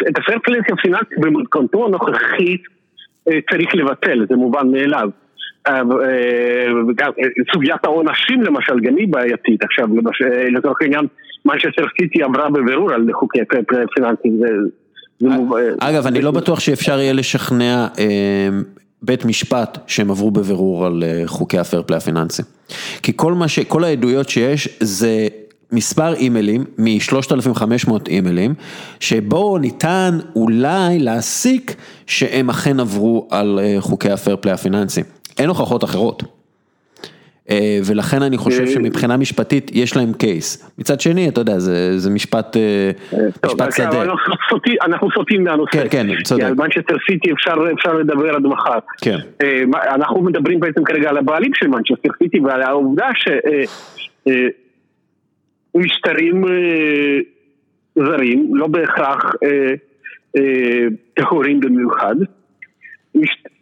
את 0.10 0.18
הפרפלנסי 0.18 0.72
הפיננסי 0.74 1.16
במתכונתו 1.18 1.86
הנוכחית 1.86 2.62
אה, 3.30 3.40
צריך 3.52 3.76
לבטל, 3.76 4.26
זה 4.30 4.36
מובן 4.36 4.68
מאליו. 4.72 5.10
אה, 5.68 5.82
וגם 6.90 7.12
אה, 7.20 7.28
סוגיית 7.54 7.86
העונשים 7.86 8.42
למשל 8.42 8.80
גם 8.80 8.96
היא 8.98 9.08
בעייתית 9.08 9.64
עכשיו, 9.64 9.88
לצורך 10.52 10.78
העניין 10.82 11.06
מנצ'סטר 11.46 11.86
סיטי 12.02 12.24
עברה 12.24 12.50
בבירור 12.50 12.94
על 12.94 13.10
חוקי 13.14 13.40
פיננסים. 13.96 14.40
אגב, 15.80 16.08
אני 16.08 16.22
לא 16.22 16.32
בטוח 16.32 16.60
שאפשר 16.60 17.00
יהיה 17.00 17.14
לשכנע 17.14 17.88
בית 19.02 19.26
משפט 19.26 19.78
שהם 19.88 20.12
עברו 20.12 20.32
בבירור 20.32 20.86
על 20.86 21.04
חוקי 21.26 21.60
הפייר 21.60 21.81
פליי 21.81 21.98
הפיננסי. 21.98 22.44
כי 23.04 23.12
כל 23.16 23.34
מה 23.34 23.48
ש... 23.48 23.60
כל 23.60 23.84
העדויות 23.84 24.30
שיש 24.30 24.70
זה 24.80 25.28
מספר 25.76 26.14
אימיילים 26.14 26.64
מ-3,500 26.78 27.92
אימיילים, 28.08 28.54
שבו 29.00 29.58
ניתן 29.58 30.18
אולי 30.36 31.00
להסיק 31.00 31.76
שהם 32.08 32.50
אכן 32.50 32.80
עברו 32.80 33.28
על 33.32 33.60
אה, 33.64 33.76
חוקי 33.80 34.10
הפייר 34.10 34.36
פליי 34.36 34.54
הפיננסי. 34.54 35.02
אין 35.40 35.50
הוכחות 35.50 35.84
אחרות. 35.84 36.24
אה, 37.50 37.80
ולכן 37.86 38.22
אני 38.22 38.38
חושב 38.38 38.68
שמבחינה 38.68 39.18
משפטית 39.18 39.72
יש 39.74 39.96
להם 39.98 40.14
קייס. 40.14 40.72
מצד 40.78 41.02
שני, 41.02 41.30
אתה 41.30 41.42
יודע, 41.42 41.60
זה, 41.60 42.00
זה 42.00 42.10
משפט, 42.10 42.58
אה, 42.58 42.92
משפט 43.46 43.72
שדה. 43.72 44.04
אנחנו 44.86 45.08
סוטים 45.16 45.44
מהנושא. 45.44 45.72
כן, 45.72 45.88
כן, 45.92 46.08
צודק. 46.24 46.44
על 46.44 46.54
מנצ'סטר 46.54 46.96
סיטי 47.12 47.32
אפשר, 47.32 47.54
אפשר 47.74 47.94
לדבר 47.94 48.36
עד 48.36 48.42
מחר. 48.42 48.80
כן. 49.02 49.18
אנחנו 49.74 50.22
מדברים 50.22 50.60
בעצם 50.60 50.84
כרגע 50.84 51.10
על 51.10 51.18
הבעלים 51.18 51.52
של 51.54 51.68
מנצ'סטר 51.68 52.10
סיטי 52.24 52.40
ועל 52.40 52.62
העובדה 52.62 53.08
שמשטרים 55.76 56.44
זרים, 57.96 58.56
לא 58.56 58.68
בהכרח 58.68 59.34
טהורים 61.14 61.60
במיוחד, 61.60 62.16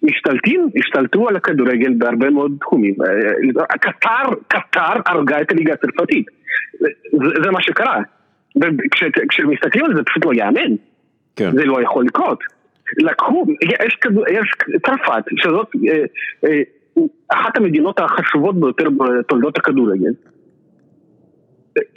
משתלטים, 0.03 0.69
השתלטו 0.80 1.30
על 1.30 1.35
הכדורגל 1.35 1.94
בהרבה 1.98 2.30
מאוד 2.30 2.52
תחומים. 2.60 2.95
קטר, 3.80 4.34
קטר 4.48 5.02
הרגה 5.06 5.41
את 5.41 5.52
הליגה 5.52 5.73
הצרפתית. 5.73 6.26
זה, 7.11 7.41
זה 7.44 7.52
מה 7.52 7.61
שקרה. 7.61 8.02
כשמסתכלים 9.30 9.85
על 9.85 9.95
זה 9.95 10.03
פשוט 10.03 10.26
לא 10.26 10.34
ייאמן. 10.34 10.76
כן. 11.35 11.52
זה 11.52 11.65
לא 11.65 11.81
יכול 11.81 12.06
לקרות. 12.06 12.40
לקחו, 12.98 13.45
יש, 13.61 13.98
יש 14.31 14.52
צרפת, 14.85 15.23
שזאת 15.35 15.68
אה, 15.88 16.03
אה, 16.45 16.61
אחת 17.27 17.57
המדינות 17.57 17.99
החשובות 17.99 18.60
ביותר 18.60 18.90
בתולדות 18.90 19.57
הכדורגל. 19.57 20.11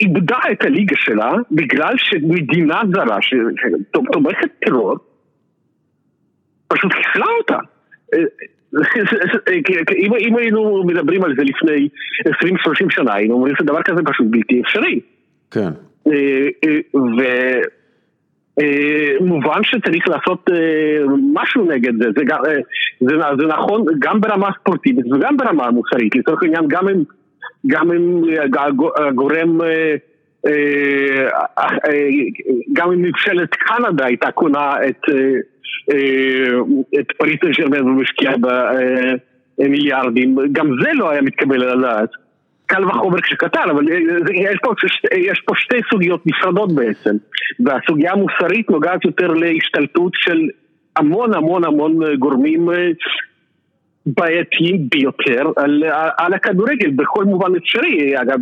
איבדה 0.01 0.39
את 0.51 0.63
הליגה 0.63 0.95
שלה 0.95 1.33
בגלל 1.51 1.93
שמדינה 1.97 2.81
זרה 2.93 3.17
שתומכת 3.21 4.49
טרור 4.65 4.95
פשוט 6.67 6.91
חיסלה 6.93 7.25
אותה. 7.39 7.57
אה, 8.13 8.19
אם 10.19 10.35
היינו 10.37 10.83
מדברים 10.83 11.23
על 11.23 11.35
זה 11.37 11.43
לפני 11.43 11.89
20-30 12.27 12.31
שנה, 12.89 13.13
היינו 13.13 13.33
אומרים 13.33 13.55
שדבר 13.55 13.81
כזה 13.81 14.01
פשוט 14.05 14.27
בלתי 14.29 14.61
אפשרי. 14.61 14.99
כן. 15.51 15.69
אה, 16.07 16.47
אה, 16.63 17.61
ומובן 19.21 19.63
שצריך 19.63 20.07
לעשות 20.07 20.49
משהו 21.33 21.65
נגד 21.65 21.93
זה, 22.03 22.09
זה, 22.15 22.23
זה, 22.99 23.15
זה 23.39 23.47
נכון 23.47 23.85
גם 23.99 24.21
ברמה 24.21 24.49
ספורטיבית 24.61 25.05
וגם 25.11 25.37
ברמה 25.37 25.71
מוסרית, 25.71 26.15
לצורך 26.15 26.43
העניין 26.43 26.63
גם 26.67 26.89
אם, 26.89 27.03
גם 27.67 27.91
אם 27.91 28.21
הגורם, 28.97 29.59
גם 32.73 32.91
אם 32.91 33.01
ממשלת 33.01 33.49
קנדה 33.55 34.05
הייתה 34.05 34.31
קונה 34.31 34.73
את 34.87 35.01
אה, 35.91 36.99
את 36.99 37.11
פריס 37.17 37.37
סן 37.41 37.51
ג'רמן 37.51 37.81
ומשקיעה 37.81 38.33
במיליארדים, 39.57 40.37
גם 40.51 40.67
זה 40.83 40.89
לא 40.93 41.09
היה 41.09 41.21
מתקבל 41.21 41.63
על 41.63 41.85
הדעת. 41.85 42.09
קל 42.65 42.85
וחומר 42.85 43.21
כשקטן, 43.21 43.69
אבל 43.71 43.85
אה, 43.91 43.97
יש 44.35 44.57
פה, 44.63 44.73
יש 45.17 45.41
פה 45.45 45.53
שתי 45.57 45.77
סוגיות 45.91 46.21
נפרדות 46.25 46.75
בעצם. 46.75 47.15
והסוגיה 47.59 48.11
המוסרית 48.11 48.69
נוגעת 48.69 49.05
יותר 49.05 49.27
להשתלטות 49.27 50.11
של 50.15 50.49
המון 50.95 51.33
המון 51.33 51.63
המון 51.63 52.15
גורמים 52.19 52.69
אה, 54.07 54.13
בעייתיים 54.17 54.87
ביותר 54.91 55.51
על, 55.55 55.83
על 56.17 56.33
הכדורגל 56.33 56.89
בכל 56.89 57.23
מובן 57.23 57.55
אפשרי. 57.55 58.21
אגב, 58.21 58.39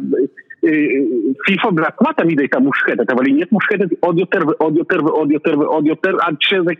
פיפ"א 1.46 1.70
בעצמה 1.70 2.14
תמיד 2.18 2.40
הייתה 2.40 2.60
מושחתת, 2.60 3.10
אבל 3.12 3.26
היא 3.26 3.34
נהיית 3.34 3.52
מושחתת 3.52 3.88
עוד 4.00 4.20
יותר 4.20 4.40
ועוד 4.48 4.78
יותר 4.78 5.06
ועוד 5.06 5.32
יותר 5.32 5.60
ועוד 5.60 5.86
יותר 5.86 6.12
עד 6.22 6.36
שזה 6.40 6.72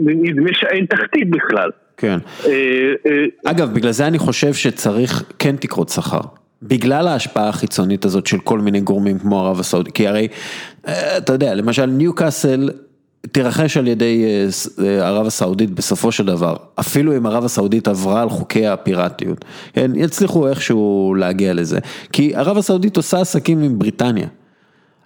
נדמה 0.00 0.50
שאין 0.52 0.86
תחתית 0.86 1.30
בכלל. 1.30 1.70
כן. 1.96 2.18
אה, 2.46 2.92
אה, 3.06 3.24
אגב, 3.44 3.74
בגלל 3.74 3.90
זה 3.90 4.06
אני 4.06 4.18
חושב 4.18 4.54
שצריך 4.54 5.22
כן 5.38 5.56
תקרות 5.56 5.88
שכר. 5.88 6.20
בגלל 6.62 7.08
ההשפעה 7.08 7.48
החיצונית 7.48 8.04
הזאת 8.04 8.26
של 8.26 8.38
כל 8.38 8.58
מיני 8.58 8.80
גורמים 8.80 9.18
כמו 9.18 9.40
ערב 9.40 9.60
הסעודית, 9.60 9.94
כי 9.94 10.08
הרי, 10.08 10.28
אה, 10.88 11.18
אתה 11.18 11.32
יודע, 11.32 11.54
למשל 11.54 11.86
ניו 11.86 12.14
קאסל 12.14 12.70
תירכש 13.32 13.76
על 13.76 13.88
ידי 13.88 14.24
אה, 14.24 14.48
אה, 14.84 15.06
ערב 15.08 15.26
הסעודית 15.26 15.70
בסופו 15.70 16.12
של 16.12 16.26
דבר, 16.26 16.56
אפילו 16.80 17.16
אם 17.16 17.26
ערב 17.26 17.44
הסעודית 17.44 17.88
עברה 17.88 18.22
על 18.22 18.28
חוקי 18.28 18.66
הפיראטיות, 18.66 19.44
כן, 19.72 19.90
יצליחו 19.94 20.48
איכשהו 20.48 21.14
להגיע 21.18 21.54
לזה, 21.54 21.78
כי 22.12 22.34
ערב 22.34 22.58
הסעודית 22.58 22.96
עושה 22.96 23.20
עסקים 23.20 23.62
עם 23.62 23.78
בריטניה, 23.78 24.26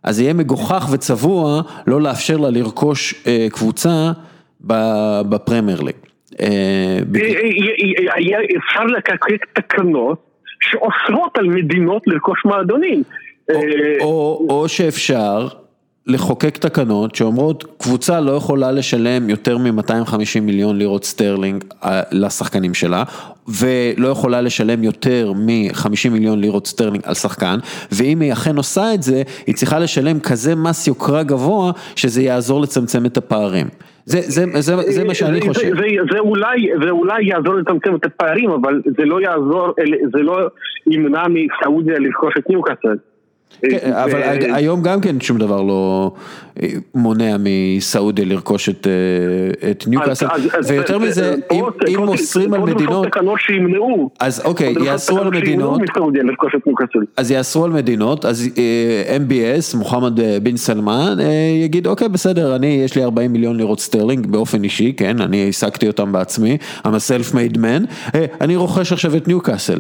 אז 0.03 0.21
יהיה 0.21 0.35
מגוחך 0.35 0.89
וצבוע 0.93 1.63
לא 1.87 2.01
לאפשר 2.01 2.37
לה 2.37 2.51
לרכוש 2.51 3.15
אה, 3.27 3.47
קבוצה 3.51 4.13
בפרמייר 5.29 5.81
ליג. 5.81 5.95
אפשר 8.59 8.85
לקחת 8.85 9.19
תקנות 9.53 10.19
שאוסרות 10.61 11.39
על 11.39 11.49
מדינות 11.49 12.03
לרכוש 12.07 12.45
מועדונים. 12.45 13.03
או 14.49 14.65
שאפשר 14.69 15.49
לחוקק 16.07 16.59
תקנות 16.59 17.15
שאומרות 17.15 17.65
קבוצה 17.79 18.21
לא 18.21 18.33
יכולה 18.33 18.73
לשלם 18.73 19.31
יותר 19.31 19.59
מ-250 19.59 20.41
מיליון 20.43 20.79
לירות 20.79 21.05
סטרלינג 21.05 21.65
אה, 21.85 22.03
לשחקנים 22.13 22.75
שלה 22.75 23.05
ולא 23.49 24.09
יכולה 24.09 24.41
לשלם 24.41 24.83
יותר 24.83 25.33
מ-50 25.33 26.11
מיליון 26.11 26.41
לירות 26.41 26.67
סטרלינג 26.67 27.03
על 27.05 27.15
שחקן 27.15 27.59
ואם 27.93 28.21
היא 28.21 28.33
אכן 28.33 28.57
עושה 28.57 28.95
את 28.95 29.03
זה 29.03 29.23
היא 29.47 29.55
צריכה 29.55 29.79
לשלם 29.79 30.21
כזה 30.21 30.55
מס 30.55 30.87
יוקרה 30.87 31.23
גבוה 31.23 31.73
שזה 31.97 32.23
יעזור 32.23 32.61
לצמצם 32.61 33.07
את 33.07 33.17
הפערים. 33.17 33.67
זה, 34.05 34.21
זה, 34.21 34.45
זה, 34.61 34.77
זה 34.77 35.05
מה 35.05 35.15
שאני 35.15 35.41
חושב. 35.41 35.61
זה, 35.61 35.69
זה, 35.69 35.87
זה, 36.13 36.19
אולי, 36.19 36.69
זה 36.85 36.91
אולי 36.91 37.25
יעזור 37.25 37.55
לצמצם 37.55 37.95
את 37.95 38.05
הפערים 38.05 38.51
אבל 38.51 38.83
זה 38.99 39.05
לא 39.05 39.21
יעזור, 39.21 39.75
זה 40.13 40.23
לא 40.23 40.39
ימנע 40.87 41.23
מסעודיה 41.29 41.99
לרכוש 41.99 42.35
את 42.39 42.51
ניוקאסל. 42.51 42.97
כן, 43.71 43.93
אבל 43.93 44.23
היום 44.55 44.83
גם 44.83 45.01
כן 45.01 45.21
שום 45.21 45.39
דבר 45.39 45.63
לא 45.63 46.13
אה, 46.63 46.69
מונע 46.95 47.37
מסעודיה 47.39 48.25
לרכוש 48.25 48.69
את 48.69 48.87
אה, 48.87 49.73
ניוקאסל, 49.87 50.27
ויותר 50.69 50.99
מזה, 50.99 51.35
אם 51.89 51.99
אוסרים 51.99 52.55
על 52.55 52.61
מדינות, 52.61 53.07
אז 54.21 54.43
אוקיי, 54.45 54.75
יאסרו 54.85 55.19
על 55.19 55.31
מדינות, 55.31 55.81
אז 57.17 57.31
יאסרו 57.31 57.65
על 57.65 57.71
מדינות, 57.71 58.25
אז 58.25 58.49
אה, 58.59 59.17
MBS, 59.17 59.77
מוחמד 59.77 60.21
בן 60.43 60.57
סלמן, 60.57 61.17
יגיד 61.65 61.87
אוקיי 61.87 62.09
בסדר, 62.09 62.57
אני 62.57 62.83
יש 62.85 62.97
לי 62.97 63.05
40 63.05 63.33
מיליון 63.33 63.57
לירות 63.57 63.81
סטרלינג 63.81 64.27
באופן 64.27 64.65
אישי, 64.65 64.93
כן, 64.97 65.21
אני 65.21 65.45
העסקתי 65.45 65.89
אותם 65.89 66.13
בעצמי, 66.13 66.59
I'm 66.85 66.87
a 66.87 67.35
self-made 67.35 67.57
man, 67.57 68.17
אני 68.41 68.57
רוכש 68.57 68.93
עכשיו 68.93 69.17
את 69.17 69.29
ניוקאסל. 69.29 69.79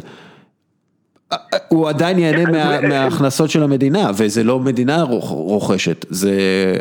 הוא 1.68 1.88
עדיין 1.88 2.18
ייהנה 2.18 2.50
מההכנסות 2.88 3.50
של 3.50 3.62
המדינה, 3.62 4.10
וזה 4.18 4.44
לא 4.44 4.58
מדינה 4.58 5.02
רוכשת, 5.30 6.06
זה 6.08 6.32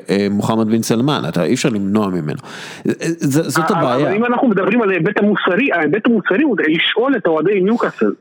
אה, 0.09 0.27
מוחמד 0.31 0.67
בן 0.67 0.81
סלמן, 0.81 1.21
אתה 1.29 1.43
אי 1.43 1.53
אפשר 1.53 1.69
למנוע 1.69 2.07
ממנו. 2.07 2.39
זאת 3.21 3.71
הבעיה. 3.71 3.95
אבל 3.95 4.15
אם 4.15 4.25
אנחנו 4.25 4.47
מדברים 4.47 4.81
על 4.81 4.89
ההיבט 4.89 5.19
המוסרי, 5.19 5.71
ההיבט 5.73 6.05
המוסרי 6.05 6.43
הוא 6.43 6.57
לשאול 6.67 7.15
את 7.15 7.27
אוהדי 7.27 7.61
ניוקאסל. 7.61 8.11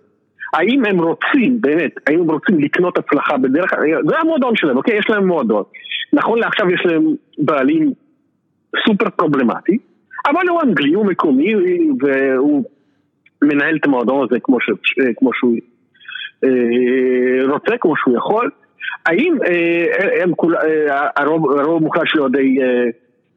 האם 0.55 0.85
הם 0.85 1.01
רוצים, 1.01 1.61
באמת, 1.61 1.91
האם 2.07 2.21
הם 2.21 2.31
רוצים 2.31 2.59
לקנות 2.59 2.99
הצלחה 2.99 3.39
בדרך, 3.39 3.71
זה 4.09 4.19
המועדון 4.19 4.57
שלהם, 4.57 4.77
אוקיי? 4.77 4.99
יש 4.99 5.11
להם 5.11 5.27
מועדון. 5.27 5.63
נכון 6.13 6.39
לעכשיו 6.39 6.71
יש 6.71 6.81
להם 6.85 7.15
בעלים 7.39 7.93
סופר 8.87 9.11
פרובלמטי, 9.11 9.79
אבל 10.27 10.49
הוא 10.49 10.61
אנגלי, 10.63 10.93
הוא 10.93 11.07
מקומי, 11.07 11.55
והוא 12.01 12.65
מנהל 13.43 13.77
את 13.77 13.85
המועדון 13.85 14.25
הזה 14.25 14.37
כמו, 14.43 14.61
ש, 14.61 14.71
כמו 15.17 15.31
שהוא 15.35 15.55
אה, 15.55 15.59
רוצה 17.49 17.77
כמו 17.81 17.97
שהוא 17.97 18.17
יכול, 18.17 18.51
האם 19.07 19.37
אה, 19.47 20.23
הם 20.23 20.33
אה, 20.55 21.09
הרוב, 21.17 21.51
הרוב 21.59 21.83
המוחלט 21.83 22.03
של 22.07 22.21
אוהדי 22.21 22.59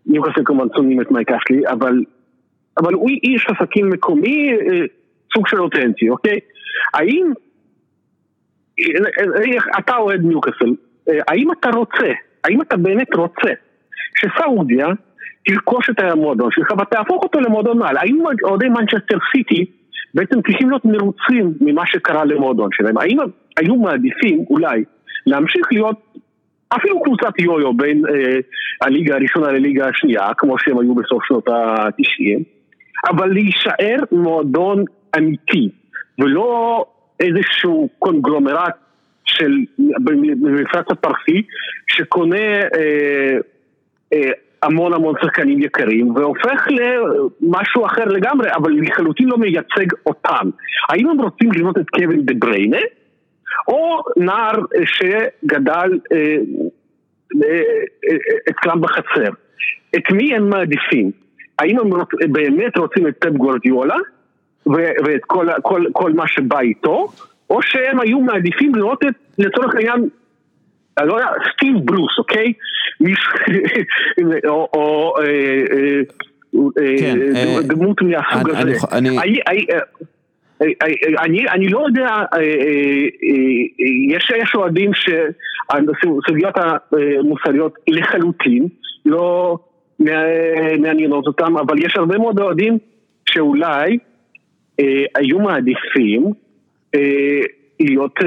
ניוקאסל 0.05 0.41
כמובן 0.45 0.67
שונאים 0.75 1.01
את 1.01 1.11
מייק 1.11 1.31
אשלי, 1.31 1.67
אבל, 1.67 2.03
אבל 2.77 2.93
הוא 2.93 3.09
איש 3.09 3.47
עסקים 3.49 3.89
מקומי, 3.89 4.51
סוג 5.34 5.47
של 5.47 5.59
אותנטי, 5.61 6.09
אוקיי? 6.09 6.39
האם, 6.93 7.31
אתה 9.80 9.97
אוהד 9.97 10.21
ניוקאסל, 10.23 10.73
האם 11.27 11.51
אתה 11.51 11.69
רוצה, 11.69 12.11
האם 12.43 12.61
אתה 12.61 12.77
באמת 12.77 13.15
רוצה 13.15 13.49
שסעודיה 14.17 14.88
תרכוש 15.45 15.89
את 15.89 15.99
המועדון 15.99 16.51
שלך 16.51 16.71
ותהפוך 16.71 17.23
אותו 17.23 17.39
למועדון 17.39 17.77
מעל? 17.77 17.97
האם 17.97 18.23
אוהדי 18.43 18.69
מנצ'סטר 18.69 19.17
סיטי 19.31 19.65
בעצם 20.14 20.41
צריכים 20.41 20.69
להיות 20.69 20.85
מרוצים 20.85 21.53
ממה 21.61 21.84
שקרה 21.85 22.26
למועדון 22.26 22.69
שלהם. 22.73 22.98
האם 22.98 23.18
היו 23.57 23.76
מעדיפים 23.76 24.45
אולי 24.49 24.84
להמשיך 25.26 25.68
להיות 25.72 26.18
אפילו 26.77 27.03
קבוצת 27.03 27.40
יו-יו 27.40 27.73
בין 27.73 28.03
אה, 28.10 28.40
הליגה 28.81 29.15
הראשונה 29.15 29.52
לליגה 29.52 29.88
השנייה, 29.88 30.34
כמו 30.38 30.56
שהם 30.60 30.80
היו 30.80 30.95
בסוף 30.95 31.23
שנות 31.26 31.48
ה-90, 31.48 32.44
אבל 33.10 33.34
להישאר 33.34 33.98
מועדון 34.11 34.84
אמיתי, 35.18 35.69
ולא 36.19 36.85
איזשהו 37.19 37.90
קונגלומרט 37.99 38.73
של, 39.26 39.52
במפרץ 40.03 40.85
הפרסי, 40.90 41.41
שקונה 41.88 42.61
אה, 42.76 43.38
אה, 44.14 44.31
המון 44.64 44.94
המון 44.94 45.15
שחקנים 45.22 45.61
יקרים 45.61 46.15
והופך 46.15 46.68
למשהו 46.68 47.85
אחר 47.85 48.06
לגמרי, 48.06 48.48
אבל 48.56 48.72
לחלוטין 48.81 49.27
לא 49.27 49.38
מייצג 49.38 49.88
אותם. 50.06 50.49
האם 50.90 51.10
הם 51.10 51.22
רוצים 51.22 51.52
לבנות 51.52 51.77
את 51.77 51.90
קווין 51.90 52.26
דה 52.26 52.34
בריינה, 52.40 52.77
או 53.68 54.02
נער 54.18 54.60
שגדל 54.85 55.99
אה, 56.11 56.38
אה, 57.44 57.61
אצלם 58.49 58.81
בחצר? 58.81 59.31
את 59.95 60.11
מי 60.11 60.35
הם 60.35 60.49
מעדיפים? 60.49 61.11
האם 61.60 61.80
הם 61.80 61.90
באמת 62.31 62.77
רוצים 62.77 63.07
את 63.07 63.14
פפ 63.19 63.30
גוורדיולה 63.30 63.98
ואת 64.65 65.22
כל, 65.27 65.48
כל, 65.61 65.85
כל 65.91 66.14
מה 66.14 66.27
שבא 66.27 66.60
איתו, 66.60 67.07
או 67.49 67.61
שהם 67.61 67.99
היו 67.99 68.19
מעדיפים 68.19 68.76
לראות 68.76 69.03
את, 69.03 69.14
לצורך 69.38 69.76
העניין, 69.76 70.10
לא 71.02 71.14
יודע, 71.14 71.27
סטיב 71.53 71.76
ברוס, 71.85 72.19
אוקיי? 72.19 72.53
או 74.47 75.13
דמות 77.63 78.01
מהסוג 78.01 78.49
הזה. 78.49 78.77
אני 81.53 81.69
לא 81.69 81.85
יודע, 81.88 82.09
יש 84.09 84.55
אוהדים 84.55 84.91
שהסוגיות 84.93 86.55
המוסריות 86.57 87.73
לחלוטין 87.88 88.67
לא 89.05 89.57
מעניינות 90.80 91.27
אותם, 91.27 91.57
אבל 91.57 91.85
יש 91.85 91.95
הרבה 91.95 92.17
מאוד 92.17 92.39
אוהדים 92.39 92.77
שאולי 93.30 93.97
היו 95.15 95.39
מעדיפים 95.39 96.34
להיות, 97.80 98.19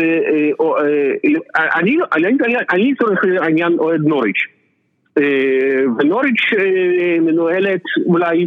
אני 1.74 2.93
לצורך 2.93 3.24
העניין 3.40 3.73
אוהד 3.78 4.01
נוריץ', 4.01 4.47
ונוריץ' 5.99 6.51
מנוהלת 7.21 7.83
אולי 8.07 8.47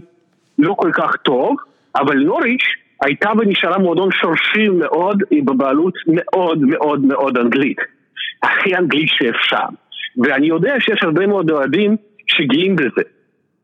לא 0.60 0.74
כל 0.74 0.92
כך 0.94 1.16
טוב, 1.16 1.56
אבל 1.96 2.18
נוריץ' 2.18 2.66
הייתה 3.02 3.30
ונשארה 3.38 3.78
מועדון 3.78 4.10
שורשים 4.12 4.80
מאוד, 4.80 5.24
בבעלות 5.46 5.94
מאוד 6.08 6.62
מאוד 6.62 7.06
מאוד 7.06 7.38
אנגלית, 7.38 7.78
הכי 8.44 8.76
אנגלית 8.76 9.10
שאפשר, 9.10 9.66
ואני 10.18 10.48
יודע 10.48 10.74
שיש 10.80 11.04
הרבה 11.04 11.28
מאוד 11.28 11.52
אוהדים 11.52 11.96
שגאים 12.28 12.76
בזה. 12.76 13.02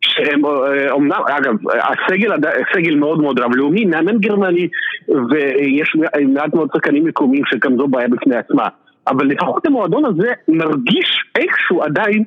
שהם 0.01 0.41
אומנם, 0.89 1.21
אגב, 1.37 1.55
הסגל, 1.69 2.31
הסגל 2.33 2.95
מאוד 2.95 3.21
מאוד 3.21 3.39
רב 3.39 3.55
לאומי, 3.55 3.85
מאמן 3.85 4.17
גרמני 4.17 4.67
ויש 5.07 5.95
מעט 6.27 6.53
מאוד 6.53 6.69
שחקנים 6.73 7.05
מקומיים 7.05 7.43
שגם 7.45 7.77
זו 7.77 7.87
בעיה 7.87 8.07
בפני 8.07 8.35
עצמה. 8.35 8.67
אבל 9.07 9.25
לפחות 9.25 9.65
המועדון 9.65 10.05
הזה 10.05 10.31
מרגיש 10.47 11.23
איכשהו 11.35 11.83
עדיין 11.83 12.23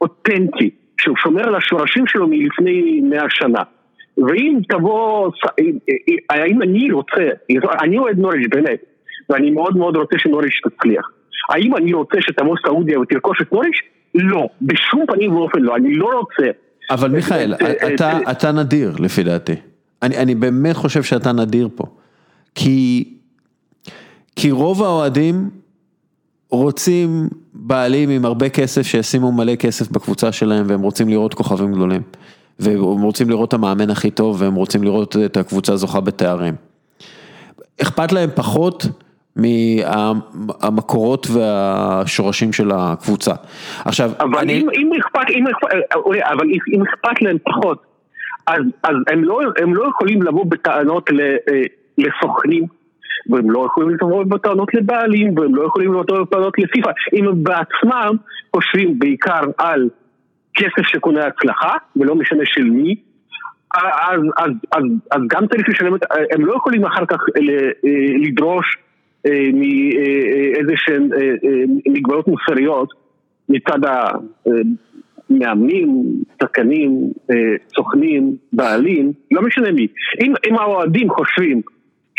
אותנטי 0.00 0.70
שהוא 1.00 1.16
שומר 1.16 1.48
על 1.48 1.54
השורשים 1.54 2.06
שלו 2.06 2.28
מלפני 2.28 3.00
מאה 3.00 3.26
שנה 3.30 3.62
ואם 4.18 4.58
תבוא, 4.68 5.30
האם 6.30 6.62
אני 6.62 6.90
רוצה, 6.90 7.22
אני 7.82 7.98
אוהד 7.98 8.18
נוריץ' 8.18 8.48
באמת 8.50 8.80
ואני 9.28 9.50
מאוד 9.50 9.76
מאוד 9.76 9.96
רוצה 9.96 10.18
שנוריץ' 10.18 10.60
תצליח 10.64 11.10
האם 11.50 11.76
אני 11.76 11.92
רוצה 11.92 12.16
שתבוא 12.20 12.56
סעודיה 12.66 13.00
ותרכוש 13.00 13.42
את 13.42 13.52
נוריץ'? 13.52 13.76
לא, 14.14 14.48
בשום 14.62 15.04
פנים 15.06 15.36
ואופן 15.36 15.58
לא, 15.58 15.76
אני 15.76 15.94
לא 15.94 16.06
רוצה 16.20 16.50
אבל 16.90 17.10
מיכאל, 17.10 17.54
אתה, 17.94 18.18
אתה 18.30 18.52
נדיר 18.52 18.92
לפי 18.98 19.22
דעתי. 19.22 19.54
אני, 20.02 20.16
אני 20.18 20.34
באמת 20.34 20.76
חושב 20.76 21.02
שאתה 21.02 21.32
נדיר 21.32 21.68
פה. 21.74 21.84
כי, 22.54 23.04
כי 24.36 24.50
רוב 24.50 24.82
האוהדים 24.82 25.50
רוצים 26.50 27.28
בעלים 27.54 28.10
עם 28.10 28.24
הרבה 28.24 28.48
כסף 28.48 28.82
שישימו 28.82 29.32
מלא 29.32 29.54
כסף 29.54 29.90
בקבוצה 29.90 30.32
שלהם 30.32 30.64
והם 30.68 30.82
רוצים 30.82 31.08
לראות 31.08 31.34
כוכבים 31.34 31.72
גדולים. 31.72 32.02
והם 32.58 33.02
רוצים 33.02 33.30
לראות 33.30 33.48
את 33.48 33.54
המאמן 33.54 33.90
הכי 33.90 34.10
טוב 34.10 34.42
והם 34.42 34.54
רוצים 34.54 34.82
לראות 34.82 35.16
את 35.24 35.36
הקבוצה 35.36 35.76
זוכה 35.76 36.00
בתארים. 36.00 36.54
אכפת 37.82 38.12
להם 38.12 38.30
פחות 38.34 38.86
מהמקורות 39.36 41.26
והשורשים 41.30 42.52
של 42.52 42.70
הקבוצה. 42.74 43.32
עכשיו, 43.84 44.10
אבל 44.20 44.38
אני... 44.38 44.60
אם, 44.60 44.68
אם 44.74 44.90
אכפת, 45.00 45.30
אם 45.30 45.44
אכפת, 45.46 45.68
אבל 46.32 46.46
אם 46.74 46.82
אכפת 46.82 47.22
להם 47.22 47.36
פחות, 47.44 47.82
אז, 48.46 48.62
אז 48.82 48.96
הם, 49.12 49.24
לא, 49.24 49.40
הם 49.62 49.74
לא 49.74 49.88
יכולים 49.88 50.22
לבוא 50.22 50.44
בטענות 50.46 51.10
ל, 51.10 51.20
אה, 51.20 51.62
לסוכנים, 51.98 52.64
והם 53.28 53.50
לא 53.50 53.66
יכולים 53.66 53.90
לבוא 53.90 54.24
בטענות 54.24 54.74
לבעלים, 54.74 55.38
והם 55.38 55.54
לא 55.54 55.62
יכולים 55.62 55.92
לבוא 55.92 56.02
בטענות 56.02 56.58
לפיפ"א, 56.58 56.90
אם 57.14 57.28
הם 57.28 57.44
בעצמם 57.44 58.16
חושבים 58.56 58.98
בעיקר 58.98 59.40
על 59.58 59.88
כסף 60.54 60.86
שקונה 60.86 61.26
הצלחה, 61.26 61.74
ולא 61.96 62.14
משנה 62.14 62.42
של 62.44 62.64
מי, 62.64 62.96
אז, 63.74 64.20
אז, 64.36 64.50
אז, 64.72 64.82
אז 65.10 65.20
גם 65.30 65.46
צריך 65.46 65.68
לשלם 65.68 65.94
את, 65.94 66.00
הם 66.34 66.46
לא 66.46 66.54
יכולים 66.54 66.84
אחר 66.84 67.06
כך 67.06 67.18
אה, 67.36 67.42
לדרוש 68.18 68.76
מאיזה 69.24 70.72
שהן 70.76 71.08
מגבלות 71.88 72.28
מוסריות 72.28 72.88
מצד 73.48 73.78
המאמנים, 75.30 76.04
שחקנים, 76.42 77.12
סוכנים, 77.76 78.36
בעלים, 78.52 79.12
לא 79.30 79.42
משנה 79.42 79.72
מי. 79.72 79.86
אם, 80.22 80.32
אם 80.48 80.54
האוהדים 80.56 81.10
חושבים 81.10 81.62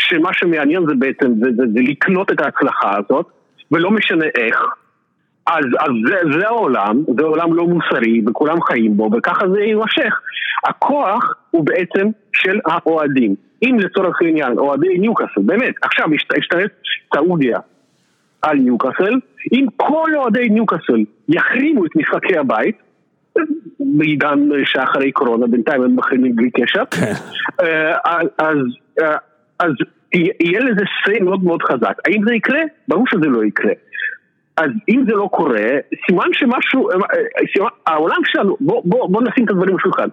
שמה 0.08 0.32
שמעניין 0.32 0.86
זה 0.86 0.94
בעצם 0.98 1.32
זה, 1.34 1.50
זה, 1.56 1.62
זה 1.74 1.80
לקנות 1.80 2.32
את 2.32 2.40
ההצלחה 2.40 2.96
הזאת, 2.98 3.26
ולא 3.70 3.90
משנה 3.90 4.24
איך, 4.24 4.56
אז, 5.46 5.64
אז 5.78 5.90
זה, 6.06 6.38
זה 6.38 6.46
העולם, 6.46 7.04
זה 7.18 7.22
עולם 7.22 7.54
לא 7.54 7.66
מוסרי, 7.66 8.22
וכולם 8.26 8.62
חיים 8.62 8.96
בו, 8.96 9.10
וככה 9.12 9.48
זה 9.48 9.60
יימשך. 9.60 10.20
הכוח 10.64 11.34
הוא 11.50 11.66
בעצם 11.66 12.08
של 12.32 12.58
האוהדים. 12.66 13.34
אם 13.62 13.76
לצורך 13.78 14.22
העניין 14.22 14.58
אוהדי 14.58 14.98
ניוקאסל, 14.98 15.40
באמת, 15.40 15.74
עכשיו 15.82 16.06
השתלט 16.14 16.70
סעודיה 17.14 17.58
על 18.42 18.56
ניוקאסל, 18.56 19.20
אם 19.52 19.66
כל 19.76 20.10
אוהדי 20.14 20.48
ניוקאסל 20.48 21.04
יחרימו 21.28 21.86
את 21.86 21.96
משחקי 21.96 22.36
הבית, 22.36 22.76
בעידן 23.80 24.48
שאחרי 24.64 25.12
קורונה, 25.12 25.46
בינתיים 25.46 25.82
הם 25.82 25.96
מחרימים 25.96 26.36
בלי 26.36 26.50
קשר, 26.50 26.82
כן. 26.90 27.12
אה, 27.60 28.22
אז, 28.38 28.58
אה, 29.02 29.16
אז 29.62 29.72
יהיה 30.40 30.60
לזה 30.60 30.84
סיי 31.04 31.20
מאוד 31.20 31.44
מאוד 31.44 31.62
חזק. 31.62 31.96
האם 32.06 32.24
זה 32.26 32.34
יקרה? 32.34 32.60
ברור 32.88 33.04
שזה 33.10 33.26
לא 33.26 33.44
יקרה. 33.44 33.72
אז 34.56 34.70
אם 34.88 35.04
זה 35.08 35.12
לא 35.12 35.28
קורה, 35.32 35.66
סימן 36.06 36.28
שמשהו, 36.32 36.90
אה, 36.90 36.96
סימן, 37.52 37.68
העולם 37.86 38.20
שלנו, 38.24 38.56
בוא, 38.60 38.82
בוא, 38.84 39.08
בוא 39.10 39.22
נשים 39.22 39.44
את 39.44 39.50
הדברים 39.50 39.76
בשולחן. 39.76 40.08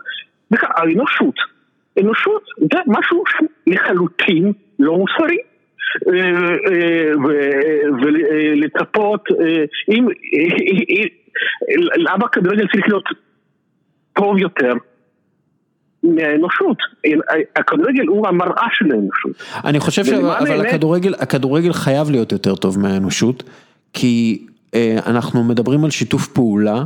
בכלל, 0.52 0.70
האנושות 0.76 1.36
אנושות 2.00 2.44
זה 2.58 2.80
משהו 2.88 3.24
לחלוטין 3.68 4.52
לא 4.80 4.98
מוסרי. 4.98 5.38
אה, 6.08 6.14
אה, 6.72 7.12
ולצפות, 8.02 9.24
אה, 9.32 9.64
אם, 9.90 10.08
למה 11.96 12.28
כדורגל 12.28 12.68
צריך 12.68 12.88
להיות 12.88 13.06
טוב 14.14 14.38
יותר 14.38 14.74
מהאנושות, 16.16 16.78
הכדורגל 17.56 18.08
הוא 18.08 18.28
המראה 18.28 18.68
של 18.72 18.92
האנושות. 18.92 19.32
אני 19.66 19.80
חושב 19.80 20.04
אבל 20.40 20.66
הכדורגל, 20.66 21.14
הכדורגל 21.20 21.74
חייב 21.74 22.10
להיות 22.10 22.32
יותר 22.32 22.56
טוב 22.56 22.80
מהאנושות, 22.80 23.44
כי 23.94 24.46
אנחנו 25.06 25.44
מדברים 25.44 25.84
על 25.84 25.90
שיתוף 25.90 26.28
פעולה 26.28 26.84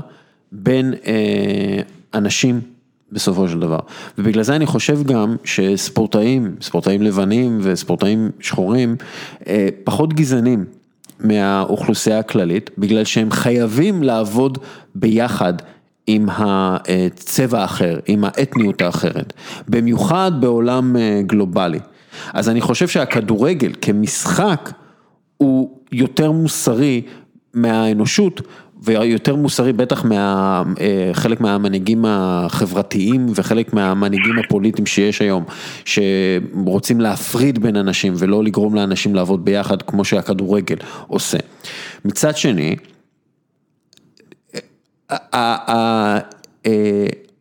בין 0.51 0.93
אנשים 2.13 2.61
בסופו 3.13 3.47
של 3.47 3.59
דבר. 3.59 3.79
ובגלל 4.17 4.43
זה 4.43 4.55
אני 4.55 4.65
חושב 4.65 5.03
גם 5.03 5.35
שספורטאים, 5.43 6.55
ספורטאים 6.61 7.01
לבנים 7.01 7.59
וספורטאים 7.61 8.31
שחורים, 8.39 8.95
אה, 9.47 9.69
פחות 9.83 10.13
גזענים 10.13 10.65
מהאוכלוסייה 11.19 12.19
הכללית, 12.19 12.69
בגלל 12.77 13.03
שהם 13.03 13.31
חייבים 13.31 14.03
לעבוד 14.03 14.57
ביחד. 14.95 15.53
עם 16.07 16.27
הצבע 16.30 17.61
האחר, 17.61 17.99
עם 18.07 18.23
האתניות 18.23 18.81
האחרת, 18.81 19.34
במיוחד 19.67 20.31
בעולם 20.39 20.95
אה, 20.95 21.21
גלובלי. 21.25 21.80
אז 22.34 22.49
אני 22.49 22.61
חושב 22.61 22.88
שהכדורגל 22.88 23.71
כמשחק 23.81 24.71
הוא 25.38 25.77
יותר 25.91 26.31
מוסרי 26.31 27.01
מהאנושות 27.53 28.41
ויותר 28.84 29.35
מוסרי 29.35 29.73
בטח 29.73 30.05
מחלק 30.05 31.38
אה, 31.38 31.43
מהמנהיגים 31.43 32.05
החברתיים 32.07 33.25
וחלק 33.35 33.73
מהמנהיגים 33.73 34.39
הפוליטיים 34.39 34.85
שיש 34.85 35.21
היום, 35.21 35.43
שרוצים 35.85 37.01
להפריד 37.01 37.59
בין 37.59 37.75
אנשים 37.75 38.13
ולא 38.17 38.43
לגרום 38.43 38.75
לאנשים 38.75 39.15
לעבוד 39.15 39.45
ביחד 39.45 39.81
כמו 39.81 40.05
שהכדורגל 40.05 40.75
עושה. 41.07 41.38
מצד 42.05 42.38
שני, 42.38 42.75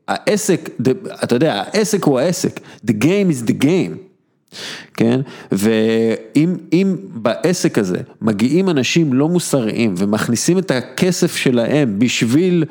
העסק, 0.09 0.71
אתה 1.25 1.37
יודע, 1.37 1.63
העסק 1.67 2.05
הוא 2.05 2.19
העסק, 2.19 2.61
the 2.87 2.93
game 3.05 3.31
is 3.31 3.49
the 3.49 3.65
game. 3.65 3.97
כן? 4.95 5.21
ואם 5.53 6.97
בעסק 7.15 7.79
הזה 7.79 7.99
מגיעים 8.23 8.69
אנשים 8.69 9.13
לא 9.13 9.29
מוסריים 9.29 9.95
ומכניסים 9.99 10.59
את 10.59 10.71
הכסף 10.71 11.37
שלהם 11.37 11.99
בשביל 11.99 12.65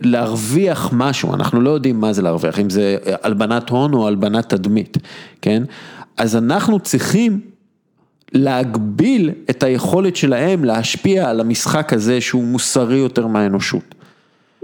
להרוויח 0.00 0.90
משהו, 0.92 1.34
אנחנו 1.34 1.60
לא 1.60 1.70
יודעים 1.70 2.00
מה 2.00 2.12
זה 2.12 2.22
להרוויח, 2.22 2.60
אם 2.60 2.70
זה 2.70 2.96
הלבנת 3.22 3.68
הון 3.68 3.94
או 3.94 4.06
הלבנת 4.08 4.48
תדמית, 4.48 4.98
כן? 5.42 5.62
אז 6.16 6.36
אנחנו 6.36 6.80
צריכים 6.80 7.40
להגביל 8.32 9.30
את 9.50 9.62
היכולת 9.62 10.16
שלהם 10.16 10.64
להשפיע 10.64 11.30
על 11.30 11.40
המשחק 11.40 11.92
הזה 11.92 12.20
שהוא 12.20 12.44
מוסרי 12.44 12.96
יותר 12.96 13.26
מהאנושות. 13.26 13.94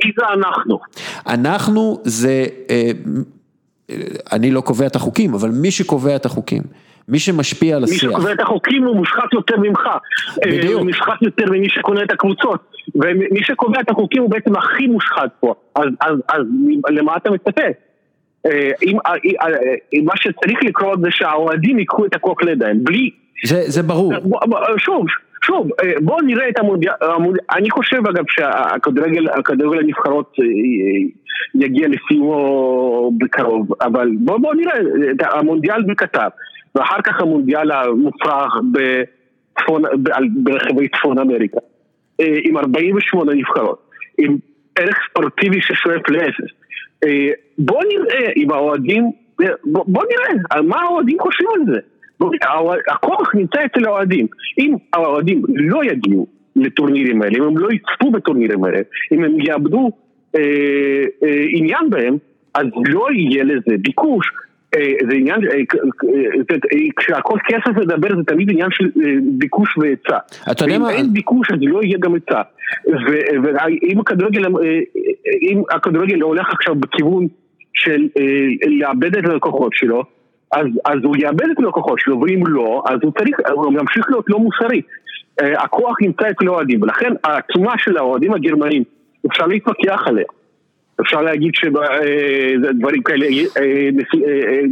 מי 0.04 0.12
זה 0.18 0.24
אנחנו? 0.32 0.78
אנחנו 1.26 2.00
זה, 2.04 2.44
אה, 2.70 2.90
אני 4.32 4.50
לא 4.50 4.60
קובע 4.60 4.86
את 4.86 4.96
החוקים, 4.96 5.34
אבל 5.34 5.48
מי 5.48 5.70
שקובע 5.70 6.16
את 6.16 6.26
החוקים. 6.26 6.62
מי 7.08 7.18
שמשפיע 7.18 7.76
על 7.76 7.84
השיח. 7.84 8.04
מי 8.04 8.12
שקובע 8.12 8.32
את 8.32 8.40
החוקים 8.40 8.84
הוא 8.84 8.96
מושחת 8.96 9.32
יותר 9.32 9.56
ממך. 9.56 9.80
בדיוק. 10.46 10.74
הוא 10.74 10.86
מושחת 10.86 11.22
יותר 11.22 11.44
ממי 11.50 11.68
שקונה 11.68 12.02
את 12.02 12.12
הקבוצות. 12.12 12.72
ומי 12.94 13.42
שקובע 13.42 13.80
את 13.80 13.90
החוקים 13.90 14.22
הוא 14.22 14.30
בעצם 14.30 14.56
הכי 14.56 14.86
מושחת 14.86 15.30
פה. 15.40 15.54
אז, 15.74 15.84
אז, 16.00 16.16
אז 16.28 16.40
למה 16.88 17.16
אתה 17.16 17.30
מצפה? 17.30 17.62
אה, 18.46 18.70
אם 19.92 20.04
מה 20.04 20.12
שצריך 20.16 20.58
לקרות 20.62 21.00
זה 21.00 21.08
שהאוהדים 21.10 21.78
ייקחו 21.78 22.06
את 22.06 22.14
הכוח 22.14 22.42
לידיים, 22.42 22.84
בלי... 22.84 23.10
זה, 23.44 23.62
זה 23.66 23.82
ברור. 23.82 24.12
שוב, 24.78 25.06
שוב, 25.44 25.68
בואו 26.00 26.20
נראה 26.20 26.48
את 26.48 26.58
המונדיאל, 26.58 26.92
אני 27.50 27.70
חושב 27.70 28.06
אגב 28.08 28.24
שהכדורגל 28.28 29.78
הנבחרות 29.80 30.36
יגיע 31.54 31.88
לסיומו 31.88 33.12
בקרוב, 33.18 33.68
אבל 33.80 34.08
בואו 34.18 34.38
בוא 34.40 34.54
נראה 34.54 34.74
את 35.10 35.22
המונדיאל 35.32 35.82
בקטר, 35.82 36.28
ואחר 36.74 37.02
כך 37.04 37.20
המונדיאל 37.20 37.70
המופרך 37.70 38.56
בצפון, 38.72 39.82
ברחבי 40.34 40.88
צפון 40.88 41.18
אמריקה, 41.18 41.60
עם 42.18 42.56
48 42.56 43.34
נבחרות, 43.34 43.90
עם 44.18 44.36
ערך 44.78 44.98
ספורטיבי 45.10 45.60
ששואף 45.60 46.08
לאפס. 46.08 46.50
בואו 47.58 47.80
נראה 47.88 48.30
אם 48.36 48.50
האוהדים, 48.50 49.10
בואו 49.64 50.04
נראה 50.04 50.62
מה 50.62 50.82
האוהדים 50.82 51.18
חושבים 51.20 51.48
על 51.54 51.74
זה. 51.74 51.80
הכוח 52.88 53.34
נמצא 53.34 53.64
אצל 53.64 53.86
האוהדים. 53.86 54.26
אם 54.58 54.74
האוהדים 54.92 55.42
לא 55.48 55.84
יגיעו 55.84 56.26
לטורנירים 56.56 57.22
האלה, 57.22 57.38
אם 57.38 57.42
הם 57.42 57.58
לא 57.58 57.68
יצפו 57.72 58.10
בטורנירים 58.10 58.64
האלה, 58.64 58.80
אם 59.12 59.24
הם 59.24 59.40
יאבדו 59.40 59.90
אה, 60.36 60.40
אה, 61.22 61.44
עניין 61.48 61.90
בהם, 61.90 62.16
אז 62.54 62.66
לא 62.88 63.08
יהיה 63.12 63.44
לזה 63.44 63.76
ביקוש. 63.80 64.26
אה, 64.76 64.92
זה 65.10 65.14
עניין, 65.16 65.40
אה, 65.44 65.56
אה, 65.56 66.78
כשהכל 66.96 67.38
כסף 67.48 67.76
לדבר 67.76 68.08
זה 68.16 68.22
תמיד 68.26 68.50
עניין 68.50 68.68
של 68.70 68.90
ביקוש 69.22 69.78
והיצע. 69.78 70.18
אתה 70.52 70.64
יודע 70.64 70.78
מה? 70.78 70.90
אם 70.90 70.96
אין 70.96 71.12
ביקוש 71.12 71.50
אז 71.50 71.58
לא 71.60 71.82
יהיה 71.82 71.98
גם 71.98 72.14
היצע. 72.14 72.42
ואם 73.42 74.00
הכדורגל, 74.00 74.44
אם 75.42 75.62
הכדורגל 75.70 76.20
הולך 76.20 76.46
עכשיו 76.52 76.74
בכיוון 76.74 77.26
של 77.74 78.08
לאבד 78.66 79.16
את 79.16 79.24
הלקוחות 79.24 79.72
שלו, 79.74 80.04
אז, 80.52 80.66
אז 80.84 80.98
הוא 81.04 81.16
יאבד 81.16 81.50
את 81.52 81.58
הלקוחות 81.58 82.00
שלו, 82.00 82.20
ואם 82.20 82.46
לא, 82.46 82.82
אז 82.88 82.98
הוא 83.02 83.12
צריך, 83.18 83.36
הוא 83.52 83.72
ימשיך 83.72 84.06
להיות 84.08 84.24
לא 84.28 84.38
מוסרי. 84.38 84.82
הכוח 85.40 85.96
נמצא 86.00 86.30
אצל 86.30 86.48
האוהדים, 86.48 86.82
ולכן 86.82 87.12
העצומה 87.24 87.72
של 87.78 87.96
האוהדים 87.96 88.32
הגרמנים, 88.32 88.82
אפשר 89.30 89.46
להתווכח 89.46 90.02
עליה. 90.06 90.24
אפשר 91.00 91.22
להגיד 91.22 91.50
שדברים 91.54 93.02
כאלה, 93.02 93.26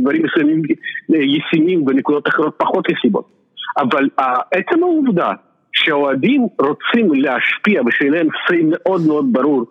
דברים 0.02 0.22
מסוימים 0.22 0.62
ישימים 1.08 1.84
ונקודות 1.86 2.28
אחרות 2.28 2.54
פחות 2.56 2.90
ישימות. 2.90 3.24
אבל 3.78 4.08
עצם 4.52 4.82
העובדה 4.82 5.32
שהאוהדים 5.72 6.46
רוצים 6.60 7.12
להשפיע 7.14 7.82
ושיהיה 7.86 8.10
להם 8.10 8.28
סיי 8.48 8.62
מאוד 8.64 9.06
מאוד 9.06 9.32
ברור 9.32 9.64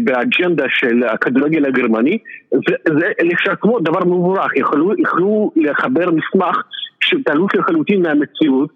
באג'נדה 0.00 0.64
של 0.68 1.02
הכדורגל 1.04 1.66
הגרמני, 1.66 2.18
זה, 2.50 2.74
זה 2.98 3.06
לכשעצמו 3.22 3.80
דבר 3.80 4.04
מבורך, 4.04 4.56
יכלו, 4.56 4.92
יכלו 4.98 5.52
לחבר 5.56 6.10
מסמך 6.10 6.56
שתלוש 7.00 7.54
לחלוטין 7.54 8.02
מהמציאות, 8.02 8.70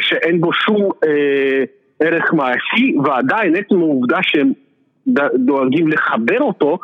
שאין 0.00 0.40
בו 0.40 0.52
שום 0.52 0.90
ערך 2.00 2.32
מעשי, 2.32 2.94
ועדיין 3.04 3.56
עצם 3.56 3.78
העובדה 3.78 4.18
שהם 4.22 4.52
דואגים 5.34 5.88
לחבר 5.88 6.40
אותו 6.40 6.78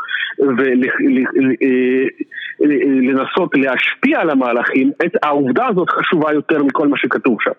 ולנסות 2.61 3.51
להשפיע 3.55 4.21
על 4.21 4.31
המהלכים, 4.31 4.91
העובדה 5.23 5.67
הזאת 5.67 5.91
חשובה 5.91 6.33
יותר 6.33 6.63
מכל 6.63 6.89
מה 6.89 6.97
שכתוב 6.97 7.39
שם. 7.41 7.51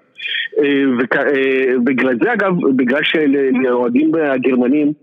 ובגלל 1.78 2.16
זה 2.24 2.34
אגב, 2.34 2.54
בגלל 2.76 3.02
שלאוהדים 3.04 4.12
הגרמנים 4.16 4.94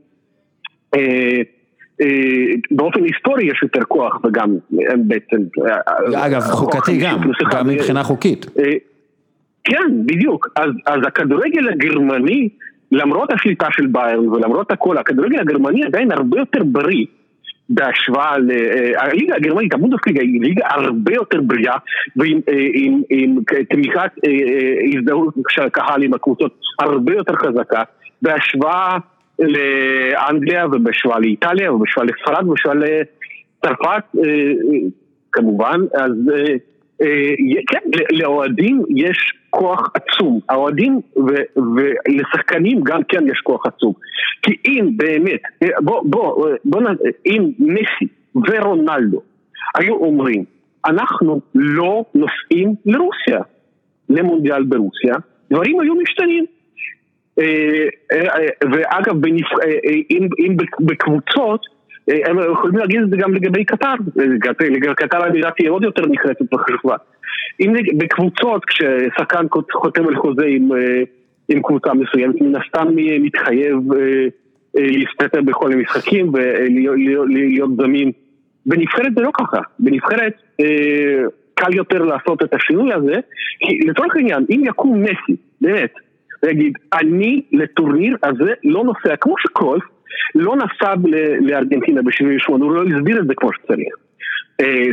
באופן 2.70 3.04
היסטורי 3.04 3.44
יש 3.44 3.62
יותר 3.62 3.84
כוח 3.88 4.20
וגם 4.24 4.56
בעצם... 4.96 5.36
אגב, 6.14 6.40
חוקתי 6.40 6.98
גם, 6.98 7.18
גם 7.52 7.68
מבחינה 7.68 8.02
חוקית. 8.02 8.46
כן, 9.64 10.06
בדיוק. 10.06 10.48
אז, 10.56 10.70
אז 10.86 11.00
הכדורגל 11.06 11.68
הגרמני 11.68 12.48
למרות 12.92 13.32
השליטה 13.32 13.66
של 13.70 13.86
ביירן 13.86 14.28
ולמרות 14.28 14.70
הכל, 14.70 14.98
הכדורגל 14.98 15.40
הגרמני 15.40 15.84
עדיין 15.84 16.12
הרבה 16.12 16.38
יותר 16.38 16.62
בריא 16.64 17.06
בהשוואה 17.68 18.38
לליגה 18.38 19.34
הגרמנית, 19.36 19.74
הבונדסליגה 19.74 20.20
היא 20.22 20.40
ליגה 20.40 20.66
הרבה 20.70 21.14
יותר 21.14 21.40
בריאה 21.40 21.76
ועם 22.16 22.40
עם, 22.74 23.02
עם 23.10 23.38
תמיכת 23.70 24.10
הזדהות 24.96 25.34
של 25.48 25.62
הקהל 25.62 26.02
עם 26.02 26.14
הקבוצות 26.14 26.60
הרבה 26.78 27.12
יותר 27.12 27.34
חזקה 27.36 27.82
בהשוואה 28.22 28.98
לאנגליה 29.38 30.66
ובהשוואה 30.66 31.18
לאיטליה 31.18 31.72
ובהשוואה 31.72 32.06
לספרד 32.06 32.46
ובהשוואה 32.46 32.74
לצרפת 32.74 34.04
כמובן, 35.32 35.80
אז 35.94 36.12
כן, 37.68 37.78
לאוהדים 38.12 38.82
יש 38.96 39.32
כוח 39.50 39.90
עצום, 39.94 40.40
האוהדים 40.48 41.00
ולשחקנים 41.56 42.80
גם 42.84 43.02
כן 43.08 43.28
יש 43.28 43.38
כוח 43.38 43.66
עצום. 43.66 43.92
כי 44.42 44.56
אם 44.66 44.90
באמת, 44.96 45.40
בוא, 45.80 46.02
בוא, 46.04 46.48
בוא 46.64 46.80
נ... 46.80 46.86
אם 47.26 47.50
מסי 47.58 48.08
ורונלדו 48.34 49.20
היו 49.78 49.94
אומרים, 49.94 50.44
אנחנו 50.86 51.40
לא 51.54 52.04
נוסעים 52.14 52.74
לרוסיה, 52.86 53.40
למונדיאל 54.08 54.62
ברוסיה, 54.62 55.14
דברים 55.50 55.80
היו 55.80 55.94
משתנים. 55.94 56.44
ואגב, 58.72 59.14
אם 60.40 60.56
בקבוצות, 60.80 61.66
הם 62.08 62.38
יכולים 62.52 62.76
להגיד 62.78 63.00
את 63.02 63.10
זה 63.10 63.16
גם 63.16 63.34
לגבי 63.34 63.64
קטר, 63.64 63.94
קטר 64.96 65.26
הבירה 65.26 65.50
תהיה 65.50 65.70
עוד 65.70 65.82
יותר 65.82 66.02
נחרצת 66.06 66.54
וחשובה. 66.54 66.96
אם 67.60 67.72
בקבוצות, 67.98 68.64
כששחקן 68.64 69.46
חותם 69.72 70.08
על 70.08 70.16
חוזה 70.16 70.44
עם, 70.46 70.68
עם 71.48 71.62
קבוצה 71.62 71.94
מסוימת, 71.94 72.40
מן 72.40 72.56
הסתם 72.56 72.88
מתחייב 72.96 73.78
להסתתר 74.74 75.42
בכל 75.42 75.72
המשחקים 75.72 76.32
ולהיות 76.34 77.70
זמין. 77.76 78.12
בנבחרת 78.66 79.14
זה 79.14 79.22
לא 79.22 79.30
ככה, 79.34 79.60
בנבחרת 79.78 80.32
קל 81.54 81.74
יותר 81.74 82.02
לעשות 82.02 82.42
את 82.42 82.54
השינוי 82.54 82.92
הזה, 82.92 83.14
כי 83.58 83.78
לצורך 83.78 84.16
העניין, 84.16 84.44
אם 84.50 84.62
יקום 84.64 85.02
מסי, 85.02 85.36
באמת, 85.60 85.94
ויגיד, 86.42 86.72
אני 86.92 87.42
לטורניר 87.52 88.16
הזה 88.22 88.52
לא 88.64 88.84
נוסע, 88.84 89.16
כמו 89.16 89.34
שקרויף 89.38 89.84
לא 90.34 90.56
נסע 90.56 90.94
לארגנטינה 91.40 92.02
ב-78, 92.02 92.48
הוא 92.48 92.72
לא 92.72 92.82
הסביר 92.82 93.20
את 93.20 93.26
זה 93.26 93.34
כמו 93.36 93.50
שצריך. 93.52 93.94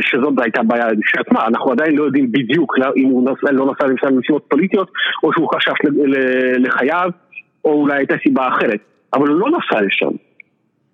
שזאת 0.00 0.34
הייתה 0.42 0.62
בעיה 0.62 0.86
כשעצמה, 1.04 1.46
אנחנו 1.46 1.72
עדיין 1.72 1.96
לא 1.96 2.04
יודעים 2.04 2.32
בדיוק 2.32 2.74
אם 2.96 3.04
הוא 3.04 3.28
לא 3.52 3.66
נסע 3.72 3.86
למשל 3.86 4.10
מסיבות 4.10 4.44
פוליטיות, 4.48 4.90
או 5.22 5.32
שהוא 5.32 5.48
חשש 5.54 5.72
לחייו, 6.58 7.10
או 7.64 7.72
אולי 7.72 7.96
הייתה 7.96 8.14
סיבה 8.22 8.48
אחרת, 8.48 8.80
אבל 9.14 9.28
הוא 9.28 9.38
לא 9.38 9.48
נסע 9.48 9.82
לשם. 9.82 10.10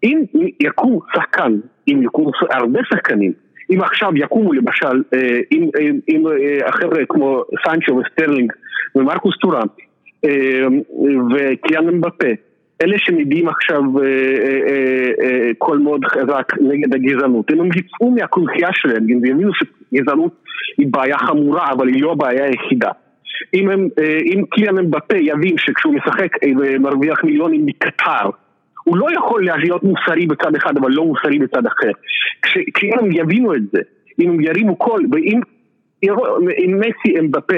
אם 0.05 0.23
יקום 0.61 0.99
שחקן, 1.15 1.53
אם 1.89 2.03
יקומו 2.03 2.31
הרבה 2.51 2.81
שחקנים, 2.91 3.33
אם 3.71 3.81
עכשיו 3.81 4.13
יקומו 4.17 4.53
למשל, 4.53 5.03
אם 6.09 6.25
החבר'ה 6.67 7.03
כמו 7.09 7.43
סנצ'ו 7.67 7.97
וסטרלינג 7.97 8.53
ומרקוס 8.95 9.39
טורם 9.39 9.67
וקיליאן 11.35 11.89
אמבפה 11.89 12.29
אלה 12.83 12.99
שמביעים 12.99 13.49
עכשיו 13.49 13.83
קול 15.59 15.79
מאוד 15.79 16.05
חזק 16.05 16.53
נגד 16.61 16.95
הגזענות, 16.95 17.51
הם 17.51 17.67
יצאו 17.77 18.11
מהקונכייה 18.11 18.69
שלהם, 18.73 19.03
הם 19.03 19.25
יבינו 19.25 19.51
שגזענות 19.55 20.33
היא 20.79 20.87
בעיה 20.91 21.19
חמורה, 21.19 21.73
אבל 21.73 21.89
היא 21.89 22.03
לא 22.03 22.13
הבעיה 22.13 22.45
היחידה. 22.45 22.91
אם, 23.55 23.71
הם, 23.71 23.89
אם 24.25 24.45
קיליאן 24.51 24.79
אמבפה 24.79 25.17
יבין 25.17 25.59
שכשהוא 25.59 25.95
משחק 25.95 26.37
ומרוויח 26.61 27.25
מיליונים 27.25 27.67
מקטר, 27.67 28.31
הוא 28.85 28.97
לא 28.97 29.07
יכול 29.15 29.45
להיות 29.45 29.83
מוסרי 29.83 30.27
בצד 30.27 30.55
אחד, 30.57 30.77
אבל 30.77 30.91
לא 30.91 31.05
מוסרי 31.05 31.39
בצד 31.39 31.67
אחר. 31.67 31.91
כשאם 32.75 32.99
הם 32.99 33.13
יבינו 33.13 33.55
את 33.55 33.63
זה, 33.73 33.81
אם 34.21 34.31
הם 34.31 34.41
ירימו 34.41 34.77
קול, 34.77 35.07
ואם 35.13 35.41
אם 36.03 36.81
מסי 36.81 37.19
אמבפה 37.19 37.55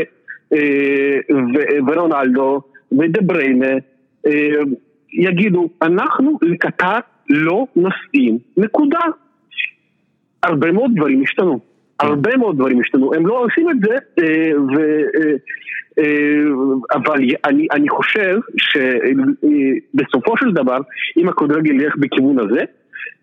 ורונלדו 1.86 2.60
ודה 2.92 3.20
יגידו, 5.12 5.68
אנחנו 5.82 6.38
לקטר 6.42 6.98
לא 7.28 7.66
נוסעים, 7.76 8.38
נקודה. 8.56 9.00
הרבה 10.42 10.72
מאוד 10.72 10.90
דברים 10.96 11.22
השתנו. 11.22 11.60
הרבה 12.00 12.36
מאוד 12.36 12.56
דברים 12.56 12.80
השתנו. 12.80 13.14
הם 13.14 13.26
לא 13.26 13.44
עושים 13.44 13.70
את 13.70 13.76
זה, 13.80 13.94
אה, 13.94 14.52
ו, 14.60 14.80
אה, 15.16 15.32
אה, 15.98 16.42
אבל 16.92 17.18
אני, 17.44 17.66
אני 17.72 17.88
חושב 17.88 18.38
שבסופו 18.56 20.36
של 20.36 20.52
דבר, 20.52 20.78
אם 21.16 21.28
הכדורגל 21.28 21.80
ילך 21.80 21.96
בכיוון 21.96 22.38
הזה, 22.38 22.60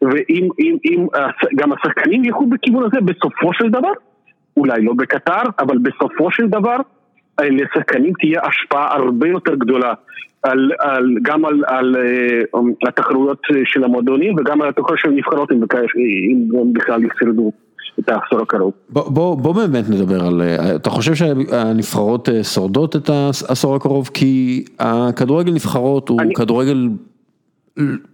ואם 0.01 0.49
אם, 0.59 0.77
אם, 0.85 1.07
גם 1.55 1.73
השחקנים 1.73 2.25
ילכו 2.25 2.45
בכיוון 2.45 2.83
הזה, 2.83 3.01
בסופו 3.01 3.53
של 3.53 3.69
דבר, 3.69 3.91
אולי 4.57 4.81
לא 4.81 4.93
בקטר, 4.93 5.41
אבל 5.59 5.77
בסופו 5.77 6.31
של 6.31 6.47
דבר, 6.47 6.77
לשחקנים 7.41 8.13
תהיה 8.19 8.41
השפעה 8.43 8.95
הרבה 8.95 9.27
יותר 9.27 9.55
גדולה 9.55 9.93
על, 10.43 10.71
על, 10.79 11.15
גם 11.21 11.45
על, 11.45 11.63
על, 11.67 11.95
על 12.53 12.63
התחרויות 12.87 13.41
של 13.65 13.83
המועדונים 13.83 14.35
וגם 14.37 14.61
על 14.61 14.69
התחרויות 14.69 14.99
של 14.99 15.09
הנבחרות 15.09 15.51
אם, 15.51 15.63
אם 16.61 16.73
בכלל 16.73 17.01
ישרדו. 17.03 17.51
את 17.99 18.09
העשור 18.09 18.41
הקרוב. 18.41 18.73
בוא, 18.89 19.11
בוא, 19.11 19.37
בוא 19.37 19.53
באמת 19.55 19.89
נדבר 19.89 20.25
על, 20.25 20.41
אתה 20.75 20.89
חושב 20.89 21.15
שהנבחרות 21.15 22.29
שורדות 22.43 22.95
את 22.95 23.09
העשור 23.09 23.75
הקרוב? 23.75 24.09
כי 24.13 24.65
הכדורגל 24.79 25.53
נבחרות 25.53 26.09
הוא 26.09 26.21
אני... 26.21 26.33
כדורגל 26.33 26.89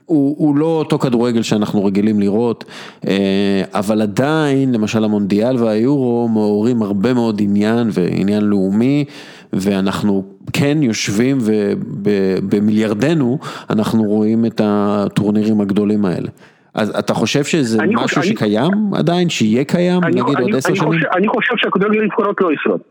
הוא 0.06 0.36
הוא 0.38 0.58
לא 0.58 0.66
אותו 0.66 1.00
כדורגל 1.00 1.42
שאנחנו 1.42 1.86
רגילים 1.86 2.20
לראות, 2.20 2.66
אה, 3.08 3.64
אבל 3.74 4.02
עדיין, 4.02 4.72
למשל 4.74 5.04
המונדיאל 5.04 5.56
והיורו 5.58 6.28
מעוררים 6.28 6.82
הרבה 6.82 7.14
מאוד 7.14 7.42
עניין 7.44 7.90
ועניין 7.94 8.44
לאומי, 8.44 9.06
ואנחנו 9.54 10.24
כן 10.54 10.78
יושבים 10.82 11.38
ובמיליארדנו 11.42 13.40
אנחנו 13.70 14.04
רואים 14.04 14.46
את 14.46 14.62
הטורנירים 14.64 15.62
הגדולים 15.62 16.06
האלה. 16.06 16.30
אז 16.74 16.90
אתה 17.00 17.14
חושב 17.14 17.44
שזה 17.44 17.78
משהו 17.84 18.22
חושב, 18.22 18.22
שקיים 18.22 18.72
אני, 18.74 19.00
עדיין, 19.00 19.30
שיהיה 19.30 19.64
קיים, 19.64 20.04
אני, 20.04 20.22
נגיד 20.22 20.36
אני, 20.36 20.44
עוד 20.44 20.56
עשר 20.56 20.74
שנים? 20.74 20.90
חושב, 20.90 21.08
אני 21.18 21.28
חושב 21.28 21.54
שהכדורגל 21.58 22.02
נבחרות 22.02 22.42
לא 22.42 22.54
ישרוד. 22.54 22.82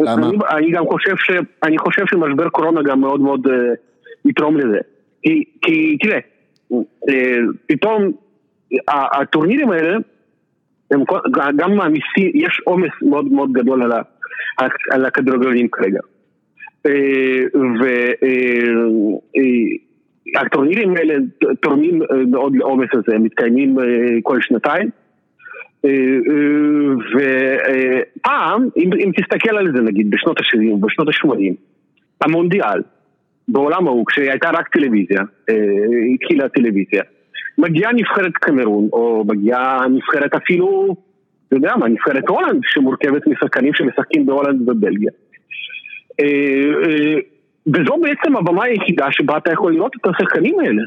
למה? 0.00 0.28
אני, 0.28 0.36
אני 0.50 0.70
גם 0.70 0.84
חושב, 0.86 1.16
ש, 1.16 1.30
אני 1.62 1.78
חושב 1.78 2.02
שמשבר 2.06 2.48
קורונה 2.48 2.82
גם 2.82 3.00
מאוד 3.00 3.20
מאוד 3.20 3.46
uh, 3.46 3.50
יתרום 4.24 4.56
לזה. 4.56 4.78
כי, 5.26 5.44
כי 5.62 5.96
תראה, 6.00 6.18
אה, 7.08 7.38
פתאום 7.66 8.12
הטורנירים 8.88 9.70
האלה, 9.70 9.96
הם 10.90 11.00
גם 11.56 11.76
מעמיסים, 11.76 12.30
יש 12.34 12.60
עומס 12.64 12.90
מאוד 13.02 13.32
מאוד 13.32 13.52
גדול 13.52 13.82
על, 13.82 13.92
על 14.90 15.04
הכדורגלנים 15.04 15.68
כרגע. 15.68 16.00
אה, 16.86 17.42
והטורנירים 20.34 20.90
אה, 20.90 20.98
האלה 20.98 21.14
תורמים 21.60 22.02
מאוד 22.30 22.56
לעומס 22.56 22.88
הזה, 22.92 23.16
הם 23.16 23.22
מתקיימים 23.22 23.76
כל 24.22 24.40
שנתיים. 24.40 24.90
ופעם, 27.14 28.68
אם, 28.76 28.90
אם 28.92 29.10
תסתכל 29.16 29.56
על 29.56 29.72
זה 29.76 29.82
נגיד 29.82 30.10
בשנות 30.10 30.40
ה-70, 30.40 30.76
בשנות 30.80 31.08
ה-80, 31.08 31.54
המונדיאל, 32.20 32.82
בעולם 33.48 33.86
ההוא, 33.86 34.06
כשהייתה 34.06 34.50
רק 34.50 34.68
טלוויזיה, 34.68 35.20
אה, 35.50 35.54
התחילה 36.14 36.44
הטלוויזיה, 36.44 37.02
מגיעה 37.58 37.92
נבחרת 37.92 38.32
קמרון, 38.32 38.88
או 38.92 39.24
מגיעה 39.26 39.86
נבחרת 39.88 40.34
אפילו, 40.34 40.96
אתה 41.48 41.56
יודע 41.56 41.76
מה, 41.76 41.88
נבחרת 41.88 42.28
הולנד, 42.28 42.60
שמורכבת 42.64 43.26
משחקנים 43.26 43.74
שמשחקים 43.74 44.26
בהולנד 44.26 44.68
ובלגיה. 44.68 45.10
אה, 46.20 46.26
אה, 46.84 47.14
וזו 47.66 47.96
בעצם 48.02 48.36
הבמה 48.36 48.64
היחידה 48.64 49.06
שבה 49.10 49.36
אתה 49.36 49.52
יכול 49.52 49.72
לראות 49.72 49.92
את 50.00 50.06
השחקנים 50.06 50.60
האלה. 50.60 50.82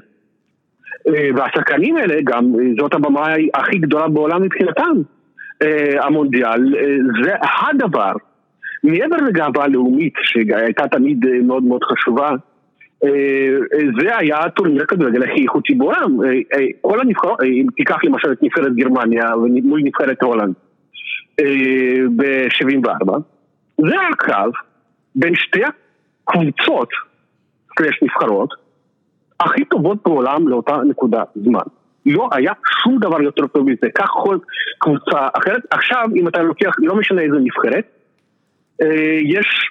והשחקנים 1.35 1.95
האלה 1.95 2.15
גם, 2.23 2.53
זאת 2.79 2.93
הבמה 2.93 3.33
הכי 3.53 3.77
גדולה 3.77 4.07
בעולם 4.07 4.43
מבחינתם. 4.43 5.01
המונדיאל, 6.01 6.73
זה 7.23 7.33
הדבר. 7.41 8.11
מעבר 8.83 9.17
לגאווה 9.17 9.67
לאומית, 9.67 10.13
שהייתה 10.23 10.87
תמיד 10.87 11.25
מאוד 11.43 11.63
מאוד 11.63 11.83
חשובה, 11.83 12.29
אה, 13.03 13.57
זה 14.01 14.17
היה 14.17 14.39
הטורניר 14.39 14.83
הכדורגל 14.83 15.23
הכי 15.23 15.43
איכותי 15.43 15.73
בעולם. 15.73 16.23
אה, 16.23 16.29
אה, 16.29 16.65
כל 16.81 16.99
הנבחרות, 16.99 17.41
אם 17.43 17.65
תיקח 17.75 17.97
למשל 18.03 18.31
את 18.31 18.43
נבחרת 18.43 18.75
גרמניה 18.75 19.29
מול 19.63 19.81
נבחרת 19.83 20.21
הולנד 20.21 20.53
ב-74, 22.15 23.11
זה 23.77 23.99
היה 23.99 24.09
קרב 24.17 24.51
בין 25.15 25.35
שתי 25.35 25.61
הקבוצות, 25.63 26.89
סלש 27.79 28.03
נבחרות, 28.03 28.49
הכי 29.39 29.65
טובות 29.65 29.97
בעולם 30.05 30.47
לאותה 30.47 30.77
נקודה 30.89 31.23
זמן. 31.35 31.59
לא 32.05 32.29
היה 32.31 32.51
שום 32.83 32.99
דבר 32.99 33.21
יותר 33.21 33.47
טוב 33.47 33.69
מזה, 33.69 33.87
כך 33.95 34.09
כל 34.09 34.37
קבוצה 34.79 35.27
אחרת. 35.33 35.61
עכשיו, 35.71 36.07
אם 36.15 36.27
אתה 36.27 36.41
לוקח, 36.41 36.71
לא 36.79 36.95
משנה 36.95 37.21
איזה 37.21 37.37
נבחרת, 37.39 37.98
יש 39.21 39.69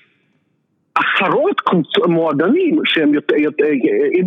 עשרות 0.94 1.60
מועדונים 2.08 2.80
שהם 2.84 3.14
יותר, 3.14 3.36
יותר 3.36 3.64
אם 4.14 4.24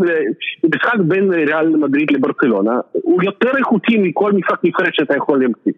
משחק 0.75 0.99
בין 0.99 1.33
ריאל 1.33 1.69
מדריד 1.69 2.11
לברצלונה 2.11 2.79
הוא 2.91 3.23
יותר 3.23 3.57
איכותי 3.57 3.97
מכל 3.97 4.31
משחק 4.31 4.59
נבחרת 4.63 4.95
שאתה 4.95 5.17
יכול 5.17 5.39
להמציא. 5.39 5.71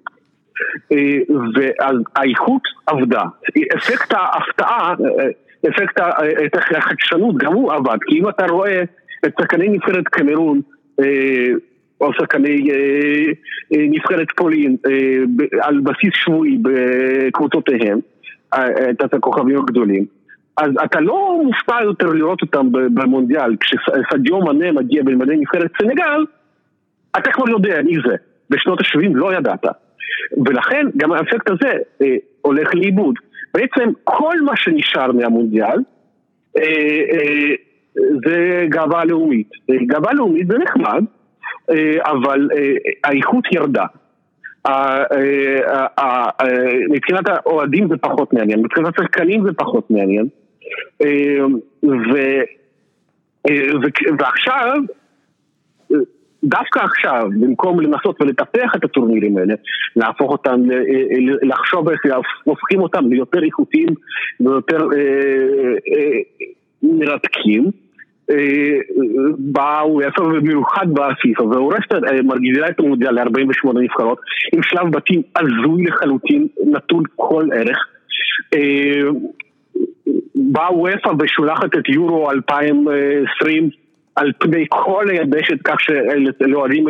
אה, 0.92 1.36
ואז 1.56 1.96
האיכות 2.16 2.62
עבדה, 2.86 3.24
אפקט 3.78 4.14
ההפתעה, 4.14 4.94
אפקט 5.70 6.02
החדשנות 6.78 7.38
גם 7.38 7.54
הוא 7.54 7.74
עבד 7.74 7.98
כי 8.08 8.20
אם 8.20 8.30
אתה 8.30 8.46
רואה 8.46 8.84
את 9.26 9.34
שחקני 9.42 9.70
נבחרת 9.70 10.08
קמרון 10.08 10.62
אה, 11.00 11.50
או 12.02 12.14
שחקני 12.14 12.72
אה, 12.72 13.32
נבחרת 13.72 14.28
פולין 14.38 14.78
על 15.62 15.80
בסיס 15.80 16.12
שבועי 16.14 16.58
בקבוצותיהם, 16.62 18.00
את 19.06 19.14
הכוכבים 19.14 19.60
הגדולים 19.60 20.06
אז 20.58 20.72
אתה 20.84 21.00
לא 21.00 21.42
מופתע 21.44 21.84
יותר 21.84 22.10
לראות 22.10 22.42
אותם 22.42 22.72
במונדיאל, 22.72 23.56
כשסדיו 23.60 24.40
מנה 24.40 24.72
מגיע 24.72 25.04
במדי 25.04 25.36
נבחרת 25.38 25.72
סנגל, 25.82 26.26
אתה 27.18 27.32
כבר 27.32 27.50
יודע 27.50 27.82
מי 27.82 27.96
זה. 28.08 28.16
בשנות 28.50 28.80
ה-70 28.80 29.10
לא 29.14 29.34
ידעת. 29.34 29.66
ולכן 30.46 30.86
גם 30.98 31.12
האפקט 31.12 31.50
הזה 31.50 31.78
אה, 32.02 32.16
הולך 32.42 32.76
לאיבוד. 32.76 33.16
בעצם 33.54 33.90
כל 34.04 34.42
מה 34.42 34.56
שנשאר 34.56 35.12
מהמונדיאל 35.12 35.80
אה, 36.58 36.64
אה, 37.12 37.56
זה 38.26 38.66
גאווה 38.70 39.06
לאומית. 39.06 39.50
אה, 39.70 39.76
גאווה 39.86 40.14
לאומית 40.14 40.48
זה 40.48 40.58
נחמד, 40.58 41.04
אה, 41.70 42.12
אבל 42.12 42.50
אה, 42.58 42.74
האיכות 43.04 43.44
ירדה. 43.52 43.86
אה, 44.66 45.04
אה, 46.00 46.28
מבחינת 46.90 47.28
האוהדים 47.28 47.88
זה 47.90 47.98
פחות 47.98 48.34
מעניין, 48.34 48.60
מבחינת 48.60 49.00
השחקנים 49.00 49.44
זה 49.44 49.54
פחות 49.58 49.92
מעניין. 49.92 50.28
אה, 51.02 51.38
ועכשיו, 54.20 54.74
דווקא 56.44 56.80
עכשיו, 56.80 57.30
במקום 57.42 57.80
לנסות 57.80 58.22
ולטפח 58.22 58.76
את 58.76 58.84
הטורנירים 58.84 59.38
האלה, 59.38 59.54
להפוך 59.96 60.32
אותם, 60.32 60.72
אה, 60.72 60.78
אה, 60.78 61.36
לחשוב 61.42 61.90
איך 61.90 62.02
הופכים 62.44 62.80
אותם 62.80 63.10
ליותר 63.10 63.44
איכותיים 63.44 63.90
ויותר 64.40 64.88
מרתקים, 66.84 67.72
באו, 69.38 70.02
יעשו 70.02 70.24
במיוחד 70.24 70.86
בפיפ"א, 70.94 71.44
והורסת, 71.44 71.92
מרגילה 72.24 72.70
את 72.70 72.80
המונדיאל 72.80 73.12
ל-48 73.12 73.80
נבחרות, 73.80 74.18
עם 74.54 74.64
שלב 74.64 74.92
בתים 74.92 75.22
הזוי 75.36 75.84
לחלוטין, 75.84 76.48
נטול 76.66 77.04
כל 77.16 77.48
ערך. 77.54 77.78
באה 80.36 80.78
וופא 80.78 81.10
ושולחת 81.20 81.76
את 81.80 81.90
יורו 81.90 82.32
2020 82.32 83.70
על 84.16 84.32
פני 84.40 84.66
כל 84.70 85.06
היבשת 85.10 85.58
כך 85.64 85.76
שלאוהדים 85.80 86.86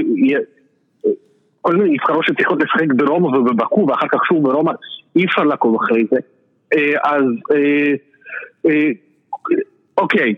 כל 1.61 1.75
מיני 1.75 1.93
נבחרות 1.93 2.25
שצריכות 2.25 2.59
לשחק 2.63 2.93
ברומא 2.95 3.37
ובבקו 3.37 3.85
ואחר 3.87 4.07
כך 4.11 4.25
שוב 4.25 4.43
ברומא 4.43 4.71
אי 5.15 5.25
אפשר 5.25 5.43
לעקוב 5.43 5.75
אחרי 5.75 6.03
זה 6.11 6.17
אה, 6.73 6.93
אז 7.03 7.23
אה, 7.51 7.93
אה, 8.65 8.89
אוקיי 9.97 10.33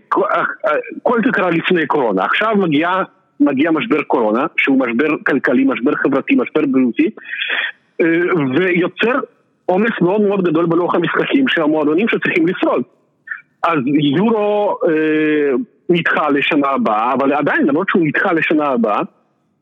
כל 1.03 1.19
זה 1.25 1.31
קרה 1.31 1.49
לפני 1.49 1.87
קורונה 1.87 2.25
עכשיו 2.25 2.55
מגיע 2.55 2.89
מגיע 3.39 3.71
משבר 3.71 4.03
קורונה 4.03 4.45
שהוא 4.57 4.79
משבר 4.79 5.07
כלכלי, 5.25 5.63
משבר 5.63 5.95
חברתי, 5.95 6.35
משבר 6.35 6.61
בריאותי 6.71 7.09
ויוצר 8.57 9.19
עומס 9.65 9.91
מאוד 10.01 10.21
מאוד 10.21 10.43
גדול 10.47 10.65
בלוח 10.65 10.95
המשחקים 10.95 11.47
של 11.47 11.61
המועדונים 11.61 12.07
שצריכים 12.07 12.47
לשרוד. 12.47 12.83
אז 13.63 13.79
יורו 14.17 14.77
אה, 14.87 15.51
נדחה 15.89 16.29
לשנה 16.29 16.67
הבאה, 16.67 17.13
אבל 17.13 17.33
עדיין 17.33 17.67
למרות 17.67 17.89
שהוא 17.89 18.07
נדחה 18.07 18.33
לשנה 18.33 18.65
הבאה, 18.65 19.01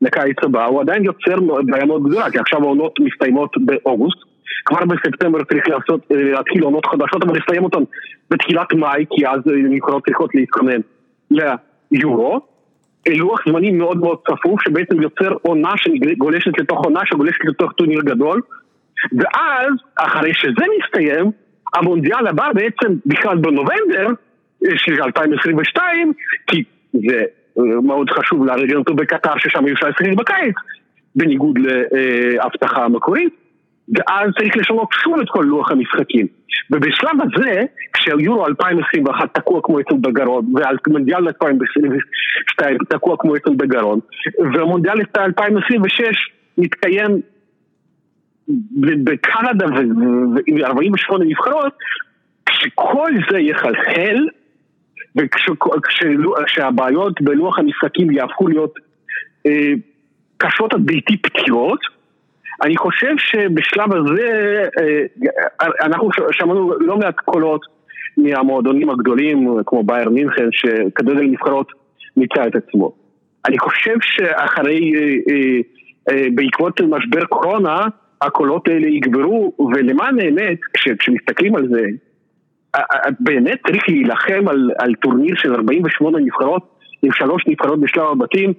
לקיץ 0.02 0.36
הבא, 0.42 0.64
הוא 0.64 0.80
עדיין 0.80 1.04
יוצר 1.04 1.40
בעיה 1.66 1.84
מאוד 1.84 2.02
גדולה, 2.02 2.30
כי 2.30 2.38
עכשיו 2.38 2.62
העונות 2.62 3.00
מסתיימות 3.00 3.50
באוגוסט, 3.58 4.18
כבר 4.64 4.84
בספטמבר 4.84 5.44
צריך 5.44 5.68
לעשות, 5.68 6.00
אה, 6.12 6.22
להתחיל 6.22 6.62
עונות 6.62 6.86
חדשות, 6.86 7.22
אבל 7.22 7.36
לסיים 7.38 7.64
אותן 7.64 7.82
בתחילת 8.30 8.72
מאי, 8.72 9.04
כי 9.10 9.26
אז 9.26 9.40
נבחרות 9.46 10.04
צריכות 10.04 10.34
להתכונן 10.34 10.80
יורו, 11.90 12.40
לוח 13.08 13.40
זמנים 13.48 13.78
מאוד 13.78 13.96
מאוד 13.96 14.18
צפוף 14.28 14.62
שבעצם 14.62 15.02
יוצר 15.02 15.32
עונה 15.42 15.72
שגולשת 15.76 16.58
לתוך 16.58 16.84
עונה 16.84 17.00
שגולשת 17.04 17.44
לתוך 17.44 17.72
טורניר 17.72 18.00
גדול. 18.00 18.40
ואז, 19.12 19.72
אחרי 19.96 20.34
שזה 20.34 20.64
מסתיים, 20.78 21.30
המונדיאל 21.74 22.26
הבא 22.26 22.52
בעצם 22.54 22.94
בכלל 23.06 23.36
בנובמבר 23.36 24.06
של 24.76 25.02
2022, 25.02 26.12
כי 26.46 26.64
זה 26.92 27.22
מאוד 27.82 28.10
חשוב 28.10 28.46
לארגן 28.46 28.76
אותו 28.76 28.94
בקטר 28.94 29.38
ששם 29.38 29.66
אפשר 29.66 29.88
לשחק 29.88 30.14
בקיץ, 30.16 30.54
בניגוד 31.16 31.58
להבטחה 31.58 32.84
המקורית, 32.84 33.34
ואז 33.88 34.30
צריך 34.38 34.56
לשנות 34.56 34.88
שוב 34.92 35.20
את 35.20 35.26
כל 35.28 35.44
לוח 35.46 35.70
המשחקים. 35.70 36.26
ובשלב 36.70 37.10
הזה, 37.22 37.62
כשיורו 37.92 38.46
2021 38.46 39.34
תקוע 39.34 39.60
כמו 39.62 39.80
אצל 39.80 39.94
בגרון, 40.00 40.46
והמונדיאל 40.54 41.26
2022 41.26 42.78
תקוע 42.88 43.16
כמו 43.18 43.36
אצל 43.36 43.54
בגרון, 43.54 44.00
והמונדיאל 44.54 44.98
2026 45.18 46.30
מתקיים 46.58 47.20
בקנדה 49.04 49.66
ועם 49.66 50.64
48 50.64 51.24
נבחרות, 51.24 51.72
כשכל 52.46 53.12
זה 53.30 53.38
יחלחל, 53.38 54.28
וכשהבעיות 55.16 57.20
בלוח 57.20 57.58
המשחקים 57.58 58.10
יהפכו 58.10 58.48
להיות 58.48 58.74
אה, 59.46 59.72
קשות 60.36 60.74
עד 60.74 60.86
בלתי 60.86 61.16
פתירות, 61.16 61.80
אני 62.62 62.76
חושב 62.76 63.14
שבשלב 63.18 63.92
הזה 63.94 64.62
אה, 64.80 65.66
אנחנו 65.80 66.08
שמענו 66.32 66.72
לא 66.80 66.96
מעט 66.96 67.16
קולות 67.24 67.60
מהמועדונים 68.16 68.90
הגדולים 68.90 69.48
כמו 69.66 69.82
בייר 69.82 70.10
מינכן 70.10 70.48
שכדורגל 70.52 71.22
נבחרות 71.22 71.68
מיצה 72.16 72.46
את 72.46 72.54
עצמו. 72.56 72.92
אני 73.48 73.58
חושב 73.58 73.94
שאחרי, 74.00 74.92
אה, 76.08 76.26
בעקבות 76.34 76.80
משבר 76.80 77.24
קורונה, 77.24 77.86
הקולות 78.22 78.68
האלה 78.68 78.86
יגברו, 78.88 79.52
ולמען 79.74 80.20
האמת, 80.20 80.58
כשמסתכלים 80.98 81.56
על 81.56 81.68
זה, 81.68 81.82
באמת 83.20 83.58
צריך 83.66 83.88
להילחם 83.88 84.48
על, 84.48 84.70
על 84.78 84.94
טורניר 84.94 85.34
של 85.36 85.54
48 85.54 86.18
נבחרות 86.18 86.62
עם 87.02 87.12
שלוש 87.12 87.46
נבחרות 87.46 87.80
בשלב 87.80 88.04
הבתים, 88.12 88.52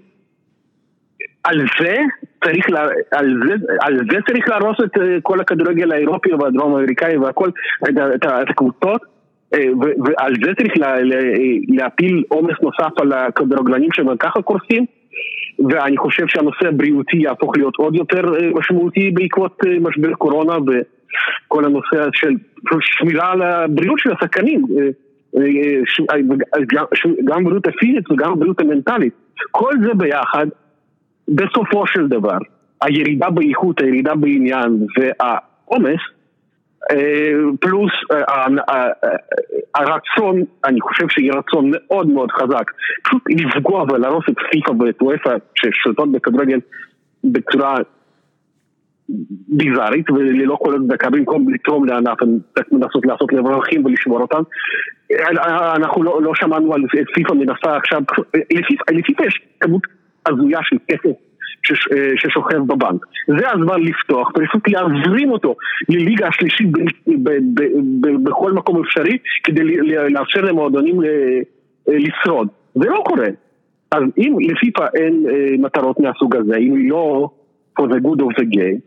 על 1.46 1.66
זה 1.80 1.96
צריך, 2.44 2.70
לה, 2.70 2.82
על 3.12 3.40
זה, 3.48 3.54
על 3.80 3.98
זה 4.12 4.18
צריך 4.28 4.50
להרוס 4.50 4.78
את 4.86 4.98
אה, 4.98 5.18
כל 5.22 5.40
הכדורגל 5.40 5.92
האירופי 5.92 6.34
והדרום 6.34 6.76
האמריקאי 6.76 7.18
והכל, 7.18 7.50
את, 7.84 7.98
את, 8.16 8.26
את 8.26 8.50
הקבוצות, 8.50 9.02
אה, 9.54 9.68
ועל 9.80 10.34
זה 10.44 10.52
צריך 10.58 10.78
לה, 10.78 11.02
לה, 11.02 11.20
להפיל 11.68 12.24
עומס 12.28 12.56
נוסף 12.62 13.00
על 13.02 13.14
הכדורגלנים 13.14 13.90
שגם 13.94 14.18
ככה 14.18 14.42
קורסים. 14.42 14.86
ואני 15.70 15.98
חושב 15.98 16.24
שהנושא 16.28 16.68
הבריאותי 16.68 17.18
יהפוך 17.18 17.58
להיות 17.58 17.76
עוד 17.76 17.96
יותר 17.96 18.36
אה, 18.36 18.50
משמעותי 18.54 19.12
בעקבות 19.12 19.60
משבר 19.82 20.14
קורונה 20.14 20.58
וכל 20.58 21.66
הנושא 21.66 22.08
של 22.14 22.34
שמירה 22.82 23.32
על 23.32 23.42
הבריאות 23.42 24.00
של 24.00 24.12
השחקנים, 24.12 24.62
גם 27.26 27.44
בריאות 27.44 27.68
הפיזית 27.68 28.12
וגם 28.12 28.40
בריאות 28.40 28.60
המנטלית. 28.60 29.14
כל 29.52 29.74
זה 29.84 29.94
ביחד, 29.94 30.48
בסופו 31.28 31.88
של 31.88 32.08
דבר, 32.08 32.38
הירידה 32.82 33.30
באיכות, 33.30 33.82
הירידה 33.82 34.16
בעניין 34.16 34.88
והעומס 34.98 36.02
אה, 36.92 37.32
פלוס 37.60 37.92
אה, 38.12 38.46
אה, 38.70 38.88
הרצון, 39.76 40.44
אני 40.66 40.82
חושב 40.82 41.10
שיהיה 41.10 41.34
רצון 41.34 41.72
מאוד 41.74 42.08
מאוד 42.08 42.32
חזק, 42.32 42.72
פשוט 43.04 43.24
לפגוע 43.30 43.84
ולהרוס 43.84 44.26
את 44.30 44.36
פיפ"א 44.52 44.72
ואת 44.72 45.02
וופ"א 45.02 45.36
ששולטות 45.56 46.12
בכדורגל 46.12 46.60
בצורה 47.24 47.76
ביזארית 49.48 50.10
וללא 50.10 50.58
כל 50.62 50.76
הצדקה, 50.76 51.10
במקום 51.10 51.54
לתרום 51.54 51.86
לענף, 51.86 52.18
מנסות 52.72 53.06
לעשות 53.06 53.34
לברוכים 53.34 53.86
ולשמור 53.86 54.22
אותם. 54.22 54.42
אנחנו 55.76 56.04
לא, 56.04 56.22
לא 56.22 56.32
שמענו 56.36 56.74
על 56.74 56.82
פיפ"א 57.14 57.34
מנסה 57.34 57.78
עכשיו, 57.78 58.02
לפיפ"א 58.92 59.24
יש 59.26 59.42
כמות 59.60 59.82
הזויה 60.28 60.60
של 60.64 60.78
כסף 60.88 61.16
אה, 61.72 62.12
ששוכב 62.16 62.58
בבנק. 62.58 63.06
זה 63.28 63.52
הזמן 63.52 63.82
לפתוח 63.82 64.30
ופשוט 64.30 64.68
להזרים 64.68 65.32
אותו 65.32 65.56
לליגה 65.90 66.28
השלישית 66.28 66.68
בכל 68.24 68.54
מקום 68.54 68.84
אפשרי 68.84 69.18
כדי 69.44 69.64
לאפשר 70.10 70.42
למועדונים 70.42 71.04
אה, 71.04 71.40
לשרוד. 71.88 72.48
זה 72.76 72.90
לא 72.90 73.04
קורה. 73.06 73.28
אז 73.92 74.04
אם 74.18 74.36
לפיפ"א 74.42 74.86
אין 74.96 75.26
אה, 75.30 75.58
מטרות 75.60 76.00
מהסוג 76.00 76.36
הזה, 76.36 76.56
אם 76.56 76.76
היא 76.76 76.90
לא 76.90 77.30
for 77.80 77.84
the 77.84 78.00
good 78.06 78.22
of 78.22 78.42
the 78.42 78.46
game, 78.56 78.80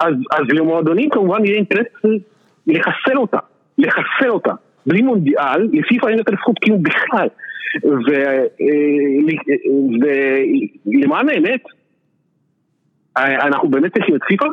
אז, 0.00 0.14
אז 0.32 0.46
למועדונים 0.48 1.10
כמובן 1.10 1.44
יהיה 1.44 1.56
אינטרס 1.56 1.86
לחסל 2.66 3.16
אותה, 3.16 3.38
לחסל 3.78 4.30
אותה. 4.30 4.52
בלי 4.86 5.02
מונדיאל, 5.02 5.68
לפיפ"א 5.72 6.08
אין 6.08 6.18
יותר 6.18 6.32
זכות 6.40 6.58
קיום 6.58 6.82
בכלל. 6.82 7.28
ולמען 10.86 11.28
האמת, 11.28 11.60
אנחנו 13.16 13.68
באמת 13.68 13.92
צריכים 13.94 14.16
את 14.16 14.20
פיפ"א? 14.28 14.46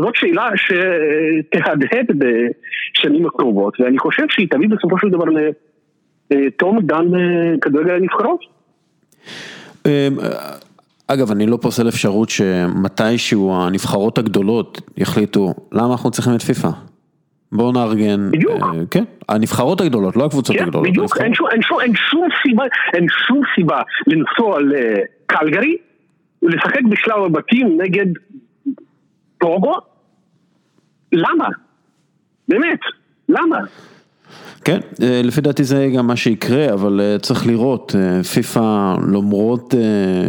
זאת 0.00 0.14
שאלה 0.14 0.50
שתהדהד 0.56 2.06
בשנים 2.18 3.26
הקרובות, 3.26 3.80
ואני 3.80 3.98
חושב 3.98 4.22
שהיא 4.30 4.48
תביא 4.50 4.68
בסופו 4.68 4.98
של 4.98 5.08
דבר 5.08 5.24
לתום 6.30 6.80
דן 6.80 7.06
כדורגל 7.60 7.94
הנבחרות. 7.94 8.40
אמ, 9.86 10.16
אגב, 11.08 11.30
אני 11.30 11.46
לא 11.46 11.58
פוסל 11.62 11.88
אפשרות 11.88 12.30
שמתישהו 12.30 13.54
הנבחרות 13.54 14.18
הגדולות 14.18 14.80
יחליטו, 14.96 15.54
למה 15.72 15.92
אנחנו 15.92 16.10
צריכים 16.10 16.34
את 16.34 16.42
פיפ"א? 16.42 16.93
בואו 17.54 17.72
נארגן, 17.72 18.30
בדיוק, 18.30 18.62
אה, 18.62 18.70
כן, 18.90 19.04
הנבחרות 19.28 19.80
הגדולות, 19.80 20.16
לא 20.16 20.24
הקבוצות 20.24 20.56
כן, 20.56 20.64
הגדולות. 20.64 20.88
בדיוק, 20.88 21.16
אין 21.20 21.34
שום, 21.34 21.48
אין, 21.52 21.62
שום, 21.62 21.80
אין, 21.80 21.92
שום 22.10 22.28
סיבה, 22.42 22.64
אין 22.94 23.06
שום 23.26 23.40
סיבה 23.54 23.82
לנסוע 24.06 24.58
לקלגרי 24.60 25.76
לשחק 26.42 26.82
בשלב 26.90 27.24
הבתים 27.24 27.78
נגד 27.82 28.06
טוגו? 29.38 29.74
למה? 31.12 31.48
באמת, 32.48 32.80
למה? 33.28 33.58
כן, 34.64 34.78
אה, 35.02 35.20
לפי 35.24 35.40
דעתי 35.40 35.64
זה 35.64 35.90
גם 35.96 36.06
מה 36.06 36.16
שיקרה, 36.16 36.72
אבל 36.72 37.00
אה, 37.00 37.18
צריך 37.18 37.46
לראות, 37.46 37.94
אה, 37.98 38.22
פיפ"א 38.24 38.94
למרות 39.12 39.74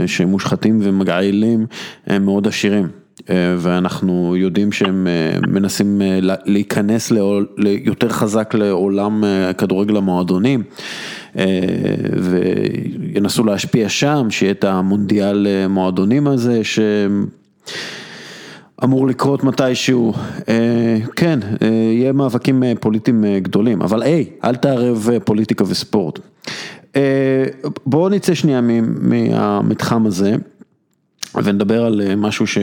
שהם 0.05 0.27
מושחתים 0.27 0.79
ומגעילים, 0.83 1.65
הם 2.07 2.25
מאוד 2.25 2.47
עשירים. 2.47 3.04
ואנחנו 3.57 4.35
יודעים 4.37 4.71
שהם 4.71 5.07
מנסים 5.47 6.01
להיכנס 6.45 7.11
יותר 7.57 8.09
חזק 8.09 8.53
לעולם 8.53 9.23
כדורגל 9.57 9.97
המועדונים. 9.97 10.63
וינסו 12.21 13.43
להשפיע 13.43 13.89
שם, 13.89 14.27
שיהיה 14.29 14.51
את 14.51 14.63
המונדיאל 14.63 15.47
מועדונים 15.69 16.27
הזה, 16.27 16.61
שאמור 18.81 19.07
לקרות 19.07 19.43
מתישהו, 19.43 20.13
אה, 20.49 20.97
כן, 21.15 21.39
אה, 21.61 21.67
יהיה 21.67 22.11
מאבקים 22.11 22.63
אה, 22.63 22.73
פוליטיים 22.79 23.23
גדולים, 23.37 23.81
אבל 23.81 24.03
היי, 24.03 24.25
אל 24.43 24.55
תערב 24.55 25.09
פוליטיקה 25.25 25.63
וספורט. 25.67 26.19
בואו 27.85 28.09
נצא 28.09 28.33
שנייה 28.33 28.61
מהמתחם 29.01 30.05
הזה, 30.05 30.35
ונדבר 31.43 31.85
על 31.85 32.01
משהו 32.15 32.47
ש... 32.47 32.57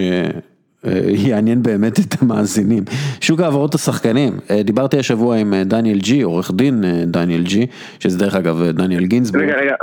אה, 0.86 1.40
באמת 1.62 1.98
את 1.98 2.22
המאזינים. 2.22 2.84
שוק 3.20 3.40
העברות 3.40 3.74
השחקנים, 3.74 4.32
אה, 4.50 4.62
דיברתי 4.62 4.98
השבוע 4.98 5.36
עם 5.36 5.54
אה, 5.54 5.64
דניאל 5.64 5.98
ג'י, 5.98 6.22
עורך 6.22 6.50
דין 6.54 6.84
דניאל 7.06 7.42
ג'י, 7.42 7.66
שזה 8.00 8.18
דרך 8.18 8.34
אגב 8.34 8.62
דניאל 8.70 9.04
גינזבורג. 9.04 9.44
רגע, 9.44 9.56
רגע, 9.58 9.74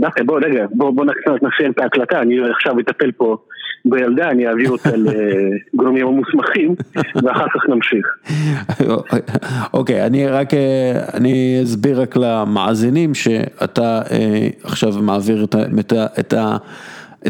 דווקא 0.00 0.22
בוא 0.24 0.40
רגע, 0.44 0.66
בוא 0.70 1.04
נסיים 1.42 1.70
את 1.70 1.78
ההקלטה, 1.78 2.20
אני 2.20 2.34
עכשיו 2.50 2.80
אטפל 2.80 3.12
פה 3.12 3.36
בילדה, 3.84 4.30
אני 4.30 4.48
אעביר 4.48 4.70
אותה 4.70 4.90
לגורמים 5.74 6.06
המוסמכים, 6.06 6.74
ואחר 7.24 7.46
כך 7.54 7.68
נמשיך. 7.68 8.06
אוקיי, 9.74 10.06
אני 10.06 10.26
רק, 10.26 10.48
אני 11.14 11.60
אסביר 11.62 12.00
רק 12.00 12.16
למאזינים 12.16 13.14
שאתה 13.14 14.00
עכשיו 14.64 14.92
מעביר 15.02 15.46
את 16.20 16.34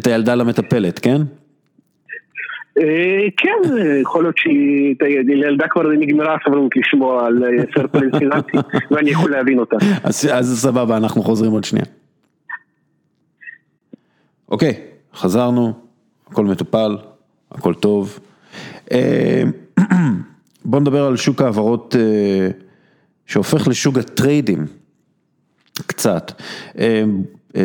הילדה 0.07 0.35
למטפלת, 0.35 0.99
כן? 0.99 1.23
אה, 2.81 3.27
כן, 3.37 3.75
יכול 4.03 4.25
להיות 4.25 4.39
שהיא, 4.39 4.95
לילדה 5.25 5.69
כבר 5.69 5.83
נגמרה 5.83 6.37
הסבלנות 6.41 6.77
לשמוע 6.77 7.27
על 7.27 7.45
אה, 7.45 7.65
סרט 7.75 7.93
פלסטינטי, 7.93 8.57
ואני 8.91 9.11
יכול 9.11 9.31
להבין 9.31 9.59
אותה. 9.59 9.77
אז 10.05 10.63
סבבה, 10.63 10.97
אנחנו 10.97 11.23
חוזרים 11.23 11.53
עוד 11.53 11.65
שנייה. 11.65 11.85
אוקיי, 14.49 14.75
חזרנו, 15.15 15.73
הכל 16.31 16.45
מטופל, 16.45 16.97
הכל 17.53 17.75
טוב. 17.75 18.19
אה, 18.93 19.43
בוא 20.65 20.81
נדבר 20.81 21.07
על 21.07 21.17
שוק 21.17 21.43
ההעברות 21.43 21.97
שהופך 23.27 23.69
לשוק 23.69 23.99
הטריידים. 23.99 24.67
קצת. 25.87 26.43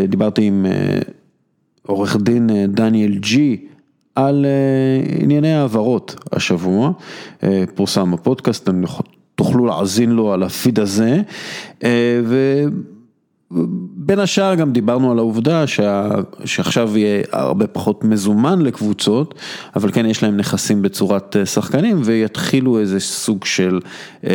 דיברתי 0.08 0.42
עם 0.42 0.66
עורך 1.88 2.18
דין 2.18 2.50
דניאל 2.68 3.18
ג'י 3.18 3.58
על 4.16 4.46
ענייני 5.20 5.54
העברות 5.54 6.16
השבוע, 6.32 6.92
פורסם 7.76 8.12
בפודקאסט, 8.12 8.70
תוכלו 9.36 9.66
להאזין 9.66 10.10
לו 10.10 10.34
על 10.34 10.44
הפיד 10.44 10.80
הזה. 10.80 11.22
בין 13.96 14.20
השאר 14.20 14.56
גם 14.56 14.74
דיברנו 14.74 15.12
על 15.12 15.18
העובדה 15.18 15.68
שה, 15.68 16.10
שעכשיו 16.46 16.98
יהיה 16.98 17.24
הרבה 17.32 17.68
פחות 17.68 18.04
מזומן 18.04 18.62
לקבוצות, 18.62 19.36
אבל 19.76 19.92
כן 19.92 20.06
יש 20.06 20.24
להם 20.24 20.38
נכסים 20.38 20.82
בצורת 20.82 21.36
אה, 21.36 21.46
שחקנים 21.46 22.02
ויתחילו 22.04 22.80
איזה 22.80 23.00
סוג 23.00 23.46
של 23.46 23.80
אה, 24.28 24.34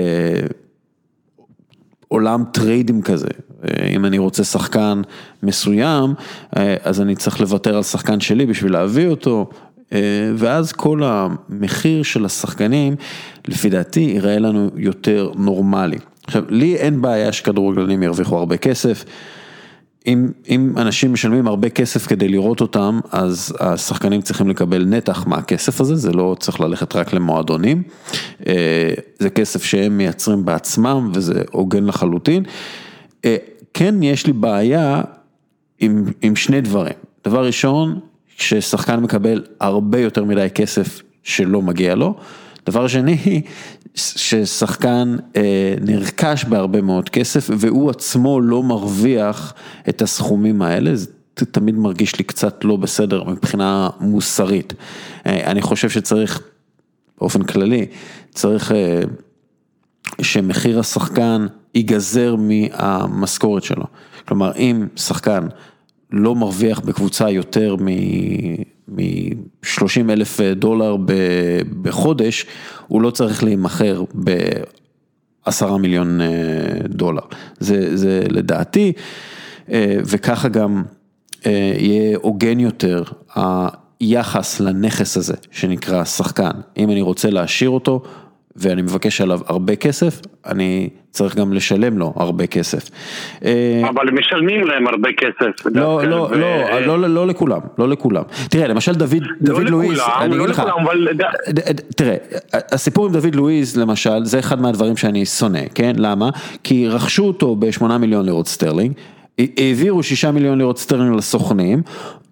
עולם 2.08 2.44
טריידים 2.52 3.02
כזה. 3.02 3.28
אה, 3.64 3.86
אם 3.86 4.04
אני 4.04 4.18
רוצה 4.18 4.44
שחקן 4.44 5.02
מסוים, 5.42 6.14
אה, 6.56 6.76
אז 6.82 7.00
אני 7.00 7.16
צריך 7.16 7.40
לוותר 7.40 7.76
על 7.76 7.82
שחקן 7.82 8.20
שלי 8.20 8.46
בשביל 8.46 8.72
להביא 8.72 9.08
אותו, 9.08 9.50
ואז 10.36 10.72
כל 10.72 11.02
המחיר 11.04 12.02
של 12.02 12.24
השחקנים, 12.24 12.96
לפי 13.48 13.68
דעתי, 13.68 14.00
ייראה 14.00 14.38
לנו 14.38 14.70
יותר 14.76 15.30
נורמלי. 15.36 15.98
עכשיו, 16.26 16.42
לי 16.48 16.76
אין 16.76 17.02
בעיה 17.02 17.32
שכדורגלנים 17.32 18.02
ירוויחו 18.02 18.38
הרבה 18.38 18.56
כסף. 18.56 19.04
אם, 20.08 20.28
אם 20.48 20.72
אנשים 20.76 21.12
משלמים 21.12 21.46
הרבה 21.46 21.68
כסף 21.68 22.06
כדי 22.06 22.28
לראות 22.28 22.60
אותם, 22.60 23.00
אז 23.12 23.56
השחקנים 23.60 24.20
צריכים 24.20 24.48
לקבל 24.48 24.84
נתח 24.84 25.26
מהכסף 25.26 25.80
הזה, 25.80 25.96
זה 25.96 26.12
לא 26.12 26.36
צריך 26.40 26.60
ללכת 26.60 26.96
רק 26.96 27.12
למועדונים. 27.12 27.82
אה, 28.46 28.94
זה 29.18 29.30
כסף 29.30 29.64
שהם 29.64 29.98
מייצרים 29.98 30.44
בעצמם 30.44 31.10
וזה 31.14 31.42
הוגן 31.50 31.84
לחלוטין. 31.84 32.42
אה, 33.24 33.36
כן, 33.74 34.02
יש 34.02 34.26
לי 34.26 34.32
בעיה 34.32 35.02
עם, 35.80 36.04
עם 36.22 36.36
שני 36.36 36.60
דברים. 36.60 36.94
דבר 37.26 37.46
ראשון, 37.46 38.00
ששחקן 38.36 39.00
מקבל 39.00 39.44
הרבה 39.60 40.00
יותר 40.00 40.24
מדי 40.24 40.48
כסף 40.54 41.02
שלא 41.22 41.62
מגיע 41.62 41.94
לו. 41.94 42.14
דבר 42.68 42.88
שני, 42.88 43.42
ששחקן 43.94 45.16
אה, 45.36 45.74
נרכש 45.80 46.44
בהרבה 46.44 46.80
מאוד 46.80 47.08
כסף 47.08 47.50
והוא 47.58 47.90
עצמו 47.90 48.40
לא 48.40 48.62
מרוויח 48.62 49.54
את 49.88 50.02
הסכומים 50.02 50.62
האלה, 50.62 50.94
זה 50.94 51.06
תמיד 51.50 51.74
מרגיש 51.74 52.18
לי 52.18 52.24
קצת 52.24 52.64
לא 52.64 52.76
בסדר 52.76 53.24
מבחינה 53.24 53.90
מוסרית. 54.00 54.74
אה, 55.26 55.50
אני 55.50 55.62
חושב 55.62 55.90
שצריך, 55.90 56.42
באופן 57.20 57.42
כללי, 57.42 57.86
צריך 58.30 58.72
אה, 58.72 59.00
שמחיר 60.22 60.80
השחקן 60.80 61.46
ייגזר 61.74 62.36
מהמשכורת 62.36 63.62
שלו. 63.62 63.84
כלומר, 64.28 64.52
אם 64.56 64.86
שחקן 64.96 65.46
לא 66.10 66.34
מרוויח 66.34 66.80
בקבוצה 66.80 67.30
יותר 67.30 67.76
מ-30 68.88 70.10
אלף 70.10 70.40
דולר 70.40 70.96
בחודש, 71.82 72.46
הוא 72.86 73.02
לא 73.02 73.10
צריך 73.10 73.44
להימכר 73.44 74.02
ב-10 74.24 75.76
מיליון 75.80 76.20
אה, 76.20 76.26
דולר. 76.88 77.22
זה, 77.58 77.96
זה 77.96 78.22
לדעתי, 78.28 78.92
אה, 79.70 79.96
וככה 80.04 80.48
גם 80.48 80.82
אה, 81.46 81.72
יהיה 81.78 82.18
הוגן 82.22 82.60
יותר 82.60 83.02
היחס 83.34 84.60
לנכס 84.60 85.16
הזה 85.16 85.34
שנקרא 85.50 86.04
שחקן. 86.04 86.50
אם 86.76 86.90
אני 86.90 87.00
רוצה 87.00 87.30
להשאיר 87.30 87.70
אותו, 87.70 88.02
ואני 88.58 88.82
מבקש 88.82 89.20
עליו 89.20 89.40
הרבה 89.46 89.76
כסף, 89.76 90.20
אני 90.46 90.88
צריך 91.10 91.36
גם 91.36 91.52
לשלם 91.52 91.98
לו 91.98 92.12
הרבה 92.16 92.46
כסף. 92.46 92.90
אה, 93.44 93.82
אבל 93.88 94.10
משלמים 94.10 94.66
להם 94.66 94.86
הרבה 94.86 95.08
כסף. 95.12 95.66
לא, 95.74 96.04
לא, 96.04 96.28
ו... 96.30 96.34
לא, 96.34 96.80
לא, 96.80 96.98
לא, 96.98 97.08
לא 97.08 97.26
לכולם, 97.26 97.60
לא 97.78 97.88
לכולם. 97.88 98.22
תראה, 98.50 98.68
למשל 98.68 98.92
דוד, 98.92 99.22
לא 99.22 99.28
דוד 99.40 99.68
לואיז, 99.68 100.00
אני 100.20 100.36
לא 100.36 100.44
אגיד 100.44 100.50
לך, 100.50 100.62
אבל... 100.82 101.08
תראה, 101.96 102.16
הסיפור 102.52 103.06
עם 103.06 103.12
דוד 103.12 103.34
לואיז 103.34 103.76
למשל, 103.76 104.24
זה 104.24 104.38
אחד 104.38 104.60
מהדברים 104.60 104.96
שאני 104.96 105.26
שונא, 105.26 105.60
כן? 105.74 105.92
למה? 105.96 106.30
כי 106.64 106.88
רכשו 106.88 107.24
אותו 107.24 107.56
ב-8 107.56 107.98
מיליון 107.98 108.24
לירות 108.24 108.48
סטרלינג. 108.48 108.92
העבירו 109.38 110.02
שישה 110.02 110.30
מיליון 110.30 110.58
לירות 110.58 110.78
סטרלינג 110.78 111.16
לסוכנים, 111.16 111.82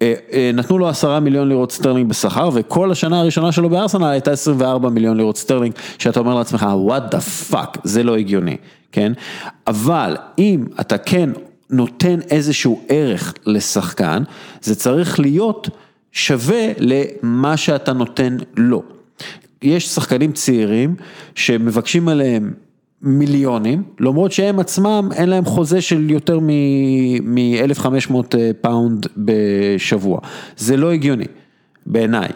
אה, 0.03 0.15
אה, 0.33 0.51
נתנו 0.55 0.79
לו 0.79 0.89
עשרה 0.89 1.21
מיליון 1.21 1.49
לירות 1.49 1.73
סטרלינג 1.73 2.09
בשכר, 2.09 2.51
וכל 2.55 2.93
השנה 2.93 3.21
הראשונה 3.21 3.53
שלו 3.53 3.71
בארסנל 3.71 4.05
הייתה 4.05 4.31
24 4.31 4.89
מיליון 4.89 5.17
לירות 5.17 5.37
סטרלינג, 5.37 5.75
שאתה 5.99 6.21
אומר 6.21 6.35
לעצמך, 6.35 6.67
what 6.89 7.15
the 7.15 7.53
fuck, 7.53 7.79
זה 7.85 8.03
לא 8.03 8.17
הגיוני, 8.17 8.57
כן? 8.93 9.13
אבל 9.67 10.17
אם 10.39 10.65
אתה 10.81 10.99
כן 10.99 11.31
נותן 11.71 12.19
איזשהו 12.31 12.81
ערך 12.89 13.35
לשחקן, 13.47 14.23
זה 14.61 14.75
צריך 14.75 15.21
להיות 15.21 15.69
שווה 16.13 16.73
למה 16.79 17.57
שאתה 17.57 17.93
נותן 17.93 18.37
לו. 18.57 18.83
יש 19.63 19.89
שחקנים 19.89 20.33
צעירים 20.33 20.95
שמבקשים 21.35 22.09
עליהם 22.09 22.53
מיליונים, 23.03 23.83
למרות 24.01 24.33
שהם 24.33 24.59
עצמם 24.59 25.09
אין 25.19 25.31
להם 25.31 25.45
חוזה 25.45 25.81
של 25.81 26.11
יותר 26.11 26.39
מ-1500 26.41 28.15
אה, 28.39 28.51
פאונד 28.61 29.07
בשבוע, 29.17 30.21
זה 30.57 30.77
לא 30.77 30.93
הגיוני, 30.93 31.27
בעיניי. 31.87 32.29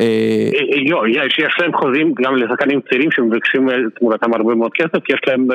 אה, 0.00 0.04
אה, 0.04 0.90
לא, 0.90 1.02
יש 1.38 1.56
להם 1.60 1.72
חוזים 1.72 2.14
גם 2.22 2.36
לשחקנים 2.36 2.80
צעירים 2.88 3.10
שמבקשים 3.10 3.68
תמורתם 3.98 4.34
הרבה 4.34 4.54
מאוד 4.54 4.72
כסף, 4.74 5.04
כי 5.04 5.12
יש 5.12 5.20
להם 5.26 5.46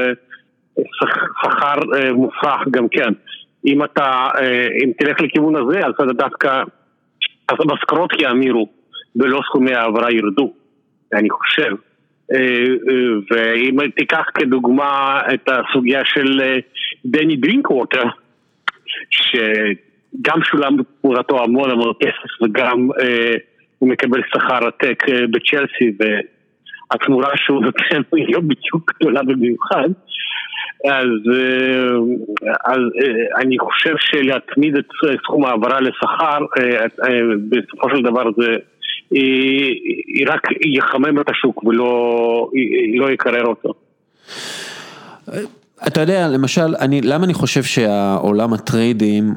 שכר 0.77 1.79
מופרך 2.13 2.67
גם 2.71 2.87
כן. 2.89 3.09
אם 3.65 3.83
אתה, 3.83 4.29
אם 4.83 4.91
תלך 4.99 5.21
לכיוון 5.21 5.55
הזה, 5.55 5.79
אז 5.79 5.93
אתה 5.95 6.13
דווקא, 6.13 6.63
אז 7.49 7.57
המשכורות 7.59 8.13
יאמירו 8.21 8.69
ולא 9.15 9.41
סכומי 9.49 9.73
העברה 9.73 10.11
ירדו, 10.11 10.53
אני 11.13 11.29
חושב. 11.29 11.75
אה, 12.33 12.37
אה, 12.89 13.13
ואם 13.31 13.89
תיקח 13.95 14.25
כדוגמה 14.33 15.21
את 15.33 15.49
הסוגיה 15.49 16.01
של 16.05 16.41
אה, 16.41 16.57
דני 17.05 17.35
דרינקווטר, 17.35 18.03
שגם 19.09 20.43
שולם 20.43 20.75
תמורתו 21.01 21.43
המון 21.43 21.71
המון 21.71 21.93
כסף 21.99 22.41
וגם 22.41 22.89
הוא 23.79 23.89
מקבל 23.89 24.21
שכר 24.33 24.67
עתק 24.67 25.03
בצ'לסי 25.09 25.91
והתמורה 25.99 27.29
שהוא 27.35 27.61
נותן 27.61 28.01
היא 28.15 28.25
לא 28.33 28.39
בדיוק 28.39 28.93
גדולה 28.95 29.23
במיוחד 29.23 29.89
אז, 30.85 31.33
אז 32.65 32.81
אני 33.37 33.59
חושב 33.59 33.95
שלהצמיד 33.97 34.75
את 34.75 34.87
סכום 35.23 35.45
העברה 35.45 35.79
לשכר 35.81 36.39
בסופו 37.49 37.89
של 37.95 38.01
דבר 38.01 38.23
זה 38.37 38.57
היא 39.11 40.25
רק 40.27 40.41
יחמם 40.65 41.19
את 41.21 41.29
השוק 41.29 41.63
ולא 41.63 42.49
לא 42.95 43.11
יקרר 43.11 43.45
אותו. 43.45 43.73
אתה 45.87 46.01
יודע, 46.01 46.27
למשל, 46.27 46.75
אני, 46.79 47.01
למה 47.01 47.25
אני 47.25 47.33
חושב 47.33 47.63
שהעולם 47.63 48.53
הטריידים 48.53 49.33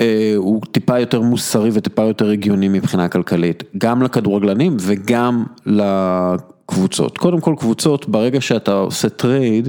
אה, 0.00 0.32
הוא 0.36 0.62
טיפה 0.72 0.98
יותר 0.98 1.20
מוסרי 1.20 1.70
וטיפה 1.72 2.02
יותר 2.02 2.30
הגיוני 2.30 2.68
מבחינה 2.68 3.08
כלכלית, 3.08 3.62
גם 3.78 4.02
לכדורגלנים 4.02 4.76
וגם 4.80 5.44
לקבוצות. 5.66 7.18
קודם 7.18 7.40
כל 7.40 7.54
קבוצות, 7.58 8.08
ברגע 8.08 8.40
שאתה 8.40 8.72
עושה 8.72 9.08
טרייד, 9.08 9.68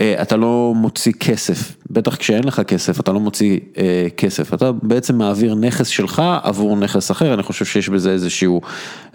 אתה 0.00 0.36
לא 0.36 0.72
מוציא 0.76 1.12
כסף, 1.12 1.76
בטח 1.90 2.16
כשאין 2.16 2.44
לך 2.44 2.60
כסף, 2.60 3.00
אתה 3.00 3.12
לא 3.12 3.20
מוציא 3.20 3.58
אה, 3.78 4.06
כסף, 4.16 4.54
אתה 4.54 4.72
בעצם 4.72 5.18
מעביר 5.18 5.54
נכס 5.54 5.86
שלך 5.86 6.22
עבור 6.42 6.76
נכס 6.76 7.10
אחר, 7.10 7.34
אני 7.34 7.42
חושב 7.42 7.64
שיש 7.64 7.88
בזה 7.88 8.10
איזשהו 8.10 8.60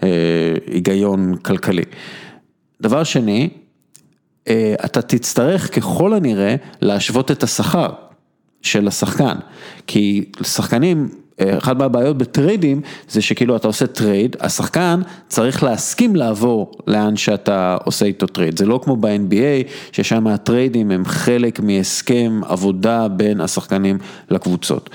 אה, 0.02 0.08
היגיון 0.66 1.36
כלכלי. 1.36 1.82
דבר 2.80 3.04
שני, 3.04 3.48
אה, 4.48 4.74
אתה 4.84 5.02
תצטרך 5.02 5.74
ככל 5.74 6.14
הנראה 6.14 6.54
להשוות 6.80 7.30
את 7.30 7.42
השכר 7.42 7.88
של 8.62 8.88
השחקן, 8.88 9.36
כי 9.86 10.24
שחקנים 10.42 11.08
אחת 11.42 11.76
מהבעיות 11.76 12.18
בטריידים 12.18 12.80
זה 13.08 13.22
שכאילו 13.22 13.56
אתה 13.56 13.68
עושה 13.68 13.86
טרייד, 13.86 14.36
השחקן 14.40 15.00
צריך 15.28 15.62
להסכים 15.62 16.16
לעבור 16.16 16.72
לאן 16.86 17.16
שאתה 17.16 17.76
עושה 17.84 18.06
איתו 18.06 18.26
טרייד, 18.26 18.58
זה 18.58 18.66
לא 18.66 18.80
כמו 18.84 18.96
ב-NBA 18.96 19.70
ששם 19.92 20.26
הטריידים 20.26 20.90
הם 20.90 21.04
חלק 21.04 21.60
מהסכם 21.60 22.40
עבודה 22.48 23.08
בין 23.08 23.40
השחקנים 23.40 23.98
לקבוצות. 24.30 24.90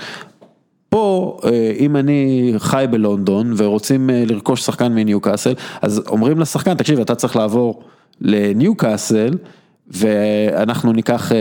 פה, 0.88 1.38
אה, 1.44 1.72
אם 1.78 1.96
אני 1.96 2.52
חי 2.58 2.84
בלונדון 2.90 3.54
ורוצים 3.56 4.10
אה, 4.10 4.24
לרכוש 4.26 4.62
שחקן 4.62 4.94
מניוקאסל, 4.94 5.52
אז 5.82 6.02
אומרים 6.08 6.40
לשחקן, 6.40 6.74
תקשיב, 6.74 7.00
אתה 7.00 7.14
צריך 7.14 7.36
לעבור 7.36 7.82
לניוקאסל, 8.20 9.34
ואנחנו 9.90 10.92
ניקח, 10.92 11.32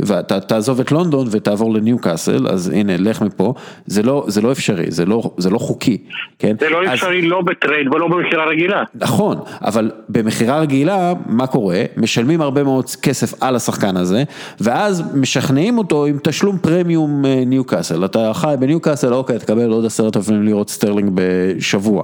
ואתה 0.00 0.40
תעזוב 0.40 0.80
את 0.80 0.92
לונדון 0.92 1.26
ותעבור 1.30 1.74
לניוקאסל, 1.74 2.46
אז 2.48 2.68
הנה, 2.68 2.96
לך 2.96 3.22
מפה, 3.22 3.54
זה 3.86 4.02
לא, 4.02 4.24
זה 4.28 4.40
לא 4.40 4.52
אפשרי, 4.52 4.84
זה 4.88 5.06
לא, 5.06 5.30
זה 5.38 5.50
לא 5.50 5.58
חוקי, 5.58 5.98
כן? 6.38 6.56
זה 6.60 6.68
לא 6.68 6.82
אז- 6.84 6.88
אפשרי 6.94 7.22
לא 7.22 7.40
בטרייד 7.42 7.94
ולא 7.94 8.08
במכירה 8.08 8.44
רגילה. 8.48 8.82
נכון, 8.94 9.36
אבל 9.64 9.90
במכירה 10.08 10.58
רגילה, 10.58 11.12
מה 11.26 11.46
קורה? 11.46 11.82
משלמים 11.96 12.40
הרבה 12.40 12.62
מאוד 12.62 12.90
כסף 13.02 13.42
על 13.42 13.56
השחקן 13.56 13.96
הזה, 13.96 14.24
ואז 14.60 15.02
משכנעים 15.14 15.78
אותו 15.78 16.06
עם 16.06 16.18
תשלום 16.22 16.58
פרמיום 16.58 17.24
אה, 17.26 17.42
ניוקאסל. 17.46 18.04
אתה 18.04 18.30
חי 18.34 18.54
בניוקאסל, 18.58 19.14
אוקיי, 19.14 19.38
תקבל 19.38 19.70
עוד 19.70 19.84
עשרת 19.84 20.16
אלפים 20.16 20.42
לירות 20.42 20.70
סטרלינג 20.70 21.10
בשבוע, 21.14 22.02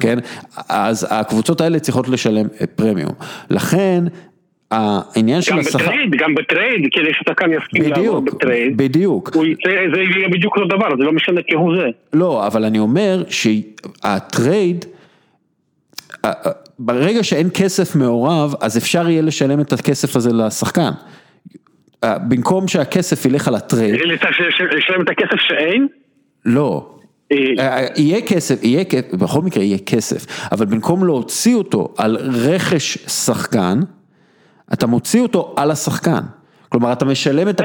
כן? 0.00 0.18
אז 0.68 1.06
הקבוצות 1.10 1.60
האלה 1.60 1.78
צריכות 1.78 2.08
לשלם 2.08 2.46
אה, 2.60 2.66
פרמיום. 2.66 3.12
לכן, 3.50 4.04
העניין 4.70 5.42
של 5.42 5.52
גם 5.52 5.58
השכר... 5.58 5.78
בטרייד, 5.78 6.10
גם 6.18 6.34
בטרייד, 6.34 6.88
כדי 6.92 7.14
ששחקן 7.14 7.52
יסכים 7.52 7.82
לעבור 7.82 8.20
בדיוק, 8.20 8.34
בטרייד. 8.34 8.76
בדיוק. 8.76 9.30
הוא 9.34 9.44
יצא, 9.44 9.70
זה 9.94 10.00
יהיה 10.00 10.28
בדיוק 10.28 10.56
אותו 10.56 10.76
דבר, 10.76 10.88
זה 10.98 11.04
לא 11.04 11.12
משנה 11.12 11.40
כהוא 11.48 11.76
זה. 11.76 11.86
לא, 12.12 12.46
אבל 12.46 12.64
אני 12.64 12.78
אומר 12.78 13.22
שהטרייד, 13.28 14.84
ברגע 16.78 17.24
שאין 17.24 17.48
כסף 17.54 17.96
מעורב, 17.96 18.54
אז 18.60 18.78
אפשר 18.78 19.08
יהיה 19.08 19.22
לשלם 19.22 19.60
את 19.60 19.72
הכסף 19.72 20.16
הזה 20.16 20.32
לשחקן. 20.32 20.90
במקום 22.04 22.68
שהכסף 22.68 23.24
ילך 23.24 23.48
על 23.48 23.54
הטרייד, 23.54 23.94
לשלם 23.94 25.02
את 25.02 25.08
הכסף 25.08 25.36
שאין, 25.38 25.86
לא. 26.44 26.96
אה, 27.32 27.86
יהיה 27.96 28.20
כסף, 28.20 28.64
יהיה 28.64 28.84
כסף, 28.84 29.14
בכל 29.14 29.40
מקרה 29.42 29.62
יהיה 29.62 29.78
כסף, 29.78 30.50
אבל 30.52 30.66
במקום 30.66 31.04
להוציא 31.04 31.54
אותו 31.54 31.94
על 31.98 32.16
רכש 32.16 32.98
שחקן, 32.98 33.80
אתה 34.72 34.86
מוציא 34.86 35.22
אותו 35.22 35.54
על 35.58 35.70
השחקן. 35.70 36.20
כלומר, 36.68 36.92
אתה 36.92 37.04
משלם 37.04 37.48
את 37.48 37.60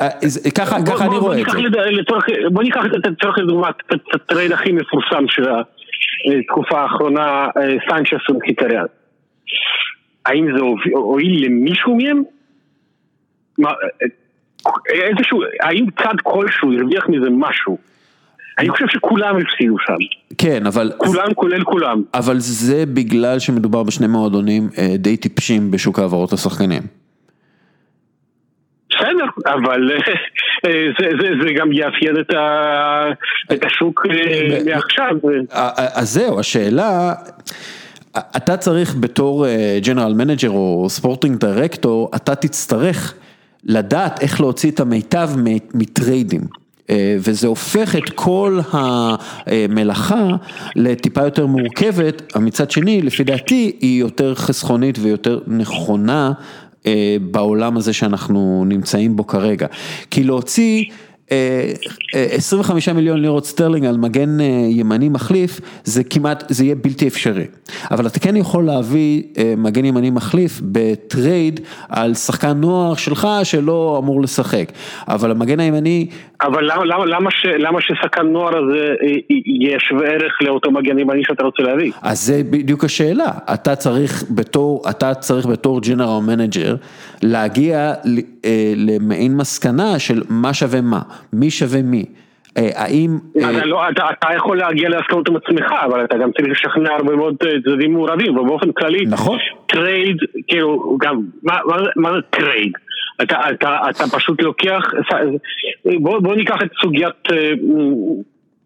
אה, 0.00 0.08
זה- 0.22 0.50
ככה 0.50 0.78
בוא- 0.78 0.94
ככה 0.94 1.04
אני 1.06 1.16
רואה 1.18 1.40
את 1.40 1.46
זה. 1.46 1.58
בוא 2.52 2.62
ניקח 2.62 2.80
את- 2.86 3.06
לצורך 3.06 3.38
לדוגמה 3.38 3.68
את 3.70 3.92
הטרייד 4.14 4.52
הכי 4.52 4.72
מפורסם 4.72 5.24
של 5.28 5.44
התקופה 6.40 6.80
האחרונה, 6.80 7.22
אה, 7.56 7.76
סאנצ'ס 7.90 8.30
ומחיטאריאן. 8.30 8.84
האם 10.26 10.46
זה 10.56 10.60
הועיל 10.94 11.44
למישהו 11.46 11.96
מהם? 11.96 12.22
מה, 13.58 13.70
אה, 13.70 14.06
איזשהו, 14.92 15.42
האם 15.60 15.86
צד 16.02 16.14
כלשהו 16.22 16.72
הרוויח 16.72 17.08
מזה 17.08 17.30
משהו? 17.30 17.78
אני 18.58 18.68
חושב 18.68 18.84
שכולם 18.88 19.36
הפסידו 19.36 19.76
שם, 19.86 19.96
כן, 20.38 20.66
אבל... 20.66 20.92
כולם 20.96 21.34
כולל 21.34 21.64
כולם. 21.64 22.02
אבל 22.14 22.36
זה 22.38 22.84
בגלל 22.86 23.38
שמדובר 23.38 23.82
בשני 23.82 24.06
מועדונים 24.06 24.68
אה, 24.78 24.94
די 24.98 25.16
טיפשים 25.16 25.70
בשוק 25.70 25.98
העברות 25.98 26.32
השחקנים. 26.32 26.82
בסדר, 29.02 29.52
אבל 29.54 29.90
אה, 29.90 29.96
אה, 30.66 30.86
זה, 31.00 31.08
זה, 31.20 31.28
זה 31.42 31.52
גם 31.52 31.72
יאפיין 31.72 32.20
את, 32.20 32.34
ה, 32.34 33.04
את 33.52 33.64
השוק 33.64 34.06
אה, 34.10 34.58
מעכשיו. 34.64 35.16
אז 35.94 36.10
זהו, 36.12 36.40
השאלה, 36.40 37.12
אתה 38.36 38.56
צריך 38.56 38.94
בתור 39.00 39.46
general 39.86 40.14
manager 40.14 40.50
או 40.50 40.86
sporting 40.88 41.36
director, 41.36 42.10
אתה 42.16 42.34
תצטרך 42.34 43.14
לדעת 43.64 44.22
איך 44.22 44.40
להוציא 44.40 44.70
את 44.70 44.80
המיטב 44.80 45.28
מטריידים. 45.74 46.61
אה, 46.90 47.16
וזה 47.18 47.46
הופך 47.46 47.96
את 47.96 48.10
כל 48.14 48.60
המלאכה 48.72 50.28
לטיפה 50.76 51.24
יותר 51.24 51.46
מורכבת, 51.46 52.36
מצד 52.36 52.70
שני, 52.70 53.02
לפי 53.02 53.24
דעתי, 53.24 53.72
היא 53.80 54.00
יותר 54.00 54.34
חסכונית 54.34 54.98
ויותר 54.98 55.38
נכונה 55.46 56.32
אה, 56.86 57.16
בעולם 57.20 57.76
הזה 57.76 57.92
שאנחנו 57.92 58.64
נמצאים 58.66 59.16
בו 59.16 59.26
כרגע. 59.26 59.66
כי 60.10 60.24
להוציא 60.24 60.84
אה, 61.32 61.72
אה, 62.14 62.26
25 62.30 62.88
מיליון 62.88 63.20
לירות 63.20 63.46
סטרלינג 63.46 63.86
על 63.86 63.96
מגן 63.96 64.40
ימני 64.68 65.08
מחליף, 65.08 65.60
זה 65.84 66.04
כמעט, 66.04 66.44
זה 66.48 66.64
יהיה 66.64 66.74
בלתי 66.74 67.08
אפשרי. 67.08 67.44
אבל 67.90 68.06
אתה 68.06 68.20
כן 68.20 68.36
יכול 68.36 68.64
להביא 68.64 69.22
מגן 69.56 69.84
ימני 69.84 70.10
מחליף 70.10 70.60
בטרייד 70.64 71.60
על 71.88 72.14
שחקן 72.14 72.60
נוער 72.60 72.94
שלך 72.94 73.28
שלא 73.44 73.96
אמור 74.02 74.22
לשחק. 74.22 74.72
אבל 75.08 75.30
המגן 75.30 75.60
הימני, 75.60 76.06
אבל 76.42 76.64
למה, 76.72 76.84
למה, 76.84 77.06
למה, 77.06 77.30
ש, 77.30 77.46
למה 77.58 77.80
ששחקן 77.80 78.26
נוער 78.26 78.58
הזה 78.64 78.94
אה, 79.02 79.08
יהיה 79.46 79.78
שווה 79.80 80.06
ערך 80.08 80.42
לאותו 80.42 80.70
מגן 80.70 80.98
ימני 80.98 81.22
שאתה 81.24 81.44
רוצה 81.44 81.62
להביא? 81.62 81.92
אז 82.02 82.20
זה 82.26 82.42
בדיוק 82.50 82.84
השאלה, 82.84 83.30
אתה 83.54 83.76
צריך 83.76 84.24
בתור, 84.30 84.82
אתה 84.90 85.14
צריך 85.14 85.46
בתור 85.46 85.80
general 85.80 86.20
manager 86.26 86.74
להגיע 87.22 87.92
אה, 88.44 88.72
למעין 88.76 89.36
מסקנה 89.36 89.98
של 89.98 90.22
מה 90.30 90.54
שווה 90.54 90.80
מה, 90.80 91.00
מי 91.32 91.50
שווה 91.50 91.82
מי. 91.82 92.04
אה, 92.58 92.68
האם... 92.74 93.18
אה, 93.36 93.50
אתה, 93.58 93.66
לא, 93.66 93.88
אתה, 93.88 94.04
אתה 94.18 94.28
יכול 94.36 94.58
להגיע 94.58 94.88
להסכמות 94.88 95.28
עם 95.28 95.36
עצמך, 95.36 95.72
אבל 95.84 96.04
אתה 96.04 96.16
גם 96.18 96.30
צריך 96.32 96.48
לשכנע 96.50 96.90
הרבה 96.92 97.16
מאוד 97.16 97.34
אה, 97.46 97.50
צדדים 97.66 97.92
מעורבים, 97.92 98.36
ובאופן 98.38 98.72
כללי, 98.72 99.04
נכון. 99.06 99.38
טרייד, 99.66 100.16
כאילו, 100.48 100.96
גם, 101.00 101.20
מה, 101.42 101.54
מה, 101.66 101.76
זה- 101.78 101.90
מה 101.96 102.10
זה 102.12 102.18
טרייד? 102.30 102.72
אתה, 103.22 103.40
אתה, 103.50 103.78
אתה 103.90 104.04
פשוט 104.16 104.42
לוקח, 104.42 104.82
בוא, 106.00 106.20
בוא 106.20 106.34
ניקח 106.34 106.56
את 106.64 106.70
סוגיית 106.82 107.14
אה, 107.32 107.52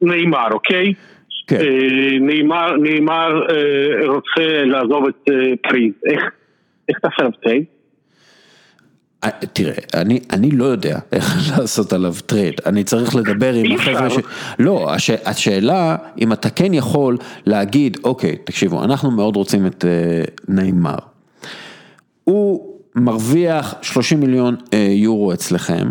ניימאר, 0.03 0.49
אוקיי? 0.53 0.93
כן. 1.47 1.57
אה, 1.57 2.19
ניימאר, 2.21 2.77
ניימאר 2.77 3.43
אה, 3.51 4.07
רוצה 4.07 4.65
לעזוב 4.65 5.07
את 5.07 5.31
פריז, 5.63 5.93
איך, 6.13 6.23
איך 6.89 6.99
תעשה 6.99 7.15
עליו 7.19 7.33
טרייד? 7.43 7.65
אה, 9.25 9.31
תראה, 9.53 9.75
אני, 9.95 10.21
אני 10.33 10.51
לא 10.51 10.65
יודע 10.65 10.99
איך 11.13 11.37
לעשות 11.51 11.93
עליו 11.93 12.15
טרייד, 12.27 12.55
אני 12.67 12.85
צריך 12.85 13.17
לדבר 13.17 13.53
עם 13.55 13.73
החבר'ה 13.73 14.11
ש... 14.11 14.17
לא, 14.59 14.95
הש... 14.95 15.11
השאלה, 15.11 15.97
אם 16.21 16.33
אתה 16.33 16.51
כן 16.51 16.75
יכול 16.75 17.17
להגיד, 17.47 17.97
אוקיי, 18.05 18.37
תקשיבו, 18.37 18.85
אנחנו 18.85 19.11
מאוד 19.11 19.37
רוצים 19.37 19.67
את 19.67 19.85
אה, 19.85 20.23
ניימאר. 20.49 20.99
הוא 22.25 22.76
מרוויח 22.97 23.75
30 23.83 24.21
מיליון 24.21 24.57
אה, 24.73 24.87
יורו 24.91 25.33
אצלכם, 25.33 25.87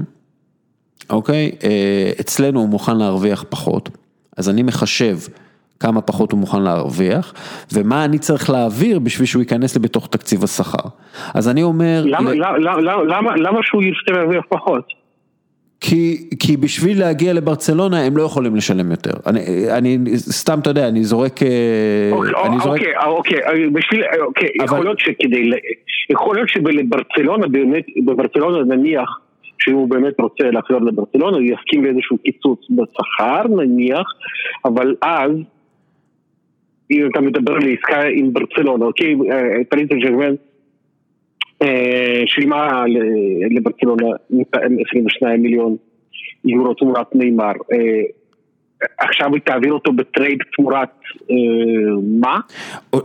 אוקיי? 1.09 1.51
אה, 1.63 2.11
אצלנו 2.21 2.59
הוא 2.59 2.69
מוכן 2.69 2.97
להרוויח 2.97 3.45
פחות, 3.49 3.89
אז 4.37 4.49
אני 4.49 4.63
מחשב 4.63 5.17
כמה 5.79 6.01
פחות 6.01 6.31
הוא 6.31 6.39
מוכן 6.39 6.61
להרוויח, 6.61 7.33
ומה 7.73 8.05
אני 8.05 8.19
צריך 8.19 8.49
להעביר 8.49 8.99
בשביל 8.99 9.25
שהוא 9.25 9.41
ייכנס 9.41 9.75
לי 9.75 9.81
בתוך 9.81 10.07
תקציב 10.07 10.43
השכר. 10.43 10.89
אז 11.33 11.49
אני 11.49 11.63
אומר... 11.63 12.03
למה, 12.05 12.31
ל- 12.31 12.35
למה, 12.35 12.57
למה, 12.81 13.03
למה, 13.03 13.35
למה 13.35 13.59
שהוא 13.63 13.83
ירצה 13.83 14.11
להרוויח 14.11 14.43
פחות? 14.49 15.04
כי, 15.89 16.17
כי 16.39 16.57
בשביל 16.57 16.99
להגיע 16.99 17.33
לברצלונה 17.33 18.05
הם 18.05 18.17
לא 18.17 18.23
יכולים 18.23 18.55
לשלם 18.55 18.91
יותר. 18.91 19.11
אני, 19.27 19.39
אני 19.77 19.97
סתם, 20.17 20.59
אתה 20.59 20.69
יודע, 20.69 20.87
אני 20.87 21.03
זורק... 21.03 21.43
אה, 21.43 22.11
אני 22.45 22.59
זורק... 22.59 22.79
אוקיי, 22.79 22.93
אוקיי, 23.05 23.39
אה, 23.43 23.69
בשביל, 23.73 24.03
אה, 24.03 24.23
אוקיי, 24.25 24.49
אבל- 24.59 24.65
יכול 24.65 24.85
להיות 24.85 24.99
שכדי, 24.99 25.49
יכול 26.09 26.35
להיות 26.35 26.49
שבברצלונה 26.49 27.47
באמת, 27.47 27.85
בברצלונה 28.05 28.75
נניח, 28.75 29.09
שאם 29.59 29.73
הוא 29.73 29.89
באמת 29.89 30.19
רוצה 30.19 30.43
לחזור 30.43 30.81
לברצלונה, 30.81 31.37
הוא 31.37 31.45
יסכים 31.45 31.83
לאיזשהו 31.85 32.17
קיצוץ 32.17 32.59
בשכר 32.69 33.47
נניח, 33.47 34.07
אבל 34.65 34.95
אז, 35.01 35.31
אם 36.91 37.07
אתה 37.11 37.21
מדבר 37.21 37.53
על 37.53 37.63
עסקה 37.73 38.01
עם 38.03 38.33
ברצלונה, 38.33 38.85
אוקיי, 38.85 39.15
אה, 39.31 39.63
פריס 39.69 39.89
סן 39.89 39.99
ג'רמן 39.99 40.23
אה, 40.23 40.54
שילמה 42.25 42.85
ל- 42.87 43.55
לברצלונה 43.57 44.07
22 44.89 45.41
מיליון 45.41 45.75
יורו 46.45 46.73
תמורת 46.73 47.15
ניימאר. 47.15 47.51
עכשיו 48.99 49.33
היא 49.33 49.41
תעביר 49.45 49.73
אותו 49.73 49.91
בטרייד 49.93 50.37
תמורת 50.55 50.89
אה, 51.31 51.35
מה? 52.21 52.39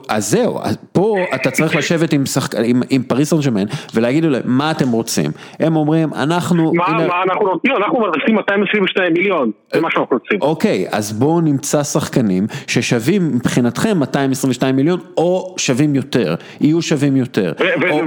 אז 0.09 0.31
זהו, 0.31 0.59
פה 0.93 1.17
אתה 1.35 1.51
צריך 1.51 1.77
לשבת 1.77 2.13
עם, 2.13 2.27
שחק... 2.27 2.55
עם, 2.65 2.81
עם 2.91 3.03
פריס 3.03 3.35
סן 3.35 3.51
ולהגיד 3.95 4.25
להם 4.25 4.43
מה 4.45 4.71
אתם 4.71 4.89
רוצים. 4.89 5.31
הם 5.61 5.77
אומרים, 5.77 6.09
אנחנו... 6.15 6.73
מה, 6.75 6.87
הנה- 6.87 7.07
מה 7.07 7.23
אנחנו 7.23 7.47
נותנים? 7.47 7.77
אנחנו 7.77 8.01
מרוויחים 8.01 8.35
222 8.35 9.13
מיליון, 9.13 9.51
זה 9.75 9.81
מה 9.81 9.91
שאנחנו 9.91 10.17
רוצים. 10.17 10.43
אוקיי, 10.43 10.87
אז 10.93 11.13
בואו 11.13 11.41
נמצא 11.41 11.83
שחקנים 11.83 12.47
ששווים 12.67 13.23
מבחינתכם 13.35 13.97
222 13.99 14.77
מיליון 14.77 15.01
או 15.17 15.55
שווים 15.59 15.95
יותר, 15.95 16.35
יהיו 16.61 16.83
שווים 16.83 17.17
יותר, 17.17 17.53
או, 17.91 18.01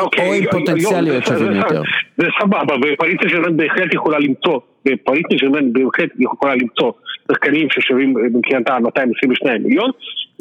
אוקיי, 0.00 0.28
או 0.28 0.34
עם 0.34 0.44
פוטנציאל 0.50 1.06
יו- 1.06 1.12
להיות 1.12 1.24
שווים 1.26 1.52
יותר. 1.52 1.82
זה 2.18 2.26
סבבה, 2.42 2.74
ופריס 2.76 3.16
סן 3.44 3.56
בהחלט 3.56 3.94
יכולה 3.94 4.18
למצוא, 4.18 4.58
ופריס 4.88 5.22
סן 5.40 5.72
בהחלט 5.72 6.10
יכולה 6.18 6.54
למצוא 6.54 6.92
שחקנים 7.30 7.68
ששווים 7.70 8.14
מבחינתם 8.34 8.82
222 8.82 9.62
מיליון, 9.62 9.90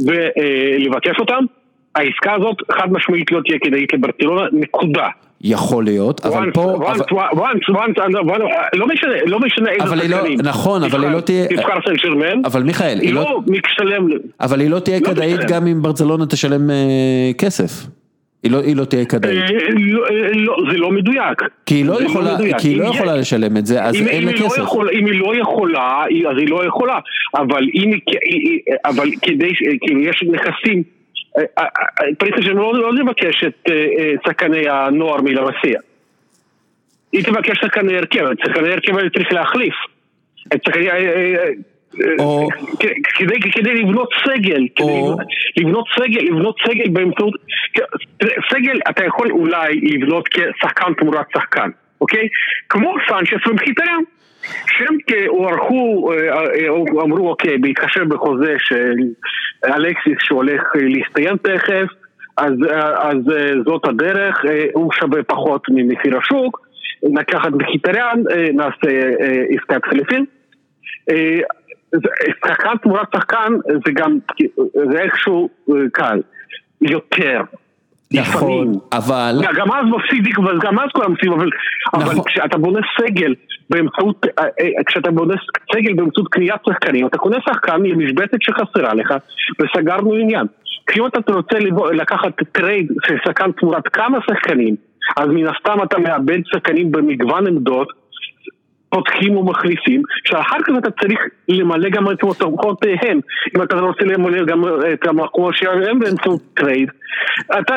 ולבקש 0.05 1.19
אותם. 1.19 1.43
העסקה 1.95 2.33
הזאת 2.35 2.55
חד 2.71 2.91
משמעית 2.91 3.31
לא 3.31 3.39
תהיה 3.45 3.59
כדאית 3.59 3.93
לברצלונה, 3.93 4.41
נקודה. 4.53 5.07
יכול 5.41 5.83
להיות, 5.83 6.25
אבל 6.25 6.49
once, 6.49 6.53
פה... 6.53 6.61
once, 6.61 6.85
אבל- 6.85 6.99
once, 7.35 7.75
once, 7.75 7.99
once, 7.99 8.41
לא 8.73 8.87
משנה, 8.87 9.11
לא 9.27 9.39
איזה 9.83 9.95
לא- 9.95 10.17
שחקנים. 10.17 10.39
נכון, 10.43 10.83
אבל 10.83 11.03
היא 11.03 11.11
לא 11.11 11.19
תהיה- 11.19 11.47
תבחר 11.47 11.73
סן 11.87 11.93
ג'רמן, 11.93 12.41
אבל 12.45 12.63
מיכאל, 12.63 12.99
היא 13.01 13.13
לא- 13.13 13.21
לא 13.21 13.39
משתלם, 13.47 14.07
אבל 14.41 14.59
היא 14.59 14.69
לא 14.69 14.79
תהיה 14.79 14.99
לא 14.99 15.05
כדאית 15.05 15.37
משלם. 15.39 15.49
גם 15.49 15.67
אם 15.67 15.81
ברצלונה 15.81 16.25
תשלם 16.25 16.69
אה, 16.69 16.75
כסף. 17.37 17.85
היא 18.43 18.51
לא, 18.51 18.61
היא 18.63 18.75
לא 18.75 18.85
תהיה 18.85 19.05
כדאית. 19.05 19.37
אה, 19.41 19.47
לא, 19.79 20.05
אה, 20.09 20.31
לא, 20.33 20.55
זה 20.71 20.77
לא 20.77 20.91
מדויק. 20.91 21.41
כי 21.65 21.75
היא 21.75 21.85
לא 21.85 21.95
זה 21.97 22.03
יכולה, 22.03 22.33
מדויק. 22.35 22.57
כי 22.57 22.67
היא 22.67 22.77
לא 22.77 22.83
יכולה 22.85 23.15
לשלם 23.15 23.57
את 23.57 23.65
זה, 23.65 23.83
אז 23.83 23.95
אם, 23.95 24.07
אין 24.07 24.25
לה 24.25 24.31
לא 24.31 24.37
כסף. 24.37 24.57
יכול, 24.57 24.89
אם 24.93 25.05
היא 25.05 25.19
לא 25.19 25.35
יכולה, 25.35 26.03
היא- 26.09 26.27
אז 26.27 26.37
היא 26.37 26.49
לא 26.49 26.65
יכולה. 26.65 26.99
אבל 27.35 27.63
אם 27.73 27.91
אבל 28.85 29.09
כדי, 29.21 29.51
כאילו 29.81 30.01
יש 30.01 30.23
נכסים, 30.31 30.83
אה, 31.37 31.43
אה, 31.57 31.65
פריסה 32.17 32.41
שלנו 32.41 32.73
לא, 32.73 32.81
לא 32.81 32.93
לבקש 32.93 33.43
את 33.47 33.69
שחקני 34.27 34.69
הנוער 34.69 35.21
מלמסיע. 35.21 35.79
היא 37.11 37.23
תבקש 37.23 37.57
שחקני 37.61 37.97
הרכב, 37.97 38.25
שחקני 38.45 38.69
הרכב 38.71 39.09
צריך 39.09 39.33
להחליף. 39.33 39.73
אה, 42.01 42.07
אה, 42.07 42.15
אה, 42.19 42.23
או- 42.25 42.47
כ- 42.79 43.15
כדי, 43.15 43.39
כדי 43.51 43.73
לבנות 43.73 44.09
סגל, 44.27 44.67
כדי 44.75 44.87
או- 44.87 45.11
לבנות- 45.11 45.19
לבנות 45.57 45.85
סגל, 45.99 46.21
לבנות 46.21 46.55
סגל 46.67 46.89
באמצעות, 46.89 47.33
סגל 48.53 48.79
אתה 48.89 49.05
יכול 49.05 49.31
אולי 49.31 49.79
לבנות 49.81 50.27
כשחקן 50.27 50.93
תמורת 50.93 51.25
שחקן, 51.33 51.69
אוקיי? 52.01 52.27
כמו 52.69 52.93
סנצ'ס 53.09 53.47
ומחיטרן, 53.47 54.01
שהם 54.67 54.97
הוערכו, 55.27 56.11
אה, 56.13 56.17
אה, 56.33 56.67
אמרו 57.03 57.29
אוקיי, 57.29 57.57
בהתחשב 57.57 58.03
בחוזה 58.09 58.55
של 58.59 58.93
אלכסיס 59.65 60.17
שהולך 60.19 60.61
אה, 60.75 60.81
להסתיים 60.83 61.37
תכף, 61.37 61.87
אז, 62.37 62.53
אה, 62.71 63.09
אז 63.09 63.17
אה, 63.35 63.51
זאת 63.65 63.85
הדרך, 63.85 64.45
אה, 64.49 64.65
הוא 64.73 64.91
שווה 64.99 65.23
פחות 65.23 65.61
ממחיר 65.69 66.17
השוק, 66.17 66.59
לקחת 67.19 67.51
מחיטרן, 67.51 68.21
אה, 68.31 68.47
נעשה 68.53 68.99
אה, 69.21 69.43
עסקת 69.49 69.85
חליפין. 69.85 70.25
שחקן 72.47 72.77
תמורת 72.83 73.07
שחקן 73.15 73.53
זה 73.85 73.91
גם, 73.93 74.17
זה 74.91 74.99
איכשהו 74.99 75.49
אה, 75.69 75.75
קל, 75.93 76.21
יותר. 76.81 77.41
נכון, 78.13 78.51
לפעמים. 78.51 78.71
אבל... 78.93 79.41
גם 79.57 79.71
אז 79.71 79.85
מפסיד, 79.85 80.35
אבל 80.37 80.59
גם 80.61 80.79
אז 80.79 80.89
כולם 80.93 81.11
מפסידים, 81.11 81.33
אבל, 81.33 81.49
אבל 81.93 82.03
נכון. 82.03 82.23
כשאתה 82.27 82.57
בונה 82.57 82.79
סגל 83.01 83.33
באמצעות, 83.69 84.25
אה, 84.39 84.43
אה, 84.43 84.83
כשאתה 84.85 85.11
בונה 85.11 85.33
סגל 85.75 85.93
באמצעות 85.93 86.27
קניית 86.27 86.61
שחקנים, 86.69 87.07
אתה 87.07 87.17
קונה 87.17 87.37
שחקן 87.49 87.81
למשבצת 87.83 88.37
שחסרה 88.41 88.93
לך, 88.93 89.13
וסגרנו 89.61 90.13
עניין. 90.13 90.45
כי 90.87 90.99
אם 90.99 91.05
אתה 91.05 91.33
רוצה 91.33 91.59
לבוא- 91.59 91.91
לקחת 91.91 92.31
טרייד 92.51 92.87
של 93.07 93.15
שחקן 93.25 93.51
תמורת 93.51 93.87
כמה 93.87 94.17
שחקנים, 94.29 94.75
אז 95.17 95.27
מן 95.27 95.47
הסתם 95.47 95.83
אתה 95.83 95.99
מאבד 95.99 96.39
שחקנים 96.45 96.91
במגוון 96.91 97.47
עמדות, 97.47 97.87
פותחים 98.89 99.37
ומחליפים, 99.37 100.01
שאחר 100.23 100.57
כך 100.63 100.73
אתה 100.77 100.89
צריך 100.91 101.19
למלא 101.49 101.89
גם 101.89 102.11
את 102.11 102.23
מקומותיהם. 102.23 103.19
אם 103.55 103.61
אתה 103.61 103.75
רוצה 103.79 104.03
למלא 104.05 104.45
גם 104.45 104.63
את 104.93 105.07
המקום 105.07 105.53
שלהם 105.53 105.99
באמצעות 105.99 106.41
טרייד. 106.53 106.89
אתה, 107.59 107.75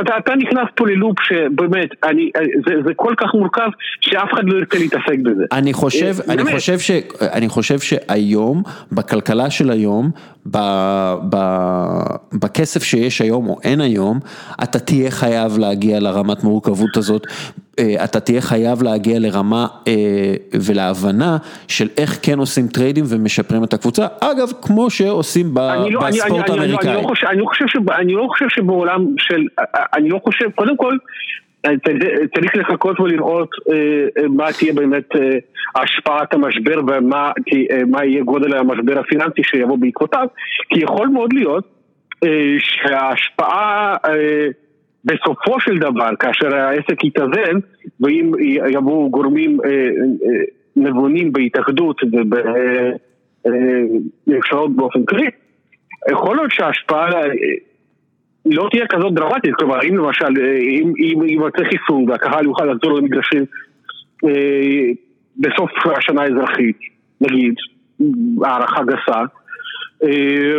אתה, 0.00 0.18
אתה 0.18 0.34
נכנס 0.34 0.68
פה 0.74 0.86
ללופ 0.86 1.20
שבאמת, 1.22 1.88
אני, 2.04 2.30
זה, 2.66 2.74
זה 2.84 2.94
כל 2.96 3.14
כך 3.16 3.34
מורכב 3.34 3.68
שאף 4.00 4.28
אחד 4.34 4.42
לא 4.44 4.58
ירצה 4.58 4.78
להתעסק 4.78 5.18
בזה. 5.22 5.44
אני 5.52 5.72
חושב, 5.72 6.14
אה, 6.28 6.34
אני. 6.34 6.44
חושב 6.44 6.78
ש, 6.78 6.90
אני 7.32 7.48
חושב 7.48 7.78
שהיום, 7.78 8.62
בכלכלה 8.92 9.50
של 9.50 9.70
היום, 9.70 10.10
ב, 10.50 10.58
ב, 11.30 11.36
בכסף 12.32 12.82
שיש 12.82 13.20
היום 13.20 13.48
או 13.48 13.58
אין 13.64 13.80
היום, 13.80 14.18
אתה 14.62 14.78
תהיה 14.78 15.10
חייב 15.10 15.58
להגיע 15.58 16.00
לרמת 16.00 16.44
מורכבות 16.44 16.96
הזאת, 16.96 17.26
אתה 18.04 18.20
תהיה 18.20 18.40
חייב 18.40 18.82
להגיע 18.82 19.18
לרמה 19.18 19.66
אה, 19.88 20.34
ולהבנה 20.66 21.36
של 21.68 21.88
איך 21.98 22.18
כן 22.22 22.38
עושים 22.38 22.66
טריידים 22.68 23.04
ומשפרים 23.08 23.64
את 23.64 23.72
הקבוצה, 23.72 24.06
אגב, 24.20 24.48
כמו 24.62 24.90
שעושים 24.90 25.54
בספורט 25.54 26.50
האמריקאי. 26.50 26.90
אני, 27.98 28.12
לא 28.12 28.26
חושב 28.28 28.48
שבעולם 28.48 29.06
של, 29.18 29.46
אני 29.94 30.08
לא 30.08 30.20
חושב, 30.24 30.50
קודם 30.50 30.76
כל, 30.76 30.96
צריך 32.34 32.56
לחכות 32.56 33.00
ולראות 33.00 33.50
אה, 33.70 33.74
אה, 34.18 34.28
מה 34.28 34.52
תהיה 34.58 34.72
באמת 34.72 35.16
אה, 35.16 35.82
השפעת 35.82 36.34
המשבר 36.34 36.80
ומה 36.86 37.32
אה, 37.98 38.04
יהיה 38.04 38.22
גודל 38.22 38.56
המשבר 38.56 38.98
הפיננסי 38.98 39.42
שיבוא 39.42 39.78
בעקבותיו, 39.78 40.26
כי 40.68 40.80
יכול 40.80 41.08
מאוד 41.08 41.32
להיות 41.32 41.64
אה, 42.24 42.54
שההשפעה 42.58 43.96
אה, 44.04 44.46
בסופו 45.06 45.60
של 45.60 45.78
דבר, 45.78 46.08
כאשר 46.20 46.56
העסק 46.56 47.04
יתאזן, 47.04 47.58
ואם 48.00 48.32
יבואו 48.72 49.10
גורמים 49.10 49.58
אה, 49.64 49.70
אה, 49.70 50.44
נבונים 50.76 51.32
בהתאחדות 51.32 52.00
ובממשלות 53.44 54.76
באופן 54.76 55.04
כללי, 55.04 55.30
יכול 56.10 56.36
להיות 56.36 56.50
שההשפעה 56.52 57.12
אה, 57.14 57.28
לא 58.46 58.68
תהיה 58.70 58.86
כזאת 58.86 59.14
דרמטית, 59.14 59.54
כלומר 59.54 59.82
אם 59.88 59.96
למשל, 59.96 60.24
אה, 60.40 60.56
אם 60.56 60.92
אם 60.98 61.28
יימצא 61.28 61.64
חיסון 61.64 62.10
והקהל 62.10 62.44
יוכל 62.44 62.64
לחזור 62.64 62.98
למגרשים 62.98 63.44
אה, 64.24 64.90
בסוף 65.36 65.70
השנה 65.96 66.22
האזרחית, 66.22 66.78
נגיד, 67.20 67.54
הערכה 68.44 68.82
גסה, 68.84 69.20
אה, 70.02 70.58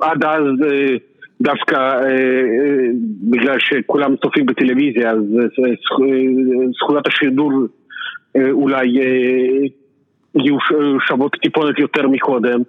ועד 0.00 0.24
אז 0.24 0.44
אה, 0.64 0.96
דווקא 1.40 1.74
אה, 1.74 2.06
אה, 2.06 2.88
בגלל 3.30 3.56
שכולם 3.58 4.16
צופים 4.16 4.46
בטלוויזיה 4.46 5.10
אז 5.10 5.18
אה, 5.18 5.70
זכו- 5.84 6.04
זכויות 6.78 7.06
השידור 7.06 7.52
אולי 8.50 8.86
יהיו 10.34 10.56
שוות 11.08 11.36
טיפונת 11.42 11.78
יותר 11.78 12.08
מקודם 12.08 12.60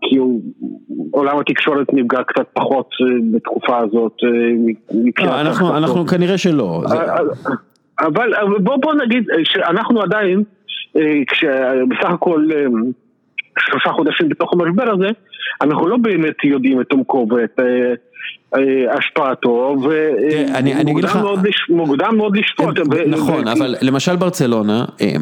כי 0.00 0.18
עולם 1.10 1.38
התקשורת 1.38 1.92
נפגע 1.92 2.22
קצת 2.22 2.46
פחות 2.52 2.90
בתקופה 3.32 3.78
הזאת 3.78 4.16
לא, 5.24 5.40
אנחנו, 5.76 6.06
כנראה 6.06 6.38
שלא. 6.38 6.82
אבל 8.00 8.32
בוא, 8.62 8.76
בוא 8.76 8.94
נגיד 8.94 9.24
שאנחנו 9.44 10.02
עדיין, 10.02 10.42
כשבסך 11.26 12.10
הכל 12.10 12.48
שלושה 13.58 13.90
חודשים 13.90 14.28
בתוך 14.28 14.52
המשבר 14.52 14.92
הזה, 14.92 15.08
אנחנו 15.60 15.88
לא 15.88 15.96
באמת 15.96 16.44
יודעים 16.44 16.80
את 16.80 16.92
עומקו 16.92 17.26
ואת 17.30 17.60
אה, 17.60 17.94
השפעתו, 18.98 19.76
אגיד 20.80 21.04
לך- 21.04 21.18
ומוקדם 21.70 22.16
מאוד 22.16 22.36
לשפוט. 22.36 22.78
נכון, 23.06 23.48
אבל 23.48 23.74
למשל 23.82 24.16
ברצלונה, 24.16 24.84
אה, 25.00 25.12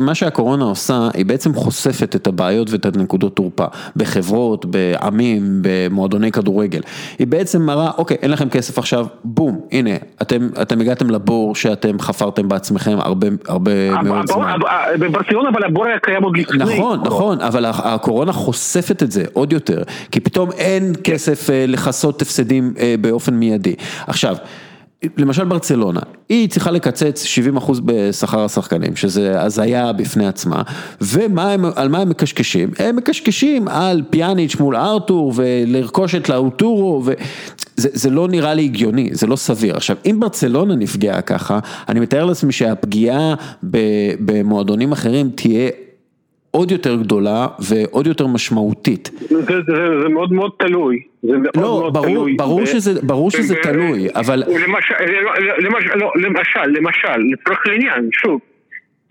מה, 0.00 0.14
שהקורונה 0.14 0.64
עושה, 0.64 1.08
היא 1.14 1.26
בעצם 1.26 1.54
חושפת 1.54 2.16
את 2.16 2.26
הבעיות 2.26 2.70
ואת 2.70 2.86
הנקודות 2.96 3.36
תורפה, 3.36 3.64
בחברות, 3.96 4.66
בעמים, 4.66 5.42
במועדוני 5.62 6.32
כדורגל. 6.32 6.80
היא 7.18 7.26
בעצם 7.26 7.62
מראה, 7.62 7.90
אוקיי, 7.98 8.16
אין 8.22 8.30
לכם 8.30 8.48
כסף 8.48 8.78
עכשיו, 8.78 9.06
בום, 9.24 9.60
הנה, 9.72 9.90
אתם, 10.22 10.48
הגעתם 10.80 11.10
לבור 11.10 11.54
שאתם 11.54 11.98
חפרתם 11.98 12.48
בעצמכם 12.48 12.96
הרבה, 13.00 13.26
מאוד 14.02 14.26
זמן. 14.26 14.56
בברצלונה 14.98 15.48
אבל 15.48 15.64
הבור 15.64 15.86
היה 15.86 15.98
קיים 15.98 16.22
עוד 16.22 16.36
לפני. 16.36 16.64
נכון, 16.64 17.00
נכון, 17.04 17.40
אבל 17.40 17.64
הקורונה 17.68 18.32
חושפת 18.32 19.02
את 19.02 19.10
זה 19.12 19.24
עוד 19.32 19.52
יותר, 19.52 19.82
כי 20.10 20.20
פתאום 20.20 20.50
אין 20.58 20.92
כסף 21.04 21.50
אה, 21.50 21.64
לכסות 21.68 22.22
הפסדים 22.22 22.51
אה, 22.78 22.94
באופן 23.00 23.34
מיידי. 23.34 23.74
עכשיו, 24.06 24.36
למשל 25.16 25.44
ברצלונה, 25.44 26.00
היא 26.28 26.48
צריכה 26.48 26.70
לקצץ 26.70 27.24
70% 27.56 27.80
בשכר 27.84 28.44
השחקנים, 28.44 28.96
שזה 28.96 29.40
הזיה 29.42 29.92
בפני 29.92 30.26
עצמה, 30.26 30.62
ועל 31.00 31.88
מה 31.88 31.98
הם 31.98 32.08
מקשקשים? 32.08 32.70
הם 32.78 32.96
מקשקשים 32.96 33.68
על 33.68 34.02
פיאניץ' 34.10 34.56
מול 34.56 34.76
ארתור 34.76 35.32
ולרכוש 35.36 36.14
את 36.14 36.28
לאוטורו, 36.28 37.02
וזה 37.04 37.88
זה 37.92 38.10
לא 38.10 38.28
נראה 38.28 38.54
לי 38.54 38.64
הגיוני, 38.64 39.10
זה 39.12 39.26
לא 39.26 39.36
סביר. 39.36 39.76
עכשיו, 39.76 39.96
אם 40.06 40.20
ברצלונה 40.20 40.74
נפגעה 40.74 41.20
ככה, 41.20 41.58
אני 41.88 42.00
מתאר 42.00 42.24
לעצמי 42.24 42.52
שהפגיעה 42.52 43.34
במועדונים 44.20 44.92
אחרים 44.92 45.30
תהיה 45.34 45.70
עוד 46.52 46.70
יותר 46.70 46.96
גדולה 46.96 47.46
ועוד 47.58 48.06
יותר 48.06 48.26
משמעותית. 48.26 49.10
זה, 49.20 49.42
זה, 49.44 50.00
זה 50.02 50.08
מאוד 50.08 50.32
מאוד 50.32 50.50
תלוי. 50.58 51.02
זה 51.22 51.36
מאוד 51.38 51.56
לא, 51.56 51.62
מאוד 51.62 51.94
ברור, 51.94 52.06
תלוי. 52.06 52.34
ברור 52.34 52.62
ב- 52.62 52.66
שזה, 52.66 53.00
ברור 53.02 53.30
שזה 53.30 53.54
ב- 53.54 53.62
תלוי, 53.62 54.08
אבל... 54.14 54.42
למשל, 54.48 54.94
למשל, 55.58 55.94
לא, 55.94 56.12
למשל, 56.16 56.66
למשל, 56.66 57.18
לצורך 57.32 57.66
העניין, 57.66 58.08
שוב, 58.12 58.40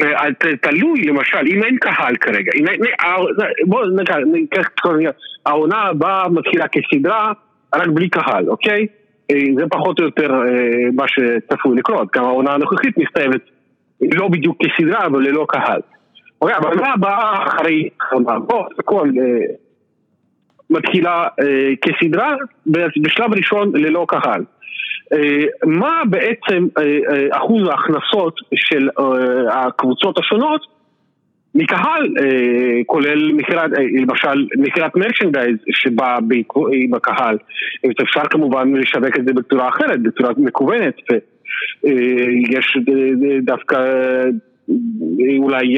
אה, 0.01 0.27
תלוי 0.61 1.01
למשל, 1.01 1.38
אם 1.47 1.63
אין 1.63 1.77
קהל 1.77 2.15
כרגע, 2.15 2.51
אם 2.55 2.68
אין, 2.68 2.81
אה, 3.01 3.15
בוא 3.65 3.85
ניקח. 4.34 4.68
העונה 5.45 5.77
הבאה 5.77 6.30
מתחילה 6.30 6.65
כסדרה, 6.68 7.31
רק 7.76 7.88
בלי 7.88 8.09
קהל, 8.09 8.49
אוקיי? 8.49 8.88
אה, 9.31 9.35
זה 9.57 9.63
פחות 9.69 9.99
או 9.99 10.05
יותר 10.05 10.31
אה, 10.34 10.89
מה 10.93 11.05
שצפוי 11.07 11.77
לקרות, 11.77 12.07
גם 12.15 12.23
העונה 12.23 12.51
הנוכחית 12.51 12.97
מסתיימת 12.97 13.41
לא 14.01 14.27
בדיוק 14.27 14.57
כסדרה, 14.63 15.05
אבל 15.05 15.22
ללא 15.22 15.45
קהל. 15.49 15.81
אוקיי, 16.41 16.57
אבל 16.57 16.68
העונה 16.68 16.93
הבאה 16.93 17.47
אחרי, 17.47 17.89
בוא, 18.47 18.65
הכל, 18.80 19.09
אה, 19.19 19.55
מתחילה 20.69 21.27
אה, 21.43 21.72
כסדרה, 21.81 22.35
בשלב 23.01 23.34
ראשון 23.34 23.72
ללא 23.76 24.05
קהל. 24.07 24.43
אה, 25.13 25.45
מה 25.65 26.01
בעצם 26.09 26.68
אחוז 27.31 27.68
ההכנסות 27.68 28.35
של 28.55 28.89
הקבוצות 29.51 30.19
השונות 30.19 30.61
מקהל, 31.55 32.13
כולל 32.85 33.34
מכירת, 33.34 33.72
למשל 34.01 34.47
מכירת 34.57 34.95
מרצ'נדייז 34.95 35.55
שבא 35.72 36.18
עם 36.72 36.93
הקהל, 36.93 37.38
אפשר 38.01 38.22
כמובן 38.30 38.73
לשווק 38.73 39.15
את 39.19 39.26
זה 39.26 39.34
בצורה 39.34 39.69
אחרת, 39.69 40.01
בצורה 40.01 40.31
מקוונת, 40.38 40.95
ויש 41.84 42.77
דווקא 43.41 43.77
אולי 45.38 45.77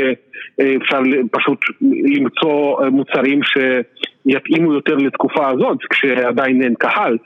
אפשר 0.78 1.00
פשוט 1.32 1.60
למצוא 1.82 2.90
מוצרים 2.90 3.40
שיתאימו 3.44 4.74
יותר 4.74 4.96
לתקופה 4.96 5.50
הזאת, 5.50 5.78
כשעדיין 5.90 6.62
אין 6.62 6.74
קהל. 6.76 7.18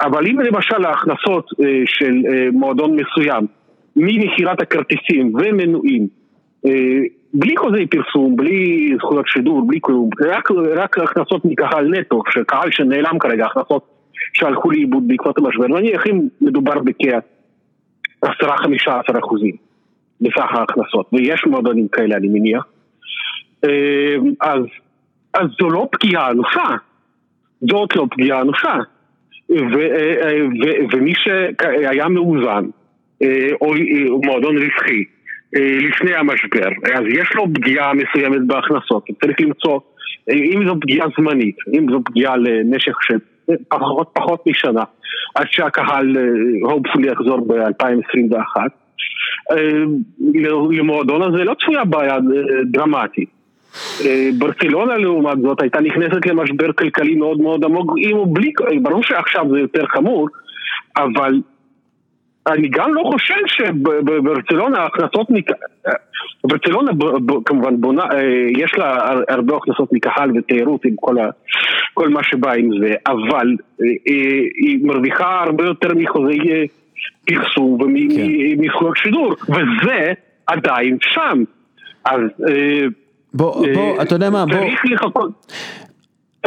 אבל 0.00 0.26
אם 0.26 0.40
למשל 0.40 0.84
ההכנסות 0.84 1.46
של 1.86 2.12
מועדון 2.52 2.96
מסוים 2.96 3.46
ממכירת 3.96 4.62
הכרטיסים 4.62 5.32
ומנויים 5.34 6.08
בלי 7.34 7.56
חוזי 7.56 7.86
פרסום, 7.86 8.36
בלי 8.36 8.92
זכויות 8.96 9.28
שידור, 9.28 9.66
בלי 9.66 9.78
כלום, 9.80 10.10
רק, 10.20 10.50
רק 10.50 10.98
הכנסות 10.98 11.44
מקהל 11.44 11.88
נטו, 11.88 12.22
קהל 12.46 12.70
שנעלם 12.70 13.18
כרגע, 13.18 13.46
הכנסות 13.46 13.84
שהלכו 14.32 14.70
לאיבוד 14.70 15.08
בעקבות 15.08 15.38
המשבר, 15.38 15.66
נניח 15.66 16.06
אם 16.06 16.20
מדובר 16.40 16.78
בכ-10-15 16.78 18.28
אחוזים 19.18 19.63
בסך 20.24 20.48
ההכנסות, 20.50 21.10
ויש 21.12 21.44
מועדונים 21.46 21.88
כאלה 21.88 22.16
אני 22.16 22.28
מניח, 22.28 22.64
אז, 24.40 24.64
אז 25.34 25.46
זו 25.60 25.70
לא 25.70 25.88
פגיעה 25.92 26.30
אנושה, 26.30 26.74
זאת 27.60 27.96
לא 27.96 28.06
פגיעה 28.10 28.42
אנושה, 28.42 28.74
ומי 30.92 31.12
שהיה 31.14 32.08
מאוזן, 32.08 32.64
או 33.60 33.74
מועדון 34.24 34.58
רווחי, 34.58 35.04
לפני 35.88 36.14
המשבר, 36.14 36.68
אז 36.94 37.02
יש 37.08 37.34
לו 37.34 37.44
פגיעה 37.54 37.92
מסוימת 37.94 38.46
בהכנסות, 38.46 39.06
צריך 39.20 39.40
למצוא, 39.40 39.80
אם 40.30 40.62
זו 40.66 40.74
פגיעה 40.80 41.06
זמנית, 41.18 41.56
אם 41.74 41.86
זו 41.90 42.00
פגיעה 42.04 42.36
למשך 42.36 42.96
של 43.02 43.18
פחות, 43.68 44.10
פחות 44.12 44.46
משנה, 44.46 44.82
עד 45.34 45.46
שהקהל 45.50 46.16
הופפולי 46.62 47.08
יחזור 47.08 47.46
ב-2021, 47.46 48.56
למועדון 50.70 51.22
הזה 51.22 51.44
לא 51.44 51.54
צפויה 51.54 51.84
בעיה 51.84 52.18
דרמטית. 52.64 53.28
ברצלונה 54.38 54.96
לעומת 54.96 55.40
זאת 55.40 55.62
הייתה 55.62 55.80
נכנסת 55.80 56.26
למשבר 56.26 56.72
כלכלי 56.72 57.14
מאוד 57.14 57.40
מאוד 57.40 57.64
עמוק, 57.64 57.92
עם 57.98 58.16
או 58.16 58.26
בלי, 58.26 58.52
ברור 58.82 59.02
שעכשיו 59.02 59.44
זה 59.50 59.58
יותר 59.58 59.86
חמור, 59.86 60.28
אבל 60.96 61.40
אני 62.46 62.68
גם 62.68 62.94
לא 62.94 63.02
חושב 63.12 63.34
שברצלונה 63.46 64.78
ההכנסות, 64.78 65.26
ברצלונה 66.44 66.90
כמובן 67.44 67.80
בונה, 67.80 68.04
יש 68.56 68.74
לה 68.78 69.12
הרבה 69.28 69.56
הכנסות 69.56 69.92
מקהל 69.92 70.38
ותיירות 70.38 70.84
עם 70.84 70.94
כל, 70.96 71.18
ה, 71.18 71.30
כל 71.94 72.08
מה 72.08 72.24
שבא 72.24 72.52
עם 72.52 72.70
זה, 72.80 72.94
אבל 73.06 73.56
היא 74.56 74.86
מרוויחה 74.86 75.42
הרבה 75.42 75.64
יותר 75.64 75.94
מחוזי 75.94 76.66
פרסום 77.24 77.78
ומזכויות 77.80 78.96
שידור, 78.96 79.34
וזה 79.48 80.12
עדיין 80.46 80.96
שם. 81.00 81.44
אז 82.04 82.20
בוא, 83.34 83.66
בוא, 83.74 84.02
אתה 84.02 84.14
יודע 84.14 84.30
מה, 84.30 84.46
בוא... 84.46 84.56
צריך 84.56 84.80
לחכות. 84.84 85.30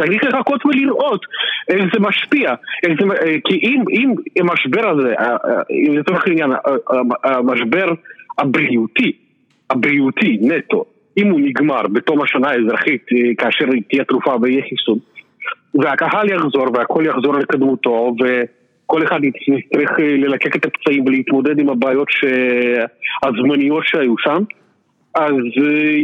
צריך 0.00 0.24
לחכות 0.24 0.66
ולראות 0.66 1.20
איך 1.68 1.84
זה 1.94 2.00
משפיע, 2.00 2.54
איך 2.82 3.00
זה, 3.00 3.06
כי 3.44 3.60
אם, 3.62 3.82
אם 4.36 4.50
המשבר 4.50 4.88
הזה, 4.88 5.14
אם 5.70 5.98
לצורך 5.98 6.26
העניין, 6.26 6.50
המשבר 7.24 7.86
הבריאותי, 8.38 9.12
הבריאותי 9.70 10.38
נטו, 10.40 10.84
אם 11.18 11.30
הוא 11.30 11.40
נגמר 11.40 11.82
בתום 11.92 12.22
השנה 12.22 12.50
האזרחית 12.50 13.06
כאשר 13.38 13.64
תהיה 13.88 14.04
תרופה 14.04 14.36
ויהיה 14.42 14.62
חיסון, 14.62 14.98
והקהל 15.74 16.30
יחזור 16.30 16.66
והכל 16.74 17.04
יחזור 17.06 17.34
לקדמותו 17.34 18.14
וכל 18.88 19.04
אחד 19.04 19.20
יצטרך 19.24 19.90
ללקק 19.98 20.56
את 20.56 20.66
הפצעים 20.66 21.04
ולהתמודד 21.06 21.58
עם 21.58 21.68
הבעיות 21.68 22.08
הזמניות 23.22 23.82
שהיו 23.86 24.14
שם 24.18 24.42
אז 25.14 25.34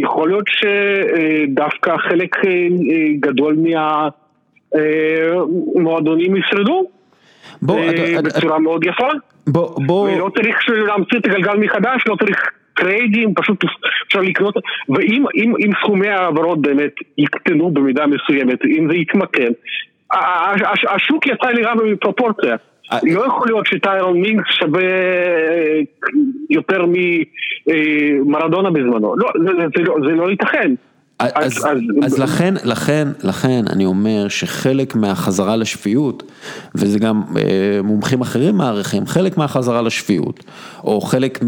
יכול 0.02 0.28
להיות 0.28 0.44
שדווקא 0.48 1.96
חלק 1.96 2.36
גדול 3.20 3.56
מהמועדונים 4.74 6.36
ישרדו 6.36 6.86
בצורה 7.62 8.58
מאוד 8.58 8.84
יפה. 8.84 9.08
בוא, 9.46 9.86
בוא... 9.86 10.10
ולא 10.10 10.30
צריך 10.36 10.56
להמציא 10.68 11.18
את 11.18 11.26
הגלגל 11.26 11.56
מחדש, 11.56 12.02
לא 12.06 12.16
צריך 12.16 12.50
טריידים, 12.76 13.34
פשוט 13.34 13.64
אפשר 14.06 14.20
לקנות, 14.20 14.54
ואם 14.88 15.24
אם, 15.34 15.52
אם 15.64 15.70
סכומי 15.80 16.08
ההעברות 16.08 16.60
באמת 16.60 16.94
יקטנו 17.18 17.70
במידה 17.70 18.06
מסוימת, 18.06 18.64
אם 18.64 18.88
זה 18.90 18.96
יתמקם, 18.96 19.52
השוק 20.88 21.26
יצא 21.26 21.46
לי 21.46 21.62
רע 21.62 21.74
בפרופורציה. 21.74 22.56
לא 23.02 23.26
יכול 23.26 23.46
להיות 23.46 23.66
שטיירון 23.66 24.20
מינקס 24.20 24.48
שווה 24.50 24.82
יותר 26.50 26.86
ממרדונה 27.66 28.70
בזמנו, 28.70 29.16
לא, 29.16 29.28
זה 30.06 30.12
לא 30.12 30.30
ייתכן. 30.30 30.74
אז, 31.18 31.66
אז, 31.66 31.80
אז 32.02 32.18
לכן, 32.18 32.54
לכן, 32.64 33.08
לכן 33.22 33.64
אני 33.70 33.84
אומר 33.84 34.28
שחלק 34.28 34.94
מהחזרה 34.94 35.56
לשפיות, 35.56 36.22
וזה 36.74 36.98
גם 36.98 37.22
אה, 37.36 37.80
מומחים 37.82 38.20
אחרים 38.20 38.56
מערכים, 38.56 39.06
חלק 39.06 39.36
מהחזרה 39.36 39.82
לשפיות, 39.82 40.44
או 40.84 41.00
חלק 41.00 41.38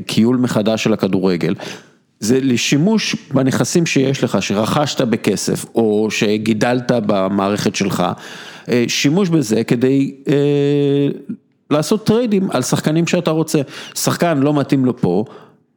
מקיול 0.00 0.36
אה, 0.36 0.42
מחדש 0.42 0.84
של 0.84 0.92
הכדורגל, 0.92 1.54
זה 2.20 2.38
לשימוש 2.42 3.16
בנכסים 3.34 3.86
שיש 3.86 4.24
לך, 4.24 4.42
שרכשת 4.42 5.00
בכסף, 5.00 5.64
או 5.74 6.08
שגידלת 6.10 6.92
במערכת 7.06 7.76
שלך. 7.76 8.04
שימוש 8.88 9.28
בזה 9.28 9.64
כדי 9.64 10.14
לעשות 11.70 12.06
טריידים 12.06 12.48
על 12.50 12.62
שחקנים 12.62 13.06
שאתה 13.06 13.30
רוצה. 13.30 13.60
שחקן 13.94 14.38
לא 14.38 14.54
מתאים 14.54 14.84
לו 14.84 14.96
פה, 14.96 15.24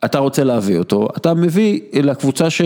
אתה 0.05 0.19
רוצה 0.19 0.43
להביא 0.43 0.77
אותו, 0.77 1.07
אתה 1.17 1.33
מביא 1.33 1.79
לקבוצה 1.93 2.49
ש... 2.49 2.61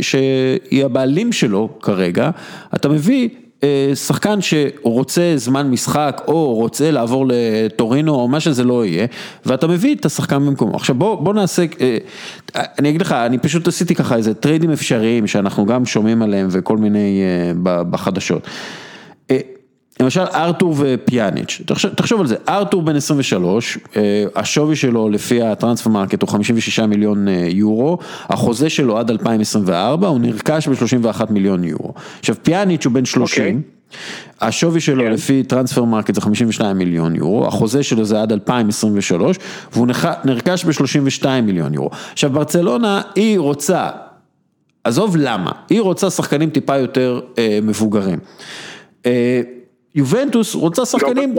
שהיא 0.00 0.84
הבעלים 0.84 1.32
שלו 1.32 1.68
כרגע, 1.82 2.30
אתה 2.74 2.88
מביא 2.88 3.28
שחקן 3.94 4.38
שרוצה 4.40 5.32
זמן 5.36 5.70
משחק 5.70 6.22
או 6.28 6.54
רוצה 6.54 6.90
לעבור 6.90 7.26
לטורינו 7.28 8.14
או 8.14 8.28
מה 8.28 8.40
שזה 8.40 8.64
לא 8.64 8.86
יהיה 8.86 9.06
ואתה 9.46 9.66
מביא 9.66 9.94
את 9.94 10.06
השחקן 10.06 10.46
במקומו. 10.46 10.76
עכשיו 10.76 10.94
בוא, 10.94 11.14
בוא 11.14 11.34
נעשה, 11.34 11.64
אני 12.54 12.88
אגיד 12.88 13.00
לך, 13.00 13.12
אני 13.12 13.38
פשוט 13.38 13.68
עשיתי 13.68 13.94
ככה 13.94 14.16
איזה 14.16 14.34
טריידים 14.34 14.70
אפשריים 14.70 15.26
שאנחנו 15.26 15.66
גם 15.66 15.86
שומעים 15.86 16.22
עליהם 16.22 16.48
וכל 16.50 16.76
מיני 16.76 17.22
בחדשות. 17.62 18.46
למשל 20.00 20.20
ארתור 20.20 20.74
ופיאניץ', 20.78 21.60
תחשוב 21.96 22.20
על 22.20 22.26
זה, 22.26 22.36
ארתור 22.48 22.82
בן 22.82 22.96
23, 22.96 23.78
השווי 24.36 24.76
שלו 24.76 25.08
לפי 25.08 25.42
ה 25.42 25.90
Transfermarkt 25.90 26.22
הוא 26.22 26.30
56 26.30 26.80
מיליון 26.80 27.26
יורו, 27.48 27.98
החוזה 28.28 28.70
שלו 28.70 28.98
עד 28.98 29.10
2024, 29.10 30.08
הוא 30.08 30.20
נרכש 30.20 30.68
ב-31 30.68 31.22
מיליון 31.30 31.64
יורו. 31.64 31.92
עכשיו 32.18 32.36
פיאניץ' 32.42 32.84
הוא 32.84 32.92
בן 32.92 33.04
30, 33.04 33.62
אוקיי. 33.62 33.80
השווי 34.40 34.80
שלו 34.80 35.06
yeah. 35.06 35.10
לפי 35.10 35.42
Transfermarkt 35.42 36.14
זה 36.14 36.20
52 36.20 36.78
מיליון 36.78 37.16
יורו, 37.16 37.46
החוזה 37.46 37.82
שלו 37.82 38.04
זה 38.04 38.22
עד 38.22 38.32
2023, 38.32 39.36
והוא 39.72 39.86
נרכש 40.24 40.64
ב-32 40.64 41.26
מיליון 41.42 41.74
יורו. 41.74 41.90
עכשיו 42.12 42.30
ברצלונה 42.30 43.02
היא 43.14 43.38
רוצה, 43.38 43.88
עזוב 44.84 45.16
למה, 45.16 45.50
היא 45.70 45.80
רוצה 45.80 46.10
שחקנים 46.10 46.50
טיפה 46.50 46.76
יותר 46.76 47.20
אה, 47.38 47.58
מבוגרים. 47.62 48.18
אה, 49.06 49.40
יובנטוס 49.94 50.54
רוצה 50.54 50.84
שחקנים, 50.84 51.34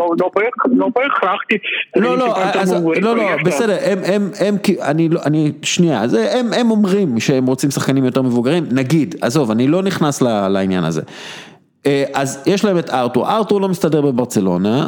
לא 0.71 0.87
בהכרח, 0.95 1.39
לא 1.95 2.17
לא, 2.17 2.27
לא 3.01 3.15
לא, 3.15 3.23
בסדר, 3.45 3.77
הם, 4.03 4.57
אני, 5.25 5.51
שנייה, 5.61 6.03
הם 6.53 6.71
אומרים 6.71 7.19
שהם 7.19 7.45
רוצים 7.45 7.71
שחקנים 7.71 8.05
יותר 8.05 8.21
מבוגרים, 8.21 8.65
נגיד, 8.71 9.15
עזוב, 9.21 9.51
אני 9.51 9.67
לא 9.67 9.83
נכנס 9.83 10.21
לעניין 10.21 10.83
הזה. 10.83 11.01
אז 12.13 12.43
יש 12.45 12.65
להם 12.65 12.77
את 12.79 12.89
ארתור, 12.89 13.29
ארתור 13.29 13.61
לא 13.61 13.69
מסתדר 13.69 14.01
בברצלונה, 14.01 14.87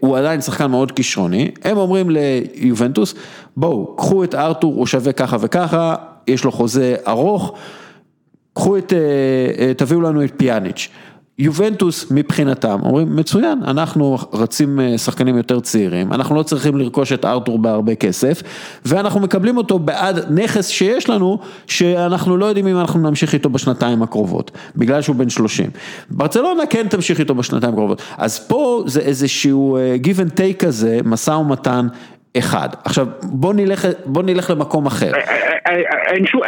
הוא 0.00 0.18
עדיין 0.18 0.40
שחקן 0.40 0.70
מאוד 0.70 0.92
כישרוני, 0.92 1.50
הם 1.64 1.76
אומרים 1.76 2.10
ליובנטוס, 2.10 3.14
בואו, 3.56 3.96
קחו 3.96 4.24
את 4.24 4.34
ארתור, 4.34 4.74
הוא 4.74 4.86
שווה 4.86 5.12
ככה 5.12 5.36
וככה, 5.40 5.94
יש 6.26 6.44
לו 6.44 6.52
חוזה 6.52 6.96
ארוך, 7.08 7.54
קחו 8.54 8.78
את, 8.78 8.92
תביאו 9.76 10.00
לנו 10.00 10.24
את 10.24 10.32
פיאניץ'. 10.36 10.88
יובנטוס 11.38 12.10
מבחינתם 12.10 12.78
אומרים 12.82 13.16
מצוין, 13.16 13.60
אנחנו 13.64 14.18
רצים 14.32 14.80
שחקנים 14.96 15.36
יותר 15.36 15.60
צעירים, 15.60 16.12
אנחנו 16.12 16.34
לא 16.34 16.42
צריכים 16.42 16.76
לרכוש 16.76 17.12
את 17.12 17.24
ארתור 17.24 17.58
בהרבה 17.58 17.94
כסף 17.94 18.42
ואנחנו 18.84 19.20
מקבלים 19.20 19.56
אותו 19.56 19.78
בעד 19.78 20.32
נכס 20.32 20.68
שיש 20.68 21.08
לנו 21.08 21.38
שאנחנו 21.66 22.36
לא 22.36 22.46
יודעים 22.46 22.66
אם 22.66 22.80
אנחנו 22.80 23.00
נמשיך 23.00 23.34
איתו 23.34 23.50
בשנתיים 23.50 24.02
הקרובות, 24.02 24.50
בגלל 24.76 25.02
שהוא 25.02 25.16
בן 25.16 25.28
30. 25.28 25.70
ברצלונה 26.10 26.66
כן 26.66 26.88
תמשיך 26.88 27.20
איתו 27.20 27.34
בשנתיים 27.34 27.72
הקרובות, 27.72 28.02
אז 28.18 28.38
פה 28.38 28.82
זה 28.86 29.00
איזשהו 29.00 29.78
give 30.02 30.16
and 30.16 30.32
take 30.32 30.56
כזה, 30.58 30.98
משא 31.04 31.30
ומתן 31.30 31.86
אחד. 32.38 32.68
עכשיו, 32.84 33.06
בוא 33.22 33.54
נלך, 33.54 33.86
בוא 34.06 34.22
נלך 34.22 34.50
למקום 34.50 34.86
אחר. 34.86 35.12
אין 36.06 36.26
שום, 36.26 36.40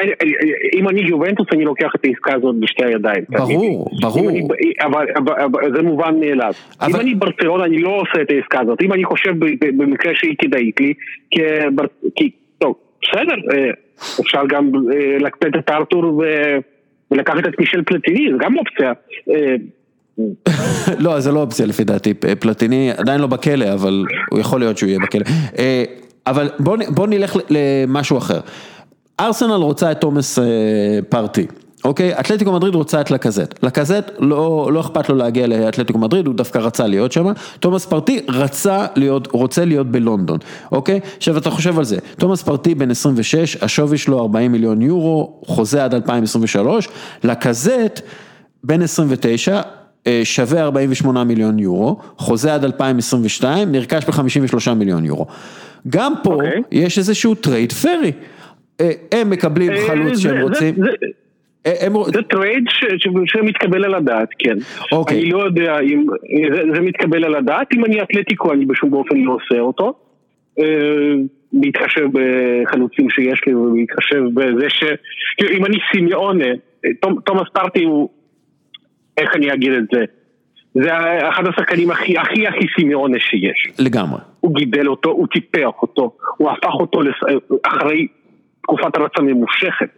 אם 0.74 0.88
אני 0.88 1.00
יובנטוס 1.00 1.46
אני 1.52 1.64
לוקח 1.64 1.92
את 1.96 2.04
העסקה 2.04 2.34
הזאת 2.34 2.56
בשתי 2.60 2.84
הידיים. 2.84 3.24
ברור, 3.28 3.86
ברור. 4.00 4.30
אבל 4.80 5.06
זה 5.74 5.82
מובן 5.82 6.20
מאליו. 6.20 6.52
אם 6.88 6.96
אני 6.96 7.14
ברצלונה 7.14 7.64
אני 7.64 7.78
לא 7.78 7.88
עושה 7.88 8.22
את 8.22 8.30
העסקה 8.30 8.60
הזאת. 8.60 8.82
אם 8.82 8.92
אני 8.92 9.04
חושב 9.04 9.32
במקרה 9.60 10.12
שהיא 10.14 10.34
כדאית 10.38 10.80
לי, 10.80 10.94
כי, 12.16 12.30
טוב, 12.58 12.74
בסדר, 13.02 13.34
אפשר 14.20 14.42
גם 14.48 14.70
לקפט 15.20 15.56
את 15.58 15.70
ארתור 15.70 16.22
ולקחת 17.10 17.46
את 17.46 17.58
מישל 17.58 17.82
פלטיני, 17.82 18.28
זה 18.32 18.38
גם 18.40 18.58
אופציה. 18.58 18.92
לא, 20.98 21.20
זה 21.20 21.32
לא 21.32 21.40
אופציה 21.40 21.66
לפי 21.66 21.84
דעתי, 21.84 22.14
פלטיני 22.14 22.90
עדיין 22.96 23.20
לא 23.20 23.26
בכלא, 23.26 23.72
אבל 23.72 24.04
הוא 24.30 24.40
יכול 24.40 24.60
להיות 24.60 24.78
שהוא 24.78 24.88
יהיה 24.88 24.98
בכלא. 25.02 25.24
אבל 26.26 26.50
בוא 26.88 27.06
נלך 27.06 27.36
למשהו 27.50 28.18
אחר. 28.18 28.40
ארסנל 29.20 29.52
רוצה 29.52 29.92
את 29.92 30.00
תומאס 30.00 30.38
פרטי, 31.08 31.46
אוקיי? 31.84 32.20
אתלטיקו 32.20 32.52
מדריד 32.52 32.74
רוצה 32.74 33.00
את 33.00 33.10
לקזט. 33.10 33.54
לקזט 33.62 34.10
לא, 34.18 34.70
לא 34.72 34.80
אכפת 34.80 35.08
לו 35.08 35.16
להגיע 35.16 35.46
לאתלטיקו 35.46 35.98
מדריד, 35.98 36.26
הוא 36.26 36.34
דווקא 36.34 36.58
רצה 36.58 36.86
להיות 36.86 37.12
שם. 37.12 37.26
תומאס 37.60 37.86
פרטי 37.86 38.20
רצה 38.28 38.86
להיות, 38.96 39.28
רוצה 39.32 39.64
להיות 39.64 39.86
בלונדון, 39.86 40.38
אוקיי? 40.72 41.00
עכשיו 41.16 41.38
אתה 41.38 41.50
חושב 41.50 41.78
על 41.78 41.84
זה, 41.84 41.96
תומאס 42.18 42.42
פרטי 42.42 42.74
בן 42.74 42.90
26, 42.90 43.56
השווי 43.62 43.98
שלו 43.98 44.20
40 44.20 44.52
מיליון 44.52 44.82
יורו, 44.82 45.40
חוזה 45.46 45.84
עד 45.84 45.94
2023, 45.94 46.88
לקזט 47.24 48.00
בן 48.64 48.82
29, 48.82 49.60
שווה 50.24 50.62
48 50.62 51.24
מיליון 51.24 51.58
יורו, 51.58 51.98
חוזה 52.16 52.54
עד 52.54 52.64
2022, 52.64 53.72
נרכש 53.72 54.04
ב-53 54.04 54.74
מיליון 54.74 55.04
יורו. 55.04 55.26
גם 55.88 56.12
פה 56.22 56.38
אוקיי. 56.42 56.60
יש 56.72 56.98
איזשהו 56.98 57.34
טרייד 57.34 57.72
פייר, 57.72 58.12
הם 59.12 59.30
מקבלים 59.30 59.72
חלוץ 59.86 60.18
שהם 60.18 60.42
רוצים. 60.42 60.74
הם... 61.64 61.92
זה 62.14 62.22
טרייד 62.22 62.64
שמתקבל 63.26 63.84
על 63.84 63.94
הדעת, 63.94 64.28
כן. 64.38 64.56
אוקיי. 64.92 65.20
אני 65.20 65.30
לא 65.30 65.44
יודע 65.44 65.80
אם, 65.80 66.06
זה, 66.54 66.62
זה 66.74 66.80
מתקבל 66.80 67.24
על 67.24 67.34
הדעת, 67.34 67.66
אם 67.74 67.84
אני 67.84 68.02
אתלטיקו 68.02 68.52
אני 68.52 68.66
בשום 68.66 68.90
באופן 68.90 69.16
לא 69.16 69.32
עושה 69.32 69.60
אותו. 69.60 69.94
להתחשב 71.52 72.06
בחלוצים 72.12 73.10
שיש 73.10 73.40
לי 73.46 73.54
ולהתחשב 73.54 74.22
בזה 74.34 74.70
ש... 74.70 74.84
אם 75.56 75.66
אני 75.66 75.76
סימיונה, 75.92 76.44
תומאס 77.24 77.48
פרטי 77.52 77.84
הוא... 77.84 78.08
איך 79.18 79.30
אני 79.34 79.54
אגיד 79.54 79.72
את 79.72 79.84
זה? 79.92 80.04
זה 80.74 80.90
אחד 81.28 81.42
השחקנים 81.46 81.90
הכי 81.90 82.18
הכי 82.18 82.46
הכי 82.46 82.66
סימיונה 82.76 83.18
שיש. 83.20 83.72
לגמרי. 83.78 84.20
הוא 84.40 84.54
גידל 84.54 84.88
אותו, 84.88 85.10
הוא 85.10 85.26
טיפח 85.26 85.82
אותו, 85.82 86.12
הוא 86.36 86.50
הפך 86.50 86.74
אותו 86.74 87.02
לס... 87.02 87.14
אחרי 87.62 88.06
תקופת 88.62 88.96
הרצה 88.96 89.22
ממושכת. 89.22 89.88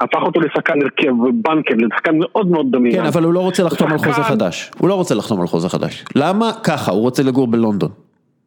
הפך 0.00 0.18
אותו 0.22 0.40
לשחקן 0.40 0.82
הרכב 0.82 1.20
ובנקר, 1.20 1.74
לשחקן 1.78 2.18
מאוד 2.18 2.50
מאוד 2.50 2.66
דומיננט. 2.70 3.00
כן, 3.00 3.06
אבל 3.06 3.24
הוא 3.24 3.32
לא 3.32 3.40
רוצה 3.40 3.62
לחתום 3.62 3.92
על 3.92 3.98
חוזה 3.98 4.22
חדש. 4.22 4.70
הוא 4.78 4.88
לא 4.88 4.94
רוצה 4.94 5.14
לחתום 5.14 5.40
על 5.40 5.46
חוזה 5.46 5.68
חדש. 5.68 6.04
למה? 6.14 6.50
ככה, 6.64 6.92
הוא 6.92 7.00
רוצה 7.00 7.22
לגור 7.22 7.46
בלונדון. 7.46 7.90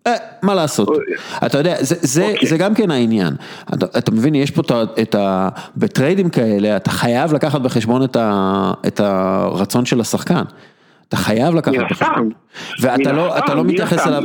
אה, 0.08 0.14
מה 0.42 0.56
לעשות, 0.56 0.90
אתה 1.46 1.58
יודע, 1.58 1.76
זה, 1.80 1.96
זה, 2.00 2.34
okay. 2.36 2.46
זה 2.46 2.58
גם 2.58 2.76
כן 2.76 2.92
העניין, 2.92 3.34
אתה, 3.74 3.86
אתה 3.98 4.12
מבין, 4.12 4.36
יש 4.36 4.52
פה 4.52 4.62
את 5.02 5.16
ה... 5.16 5.50
בטריידים 5.78 6.30
כאלה, 6.30 6.78
אתה 6.78 6.90
חייב 6.90 7.34
לקחת 7.34 7.62
בחשבון 7.62 8.04
את, 8.04 8.16
ה, 8.16 8.72
את 8.88 9.00
הרצון 9.00 9.86
של 9.86 10.00
השחקן, 10.00 10.44
אתה 11.08 11.18
חייב 11.18 11.56
לקחת 11.56 11.74
בחשבון, 11.90 12.30
ואתה 12.82 13.12
לא, 13.12 13.38
אתה 13.38 13.56
לא 13.56 13.64
מתייחס 13.64 14.08
אליו. 14.08 14.22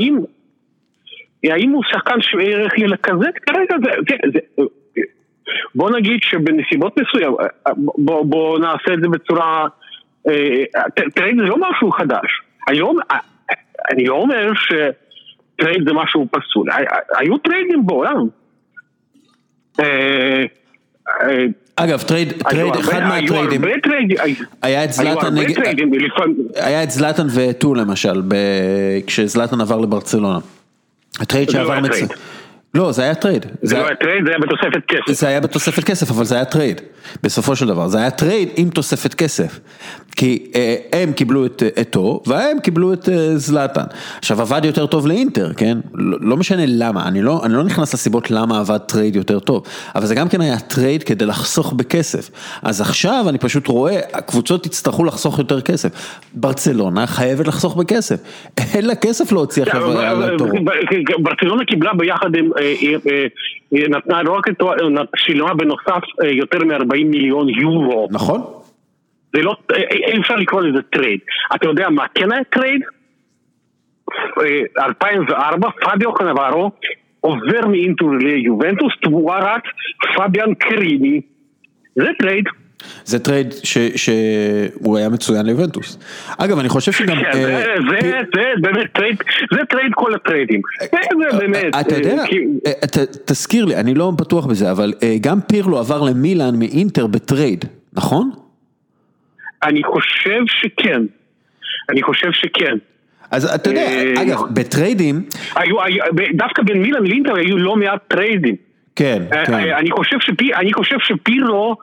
האם 1.44 1.70
הוא 1.70 1.82
שחקן 1.92 2.20
שווה 2.20 2.44
ערך 2.44 2.72
ללקזט? 2.78 3.38
כרגע 3.46 3.74
זה, 3.84 3.90
זה, 4.09 4.16
זה, 4.32 4.62
בוא 5.74 5.90
נגיד 5.90 6.20
שבנסיבות 6.22 6.96
מסוימות, 6.98 7.40
בוא, 7.98 8.24
בוא 8.24 8.59
נעשה 8.59 8.94
את 8.94 9.00
זה 9.02 9.09
בצורה, 9.09 9.66
טרייד 11.14 11.36
זה 11.36 11.42
לא 11.42 11.56
משהו 11.70 11.90
חדש, 11.90 12.42
היום, 12.68 12.98
אני 13.92 14.05
לא 14.05 14.14
אומר 14.14 14.55
ש... 14.55 14.72
טרייד 15.60 15.82
זה 15.89 15.93
משהו 15.94 16.26
פסול, 16.30 16.68
היו 17.18 17.39
טריידים 17.39 17.86
בעולם. 17.86 18.26
אגב, 21.76 22.02
טרייד, 22.02 22.32
טרייד, 22.32 22.76
אחד 22.76 23.01
מהטריידים, 23.02 23.62
היה 24.62 24.85
את 24.85 24.93
זלאטן 24.93 25.35
נגד, 25.35 25.56
היה 26.55 26.82
את 26.82 26.90
זלאטן 26.90 27.26
ואתו 27.35 27.74
למשל, 27.74 28.22
כשזלאטן 29.06 29.60
עבר 29.60 29.78
לברצלונה. 29.78 30.39
הטרייד 31.20 31.51
שעבר 31.51 31.80
מצוין. 31.80 32.09
לא, 32.74 32.93
זה 32.93 33.02
היה 33.02 33.14
טרייד. 33.14 33.47
זה 33.62 33.76
לא 33.76 33.86
היה 33.86 33.97
טרייד, 33.97 34.24
זה 34.24 34.30
היה 34.30 34.39
בתוספת 34.39 34.86
כסף. 34.89 35.12
זה 35.12 35.28
היה 35.28 35.40
בתוספת 35.40 35.85
כסף, 35.85 36.10
אבל 36.10 36.24
זה 36.24 36.35
היה 36.35 36.44
טרייד, 36.44 36.80
בסופו 37.22 37.56
של 37.56 37.66
דבר. 37.66 37.89
זה 37.89 37.98
היה 37.98 38.10
טרייד 38.10 38.48
עם 38.56 38.70
תוספת 38.70 39.14
כסף. 39.14 39.60
כי 40.19 40.51
אה, 40.55 40.77
הם 40.93 41.12
קיבלו 41.12 41.47
את 41.47 41.62
אתו, 41.81 42.20
והם 42.27 42.61
קיבלו 42.61 42.93
את 42.93 43.09
אה, 43.09 43.36
זלאטן. 43.36 43.85
עכשיו, 44.19 44.40
עבד 44.40 44.65
יותר 44.65 44.86
טוב 44.86 45.07
לאינטר, 45.07 45.53
כן? 45.53 45.78
לא, 45.95 46.19
לא 46.20 46.36
משנה 46.36 46.62
למה, 46.66 47.09
אני 47.09 47.23
לא, 47.23 47.40
אני 47.45 47.55
לא 47.55 47.65
נכנס 47.65 47.95
לסיבות 47.95 48.31
למה 48.31 48.61
עבד 48.61 48.78
טרייד 48.78 49.16
יותר 49.16 49.39
טוב, 49.39 49.62
אבל 49.95 50.07
זה 50.07 50.15
גם 50.15 50.28
כן 50.28 50.40
היה 50.40 50.59
טרייד 50.59 51.03
כדי 51.03 51.27
לחסוך 51.27 51.73
בכסף. 51.73 52.31
אז 52.62 52.81
עכשיו 52.81 53.24
אני 53.28 53.39
פשוט 53.39 53.66
רואה, 53.66 54.01
הקבוצות 54.12 54.66
יצטרכו 54.66 55.05
לחסוך 55.05 55.39
יותר 55.39 55.61
כסף. 55.61 56.19
ברצלונה 56.35 57.07
חייבת 57.07 57.47
לחסוך 57.47 57.77
בכסף. 57.77 58.20
אין 58.74 58.86
לה 58.86 58.95
כסף 58.95 59.32
להוציא 59.32 59.65
כבר 59.64 60.10
על 60.11 60.35
לאוטרו. 60.35 60.48
ברצלונה 61.19 61.65
קיבלה 61.65 61.95
ביחד 61.95 62.35
עם... 62.35 62.51
נתנה 63.73 64.23
לא 64.23 64.32
רק 64.32 64.49
את... 64.49 64.62
שילמה 65.16 65.55
בנוסף 65.55 66.03
יותר 66.23 66.59
מ-40 66.59 67.05
מיליון 67.05 67.49
יורו. 67.49 68.09
נכון. 68.11 68.43
זה 69.32 69.42
לא, 69.42 69.56
אי 69.90 70.20
אפשר 70.20 70.36
לקרוא 70.36 70.60
לזה 70.60 70.82
טרייד. 70.82 71.20
אתה 71.55 71.68
יודע 71.68 71.88
מה 71.88 72.06
כן 72.14 72.32
היה 72.32 72.44
טרייד? 72.44 72.82
2004, 74.78 75.68
פביו 75.80 76.12
קנברו 76.12 76.70
עובר 77.20 77.66
מאינטר 77.66 78.10
ליובנטוס 78.16 78.92
תמורת 79.02 79.62
פביאן 80.16 80.55
קריני. 80.55 81.20
זה 81.96 82.09
טרייד. 82.18 82.44
זה 83.05 83.18
טרייד 83.18 83.55
שהוא 83.96 84.98
היה 84.98 85.09
מצוין 85.09 85.46
ליובנטוס. 85.46 85.98
אגב, 86.38 86.59
אני 86.59 86.68
חושב 86.68 86.92
שגם... 86.92 87.16
זה 87.34 87.62
באמת 88.62 88.86
טרייד, 88.94 89.16
זה 89.55 89.60
טרייד 89.70 89.92
כל 89.94 90.14
הטריידים. 90.14 90.60
זה 90.80 91.38
באמת... 91.38 91.74
אתה 91.80 91.94
יודע, 91.96 92.24
תזכיר 93.24 93.64
לי, 93.64 93.76
אני 93.76 93.94
לא 93.94 94.10
בטוח 94.10 94.46
בזה, 94.46 94.70
אבל 94.70 94.94
גם 95.20 95.40
פירלו 95.40 95.78
עבר 95.78 96.02
למילאן 96.02 96.59
מאינטר 96.59 97.06
בטרייד, 97.06 97.64
נכון? 97.92 98.30
אני 99.62 99.82
חושב 99.85 100.40
שכן. 100.47 101.02
אני 101.90 102.02
חושב 102.02 102.32
שכן. 102.32 102.76
אז 103.30 103.55
אתה 103.55 103.70
יודע, 103.70 103.89
אגב, 104.22 104.43
בטריידים... 104.55 105.22
דווקא 106.35 106.62
בין 106.62 106.82
מילאן 106.82 107.06
לאינטר 107.06 107.35
היו 107.35 107.59
לא 107.59 107.76
מעט 107.76 108.01
טריידים. 108.09 108.55
כן, 108.97 109.22
כן. 109.47 109.55
אני 109.55 109.93
חושב 110.72 110.97
שפירלו... 111.01 111.76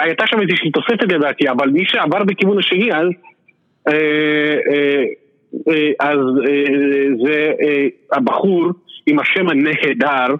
הייתה 0.00 0.26
שם 0.26 0.40
איזושהי 0.40 0.70
תוספת 0.70 1.12
לדעתי, 1.12 1.48
אבל 1.50 1.68
מי 1.68 1.84
שעבר 1.86 2.24
בכיוון 2.24 2.58
השני 2.58 2.90
אז, 2.92 3.08
אז 6.00 6.18
זה 7.26 7.52
הבחור 8.12 8.70
עם 9.06 9.18
השם 9.18 9.48
הנהדר, 9.48 10.34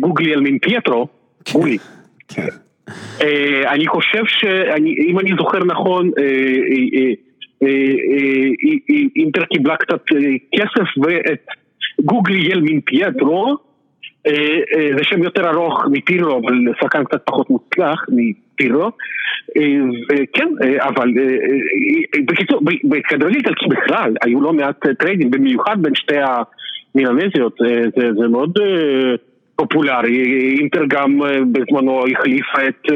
גוגלי 0.00 0.34
אלמין 0.34 0.58
פייטרו, 0.58 1.08
גולי. 1.52 1.78
אני 3.66 3.86
חושב 3.86 4.22
שאם 4.26 5.18
אני 5.18 5.30
זוכר 5.38 5.58
נכון, 5.58 6.10
אינטר 9.16 9.44
קיבלה 9.44 9.76
קצת 9.76 10.02
כסף 10.54 10.88
ואת 11.02 11.46
גוגלי 12.00 12.38
ילמין 12.38 12.80
פייטרו 12.80 13.56
זה 14.96 15.02
שם 15.02 15.22
יותר 15.22 15.50
ארוך 15.50 15.84
מפירו, 15.92 16.38
אבל 16.38 16.54
שחקן 16.80 17.04
קצת 17.04 17.22
פחות 17.26 17.50
מוצלח 17.50 18.04
מפירו. 18.08 18.90
כן, 20.32 20.48
אבל 20.80 21.08
בקיצור, 22.24 22.60
בכדורגל 22.84 23.36
איטלקי 23.36 23.66
בכלל 23.68 24.14
היו 24.24 24.40
לא 24.40 24.52
מעט 24.52 24.86
טריידים, 24.98 25.30
במיוחד 25.30 25.82
בין 25.82 25.94
שתי 25.94 26.16
המילנזיות, 26.94 27.58
זה 27.96 28.28
מאוד 28.28 28.58
פופולרי. 29.60 30.56
אינטר 30.58 30.82
גם 30.88 31.20
בזמנו 31.52 32.02
החליפה 32.06 32.68
את, 32.68 32.92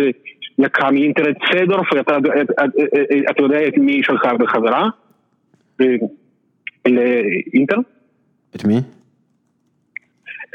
לקחה 0.59 0.91
מאינטר 0.91 1.31
את 1.31 1.36
סדורף, 1.53 1.86
אתה 3.31 3.43
יודע 3.43 3.69
את 3.69 3.73
מי 3.77 4.03
שלחה 4.03 4.35
בחזרה? 4.35 4.89
לאינטר? 6.86 7.77
את 8.57 8.65
מי? 8.65 8.77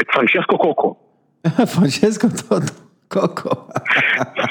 את 0.02 0.08
פרנצ'סקו 0.14 0.58
קוקו. 0.58 0.96
פרנצ'סקו 1.76 2.28
טוטו. 2.30 2.89
קוקו. 3.10 3.50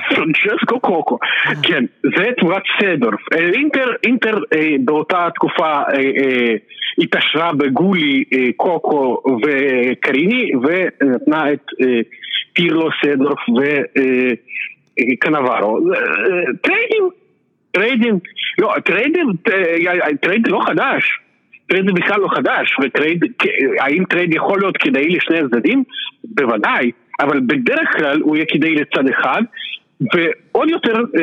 פרנצ'סקו 0.09 0.81
קוקו, 0.81 1.19
כן, 1.63 1.85
זה 2.03 2.25
תמורת 2.39 2.63
סדורף. 2.81 3.21
אה, 3.33 3.51
אינטר, 3.53 3.87
אינטר 4.05 4.39
אה, 4.55 4.77
באותה 4.81 5.29
תקופה 5.35 5.65
אה, 5.65 5.95
אה, 5.95 6.55
התעשרה 6.99 7.53
בגולי, 7.53 8.25
אה, 8.33 8.47
קוקו 8.57 9.23
וקריני, 9.43 10.53
ונתנה 10.63 11.53
את 11.53 11.67
אה, 11.81 12.01
פירלו, 12.53 12.89
סדורף 13.05 13.39
וקנבארו. 15.13 15.79
אה, 15.93 15.99
אה, 15.99 16.55
טריידים, 16.63 17.09
טריידים, 17.71 18.19
לא, 18.59 18.75
טריידים, 18.85 19.29
אה, 19.49 20.17
טרייד 20.21 20.49
לא 20.49 20.61
חדש. 20.67 21.21
טרייד 21.69 21.87
בכלל 21.95 22.21
לא 22.21 22.29
חדש, 22.37 22.77
וטרייד, 22.83 23.25
האם 23.81 24.05
טרייד 24.05 24.35
יכול 24.35 24.59
להיות 24.59 24.77
כדאי 24.77 25.09
לשני 25.09 25.39
הצדדים? 25.39 25.85
בוודאי, 26.25 26.91
אבל 27.21 27.41
בדרך 27.41 27.89
כלל 27.97 28.21
הוא 28.21 28.37
יהיה 28.37 28.47
כדאי 28.49 28.75
לצד 28.75 29.09
אחד, 29.09 29.43
ועוד 30.01 30.69
יותר, 30.71 30.93
אה, 30.93 31.23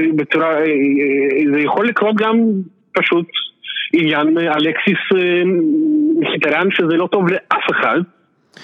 אה, 0.00 0.06
בצורה, 0.16 0.54
אה, 0.54 0.60
אה, 0.60 1.52
זה 1.52 1.60
יכול 1.60 1.88
לקרות 1.88 2.16
גם 2.16 2.36
פשוט 2.92 3.26
עניין 3.92 4.38
אלכסיס 4.38 4.98
אה, 5.16 5.42
מחיטריאן 6.18 6.70
שזה 6.70 6.96
לא 6.96 7.08
טוב 7.12 7.28
לאף 7.28 7.70
אחד. 7.70 8.00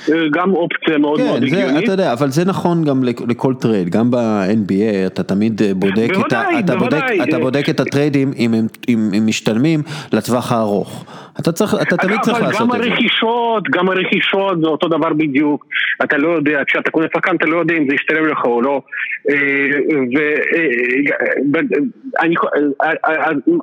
אה, 0.09 0.14
גם 0.32 0.55
אופציה 0.55 0.98
מאוד 0.98 1.20
כן, 1.20 1.27
מאוד 1.27 1.43
הגיונית. 1.43 1.85
אתה 1.85 1.93
יודע, 1.93 2.12
אבל 2.12 2.31
זה 2.31 2.44
נכון 2.44 2.85
גם 2.85 3.05
לכ- 3.05 3.20
לכל 3.28 3.55
טרייד, 3.55 3.89
גם 3.90 4.10
ב-NBA 4.10 5.06
אתה 5.06 5.23
תמיד 5.23 5.62
אה, 5.62 5.74
בודק, 5.74 6.10
את 6.10 6.16
ה, 6.16 6.19
בוודאי, 6.19 6.59
אתה, 6.60 6.77
בודק, 6.77 6.90
בוודאי. 7.01 7.23
אתה 7.23 7.39
בודק 7.39 7.69
את 7.70 7.81
הטריידים 7.81 8.32
אם 8.39 8.55
הם, 8.55 8.66
אם 8.89 9.10
הם 9.16 9.27
משתלמים 9.27 9.82
לטווח 10.12 10.52
הארוך. 10.52 11.05
אתה 11.40 11.52
צריך, 11.52 11.74
אתה 11.82 11.97
תמיד 11.97 12.20
צריך 12.20 12.36
אבל 12.39 12.47
לעשות 12.47 12.69
גם 12.69 12.77
את 12.77 12.82
זה. 12.82 12.89
הרכישות, 12.90 13.62
גם 13.70 13.89
הרכישות 13.89 14.60
זה 14.60 14.66
אותו 14.66 14.89
דבר 14.89 15.12
בדיוק. 15.12 15.66
אתה 16.05 16.16
לא 16.19 16.28
יודע, 16.28 16.60
כשאתה 16.66 16.90
קונה 16.90 17.06
שחקן 17.14 17.36
אתה 17.36 17.47
לא 17.47 17.56
יודע 17.59 17.74
אם 17.74 17.89
זה 17.89 17.94
ישתלם 17.94 18.27
לך 18.27 18.44
או 18.44 18.62
לא. 18.62 18.81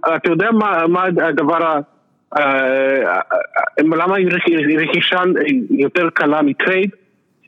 ואתה 0.06 0.30
יודע 0.30 0.52
מה 0.52 0.88
מה 0.88 1.04
הדבר 1.28 1.64
ה... 1.66 1.80
אה, 2.38 3.20
למה 3.78 4.16
רכישה 4.78 5.20
יותר 5.70 6.10
קלה 6.10 6.42
מטרייד? 6.42 6.90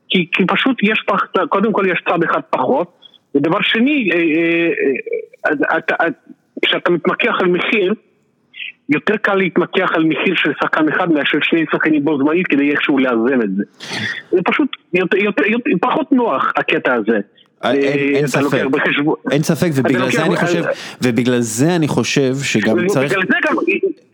כי, 0.09 0.27
כי 0.33 0.43
פשוט 0.47 0.77
יש, 0.83 1.03
פח, 1.07 1.21
קודם 1.49 1.73
כל 1.73 1.85
יש 1.91 2.01
צד 2.09 2.23
אחד 2.23 2.41
פחות, 2.49 2.87
ודבר 3.35 3.61
שני, 3.61 4.09
אה, 4.13 4.17
אה, 4.17 4.69
אה, 5.51 5.77
אתה- 5.77 5.95
אתה- 5.95 6.05
כשאתה 6.65 6.91
מתמקח 6.91 7.33
על 7.39 7.47
מחיר, 7.47 7.93
יותר 8.89 9.17
קל 9.17 9.35
להתמקח 9.35 9.89
על 9.93 10.03
מחיר 10.03 10.33
של 10.35 10.51
שחקן 10.63 10.89
אחד 10.89 11.11
מאשר 11.11 11.37
שני 11.41 11.65
שחקנים 11.71 12.05
בו 12.05 12.17
זמנית 12.17 12.47
כדי 12.47 12.71
איכשהו 12.71 12.97
לאזן 12.97 13.41
את 13.41 13.55
זה. 13.55 13.63
זה 14.31 14.39
פשוט 14.45 14.69
יותר, 14.93 15.17
יותר, 15.17 15.45
יותר, 15.45 15.69
פחות 15.81 16.11
נוח 16.11 16.51
הקטע 16.57 16.93
הזה. 16.93 17.19
אין, 17.63 18.23
אה, 18.23 18.27
ספק. 18.27 18.57
אין 19.31 19.43
ספק 19.43 19.69
ובגלל 19.75 20.11
זה 20.11 20.25
אני 20.25 20.35
חושב, 20.35 20.63
ובגלל 21.03 21.39
זה 21.39 21.75
אני 21.75 21.87
חושב 21.87 22.33
שגם 22.43 22.87
צריך, 22.87 23.11
בגלל 23.11 23.23
זה 23.27 23.35
גם, 23.47 23.55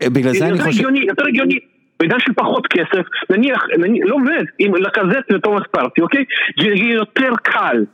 בגלל 0.06 0.32
זה 0.32 0.44
אני 0.44 0.52
יותר 0.52 0.64
חושב, 0.64 0.84
יותר 0.94 1.26
הגיוני, 1.26 1.58
בעידן 2.00 2.20
של 2.20 2.32
פחות 2.32 2.66
כסף, 2.66 3.06
נניח, 3.30 3.66
לא 4.04 4.14
עובד, 4.14 4.44
אם 4.60 4.72
לקזט 4.74 5.32
ותומאס 5.32 5.62
פרטי, 5.70 6.00
אוקיי? 6.00 6.24
זה 6.60 6.66
יהיה 6.66 6.94
יותר 6.94 7.30
קל. 7.42 7.84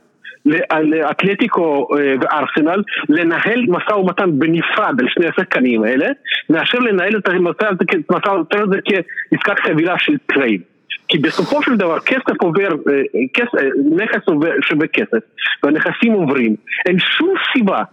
לאתלטיקו 0.83 1.87
אה, 1.97 2.13
וארסנל 2.21 2.83
לנהל 3.09 3.65
משא 3.67 3.91
ומתן 3.93 4.39
בנפרד 4.39 5.01
על 5.01 5.07
שני 5.09 5.25
השחקנים 5.27 5.83
האלה 5.83 6.07
מאשר 6.49 6.79
לנהל 6.79 7.17
את 7.17 7.29
המשא 7.29 7.65
ומתן 8.11 8.61
הזה 8.61 8.77
כעסקת 8.85 9.59
חבילה 9.59 9.95
של 9.99 10.13
טרייד 10.25 10.61
כי 11.07 11.17
בסופו 11.17 11.63
של 11.63 11.77
דבר 11.77 11.99
כסף 11.99 12.41
עובר, 12.41 12.67
אה, 12.71 13.01
כס- 13.33 13.55
אה, 13.59 13.67
נכס 13.95 14.27
עובר 14.27 14.51
שווה 14.61 14.87
כסף 14.87 15.17
והנכסים 15.63 16.13
עוברים 16.13 16.55
אין 16.85 16.99
שום 16.99 17.33
סיבה 17.53 17.83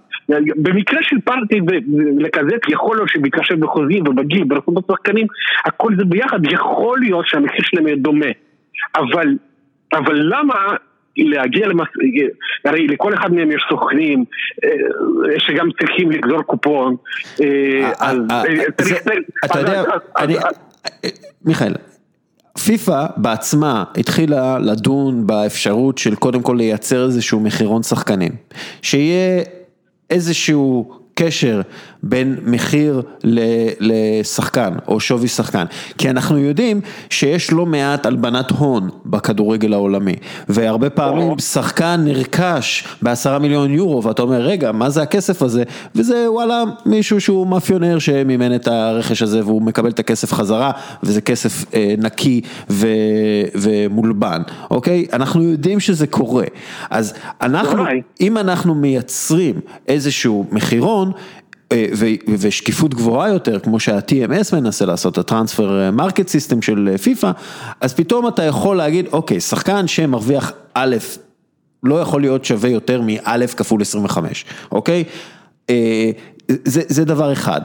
במקרה 0.57 0.99
של 1.03 1.16
פארטיי 1.24 1.61
ולאקאזט 1.66 2.69
יכול 2.69 2.97
להיות 2.97 3.09
שבהתחשב 3.09 3.61
בחוזים 3.61 4.09
ובגיל 4.09 4.44
ובאיכות 4.45 4.91
השחקנים 4.90 5.27
הכל 5.65 5.93
זה 5.99 6.05
ביחד. 6.05 6.39
יכול 6.53 7.01
להיות 7.01 7.27
שהמחיר 7.27 7.61
שלהם 7.62 7.86
יהיה 7.86 7.97
דומה. 7.97 8.27
אבל 8.97 9.36
אבל 9.93 10.15
למה 10.15 10.55
להגיע 11.16 11.69
למס... 11.69 11.89
הרי 12.65 12.86
לכל 12.86 13.15
אחד 13.15 13.32
מהם 13.32 13.51
יש 13.51 13.62
סוכנים 13.70 14.24
אה, 14.65 14.70
שגם 15.39 15.69
צריכים 15.81 16.11
לגזור 16.11 16.43
קופון 16.43 16.97
אתה 19.44 19.59
יודע, 19.59 19.82
אני- 20.19 20.36
מיכאל, 21.44 21.73
פיפ"א 22.65 23.07
בעצמה 23.16 23.85
התחילה 23.97 24.59
לדון 24.59 25.27
באפשרות 25.27 25.99
של 25.99 26.15
קודם 26.15 26.43
כל 26.43 26.55
לייצר 26.59 27.05
איזשהו 27.05 27.40
מחירון 27.40 27.82
שחקנים, 27.82 28.32
שיהיה 28.82 29.43
איזשהו 30.13 31.02
קשר 31.15 31.61
בין 32.03 32.37
מחיר 32.47 33.03
לשחקן 33.81 34.73
או 34.89 35.01
שווי 35.01 35.29
שחקן, 35.29 35.65
כי 35.99 36.11
אנחנו 36.11 36.39
יודעים 36.39 36.81
שיש 37.11 37.53
לא 37.53 37.67
מעט 37.67 38.07
הלבנת 38.07 38.51
הון 38.51 38.89
בכדורגל 39.07 39.73
העולמי, 39.73 40.15
והרבה 40.49 40.91
פעמים 40.91 41.39
שחקן 41.39 42.01
נרכש 42.05 42.85
בעשרה 43.03 43.39
מיליון 43.39 43.71
יורו 43.71 44.03
ואתה 44.03 44.23
אומר 44.23 44.41
רגע 44.41 44.73
מה 44.73 44.91
זה 44.91 45.03
הכסף 45.03 45.43
הזה, 45.43 45.63
וזה 45.95 46.27
וואלה 46.31 46.63
מישהו 46.87 47.21
שהוא 47.21 47.47
מאפיונר 47.47 47.99
שמימן 47.99 48.55
את 48.55 48.69
הרכש 48.69 49.23
הזה 49.23 49.45
והוא 49.45 49.63
מקבל 49.63 49.91
את 49.91 49.99
הכסף 49.99 50.33
חזרה 50.33 50.71
וזה 51.03 51.21
כסף 51.21 51.75
אה, 51.75 51.95
נקי 51.99 52.41
ו, 52.71 52.87
ומולבן, 53.55 54.43
אוקיי? 54.71 55.07
אנחנו 55.13 55.43
יודעים 55.43 55.81
שזה 55.81 56.07
קורה, 56.07 56.45
אז 56.91 57.15
אנחנו. 57.41 57.85
אם 58.21 58.39
אנחנו 58.39 58.75
מייצרים 58.75 59.61
איזשהו 59.89 60.47
מחירון 60.53 61.02
אה, 61.73 61.87
ו- 61.97 62.07
ושקיפות 62.39 62.95
גבוהה 62.95 63.29
יותר, 63.29 63.59
כמו 63.59 63.81
שה-TMS 63.81 64.57
מנסה 64.57 64.85
לעשות, 64.85 65.19
ה 65.19 65.27
Transfer 65.27 65.91
Market 65.93 66.29
System 66.29 66.62
של 66.62 66.89
אה, 66.93 66.99
פיפא, 66.99 67.31
אז 67.81 67.95
פתאום 67.95 68.29
אתה 68.29 68.43
יכול 68.43 68.77
להגיד, 68.77 69.07
אוקיי, 69.12 69.41
שחקן 69.41 69.89
שמרוויח 69.89 70.53
א', 70.74 70.97
לא 71.83 72.01
יכול 72.01 72.20
להיות 72.20 72.45
שווה 72.45 72.70
יותר 72.70 73.01
מא' 73.01 73.47
כפול 73.57 73.83
25, 73.83 74.45
אוקיי? 74.73 75.05
אה, 75.70 76.11
זה, 76.49 76.83
זה 76.89 77.05
דבר 77.05 77.33
אחד. 77.33 77.61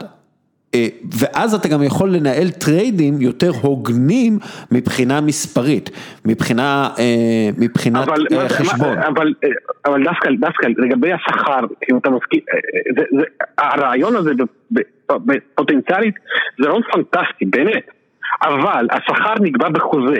אה, 0.75 0.87
ואז 1.19 1.53
אתה 1.53 1.67
גם 1.67 1.83
יכול 1.83 2.09
לנהל 2.09 2.49
טריידים 2.49 3.21
יותר 3.21 3.51
הוגנים 3.61 4.39
מבחינה 4.71 5.21
מספרית, 5.21 5.89
מבחינה, 6.25 6.89
אה, 6.99 7.49
מבחינת 7.57 8.07
אבל, 8.07 8.27
אה, 8.31 8.49
חשבון. 8.49 8.97
אבל, 8.97 9.33
אבל 9.85 10.03
דווקא, 10.03 10.29
דווקא 10.39 10.67
לגבי 10.77 11.11
השכר, 11.13 11.59
אם 11.91 11.97
אתה 11.97 12.09
מסכים, 12.09 12.39
זה, 12.97 13.03
זה, 13.17 13.23
הרעיון 13.57 14.15
הזה 14.15 14.31
פוטנציאלית 15.55 16.15
זה 16.61 16.67
רעיון 16.67 16.81
פנטסטי, 16.91 17.45
באמת, 17.45 17.89
אבל 18.43 18.87
השכר 18.91 19.33
נקבע 19.41 19.69
בחוזה, 19.69 20.19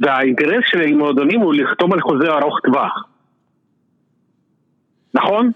והאינטרס 0.00 0.64
של 0.66 0.80
המועדונים 0.80 1.40
הוא 1.40 1.54
לחתום 1.54 1.92
על 1.92 2.00
חוזה 2.00 2.28
ארוך 2.28 2.58
טווח. 2.64 3.04
נכון? 5.14 5.50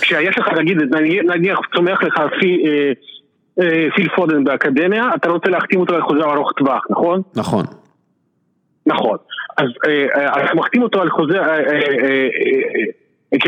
כשיש 0.00 0.38
לך, 0.38 0.48
נגיד, 0.58 0.78
נניח- 1.24 1.60
צומח 1.74 2.02
לך 2.02 2.14
פי, 2.40 2.62
אה, 2.66 2.70
אה, 2.70 2.92
פיל 3.94 4.08
פודן 4.16 4.44
באקדמיה, 4.44 5.10
אתה 5.14 5.28
רוצה 5.30 5.50
להחתים 5.50 5.80
אותו 5.80 5.94
על 5.94 6.02
חוזה 6.02 6.20
ארוך 6.24 6.52
טווח, 6.52 6.84
נכון? 6.90 7.22
נכון. 7.36 7.64
נכון. 8.86 9.16
אז 9.58 9.66
אה, 9.86 10.06
אה, 10.14 10.44
אתה 10.44 10.54
מחתים 10.54 10.82
אותו 10.82 11.00
על 11.02 11.10
חוזה, 11.10 11.40
אה, 11.40 11.46
אה, 11.46 11.56
אה, 11.56 12.28
אה, 13.32 13.38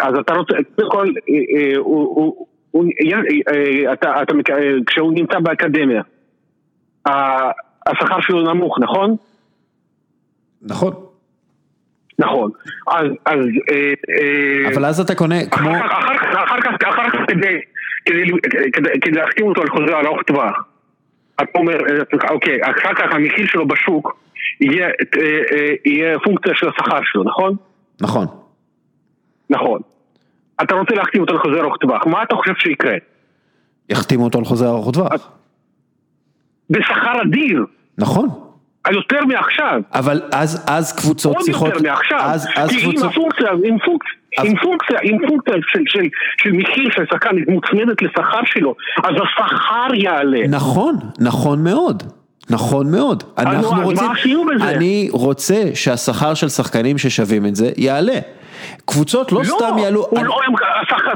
אה, 0.00 0.08
אז 0.08 0.14
אתה 0.18 0.34
רוצה, 0.34 0.54
קודם 0.76 0.90
כל, 0.90 1.08
אה, 1.28 1.34
אה, 1.56 1.74
אה, 3.48 3.86
אה, 3.86 3.92
אתה- 3.92 4.22
אתה 4.22 4.34
אה, 4.54 4.70
כשהוא 4.86 5.12
נמצא 5.14 5.38
באקדמיה, 5.38 6.02
השכר 7.86 8.20
שלו 8.20 8.42
נמוך, 8.54 8.78
נכון? 8.80 9.16
נכון. 10.62 10.92
נכון. 12.18 12.50
אז, 12.86 13.06
אה, 13.70 13.92
אה, 14.10 14.74
אבל 14.74 14.84
אז 14.84 15.00
אתה 15.00 15.14
קונה, 15.14 15.46
כמו, 15.50 15.70
אחר 15.70 15.88
כך, 15.88 15.92
אחר 15.92 16.16
כך, 16.18 16.34
אחר 16.44 16.60
כך, 16.60 16.88
אחר 16.88 17.10
כך 17.10 17.18
כדי, 17.28 17.58
כדי, 18.04 18.24
כדי, 18.72 19.00
כדי 19.00 19.20
להחתים 19.20 19.46
אותו 19.46 19.62
על 19.62 19.70
חוזה 19.70 19.96
ארוך 19.96 20.22
טווח. 20.22 20.64
אתה 21.34 21.58
אומר, 21.58 21.74
אה, 21.74 22.30
אוקיי, 22.30 22.58
אחר 22.62 22.94
כך 22.94 23.14
המחיר 23.14 23.46
שלו 23.46 23.68
בשוק 23.68 24.16
יהיה, 24.60 24.86
אה, 24.86 24.92
אה, 25.52 25.74
יהיה 25.84 26.18
פונקציה 26.18 26.52
של 26.54 26.68
השכר 26.68 27.00
שלו, 27.04 27.24
נכון? 27.24 27.56
נכון. 28.00 28.26
נכון. 29.50 29.80
אתה 30.62 30.74
רוצה 30.74 30.94
להחתים 30.94 31.20
אותו 31.20 31.32
על 31.32 31.38
חוזה 31.38 31.60
ארוך 31.60 31.76
טווח, 31.76 32.06
מה 32.06 32.22
אתה 32.22 32.34
חושב 32.34 32.52
שיקרה? 32.54 32.94
יחתימו 33.88 34.24
אותו 34.24 34.38
על 34.38 34.44
חוזה 34.44 34.66
ארוך 34.66 34.90
טווח. 34.94 35.30
בשכר 36.70 37.22
אדיר, 37.22 37.64
נכון. 37.98 38.28
על 38.84 38.94
יותר 38.94 39.24
מעכשיו, 39.24 39.80
אבל 39.94 40.22
אז, 40.32 40.64
אז 40.68 40.92
קבוצות 40.92 41.36
עוד 41.36 41.44
צריכות, 41.44 41.68
יותר 41.74 41.90
מעכשיו, 41.90 42.18
אז, 42.22 42.48
אז 42.56 42.70
כי 42.70 42.76
אם 42.76 42.80
קבוצות, 42.82 43.10
הפונקציה, 43.10 43.52
אם 43.52 43.78
פונקציה, 43.84 44.21
אם 44.40 44.54
פונקציה, 44.62 44.98
אם 45.04 45.18
פונקציה 45.28 45.54
של, 45.66 45.82
של, 45.86 46.02
של 46.42 46.52
מחיר 46.52 46.90
של 46.90 47.04
שחקן 47.12 47.30
מוצמדת 47.48 48.02
לשכר 48.02 48.40
שלו, 48.44 48.74
אז 49.04 49.14
השכר 49.14 49.94
יעלה. 49.94 50.48
נכון, 50.48 50.94
נכון 51.20 51.64
מאוד. 51.64 52.02
נכון 52.50 52.90
מאוד, 52.90 53.22
אנחנו 53.38 53.82
רוצים? 53.82 54.06
אני 54.62 55.08
רוצה 55.12 55.62
שהשכר 55.74 56.34
של 56.34 56.48
שחקנים 56.48 56.98
ששווים 56.98 57.46
את 57.46 57.56
זה 57.56 57.70
יעלה. 57.76 58.18
קבוצות 58.86 59.32
לא 59.32 59.40
סתם 59.44 59.78
יעלו, 59.78 60.00
הוא 60.10 60.18
אני- 60.18 60.28
לא, 60.28 60.36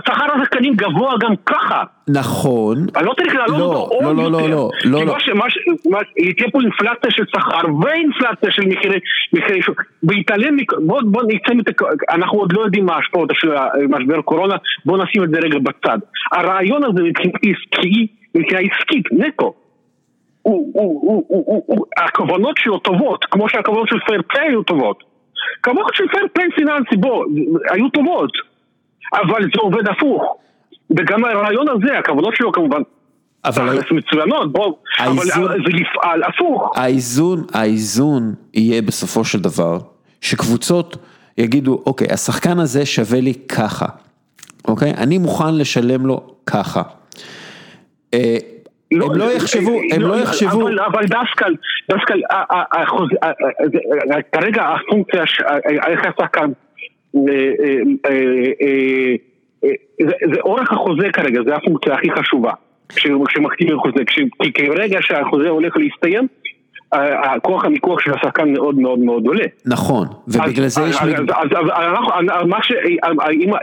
שכר 0.07 0.25
השחקנים 0.37 0.75
גבוה 0.75 1.15
גם 1.21 1.35
ככה. 1.47 1.83
נכון, 2.09 2.77
אני 2.97 3.07
לא 3.07 3.13
צריך 3.15 3.35
להעלות 3.35 3.59
לא, 3.59 3.65
אותו 3.65 3.95
עוד 3.95 4.05
לא, 4.05 4.15
לא, 4.15 4.23
יותר. 4.23 4.47
לא, 4.55 4.71
לא, 4.85 5.01
לא, 5.01 5.05
לא. 5.07 5.13
מה 5.13 5.21
ש- 5.21 5.29
מה 5.29 5.51
ש- 5.51 5.59
מה- 5.91 5.99
תהיה 6.35 6.51
פה 6.53 6.61
אינפלציה 6.61 7.11
של 7.11 7.25
שכר 7.37 7.75
ואינפלציה 7.85 8.51
של 8.51 8.63
מחירי 8.67 8.99
מחירי 9.33 9.63
שוק. 9.63 9.83
בהתעלם, 10.03 10.57
מכ- 10.57 10.79
בוא 10.87 11.01
בוא 11.05 11.23
נצא 11.23 11.55
מת... 11.55 11.65
אנחנו 12.11 12.39
עוד 12.39 12.53
לא 12.53 12.61
יודעים 12.61 12.87
מה 12.87 12.95
ההשפעות 12.97 13.31
של 13.35 13.51
משבר 13.89 14.21
קורונה, 14.23 14.55
בוא 14.85 14.99
נשים 15.05 15.25
את 15.25 15.31
זה 15.31 15.39
רגע 15.39 15.59
בצד. 15.59 15.99
הרעיון 16.33 16.85
הזה 16.85 17.03
מבחינה 17.03 17.33
עסקית, 17.43 18.11
מבחינה 18.35 18.61
עסקית, 18.61 19.05
נטו. 19.13 19.55
הכוונות 21.97 22.57
שלו 22.59 22.79
טובות, 22.79 23.25
כמו 23.25 23.49
שהכוונות 23.49 23.89
של 23.89 23.97
פליי 24.29 24.49
היו 24.49 24.63
טובות. 24.63 25.16
הכוונות 25.61 25.91
של 25.95 26.05
פייר 26.13 26.27
פליי 26.33 26.47
פיננסי, 26.57 26.97
בוא, 26.97 27.25
היו 27.71 27.89
טובות, 27.89 28.31
אבל 29.15 29.43
זה 29.43 29.61
עובד 29.61 29.89
הפוך. 29.89 30.37
וגם 30.99 31.25
הרעיון 31.25 31.67
הזה, 31.69 31.99
הכוונות 31.99 32.37
שלו 32.37 32.53
כמובן, 32.53 32.81
אבל 33.45 33.79
מצוינות, 33.91 34.53
בוא, 34.53 34.73
האיזון- 34.99 35.45
אבל 35.45 35.59
זה 35.67 35.77
יפעל 35.81 36.23
הפוך. 36.23 36.73
האיזון, 36.77 37.45
האיזון 37.55 38.35
יהיה 38.55 38.83
בסופו 38.83 39.25
של 39.25 39.41
דבר, 39.41 39.79
שקבוצות 40.21 40.97
יגידו, 41.39 41.83
אוקיי, 41.87 42.09
השחקן 42.13 42.59
הזה 42.59 42.87
שווה 42.87 43.21
לי 43.21 43.35
ככה, 43.35 43.87
אוקיי? 44.69 44.91
אני 44.97 45.19
מוכן 45.19 45.55
לשלם 45.55 46.07
לו 46.07 46.35
ככה. 46.47 46.83
אה, 48.93 48.99
הם 49.07 49.19
לא 49.19 49.33
יחשבו, 49.33 49.81
הם 49.95 50.03
לא 50.03 50.15
יחשבו, 50.23 50.69
אבל, 50.87 51.03
דסקל, 51.05 51.55
דסקל, 51.91 52.21
ה- 52.31 52.77
זה- 53.65 53.79
כרגע 54.33 54.63
הפונקציה, 54.69 55.23
איך 55.87 56.01
השחקן, 56.07 56.51
אה, 57.17 57.21
אה, 57.31 57.77
אה, 58.07 58.13
אה, 58.63 59.15
אה, 59.65 59.71
זה- 60.35 60.41
אורך 60.41 60.73
החוזה 60.73 61.09
כרגע, 61.13 61.41
זה 61.47 61.55
הפונקציה 61.57 61.95
הכי 61.95 62.11
חשובה, 62.11 62.53
כש- 62.89 63.07
כשמחתימים 63.29 63.79
חוזה, 63.79 64.05
כי 64.07 64.53
כרגע 64.53 64.99
שהחוזה 65.03 65.49
הולך 65.49 65.77
להסתיים, 65.77 66.27
הכוח 67.23 67.65
המיקוח 67.65 68.01
של 68.01 68.13
השחקן 68.15 68.53
מאוד 68.53 68.79
מאוד 68.79 68.99
מאוד 68.99 69.27
עולה. 69.27 69.45
נכון, 69.67 70.07
ובגלל 70.29 70.67
זה 70.67 70.83
יש... 70.83 70.97
אז- 70.97 71.09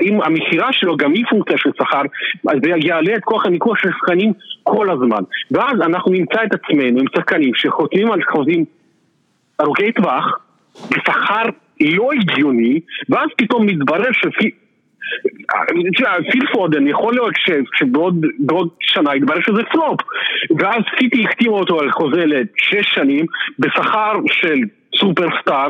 אם- 0.01 0.21
המכירה 0.21 0.67
שלו 0.71 0.97
גם 0.97 1.11
היא 1.13 1.25
פונקציה 1.29 1.57
של 1.57 1.69
שכר, 1.77 2.01
אז 2.47 2.57
זה 2.63 2.69
יעלה 2.87 3.15
את 3.15 3.23
כוח 3.23 3.45
המיקוח 3.45 3.77
של 3.77 3.89
שחקנים 3.99 4.33
כל 4.63 4.89
הזמן. 4.91 5.23
ואז 5.51 5.81
אנחנו 5.81 6.11
נמצא 6.11 6.39
את 6.43 6.53
עצמנו 6.53 6.99
עם 6.99 7.05
שחקנים 7.15 7.51
שחותמים 7.55 8.11
על 8.11 8.19
חוזים 8.31 8.65
ארוכי 9.61 9.91
טווח, 9.91 10.39
בשכר 10.89 11.43
לא 11.81 12.09
הגיוני, 12.19 12.79
ואז 13.09 13.29
פתאום 13.37 13.65
מתברר 13.65 14.11
שפי... 14.11 14.51
תשמע, 15.95 16.09
פיל 16.31 16.45
פודן, 16.53 16.87
יכול 16.87 17.13
להיות 17.13 17.33
שבעוד 17.79 18.25
בעוד 18.39 18.69
שנה 18.79 19.15
יתברר 19.15 19.41
שזה 19.41 19.63
פלופ 19.71 20.01
ואז 20.59 20.83
סיטי 20.99 21.25
החתימה 21.25 21.55
אותו 21.55 21.79
על 21.79 21.91
חוזה 21.91 22.25
לשש 22.25 22.93
שנים 22.95 23.25
בשכר 23.59 24.13
של 24.27 24.59
סופרסטאר 24.99 25.67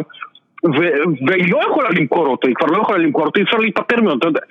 והיא 1.28 1.54
לא 1.54 1.62
יכולה 1.70 1.90
למכור 1.90 2.28
אותו, 2.28 2.48
היא 2.48 2.56
כבר 2.56 2.68
לא 2.68 2.82
יכולה 2.82 2.98
למכור 2.98 3.26
אותו, 3.26 3.40
אי 3.40 3.44
אפשר 3.44 3.58
להיפטר 3.58 4.02
ממנו, 4.02 4.18
אתה 4.18 4.28
יודע. 4.28 4.42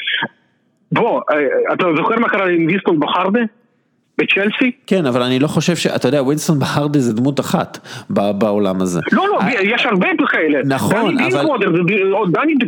בוא, 0.93 1.21
אה, 1.31 1.73
אתה 1.73 1.87
זוכר 1.97 2.19
מה 2.19 2.29
קרה 2.29 2.49
עם 2.49 2.67
ווינסטון 2.67 3.01
בוגארדה? 3.01 3.41
בצ'לסי? 4.19 4.71
כן, 4.87 5.07
אבל 5.07 5.23
אני 5.23 5.39
לא 5.39 5.47
חושב 5.49 5.77
ש... 5.77 5.87
אתה 5.87 6.09
יודע, 6.09 6.23
ווינסטון 6.23 6.59
בוגארדה 6.59 7.01
זה 7.01 7.13
דמות 7.13 7.41
אחת 7.41 7.79
בעולם 8.11 8.81
הזה. 8.81 9.01
לא, 9.13 9.27
לא, 9.29 9.39
יש 9.63 9.87
הרבה 9.87 10.07
כאלה. 10.27 10.59
אה, 10.59 10.63
נכון, 10.67 11.19
אבל- 11.21 11.47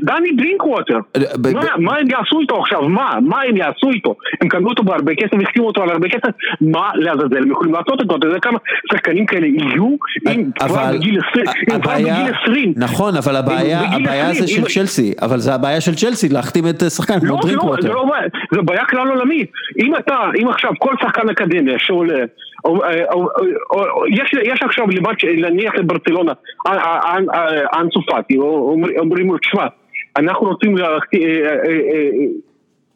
דני- 0.02 0.32
דרינקווטר. 0.36 0.98
ב- 1.40 1.52
מה- 1.78 1.96
הם 1.96 2.10
יעשו 2.10 2.40
איתו 2.40 2.60
עכשיו? 2.60 2.88
מה? 2.88 3.14
מה 3.22 3.42
הם 3.42 3.56
יעשו 3.56 3.90
איתו? 3.90 4.14
הם 4.40 4.48
קנו 4.48 4.68
אותו 4.68 4.82
בהרבה 4.82 5.12
כסף, 5.14 5.32
החתימו 5.42 5.66
אותו 5.66 5.82
על 5.82 5.90
הרבה 5.90 6.08
כסף, 6.08 6.28
מה 6.60 6.90
לעזאזל 6.94 7.36
הם 7.36 7.50
יכולים 7.50 7.74
לעשות 7.74 8.00
איתו? 8.00 8.16
אתה 8.16 8.26
יודע 8.26 8.38
כמה 8.40 8.58
שחקנים 8.92 9.26
כאלה 9.26 9.46
יהיו 9.46 9.96
אם 10.32 10.50
כבר 10.58 10.66
אבל 10.66 10.96
בגיל 10.98 11.18
20? 11.30 11.46
אם 11.74 11.80
כבר 11.80 11.92
בגיל 11.94 12.34
20. 12.42 12.72
נכון, 12.76 13.16
אבל 13.16 13.36
הבעיה, 13.36 13.80
הבעיה 13.80 14.30
20, 14.30 14.40
זה 14.46 14.48
של 14.48 14.64
צ'לסי, 14.80 15.12
אבל 15.22 15.38
זה 15.38 15.54
הבעיה 15.54 15.80
של 15.80 15.94
צ'לסי 15.94 16.28
להחתים 16.28 16.68
את 16.68 16.82
אה, 16.82 16.90
שחקן 16.90 17.20
כמו 17.20 17.28
לא, 17.28 17.34
לא, 17.34 17.40
דרינקווטר. 17.46 17.82
זה 17.82 17.88
לא 17.88 18.04
בעיה, 18.04 18.22
זה 18.54 18.62
בעיה 18.62 18.84
כלל 18.86 19.08
עולמית. 19.08 19.50
אם 19.78 19.96
אתה, 19.96 20.16
אם 20.42 20.48
עכשיו 20.48 20.70
כל 20.78 20.94
שחקן 21.02 21.30
אקדמיה 21.34 21.78
שעולה, 21.78 22.24
או- 22.64 22.80
יש 24.44 24.62
עכשיו 24.62 24.86
לבת, 24.90 25.24
נניח 25.24 25.74
לברצלונה, 25.74 26.32
אה, 26.66 26.72
אה, 26.72 27.18
אה, 27.34 27.80
אנסו 27.80 28.00
אומרים 28.98 29.26
לו, 29.26 29.38
תשמע, 29.38 29.66
אנחנו 30.16 30.46
רוצים 30.46 30.78
אה, 30.78 30.84
אה, 30.84 31.00
אה, 31.66 32.10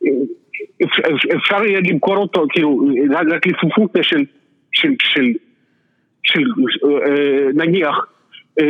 אה, 0.07 0.11
אפשר- 1.37 1.65
יהיה 1.65 1.81
למכור 1.91 2.17
אותו, 2.17 2.45
כאילו, 2.51 2.81
רק 3.31 3.47
לפי 3.47 3.67
של, 4.03 4.25
של, 4.73 4.93
של, 5.03 5.33
של, 6.23 6.43
אה, 7.07 7.47
נניח, 7.55 8.07
אה, 8.61 8.65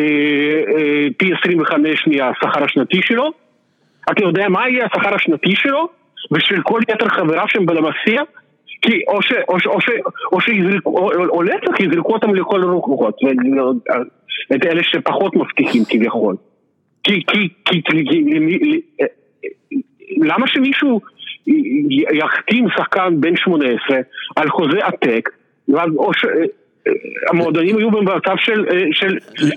אה, 0.76 1.06
פי 1.16 1.30
25 1.40 2.06
מהשכר 2.06 2.64
השנתי 2.64 3.00
שלו, 3.02 3.32
אתה 4.12 4.24
יודע 4.24 4.48
מה 4.48 4.68
יהיה 4.68 4.86
השכר 4.86 5.14
השנתי 5.14 5.56
שלו 5.56 5.88
ושל 6.32 6.62
כל 6.62 6.80
יתר 6.88 7.08
חבריו 7.08 7.44
שהם 7.48 7.66
בלמסיע? 7.66 8.22
כי 8.82 9.02
או 9.08 9.22
ש... 9.22 9.32
או 9.48 9.60
ש... 9.60 9.66
או 9.66 9.80
ש... 9.80 9.88
או 10.32 10.40
שיזרקו... 10.40 10.98
או, 10.98 11.26
או, 11.28 11.42
להפך 11.42 11.80
יזרקו 11.80 12.12
אותם 12.12 12.34
לכל 12.34 12.62
רוחות 12.62 13.18
את 14.56 14.66
אלה 14.66 14.82
שפחות 14.82 15.36
מבטיחים 15.36 15.82
כביכול. 15.88 16.36
כי... 17.04 17.22
כי... 17.26 17.48
כי... 17.64 17.82
כי... 17.84 18.82
למה 20.16 20.46
שמישהו 20.46 21.00
יחתים 22.12 22.66
שחקן 22.76 23.20
בן 23.20 23.36
18 23.36 23.96
על 24.36 24.48
חוזה 24.50 24.78
עתק 24.86 25.28
ואז 25.68 25.90
או 25.96 26.14
ש... 26.14 26.24
המועדונים 27.30 27.76
היו 27.78 27.90
במצב 27.90 28.34
של, 28.36 28.64
אה, 28.70 28.78
של, 28.92 29.16
של, 29.36 29.48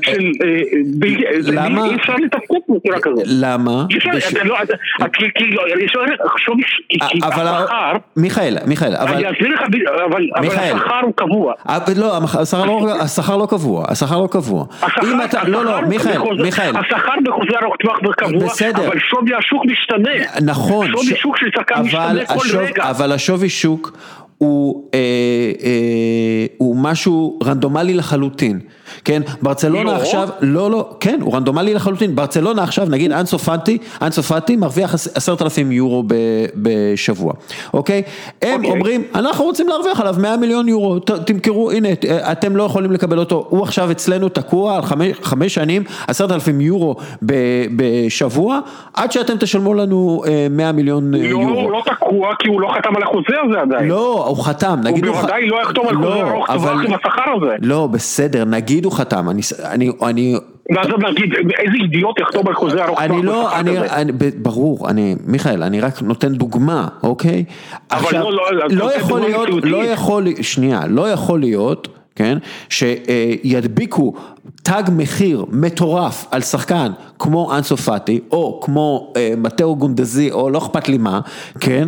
אה, 0.44 0.58
בלתי- 0.95 1.24
למה? 1.52 1.86
אי 1.86 1.95
אפשר 1.95 2.14
לתפקד 2.16 2.56
בצורה 2.70 2.99
כזאת. 3.02 3.24
למה? 3.28 3.86
אי 3.91 3.98
אפשר, 3.98 4.10
אתה 4.38 4.44
לא, 4.44 4.56
כי, 5.14 5.44
יש 5.86 5.95
לך, 5.95 6.32
חשוב, 6.34 6.56
כי 6.90 6.98
השכר, 7.22 7.91
מיכאל, 8.18 8.58
מיכאל, 8.66 8.95
אבל... 8.95 9.14
אני 9.14 9.30
אסביר 9.32 9.48
לך, 9.49 9.62
אבל. 10.06 10.28
השכר 10.36 10.99
הוא 11.02 11.14
קבוע. 11.16 11.53
לא, 11.98 12.18
השכר 12.41 12.66
לא, 12.66 12.91
השכר 13.02 13.38
לא 13.38 13.45
קבוע, 13.49 13.86
השכר 13.90 14.22
לא 14.22 14.28
קבוע. 14.32 14.66
אם 15.03 15.22
אתה, 15.26 15.44
לא, 15.48 15.66
לא, 15.66 15.82
מיכאל, 15.82 16.18
מיכאל, 16.44 16.74
השכר 16.78 17.12
בחוזה 17.26 17.58
ארוך 17.64 17.76
טווח 17.82 17.98
בסדר. 18.45 18.88
אבל 18.88 18.99
שווי 18.99 19.36
השוק 19.36 19.66
משתנה. 19.66 20.12
נכון, 20.45 20.88
שווי 20.88 21.16
שוק 21.16 21.38
של 21.38 21.45
שחקן 21.56 21.82
משתנה 21.82 22.26
כל 22.26 22.58
רגע. 22.58 22.90
אבל 22.90 23.12
השווי 23.12 23.49
שוק 23.49 23.91
הוא, 24.42 24.84
אה, 24.94 25.00
אה, 25.64 26.46
הוא 26.58 26.76
משהו 26.76 27.40
רנדומלי 27.44 27.94
לחלוטין, 27.94 28.60
כן? 29.06 29.22
ברצלונה 29.41 29.84
לא. 29.84 29.98
עכשיו, 29.98 30.30
לא, 30.41 30.72
לא, 30.72 30.90
כן, 30.99 31.19
הוא 31.22 31.36
רנדומלי 31.36 31.73
לחלוטין, 31.73 32.15
ברצלונה 32.15 32.64
עכשיו, 32.64 32.88
נגיד 32.90 33.11
אנסו 33.11 33.40
פאטי, 33.40 33.78
אנסו 34.02 34.23
פאטי 34.23 34.56
מרוויח 34.56 34.94
עש- 34.94 35.07
עשרת 35.15 35.41
אלפים 35.41 35.72
יורו 35.72 36.03
ב- 36.07 36.14
בשבוע, 36.56 37.34
אוקיי? 37.73 38.02
הם 38.41 38.56
אוקיי. 38.56 38.72
אומרים, 38.72 39.03
אנחנו 39.15 39.45
רוצים 39.45 39.68
להרוויח 39.68 39.99
עליו 39.99 40.15
100 40.19 40.38
מיליון 40.38 40.68
יורו, 40.68 40.99
ת- 40.99 41.11
תמכרו, 41.11 41.72
הנה, 41.72 41.90
אתם 42.32 42.56
לא 42.56 42.64
יכולים 42.64 42.91
לקבל 42.91 43.19
אותו, 43.19 43.45
הוא 43.49 43.64
עכשיו 43.64 43.91
אצלנו 43.91 44.30
תקוע 44.30 44.76
על 44.76 44.82
חמש, 44.82 45.07
חמש 45.22 45.53
שנים, 45.53 45.84
עשרת 46.07 46.32
אלפים 46.32 46.61
יורו 46.61 46.95
ב- 47.26 47.34
בשבוע, 47.76 48.60
עד 48.94 49.11
שאתם 49.11 49.38
תשלמו 49.40 49.73
לנו 49.73 50.23
אה, 50.28 50.48
100 50.49 50.72
מיליון 50.72 51.14
אה, 51.14 51.19
לא, 51.19 51.26
יורו. 51.26 51.60
הוא 51.60 51.72
לא 51.72 51.82
תקוע 51.86 52.30
כי 52.40 52.48
הוא 52.49 52.61
לא 52.61 52.68
חתם 52.78 52.95
על 52.95 53.03
החוזה 53.03 53.36
הזה 53.49 53.61
עדיין. 53.61 53.88
לא, 53.90 54.26
הוא 54.28 54.44
חתם, 54.45 54.78
הוא 54.84 54.90
נגיד 54.91 55.06
הוא 55.06 55.15
ח- 55.15 55.19
בוודאי 55.19 55.48
לא 55.48 55.61
יחתום 55.64 55.88
על 55.88 55.95
חוזה 55.95 56.07
לא, 56.10 56.30
ארוך 56.30 56.48
טווח 56.52 56.69
עם 56.86 56.94
השכר 56.94 57.32
הזה. 57.41 57.56
לא, 57.61 57.88
בסדר, 57.88 58.45
נגיד 58.45 58.86
הוא 58.86 58.91
חתם, 58.92 59.30
אני, 59.30 59.42
אני, 59.64 59.92
אני, 60.04 60.36
ואז 60.76 60.88
נגיד, 60.88 61.34
איזה 61.60 61.78
אידיוט 61.84 62.20
יחתום 62.20 62.48
על 62.48 62.54
חוזה 62.54 62.84
ארוך 62.84 63.00
טווח 63.00 63.12
אני 63.12 63.26
לא, 63.26 63.60
אני? 63.60 63.80
אני, 63.80 64.12
ברור, 64.38 64.90
אני, 64.90 65.16
מיכאל, 65.26 65.64
אני 65.64 65.82
רק 65.82 66.02
נותן 66.02 66.34
דוגמה, 66.34 66.88
אוקיי? 67.04 67.44
אבל 67.92 68.20
לא, 68.20 68.34
לא, 68.34 68.52
לא 68.70 68.86
נותן 68.86 69.00
יכול 69.00 69.22
להיות. 69.22 69.50
לא 69.64 69.86
יכול, 69.86 70.28
שנייה, 70.42 70.82
לא 70.88 71.12
יכול 71.12 71.40
להיות, 71.40 71.88
כן, 72.16 72.38
שידביקו 72.70 74.14
תג 74.64 74.84
מחיר 74.92 75.46
מטורף 75.52 76.26
על 76.32 76.42
שחקן 76.42 76.92
כמו 77.20 77.58
אנסו 77.58 77.78
פאטי, 77.78 78.20
או 78.32 78.60
כמו 78.64 79.14
אה, 79.18 79.34
מתאו 79.38 79.76
גונדזי, 79.76 80.32
או 80.32 80.50
לא 80.50 80.58
אכפת 80.58 80.90
לי 80.90 80.98
מה, 80.98 81.20
כן? 81.60 81.88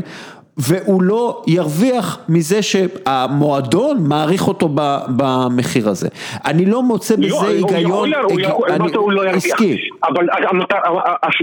והוא 0.58 1.04
לא 1.04 1.44
ירוויח 1.48 2.20
מזה 2.30 2.62
שהמועדון 2.62 3.98
מעריך 4.08 4.48
אותו 4.48 4.70
במחיר 5.18 5.90
הזה. 5.90 6.08
אני 6.46 6.66
לא 6.66 6.84
מוצא 6.84 7.16
בזה 7.16 7.28
לא, 7.28 7.36
הוא 7.36 7.46
היגיון, 7.46 8.10
לא? 8.10 9.24
עסקי. 9.24 9.78
אבל 10.04 10.28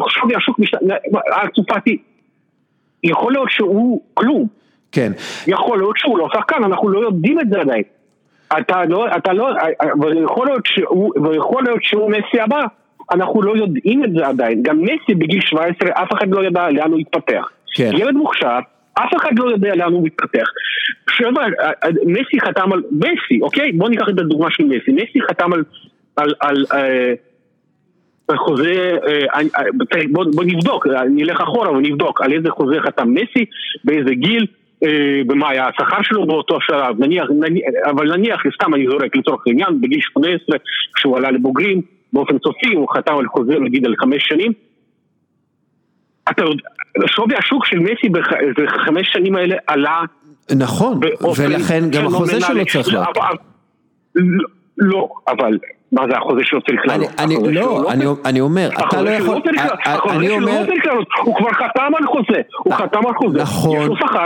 שווי 0.09 0.37
השוק 0.37 0.61
הצופתי, 1.43 1.99
יכול 3.05 3.33
להיות 3.33 3.51
שהוא 3.51 4.03
כלום, 4.15 4.47
כן. 4.93 5.13
יכול 5.47 5.79
להיות 5.79 5.97
שהוא 5.97 6.19
לא 6.19 6.29
שחקן, 6.35 6.65
אנחנו 6.65 6.89
לא 6.89 7.01
יודעים 7.01 7.41
את 7.41 7.47
זה 7.51 7.61
עדיין. 7.61 7.83
אתה 8.59 8.85
לא, 8.85 9.07
אתה 9.17 9.33
לא, 9.33 9.49
ויכול 10.01 10.47
להיות 10.47 10.63
שהוא, 10.67 11.13
ויכול 11.25 11.65
להיות 11.65 11.83
שהוא 11.83 12.11
מסי 12.11 12.41
הבא, 12.41 12.61
אנחנו 13.13 13.43
לא 13.43 13.57
יודעים 13.57 14.05
את 14.05 14.13
זה 14.13 14.27
עדיין. 14.27 14.63
גם 14.63 14.79
מסי 14.83 15.15
בגיל 15.15 15.41
17, 15.41 15.91
אף 15.91 16.13
אחד 16.13 16.29
לא 16.29 16.47
ידע 16.47 16.71
לאן 16.71 16.91
הוא 16.91 17.01
יתפתח. 17.01 17.49
כן. 17.75 17.91
ילד 17.95 18.15
מוכשר, 18.15 18.59
אף 18.95 19.17
אחד 19.17 19.39
לא 19.39 19.51
יודע 19.51 19.75
לאן 19.75 19.93
הוא 19.93 20.05
מתפתח. 20.07 20.47
חבר'ה, 21.11 21.47
מסי 22.07 22.41
חתם 22.41 22.73
על, 22.73 22.83
מסי, 22.93 23.43
אוקיי? 23.43 23.73
בוא 23.73 23.89
ניקח 23.89 24.09
את 24.09 24.19
הדוגמה 24.19 24.51
של 24.51 24.65
מסי. 24.65 24.93
מסי 24.93 25.21
חתם 25.31 25.53
על, 25.53 25.65
על, 26.17 26.35
על, 26.41 26.65
אה, 26.73 27.15
על 28.29 28.37
חוזה, 28.37 28.99
אה, 29.07 29.41
אה, 29.57 30.03
בוא, 30.13 30.25
בוא 30.35 30.45
נבדוק, 30.45 30.87
נלך 31.11 31.41
אחורה 31.41 31.73
ונבדוק 31.73 32.21
על 32.21 32.33
איזה 32.33 32.51
חוזה 32.51 32.81
חתם 32.81 33.15
מסי, 33.15 33.45
באיזה 33.85 34.15
גיל, 34.15 34.47
אה, 34.85 35.21
במה 35.27 35.51
היה 35.51 35.69
השכר 35.69 36.03
שלו 36.03 36.27
באותו 36.27 36.59
שלב, 36.61 37.01
נניח, 37.01 37.27
נניח, 37.41 37.65
אבל 37.91 38.17
נניח, 38.17 38.43
סתם 38.55 38.75
אני 38.75 38.87
זורק 38.87 39.17
לצורך 39.17 39.43
העניין, 39.47 39.81
בגיל 39.81 40.01
18, 40.01 40.57
כשהוא 40.95 41.17
עלה 41.17 41.31
לבוגרים, 41.31 41.83
באופן 42.13 42.37
סופי, 42.45 42.75
הוא 42.75 42.89
חתם 42.95 43.17
על 43.19 43.27
חוזה 43.27 43.59
נגיד 43.59 43.87
על 43.87 43.95
חמש 43.99 44.23
שנים. 44.29 44.53
אתה 46.31 46.43
יודע, 46.45 46.63
שווי 47.07 47.37
השוק 47.37 47.67
של 47.67 47.79
מסי 47.79 48.09
בחמש 48.57 49.09
שנים 49.13 49.37
האלה 49.37 49.57
עלה 49.67 50.01
נכון, 50.57 51.01
ולכן 51.39 51.81
גם 51.93 52.07
החוזה 52.07 52.41
שלו. 52.41 52.65
צריך 52.83 52.89
לעלות. 52.95 53.17
לא, 54.15 54.47
לא, 54.79 55.09
אבל 55.29 55.59
מה 55.93 56.03
זה 56.11 56.17
החוזה 56.17 56.41
שלו 56.45 56.61
צריך 56.63 56.81
אני- 56.81 56.89
לעלות? 56.89 57.09
אני, 57.19 57.35
החוזה 57.37 57.53
שלו 57.55 57.83
לא, 57.83 57.93
אני- 57.93 58.05
אני 58.25 58.41
אומר, 58.41 58.69
אתה 58.89 59.03
לא 59.03 59.11
יכול. 59.11 59.35
אני- 59.49 59.59
החוזה 59.87 60.15
אני 60.17 60.27
שלו 60.29 60.41
לא 60.41 60.67
צריך 60.67 60.87
לעלות, 60.87 61.09
הוא 61.25 61.37
כבר 61.37 61.51
חתם 61.53 61.93
על 61.99 62.07
חוזה, 62.07 62.41
הוא 62.65 62.75
חתם 62.75 63.07
על 63.07 63.15
חוזה, 63.15 63.39
נכון. 63.43 63.81
יש 63.81 63.87
לו 63.89 63.97
שכר, 63.97 64.25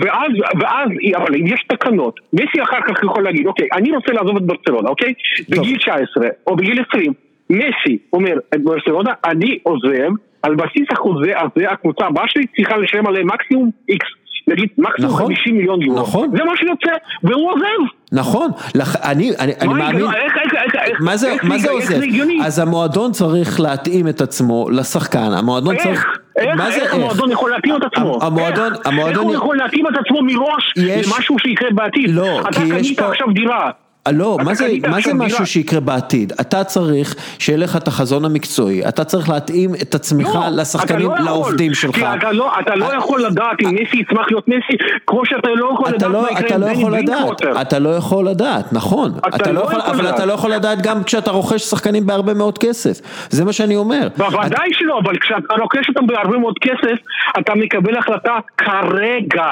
ואז, 0.00 0.30
ואז, 0.60 0.88
אבל 1.16 1.34
אם 1.34 1.46
יש 1.46 1.64
תקנות, 1.68 2.14
מסי 2.32 2.62
אחר 2.62 2.80
כך 2.88 3.02
יכול 3.04 3.24
להגיד, 3.24 3.46
אוקיי, 3.46 3.68
אני 3.72 3.90
רוצה 3.96 4.12
לעזוב 4.12 4.36
את 4.36 4.42
ברצלונה, 4.42 4.88
אוקיי? 4.88 5.12
בגיל 5.48 5.78
19 5.78 6.04
או 6.46 6.56
בגיל 6.56 6.82
20, 6.88 7.12
מסי 7.50 7.98
אומר, 8.12 8.34
את 8.54 8.64
ברצלונה, 8.64 9.10
אני 9.24 9.58
עוזב, 9.62 10.10
על 10.42 10.54
בסיס 10.54 10.86
החוזה 10.92 11.32
הזה, 11.40 11.70
הקבוצה 11.70 12.06
הבאה 12.06 12.24
שלי 12.28 12.44
צריכה 12.56 12.76
לשלם 12.76 13.06
עליהם 13.06 13.26
מקסימום 13.26 13.70
איקס. 13.88 14.06
נגיד 14.48 14.68
מקסימום 14.78 15.10
נכון. 15.12 15.26
50 15.34 15.56
מיליון 15.56 15.82
יורו, 15.82 16.00
נכון. 16.00 16.30
זה 16.36 16.44
מה 16.44 16.56
שיוצא, 16.56 16.90
והוא 17.22 17.50
עוזב. 17.52 17.90
נכון, 18.12 18.50
לח- 18.74 18.96
אני 18.96 19.30
אני- 19.38 19.52
אני 19.60 19.68
מאמין? 19.74 20.02
איך- 20.04 20.12
איך- 20.14 20.54
איך- 20.54 20.74
איך- 20.74 21.00
מה 21.00 21.16
זה 21.16 21.32
איך 21.32 21.44
מה 21.44 21.58
זה 21.58 21.68
איך 21.70 21.76
עוזר? 21.90 21.96
הגיוני? 22.02 22.38
אז 22.44 22.58
המועדון 22.58 23.12
צריך 23.12 23.60
להתאים 23.60 24.08
את 24.08 24.20
עצמו 24.20 24.70
לשחקן, 24.70 25.32
המועדון 25.38 25.74
איך? 25.74 25.82
צריך, 25.82 26.06
איך? 26.38 26.56
מה 26.56 26.70
זה 26.70 26.76
איך 26.82 26.94
המועדון 26.94 27.30
יכול 27.30 27.50
להתאים 27.50 27.76
את 27.76 27.82
עצמו? 27.92 28.18
המועדון, 28.22 28.72
איך? 28.74 28.86
המועדון, 28.86 29.12
איך 29.12 29.20
הוא 29.22 29.34
יכול 29.34 29.56
להתאים 29.56 29.86
את 29.86 29.92
עצמו 30.04 30.22
מראש 30.22 30.72
יש- 30.76 31.06
למשהו 31.16 31.38
שיקרה 31.38 31.68
בעתיד? 31.72 32.10
לא, 32.10 32.40
אתה 32.40 32.50
כי 32.60 32.62
יש 32.66 32.70
קנית 32.70 33.00
פה- 33.00 33.08
עכשיו 33.08 33.26
דירה. 33.34 33.70
לא, 34.08 34.34
אתה 34.36 34.44
מה 34.44 34.54
זה, 34.54 34.68
מה 34.88 35.00
זה 35.00 35.14
משהו. 35.14 35.46
שיקרה 35.46 35.80
בעתיד? 35.80 36.32
אתה 36.40 36.64
צריך 36.64 37.14
שיהיה 37.38 37.58
לך 37.58 37.76
את 37.76 37.88
החזון 37.88 38.24
המקצועי, 38.24 38.88
אתה 38.88 39.04
צריך 39.04 39.28
להתאים 39.28 39.74
את 39.82 39.94
עצמך 39.94 40.28
לא, 40.34 40.48
לשחקנים, 40.48 41.00
אתה 41.00 41.08
לא 41.08 41.14
יכול. 41.14 41.24
לעובדים 41.24 41.74
שלך. 41.74 41.94
כי 41.94 42.04
אתה 42.04 42.32
לא, 42.32 42.52
אתה 42.60 42.74
לא 42.74 42.94
יכול 42.94 43.24
לדעת 43.24 43.56
אם 43.62 43.74
מסי 43.74 43.96
יצמח 43.96 44.26
להיות 44.30 44.48
מסי, 44.48 44.76
כמו 45.06 45.26
שאתה 45.26 45.48
לא 45.48 45.70
יכול 45.74 45.88
אתה 45.88 45.96
לדעת 45.96 46.10
לא, 46.10 46.22
מה 46.22 46.30
יקרה 46.30 46.46
אתה 46.46 46.54
עם 46.54 46.60
לא 46.60 46.66
יכול 46.66 46.92
לדעת, 46.92 47.06
ברינקווטר. 47.06 47.60
אתה 47.60 47.78
לא 47.78 47.88
יכול 47.88 48.28
לדעת, 48.28 48.72
נכון, 48.72 49.12
אתה 49.34 49.52
לא 49.52 49.60
יכול, 49.60 49.74
לא 49.74 49.78
יכול 49.78 49.94
אבל 49.94 50.00
לדעת. 50.00 50.14
אתה 50.14 50.24
לא 50.26 50.32
יכול 50.32 50.50
לדעת 50.50 50.82
גם 50.82 51.04
כשאתה 51.04 51.30
רוכש 51.30 51.62
שחקנים 51.62 52.06
בהרבה 52.06 52.34
מאוד 52.34 52.58
כסף, 52.58 53.00
זה 53.30 53.44
מה 53.44 53.52
שאני 53.52 53.76
אומר. 53.76 54.08
בוודאי 54.16 54.68
שלא, 54.72 55.00
אבל 55.04 55.18
כשאתה 55.18 55.54
רוכש 55.60 55.88
אותם 55.88 56.06
בהרבה 56.06 56.38
מאוד 56.38 56.54
כסף, 56.60 56.98
אתה 57.38 57.54
מקבל 57.54 57.96
החלטה 57.96 58.38
כרגע. 58.58 59.44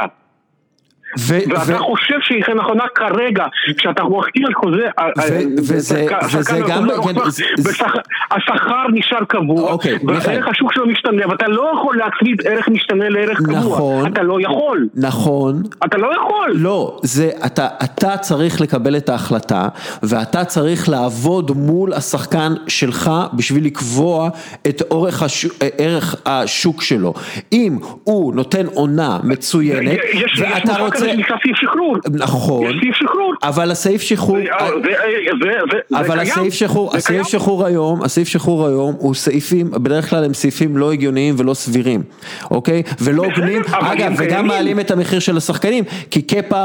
ו- 1.18 1.38
ואתה 1.50 1.74
ו- 1.74 1.78
חושב 1.78 2.14
שהיא 2.22 2.42
נכונה 2.56 2.84
כרגע, 2.94 3.44
כשאתה 3.78 4.02
מחתים 4.04 4.46
על 4.46 4.54
חוזה, 4.54 4.86
וזה- 5.58 5.80
שחקן- 6.04 6.38
וזה 6.38 6.60
גם- 6.68 6.88
בשכר- 7.58 8.00
השכר 8.30 8.84
נשאר 8.92 9.24
קבוע, 9.28 9.70
אוקיי. 9.70 9.98
וערך 10.06 10.48
השוק 10.48 10.72
שלו 10.74 10.86
משתנה, 10.86 11.28
ואתה 11.28 11.48
לא 11.48 11.70
יכול 11.74 11.96
להצמיד 11.96 12.42
ערך 12.46 12.68
משתנה 12.68 13.08
לערך 13.08 13.38
קבוע, 13.38 13.58
נכון. 13.58 14.12
אתה 14.12 14.22
לא 14.22 14.38
יכול, 14.42 14.88
נכון, 14.94 15.62
אתה 15.84 15.96
לא 15.98 16.10
יכול. 16.16 16.50
לא, 16.54 16.96
זה, 17.02 17.30
אתה, 17.46 17.68
אתה 17.84 18.16
צריך 18.16 18.60
לקבל 18.60 18.96
את 18.96 19.08
ההחלטה 19.08 19.68
ואתה 20.02 20.44
צריך 20.44 20.88
לעבוד 20.88 21.50
מול 21.56 21.92
השחקן 21.92 22.54
שלך 22.68 23.10
בשביל 23.32 23.64
לקבוע 23.64 24.28
את 24.68 24.82
אורך 24.90 25.22
השוק, 25.22 25.52
ערך 25.78 26.14
השוק 26.26 26.82
שלו. 26.82 27.14
אם 27.52 27.72
הוא 28.04 28.34
נותן 28.34 28.66
עונה 28.74 29.18
מצוינת 29.24 29.98
יש- 30.04 30.22
יש 30.22 30.40
ואתה 30.40 30.68
מושג 30.72 30.80
רוצה... 30.80 30.97
שנקרא 30.98 31.36
סעיף 31.42 31.56
שחרור, 31.56 31.96
נכון, 32.10 32.64
יש 32.64 32.76
סעיף 32.80 32.94
שחרור, 32.94 33.34
אבל 33.42 33.70
הסעיף 33.70 34.02
שחרור... 34.02 34.38
אבל 35.94 36.20
הסעיף 36.20 36.54
שחרור, 36.54 36.96
הסעיף. 36.96 37.28
שחרור 37.28 37.66
היום, 37.66 38.02
הסעיף 38.02 38.28
שחרור 38.28 38.66
היום 38.66 38.94
הוא 38.98 39.14
סעיפים, 39.14 39.70
בדרך 39.70 40.10
כלל 40.10 40.24
הם 40.24 40.34
סעיפים 40.34 40.76
לא 40.76 40.92
הגיוניים 40.92 41.34
ולא 41.38 41.54
סבירים, 41.54 42.02
אוקיי? 42.50 42.82
ולא 43.00 43.24
הוגנים, 43.24 43.62
אגב, 43.72 44.12
וגם. 44.18 44.48
מעלים 44.48 44.80
את 44.80 44.90
המחיר 44.90 45.18
של 45.18 45.36
השחקנים, 45.36 45.84
כי 46.10 46.22
קפה, 46.22 46.56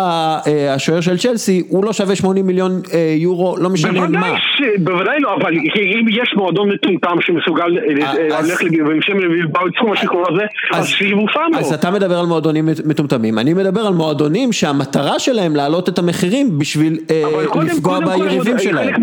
אה, 0.48 0.74
השוער 0.74 1.02
של 1.02 1.18
צ'לסי, 1.18 1.64
הוא 1.70 1.86
לא 1.86 1.94
שווה 1.94 2.16
80 2.16 2.48
מיליון 2.48 2.82
אה, 2.94 3.16
יורו, 3.18 3.56
לא 3.58 3.70
משנה 3.70 4.08
מה. 4.08 4.38
בוודאי, 4.78 5.20
לא, 5.20 5.36
אבל 5.42 5.54
אם 5.76 6.06
יש 6.10 6.34
מועדון 6.36 6.70
מטומטם 6.70 7.22
שמסוגל 7.22 7.78
אה, 7.78 8.42
ללכת 8.42 8.66
ולשלם 8.80 9.20
לבילבאו 9.20 9.68
את 9.68 9.72
סכום 9.78 9.92
השחרור 9.92 10.26
הזה, 10.30 10.44
אז 10.74 10.88
שיבושם 10.88 11.40
לו. 11.52 11.60
אז 11.60 11.74
אתה 11.74 11.92
מדבר 11.92 12.20
על 12.20 12.26
מועדונים 12.26 12.70
מטומטמים, 12.86 13.40
אני 13.40 13.54
מדבר 13.54 13.82
על 13.82 13.94
מועדונים 14.24 14.52
שהמטרה 14.52 15.20
שלהם 15.20 15.56
להעלות 15.56 15.90
את 15.90 16.00
המחירים 16.00 16.60
בשביל 16.60 17.00
אה, 17.10 17.24
לפגוע 17.64 18.00
ביריבים 18.00 18.60
שלהם. 18.60 18.94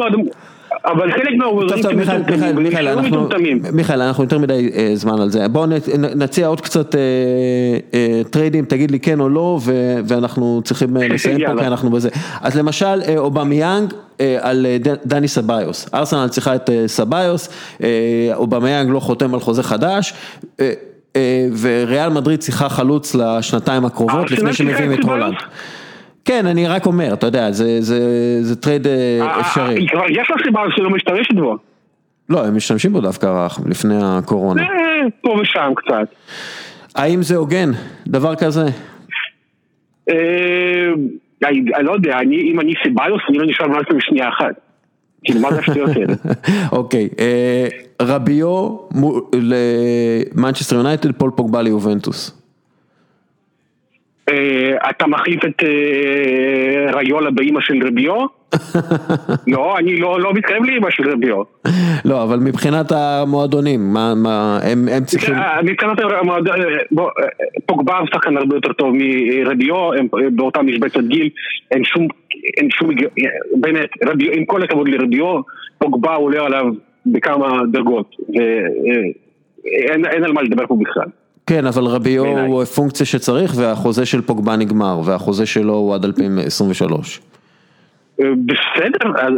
אבל 0.85 1.13
חלק 1.13 1.29
טוב, 1.39 1.93
מיכאל, 2.61 3.01
מטומטמים, 3.01 3.63
מיכאל, 3.73 4.03
אנחנו, 4.03 4.25
יותר 4.25 4.39
מדי 4.39 4.71
אה, 4.75 4.91
זמן 4.95 5.21
על 5.21 5.31
זה. 5.31 5.49
בואו 5.49 5.67
נציע 6.17 6.47
עוד 6.47 6.61
קצת 6.61 6.95
אה, 6.95 8.23
טריידים, 8.31 8.65
תגיד 8.65 8.91
לי 8.91 9.01
כן 9.01 9.21
או 9.21 9.29
לא, 9.29 9.59
ואנחנו 10.05 10.61
צריכים 10.65 10.97
לסיים 10.97 11.39
פה. 11.47 11.53
כי 11.61 11.67
אנחנו 11.67 11.91
בזה. 11.91 12.09
אז 12.41 12.57
למשל, 12.57 13.01
אובמיאנג 13.19 13.95
על 14.41 14.67
דני 15.07 15.29
סבאיוס. 15.29 15.89
ארסנל 15.95 16.29
צריכה 16.29 16.55
את 16.55 16.71
סבאיוס, 16.87 17.49
אובמיאנג 18.35 18.91
לא 18.91 19.01
חותם 19.01 19.35
על 19.35 19.41
חוזה 19.41 19.63
חדש. 19.63 20.15
אה, 21.17 21.47
וריאל 21.61 22.09
מדריד 22.09 22.41
צריכה 22.41 22.69
חלוץ 22.69 23.15
לשנתיים 23.15 23.85
הקרובות 23.85 24.31
לפני 24.31 24.53
שמביאים 24.53 24.93
את? 24.93 25.05
האלנד. 25.05 25.35
כן, 26.25 26.47
אני 26.47 26.69
רק 26.69 26.87
אומר, 26.87 27.13
אתה 27.13 27.27
יודע, 27.27 27.51
זה, 27.51 27.81
זה, 27.81 27.99
זה 28.43 28.57
טרייד 28.57 28.87
אה, 28.87 29.41
אפשרי. 29.41 29.83
אה, 29.83 29.89
כבר 29.93 30.05
יש 30.11 30.31
לה 30.31 30.37
סיבה 30.45 30.61
שלא 30.77 30.91
משתמשת 30.91 31.35
בו. 31.35 31.57
לא, 32.29 32.47
הם 32.47 32.57
משתמשים 32.57 32.93
בו 32.93 33.01
דווקא 33.01 33.47
לפני 33.67 33.95
הקורונה. 34.03 34.63
פה 35.21 35.37
ושם 35.43 35.73
קצת. 35.77 36.15
האם 36.95 37.23
זה 37.23 37.37
הוגן? 37.37 37.71
דבר 38.07 38.35
כזה? 38.35 38.65
אני 41.45 41.85
לא 41.85 41.93
יודע, 41.93 42.21
אם 42.21 42.61
אני 42.61 42.73
סבאיוס, 42.83 43.23
אני 43.29 43.39
לא 43.39 43.47
נשאר 43.47 43.67
ממש 43.67 43.87
בשנייה 43.97 44.29
אחת. 44.29 44.55
כאילו, 45.25 45.41
מה 45.41 45.53
זה 45.53 45.59
השטויות 45.59 45.91
האלה? 45.97 46.15
אוקיי, 46.79 47.09
רביו 48.01 48.77
למנצ'סטר 49.33 50.77
יונייטד, 50.77 51.13
פול 51.13 51.31
פוגבה 51.31 51.63
ליובנטוס. 51.63 52.37
אה, 54.29 54.91
אתה 54.91 55.07
מחליף 55.07 55.45
את 55.45 55.63
אה, 55.63 56.99
ריולה 56.99 57.31
באימא 57.31 57.61
של 57.61 57.87
רביו? 57.87 58.15
לא, 59.53 59.79
אני 59.79 59.97
לא 59.97 60.21
לא 60.21 60.33
מתקרב 60.35 60.63
לאימא 60.65 60.91
של 60.91 61.11
רביו. 61.11 61.43
לא, 62.05 62.23
אבל 62.23 62.39
מבחינת 62.39 62.93
המועדונים, 62.93 63.93
מה, 63.93 64.15
מה, 64.15 64.59
הם, 64.63 64.89
הם 64.93 65.05
צריכים... 65.05 65.35
אה, 65.35 65.63
מבחינת 65.63 65.99
המועד- 65.99 66.49
בוא, 66.91 67.05
אה, 67.05 67.27
פוגבה 67.67 67.99
הוא 67.99 68.07
שחקן 68.15 68.37
הרבה 68.37 68.57
יותר 68.57 68.73
טוב 68.73 68.95
מרביו, 68.95 69.93
הם 69.93 70.07
באותה 70.37 70.63
משבצת 70.63 71.01
גיל, 71.09 71.29
אין 71.71 71.85
שום, 71.85 72.09
אין 72.57 72.69
שום, 72.71 72.91
באמת, 73.61 73.91
רביו, 74.07 74.33
עם 74.33 74.45
כל 74.45 74.63
הכבוד 74.63 74.89
לרביו, 74.89 75.41
פוגבה 75.79 76.15
עולה 76.15 76.43
עליו 76.43 76.65
בכמה 77.07 77.61
דרגות, 77.73 78.17
ואין 78.29 79.13
אין 80.07 80.25
על 80.25 80.33
מה 80.33 80.43
לדבר 80.43 80.67
פה 80.67 80.77
בכלל. 80.81 81.07
כן, 81.47 81.67
אבל 81.67 81.85
רביו. 81.85 82.25
הוא 82.27 82.65
פונקציה 82.65 83.07
שצריך, 83.07 83.53
והחוזה 83.57 84.07
של 84.07 84.21
פוגבה 84.21 84.57
נגמר, 84.57 85.01
והחוזה 85.05 85.47
שלו 85.47 85.75
הוא 85.75 85.95
עד 85.95 86.05
2023. 86.05 87.21
אה, 88.21 88.27
בסדר, 88.47 89.13
אז... 89.19 89.33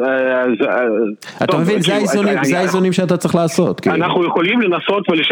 אז- 0.69 1.37
אתה 1.37 1.47
טוב, 1.47 1.61
מבין, 1.61 1.79
זה 1.81 1.85
כאילו, 1.85 1.97
האיזונים, 1.99 2.45
זה 2.45 2.59
האיזונים 2.59 2.93
שאתה 2.93 3.17
צריך 3.17 3.35
לעשות. 3.35 3.81
כאילו. 3.81 3.97
אנחנו 3.97 4.27
יכולים 4.27 4.61
לנסות 4.61 5.05
ולמצוא 5.09 5.25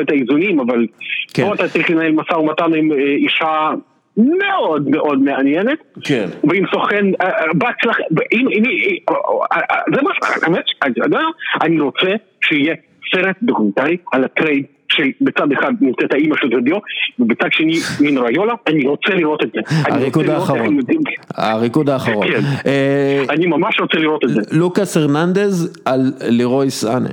את 0.00 0.10
האיזונים, 0.10 0.60
אבל 0.60 0.86
כן. 1.34 1.46
פה 1.46 1.54
אתה 1.54 1.68
צריך 1.68 1.90
לנהל 1.90 2.12
משא 2.12 2.32
ומתן 2.32 2.74
עם 2.74 2.92
אה, 2.92 2.96
אישה 2.98 3.70
מאוד 4.18 4.88
מאוד 4.88 5.18
מעניינת. 5.18 5.78
כן. 6.04 6.28
ועם 6.44 6.64
סוכן, 6.72 7.06
אה, 7.20 7.26
אה, 7.26 7.46
בהצלחה, 7.54 8.02
אם, 8.32 8.48
אם, 8.48 8.62
אה, 9.52 9.78
זה 9.94 10.02
מה 10.02 10.10
ש... 10.14 10.42
האמת, 10.42 10.64
אני 11.62 11.80
רוצה 11.80 12.14
שיהיה 12.44 12.74
סרט 13.14 13.36
דוקומנטרי 13.42 13.96
על 14.12 14.24
הטרייד 14.24 14.64
שבצד 14.92 15.52
אחד 15.52 15.72
נמצאת 15.80 16.12
האימא 16.12 16.36
של 16.36 16.48
רביו, 16.60 16.76
ובצד 17.18 17.48
שני 17.52 17.78
מין 18.00 18.18
ריולה, 18.18 18.54
אני 18.66 18.86
רוצה 18.86 19.14
לראות 19.14 19.42
את 19.42 19.52
זה. 19.52 19.60
הריקוד 19.92 20.28
האחרון. 20.28 20.78
הריקוד 21.34 21.90
האחרון. 21.90 22.26
כן. 22.26 22.40
אני 23.30 23.46
ממש 23.46 23.80
רוצה 23.80 23.98
לראות 23.98 24.24
את 24.24 24.28
זה. 24.28 24.40
לוקאס 24.52 24.96
הרננדז 24.96 25.82
על 25.84 26.12
לירוי 26.28 26.70
סאנה. 26.70 27.08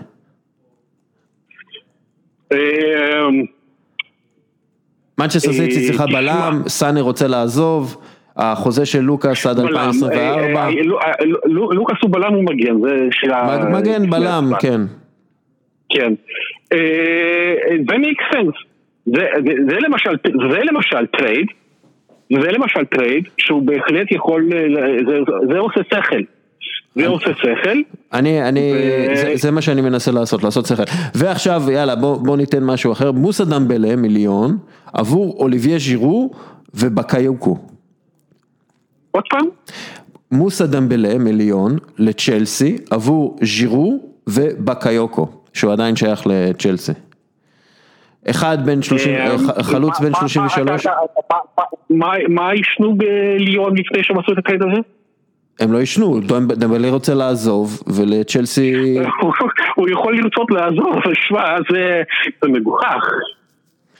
אה, 5.20 5.24
מנצ'סטר 5.24 5.50
אה, 5.50 5.54
סיטי 5.54 5.88
צריכה 5.88 6.06
תשמע. 6.06 6.22
בלם, 6.22 6.62
סאנה 6.68 7.02
רוצה 7.02 7.28
לעזוב, 7.28 7.98
החוזה 8.38 8.86
של 8.86 9.00
לוקאס 9.00 9.46
עד 9.48 9.56
בלם, 9.60 9.68
2024. 9.68 10.20
אה, 10.62 10.66
אה, 10.66 10.84
לו- 10.84 11.00
אה, 11.00 11.12
לו- 11.46 11.72
לוקאס 11.72 11.98
הוא 12.02 12.12
בלם 12.12 12.36
ומגן, 12.36 12.82
זה 12.82 13.08
של 13.12 13.32
ה... 13.32 13.58
מג- 13.60 13.76
מגן 13.78 14.10
בלם, 14.10 14.52
כן. 14.60 14.82
כן. 15.90 16.14
אה, 16.74 17.54
זה 17.90 17.96
make 17.96 18.36
sense. 18.36 18.58
זה, 19.06 19.78
למשל, 19.80 20.10
זה 20.52 20.60
למשל 20.64 21.06
טרייד, 21.18 21.48
זה 22.42 22.52
למשל 22.52 22.84
טרייד 22.86 23.24
שהוא 23.38 23.62
בהחלט 23.62 24.12
יכול, 24.12 24.50
אה, 24.54 24.62
זה 25.52 25.58
עושה 25.60 25.82
שכל. 25.90 26.22
זה 26.96 27.08
עושה 27.08 27.30
שכל. 27.38 27.78
אני, 28.20 28.48
אני, 28.50 28.72
ו- 28.74 29.16
זה, 29.16 29.34
זה 29.36 29.52
מה 29.52 29.62
שאני 29.62 29.82
מנסה 29.82 30.12
לעשות, 30.12 30.44
לעשות 30.44 30.66
שכל. 30.66 30.84
ועכשיו, 31.16 31.64
יאללה, 31.72 31.96
בוא, 31.96 32.18
בוא 32.18 32.38
ניתן 32.38 32.64
משהו 32.64 32.92
אחר. 32.92 33.12
מוסא 33.12 33.44
דמבלה, 33.44 33.96
מליון, 33.96 34.58
עבור 34.94 35.36
אוליביה 35.40 35.80
ז'ירו 35.80 36.32
ובקיוקו. 36.74 37.58
עוד 39.12 39.24
פעם? 39.30 39.46
מוסא 40.32 40.66
דמבלה, 40.66 41.18
מליון, 41.18 41.78
לצ'לסי, 41.98 42.78
עבור 42.92 43.38
ז'ירו 43.42 44.00
ובקיוקו, 44.28 45.28
שהוא 45.54 45.72
עדיין 45.74 45.96
שייך 45.96 46.28
לצ'לסי. 46.28 46.92
אחד 48.30 48.66
בן 48.66 48.82
30, 48.82 49.16
אה, 49.16 49.38
ח- 49.38 49.62
חלוץ 49.62 50.00
בן 50.00 50.12
מה- 50.12 50.18
33, 50.20 50.88
מה- 52.30 52.50
עישנו 52.52 52.96
בליון 52.98 53.78
לפני 53.78 54.04
שהם 54.04 54.20
עשו 54.20 54.32
את 54.34 54.38
הטרייד 54.38 54.62
הזה? 54.62 54.82
הם 55.60 55.72
לא 55.74 55.78
עישנו, 55.80 56.20
דמב- 56.20 56.54
דמבלה 56.54 56.90
רוצה 56.90 57.14
לעזוב, 57.14 57.84
ולצ'לסי, 57.88 58.74
הוא 59.76 59.90
יכול 59.90 60.18
לרצות 60.18 60.52
לעזוב, 60.52 60.96
שמע, 61.14 61.44
זה 61.72 62.02
מגוחך. 62.50 63.04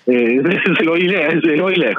אה, 0.10 0.14
זה- 0.44 0.86
לא 0.86 0.98
ילך, 0.98 1.34
זה 1.48 1.56
לא 1.56 1.72
ילך. 1.72 1.98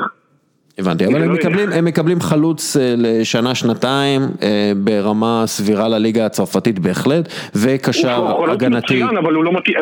הבנתי, 0.79 1.07
אבל 1.07 1.23
הם 1.23 1.29
לא 1.29 1.35
מקבלים, 1.35 1.69
הם 1.73 1.85
מקבלים 1.85 2.21
חלוץ 2.21 2.77
אה, 2.77 2.95
לשנה, 2.97 3.55
שנתיים, 3.55 4.23
אה, 4.43 4.73
ברמה 4.77 5.43
סבירה 5.47 5.89
לליגה 5.89 6.27
הצרפתית 6.27 6.79
בהחלט, 6.79 7.29
וקשר 7.55 8.17
הוא 8.17 8.47
חלוץ 8.47 8.51
הגנתי. 8.63 8.77
מצוין, 8.95 9.17
אבל 9.17 9.35
הוא 9.35 9.45
לא 9.45 9.53
מתאים, 9.53 9.77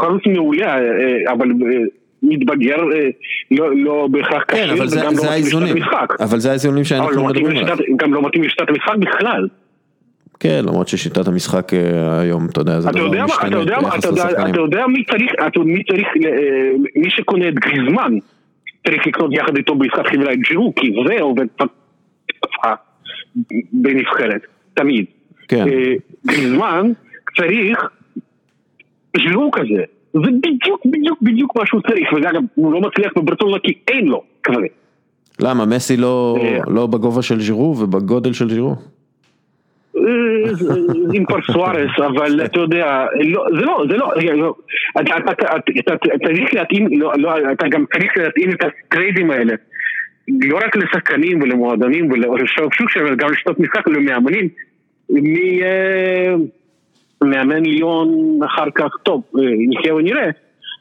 חלוץ 0.00 0.22
מעולה, 0.26 0.76
אבל 1.32 1.48
מתבגר, 2.28 2.76
אה, 2.94 3.08
לא- 3.50 3.76
לא 3.76 4.08
בהכרח 4.10 4.42
כן, 4.48 4.54
כשיר, 4.56 4.72
אבל 4.72 4.86
זה, 4.88 5.00
וגם 5.00 5.12
לא 5.12 5.20
זה 5.20 5.26
מתאים 5.26 5.42
לשיטת 5.44 5.54
האיזונים. 5.54 5.76
אבל 6.20 6.38
זה 6.38 6.50
האיזונים 6.50 6.84
שאנחנו 6.84 7.10
לא 7.10 7.24
מדברים 7.24 7.46
עליהם. 7.56 7.78
גם 7.96 8.14
לא 8.14 8.22
מתאים 8.22 8.42
לשיטת 8.42 8.68
המשחק 8.68 8.96
בכלל. 9.00 9.48
כן, 10.40 10.60
למרות 10.66 10.88
ששיטת 10.88 11.28
המשחק 11.28 11.74
אה, 11.74 12.20
היום, 12.20 12.46
אתה 12.50 12.60
יודע, 12.60 12.80
זה 12.80 12.90
אתה 12.90 12.98
דבר 12.98 13.06
יודע 13.06 13.18
מה, 13.18 13.24
אתה 13.24 13.34
משתנה 13.46 13.80
ביחס 13.80 13.98
אתה 13.98 14.08
יודע- 14.08 14.24
לשחקנים. 14.26 14.54
אתה 14.54 14.60
יודע 14.60 14.86
מי 14.86 15.04
צריך, 15.04 15.32
אתה- 15.46 15.60
מי 15.60 15.82
צריך, 15.84 16.06
אה, 16.24 16.70
מי 16.96 17.10
שקונה 17.10 17.48
את 17.48 17.54
גריזמן, 17.54 18.12
צריך 18.86 19.06
לקנות 19.06 19.30
יחד 19.34 19.56
איתו 19.56 19.74
בעסקת 19.74 20.06
חבילה 20.06 20.32
את 20.32 20.38
ג'ירו, 20.38 20.72
כי 20.74 20.92
זה 21.08 21.20
עובד 21.20 21.46
בנבחרת, 23.72 24.40
תמיד. 24.74 25.04
כן. 25.48 25.64
גריזמן 26.26 26.90
צריך 27.36 27.78
ג'ירו 29.16 29.50
כזה, 29.50 29.82
זה 30.24 30.30
בדיוק 30.42 30.80
בדיוק 30.86 31.18
בדיוק 31.22 31.56
מה 31.56 31.66
שהוא 31.66 31.80
צריך, 31.88 32.12
ואגב, 32.12 32.42
הוא 32.54 32.72
לא 32.72 32.80
מצליח 32.80 33.12
בברצלונה 33.16 33.58
כי 33.58 33.72
אין 33.88 34.06
לו 34.06 34.22
כזה. 34.42 34.66
למה, 35.40 35.66
מסי 35.66 35.96
לא, 35.96 36.36
אה. 36.40 36.58
לא 36.66 36.86
בגובה 36.86 37.22
של 37.22 37.40
ז'ירו 37.40 37.76
ובגודל 37.78 38.32
של 38.32 38.48
ז'ירו? 38.50 38.74
אה, 39.96 40.02
עם 41.14 41.24
פרסוארס, 41.26 41.90
אבל 42.08 42.44
אתה 42.44 42.60
יודע, 42.60 43.06
לא, 43.24 43.44
זה 43.58 43.64
לא, 43.64 43.84
זה 43.90 43.96
לא, 43.96 44.12
לא, 44.34 44.54
אתה- 45.00 45.32
צריך 46.26 46.54
להתאים, 46.54 46.88
לא, 47.00 47.12
אתה 47.52 47.68
גם 47.68 47.84
צריך 47.92 48.12
להתאים 48.16 48.50
את 48.50 48.60
הטריידים 48.64 49.30
האלה, 49.30 49.54
לא 50.28 50.56
רק 50.56 50.76
לשחקנים 50.76 51.42
ולמועדונים 51.42 52.10
ולשוק 52.10 52.90
שלהם, 52.90 53.06
אלא 53.06 53.14
גם 53.14 53.32
לשיטות 53.32 53.60
משחק 53.60 53.86
ולמאמנים, 53.86 54.48
מי 55.10 55.62
אה, 55.62 56.34
מאמן 57.24 57.62
ליון 57.62 58.08
אחר 58.46 58.64
כך, 58.74 58.90
טוב, 59.02 59.22
אה, 59.38 59.42
נחיה 59.68 59.94
ונראה, 59.94 60.28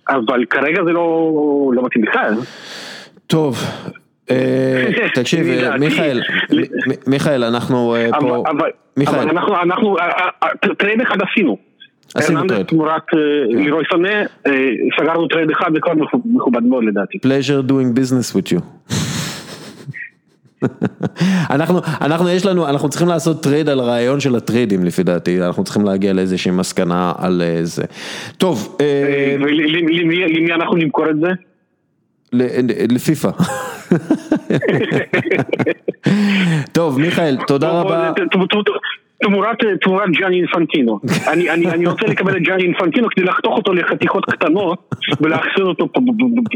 אבל 0.10 0.46
כרגע 0.50 0.84
זה 0.86 0.92
לא 0.92 1.32
לא 1.74 1.84
מתאים 1.86 2.04
בכלל. 2.06 2.34
טוב, 3.28 3.58
אה, 4.32 4.86
תקשיב, 5.16 5.48
אה, 5.48 5.78
מיכאל, 5.78 6.22
מיכאל, 7.08 7.44
אנחנו 7.44 7.96
פה, 8.20 8.44
מיכאל, 8.98 9.20
אבל 9.20 9.30
אנחנו, 9.30 9.56
אנחנו, 9.62 9.96
טרייד 10.78 11.02
אחד 11.02 11.18
עשינו. 11.32 11.58
עשינו 12.16 12.48
טרייד. 12.48 12.66
תמורת 12.66 13.02
אה, 13.14 13.20
לירוי 13.64 13.84
סנה, 13.94 14.24
סגרנו 15.00 15.28
טרייד 15.28 15.50
אחד 15.52 15.72
וכבר 15.76 15.94
מכו- 15.94 16.22
מכובד 16.26 16.64
מאוד 16.64 16.84
לדעתי. 16.84 17.18
pleasure 17.18 17.70
doing 17.70 18.00
business 18.00 18.36
with 18.36 18.52
you. 18.54 18.62
אנחנו, 21.50 21.82
אנחנו 22.02 22.30
יש 22.30 22.46
לנו, 22.46 22.68
אנחנו 22.68 22.90
צריכים 22.90 23.08
לעשות 23.08 23.44
טרייד 23.44 23.70
על 23.70 23.80
הרעיון 23.80 24.20
של 24.20 24.36
הטריידים 24.36 24.84
לפי 24.84 25.04
דעתי, 25.04 25.42
אנחנו 25.42 25.64
צריכים 25.64 25.86
להגיע 25.86 26.14
לאיזושהי 26.14 26.52
מסקנה 26.52 27.14
על 27.18 27.42
אה, 27.42 27.60
זה. 27.64 27.84
טוב, 28.38 28.78
אה, 28.82 28.86
אה, 28.86 29.36
למי 30.30 30.54
אנחנו 30.54 30.76
נמכור 30.76 31.10
את 31.10 31.16
זה? 31.20 31.28
לפיפ"א. 32.90 33.30
טוב, 36.78 37.00
מיכאל, 37.00 37.38
תודה 37.48 37.70
רבה. 37.70 38.12
ת- 39.18 39.24
ת- 39.24 39.26
ת- 39.26 39.28
תמורת 39.28 39.58
תמורת 39.82 40.10
ג'אני 40.20 40.36
אינפנטינו. 40.38 41.00
אני- 41.34 41.50
אני 41.50 41.72
אני 41.72 41.86
רוצה 41.88 42.06
לקבל 42.08 42.38
את 42.38 42.42
ג'אני 42.42 42.64
אינפנטינו 42.64 43.08
כדי 43.16 43.26
לחתוך 43.26 43.58
אותו 43.58 43.74
לחתיכות 43.74 44.26
קטנות 44.26 44.80
ולאחסן 45.22 45.62
אותו 45.62 45.88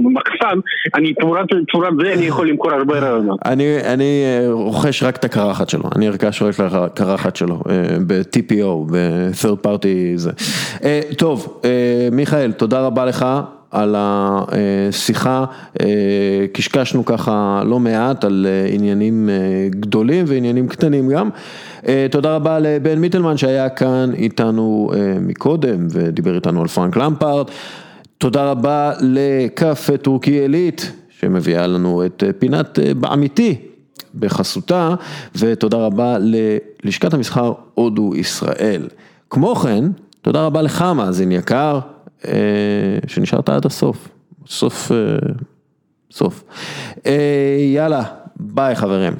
במחסן, 0.03 0.59
אני 0.95 1.13
תמורת 1.13 1.45
תמורת 1.71 1.93
זה 2.03 2.13
אני 2.13 2.25
יכול 2.25 2.49
למכור 2.49 2.71
הרבה 2.71 2.99
רעיונות. 2.99 3.39
אני, 3.45 3.77
אני 3.93 4.23
אה, 4.25 4.51
רוכש 4.51 5.03
רק 5.03 5.15
את 5.15 5.25
הקרחת 5.25 5.69
שלו, 5.69 5.83
אני 5.95 6.07
ארכש 6.07 6.41
רק 6.41 6.55
את 6.55 6.73
הקרחת 6.73 7.35
שלו, 7.35 7.61
אה, 7.69 7.97
ב-TPO, 8.07 8.91
ב-third 8.91 9.65
party 9.67 9.87
זה. 10.15 10.31
אה, 10.83 10.99
טוב, 11.17 11.61
אה, 11.65 11.69
מיכאל, 12.11 12.51
תודה 12.51 12.81
רבה 12.85 13.05
לך 13.05 13.25
על 13.71 13.95
השיחה, 13.97 15.45
אה, 15.81 15.85
קשקשנו 16.53 17.05
ככה 17.05 17.61
לא 17.65 17.79
מעט 17.79 18.23
על 18.23 18.47
אה, 18.49 18.73
עניינים 18.73 19.29
אה, 19.29 19.35
גדולים 19.69 20.25
ועניינים 20.27 20.67
קטנים 20.67 21.09
גם. 21.09 21.29
תודה 22.11 22.35
רבה 22.35 22.59
לבן 22.59 22.99
מיטלמן 22.99 23.37
שהיה 23.37 23.69
כאן 23.69 24.11
איתנו 24.13 24.91
מקודם 25.21 25.87
ודיבר 25.89 26.35
איתנו 26.35 26.61
על 26.61 26.67
פרנק 26.67 26.97
למפארד. 26.97 27.47
תודה 28.17 28.51
רבה 28.51 28.91
לקפה 29.01 29.97
טורקי 29.97 30.31
עילית 30.31 30.91
שמביאה 31.19 31.67
לנו 31.67 32.05
את 32.05 32.23
פינת 32.39 32.79
באמיתי 32.99 33.55
בחסותה, 34.19 34.95
ותודה 35.35 35.77
רבה 35.77 36.17
ללשכת 36.19 37.13
המסחר 37.13 37.53
הודו 37.73 38.15
ישראל. 38.15 38.87
כמו 39.29 39.55
כן, 39.55 39.85
תודה 40.21 40.45
רבה 40.45 40.61
לך 40.61 40.85
מאזין 40.95 41.31
יקר, 41.31 41.79
שנשארת 43.07 43.49
עד 43.49 43.65
הסוף, 43.65 44.09
סוף, 44.47 44.91
אה, 44.91 44.97
סוף. 46.11 46.43
אה, 47.05 47.57
יאללה, 47.73 48.03
ביי 48.35 48.75
חברים. 48.75 49.13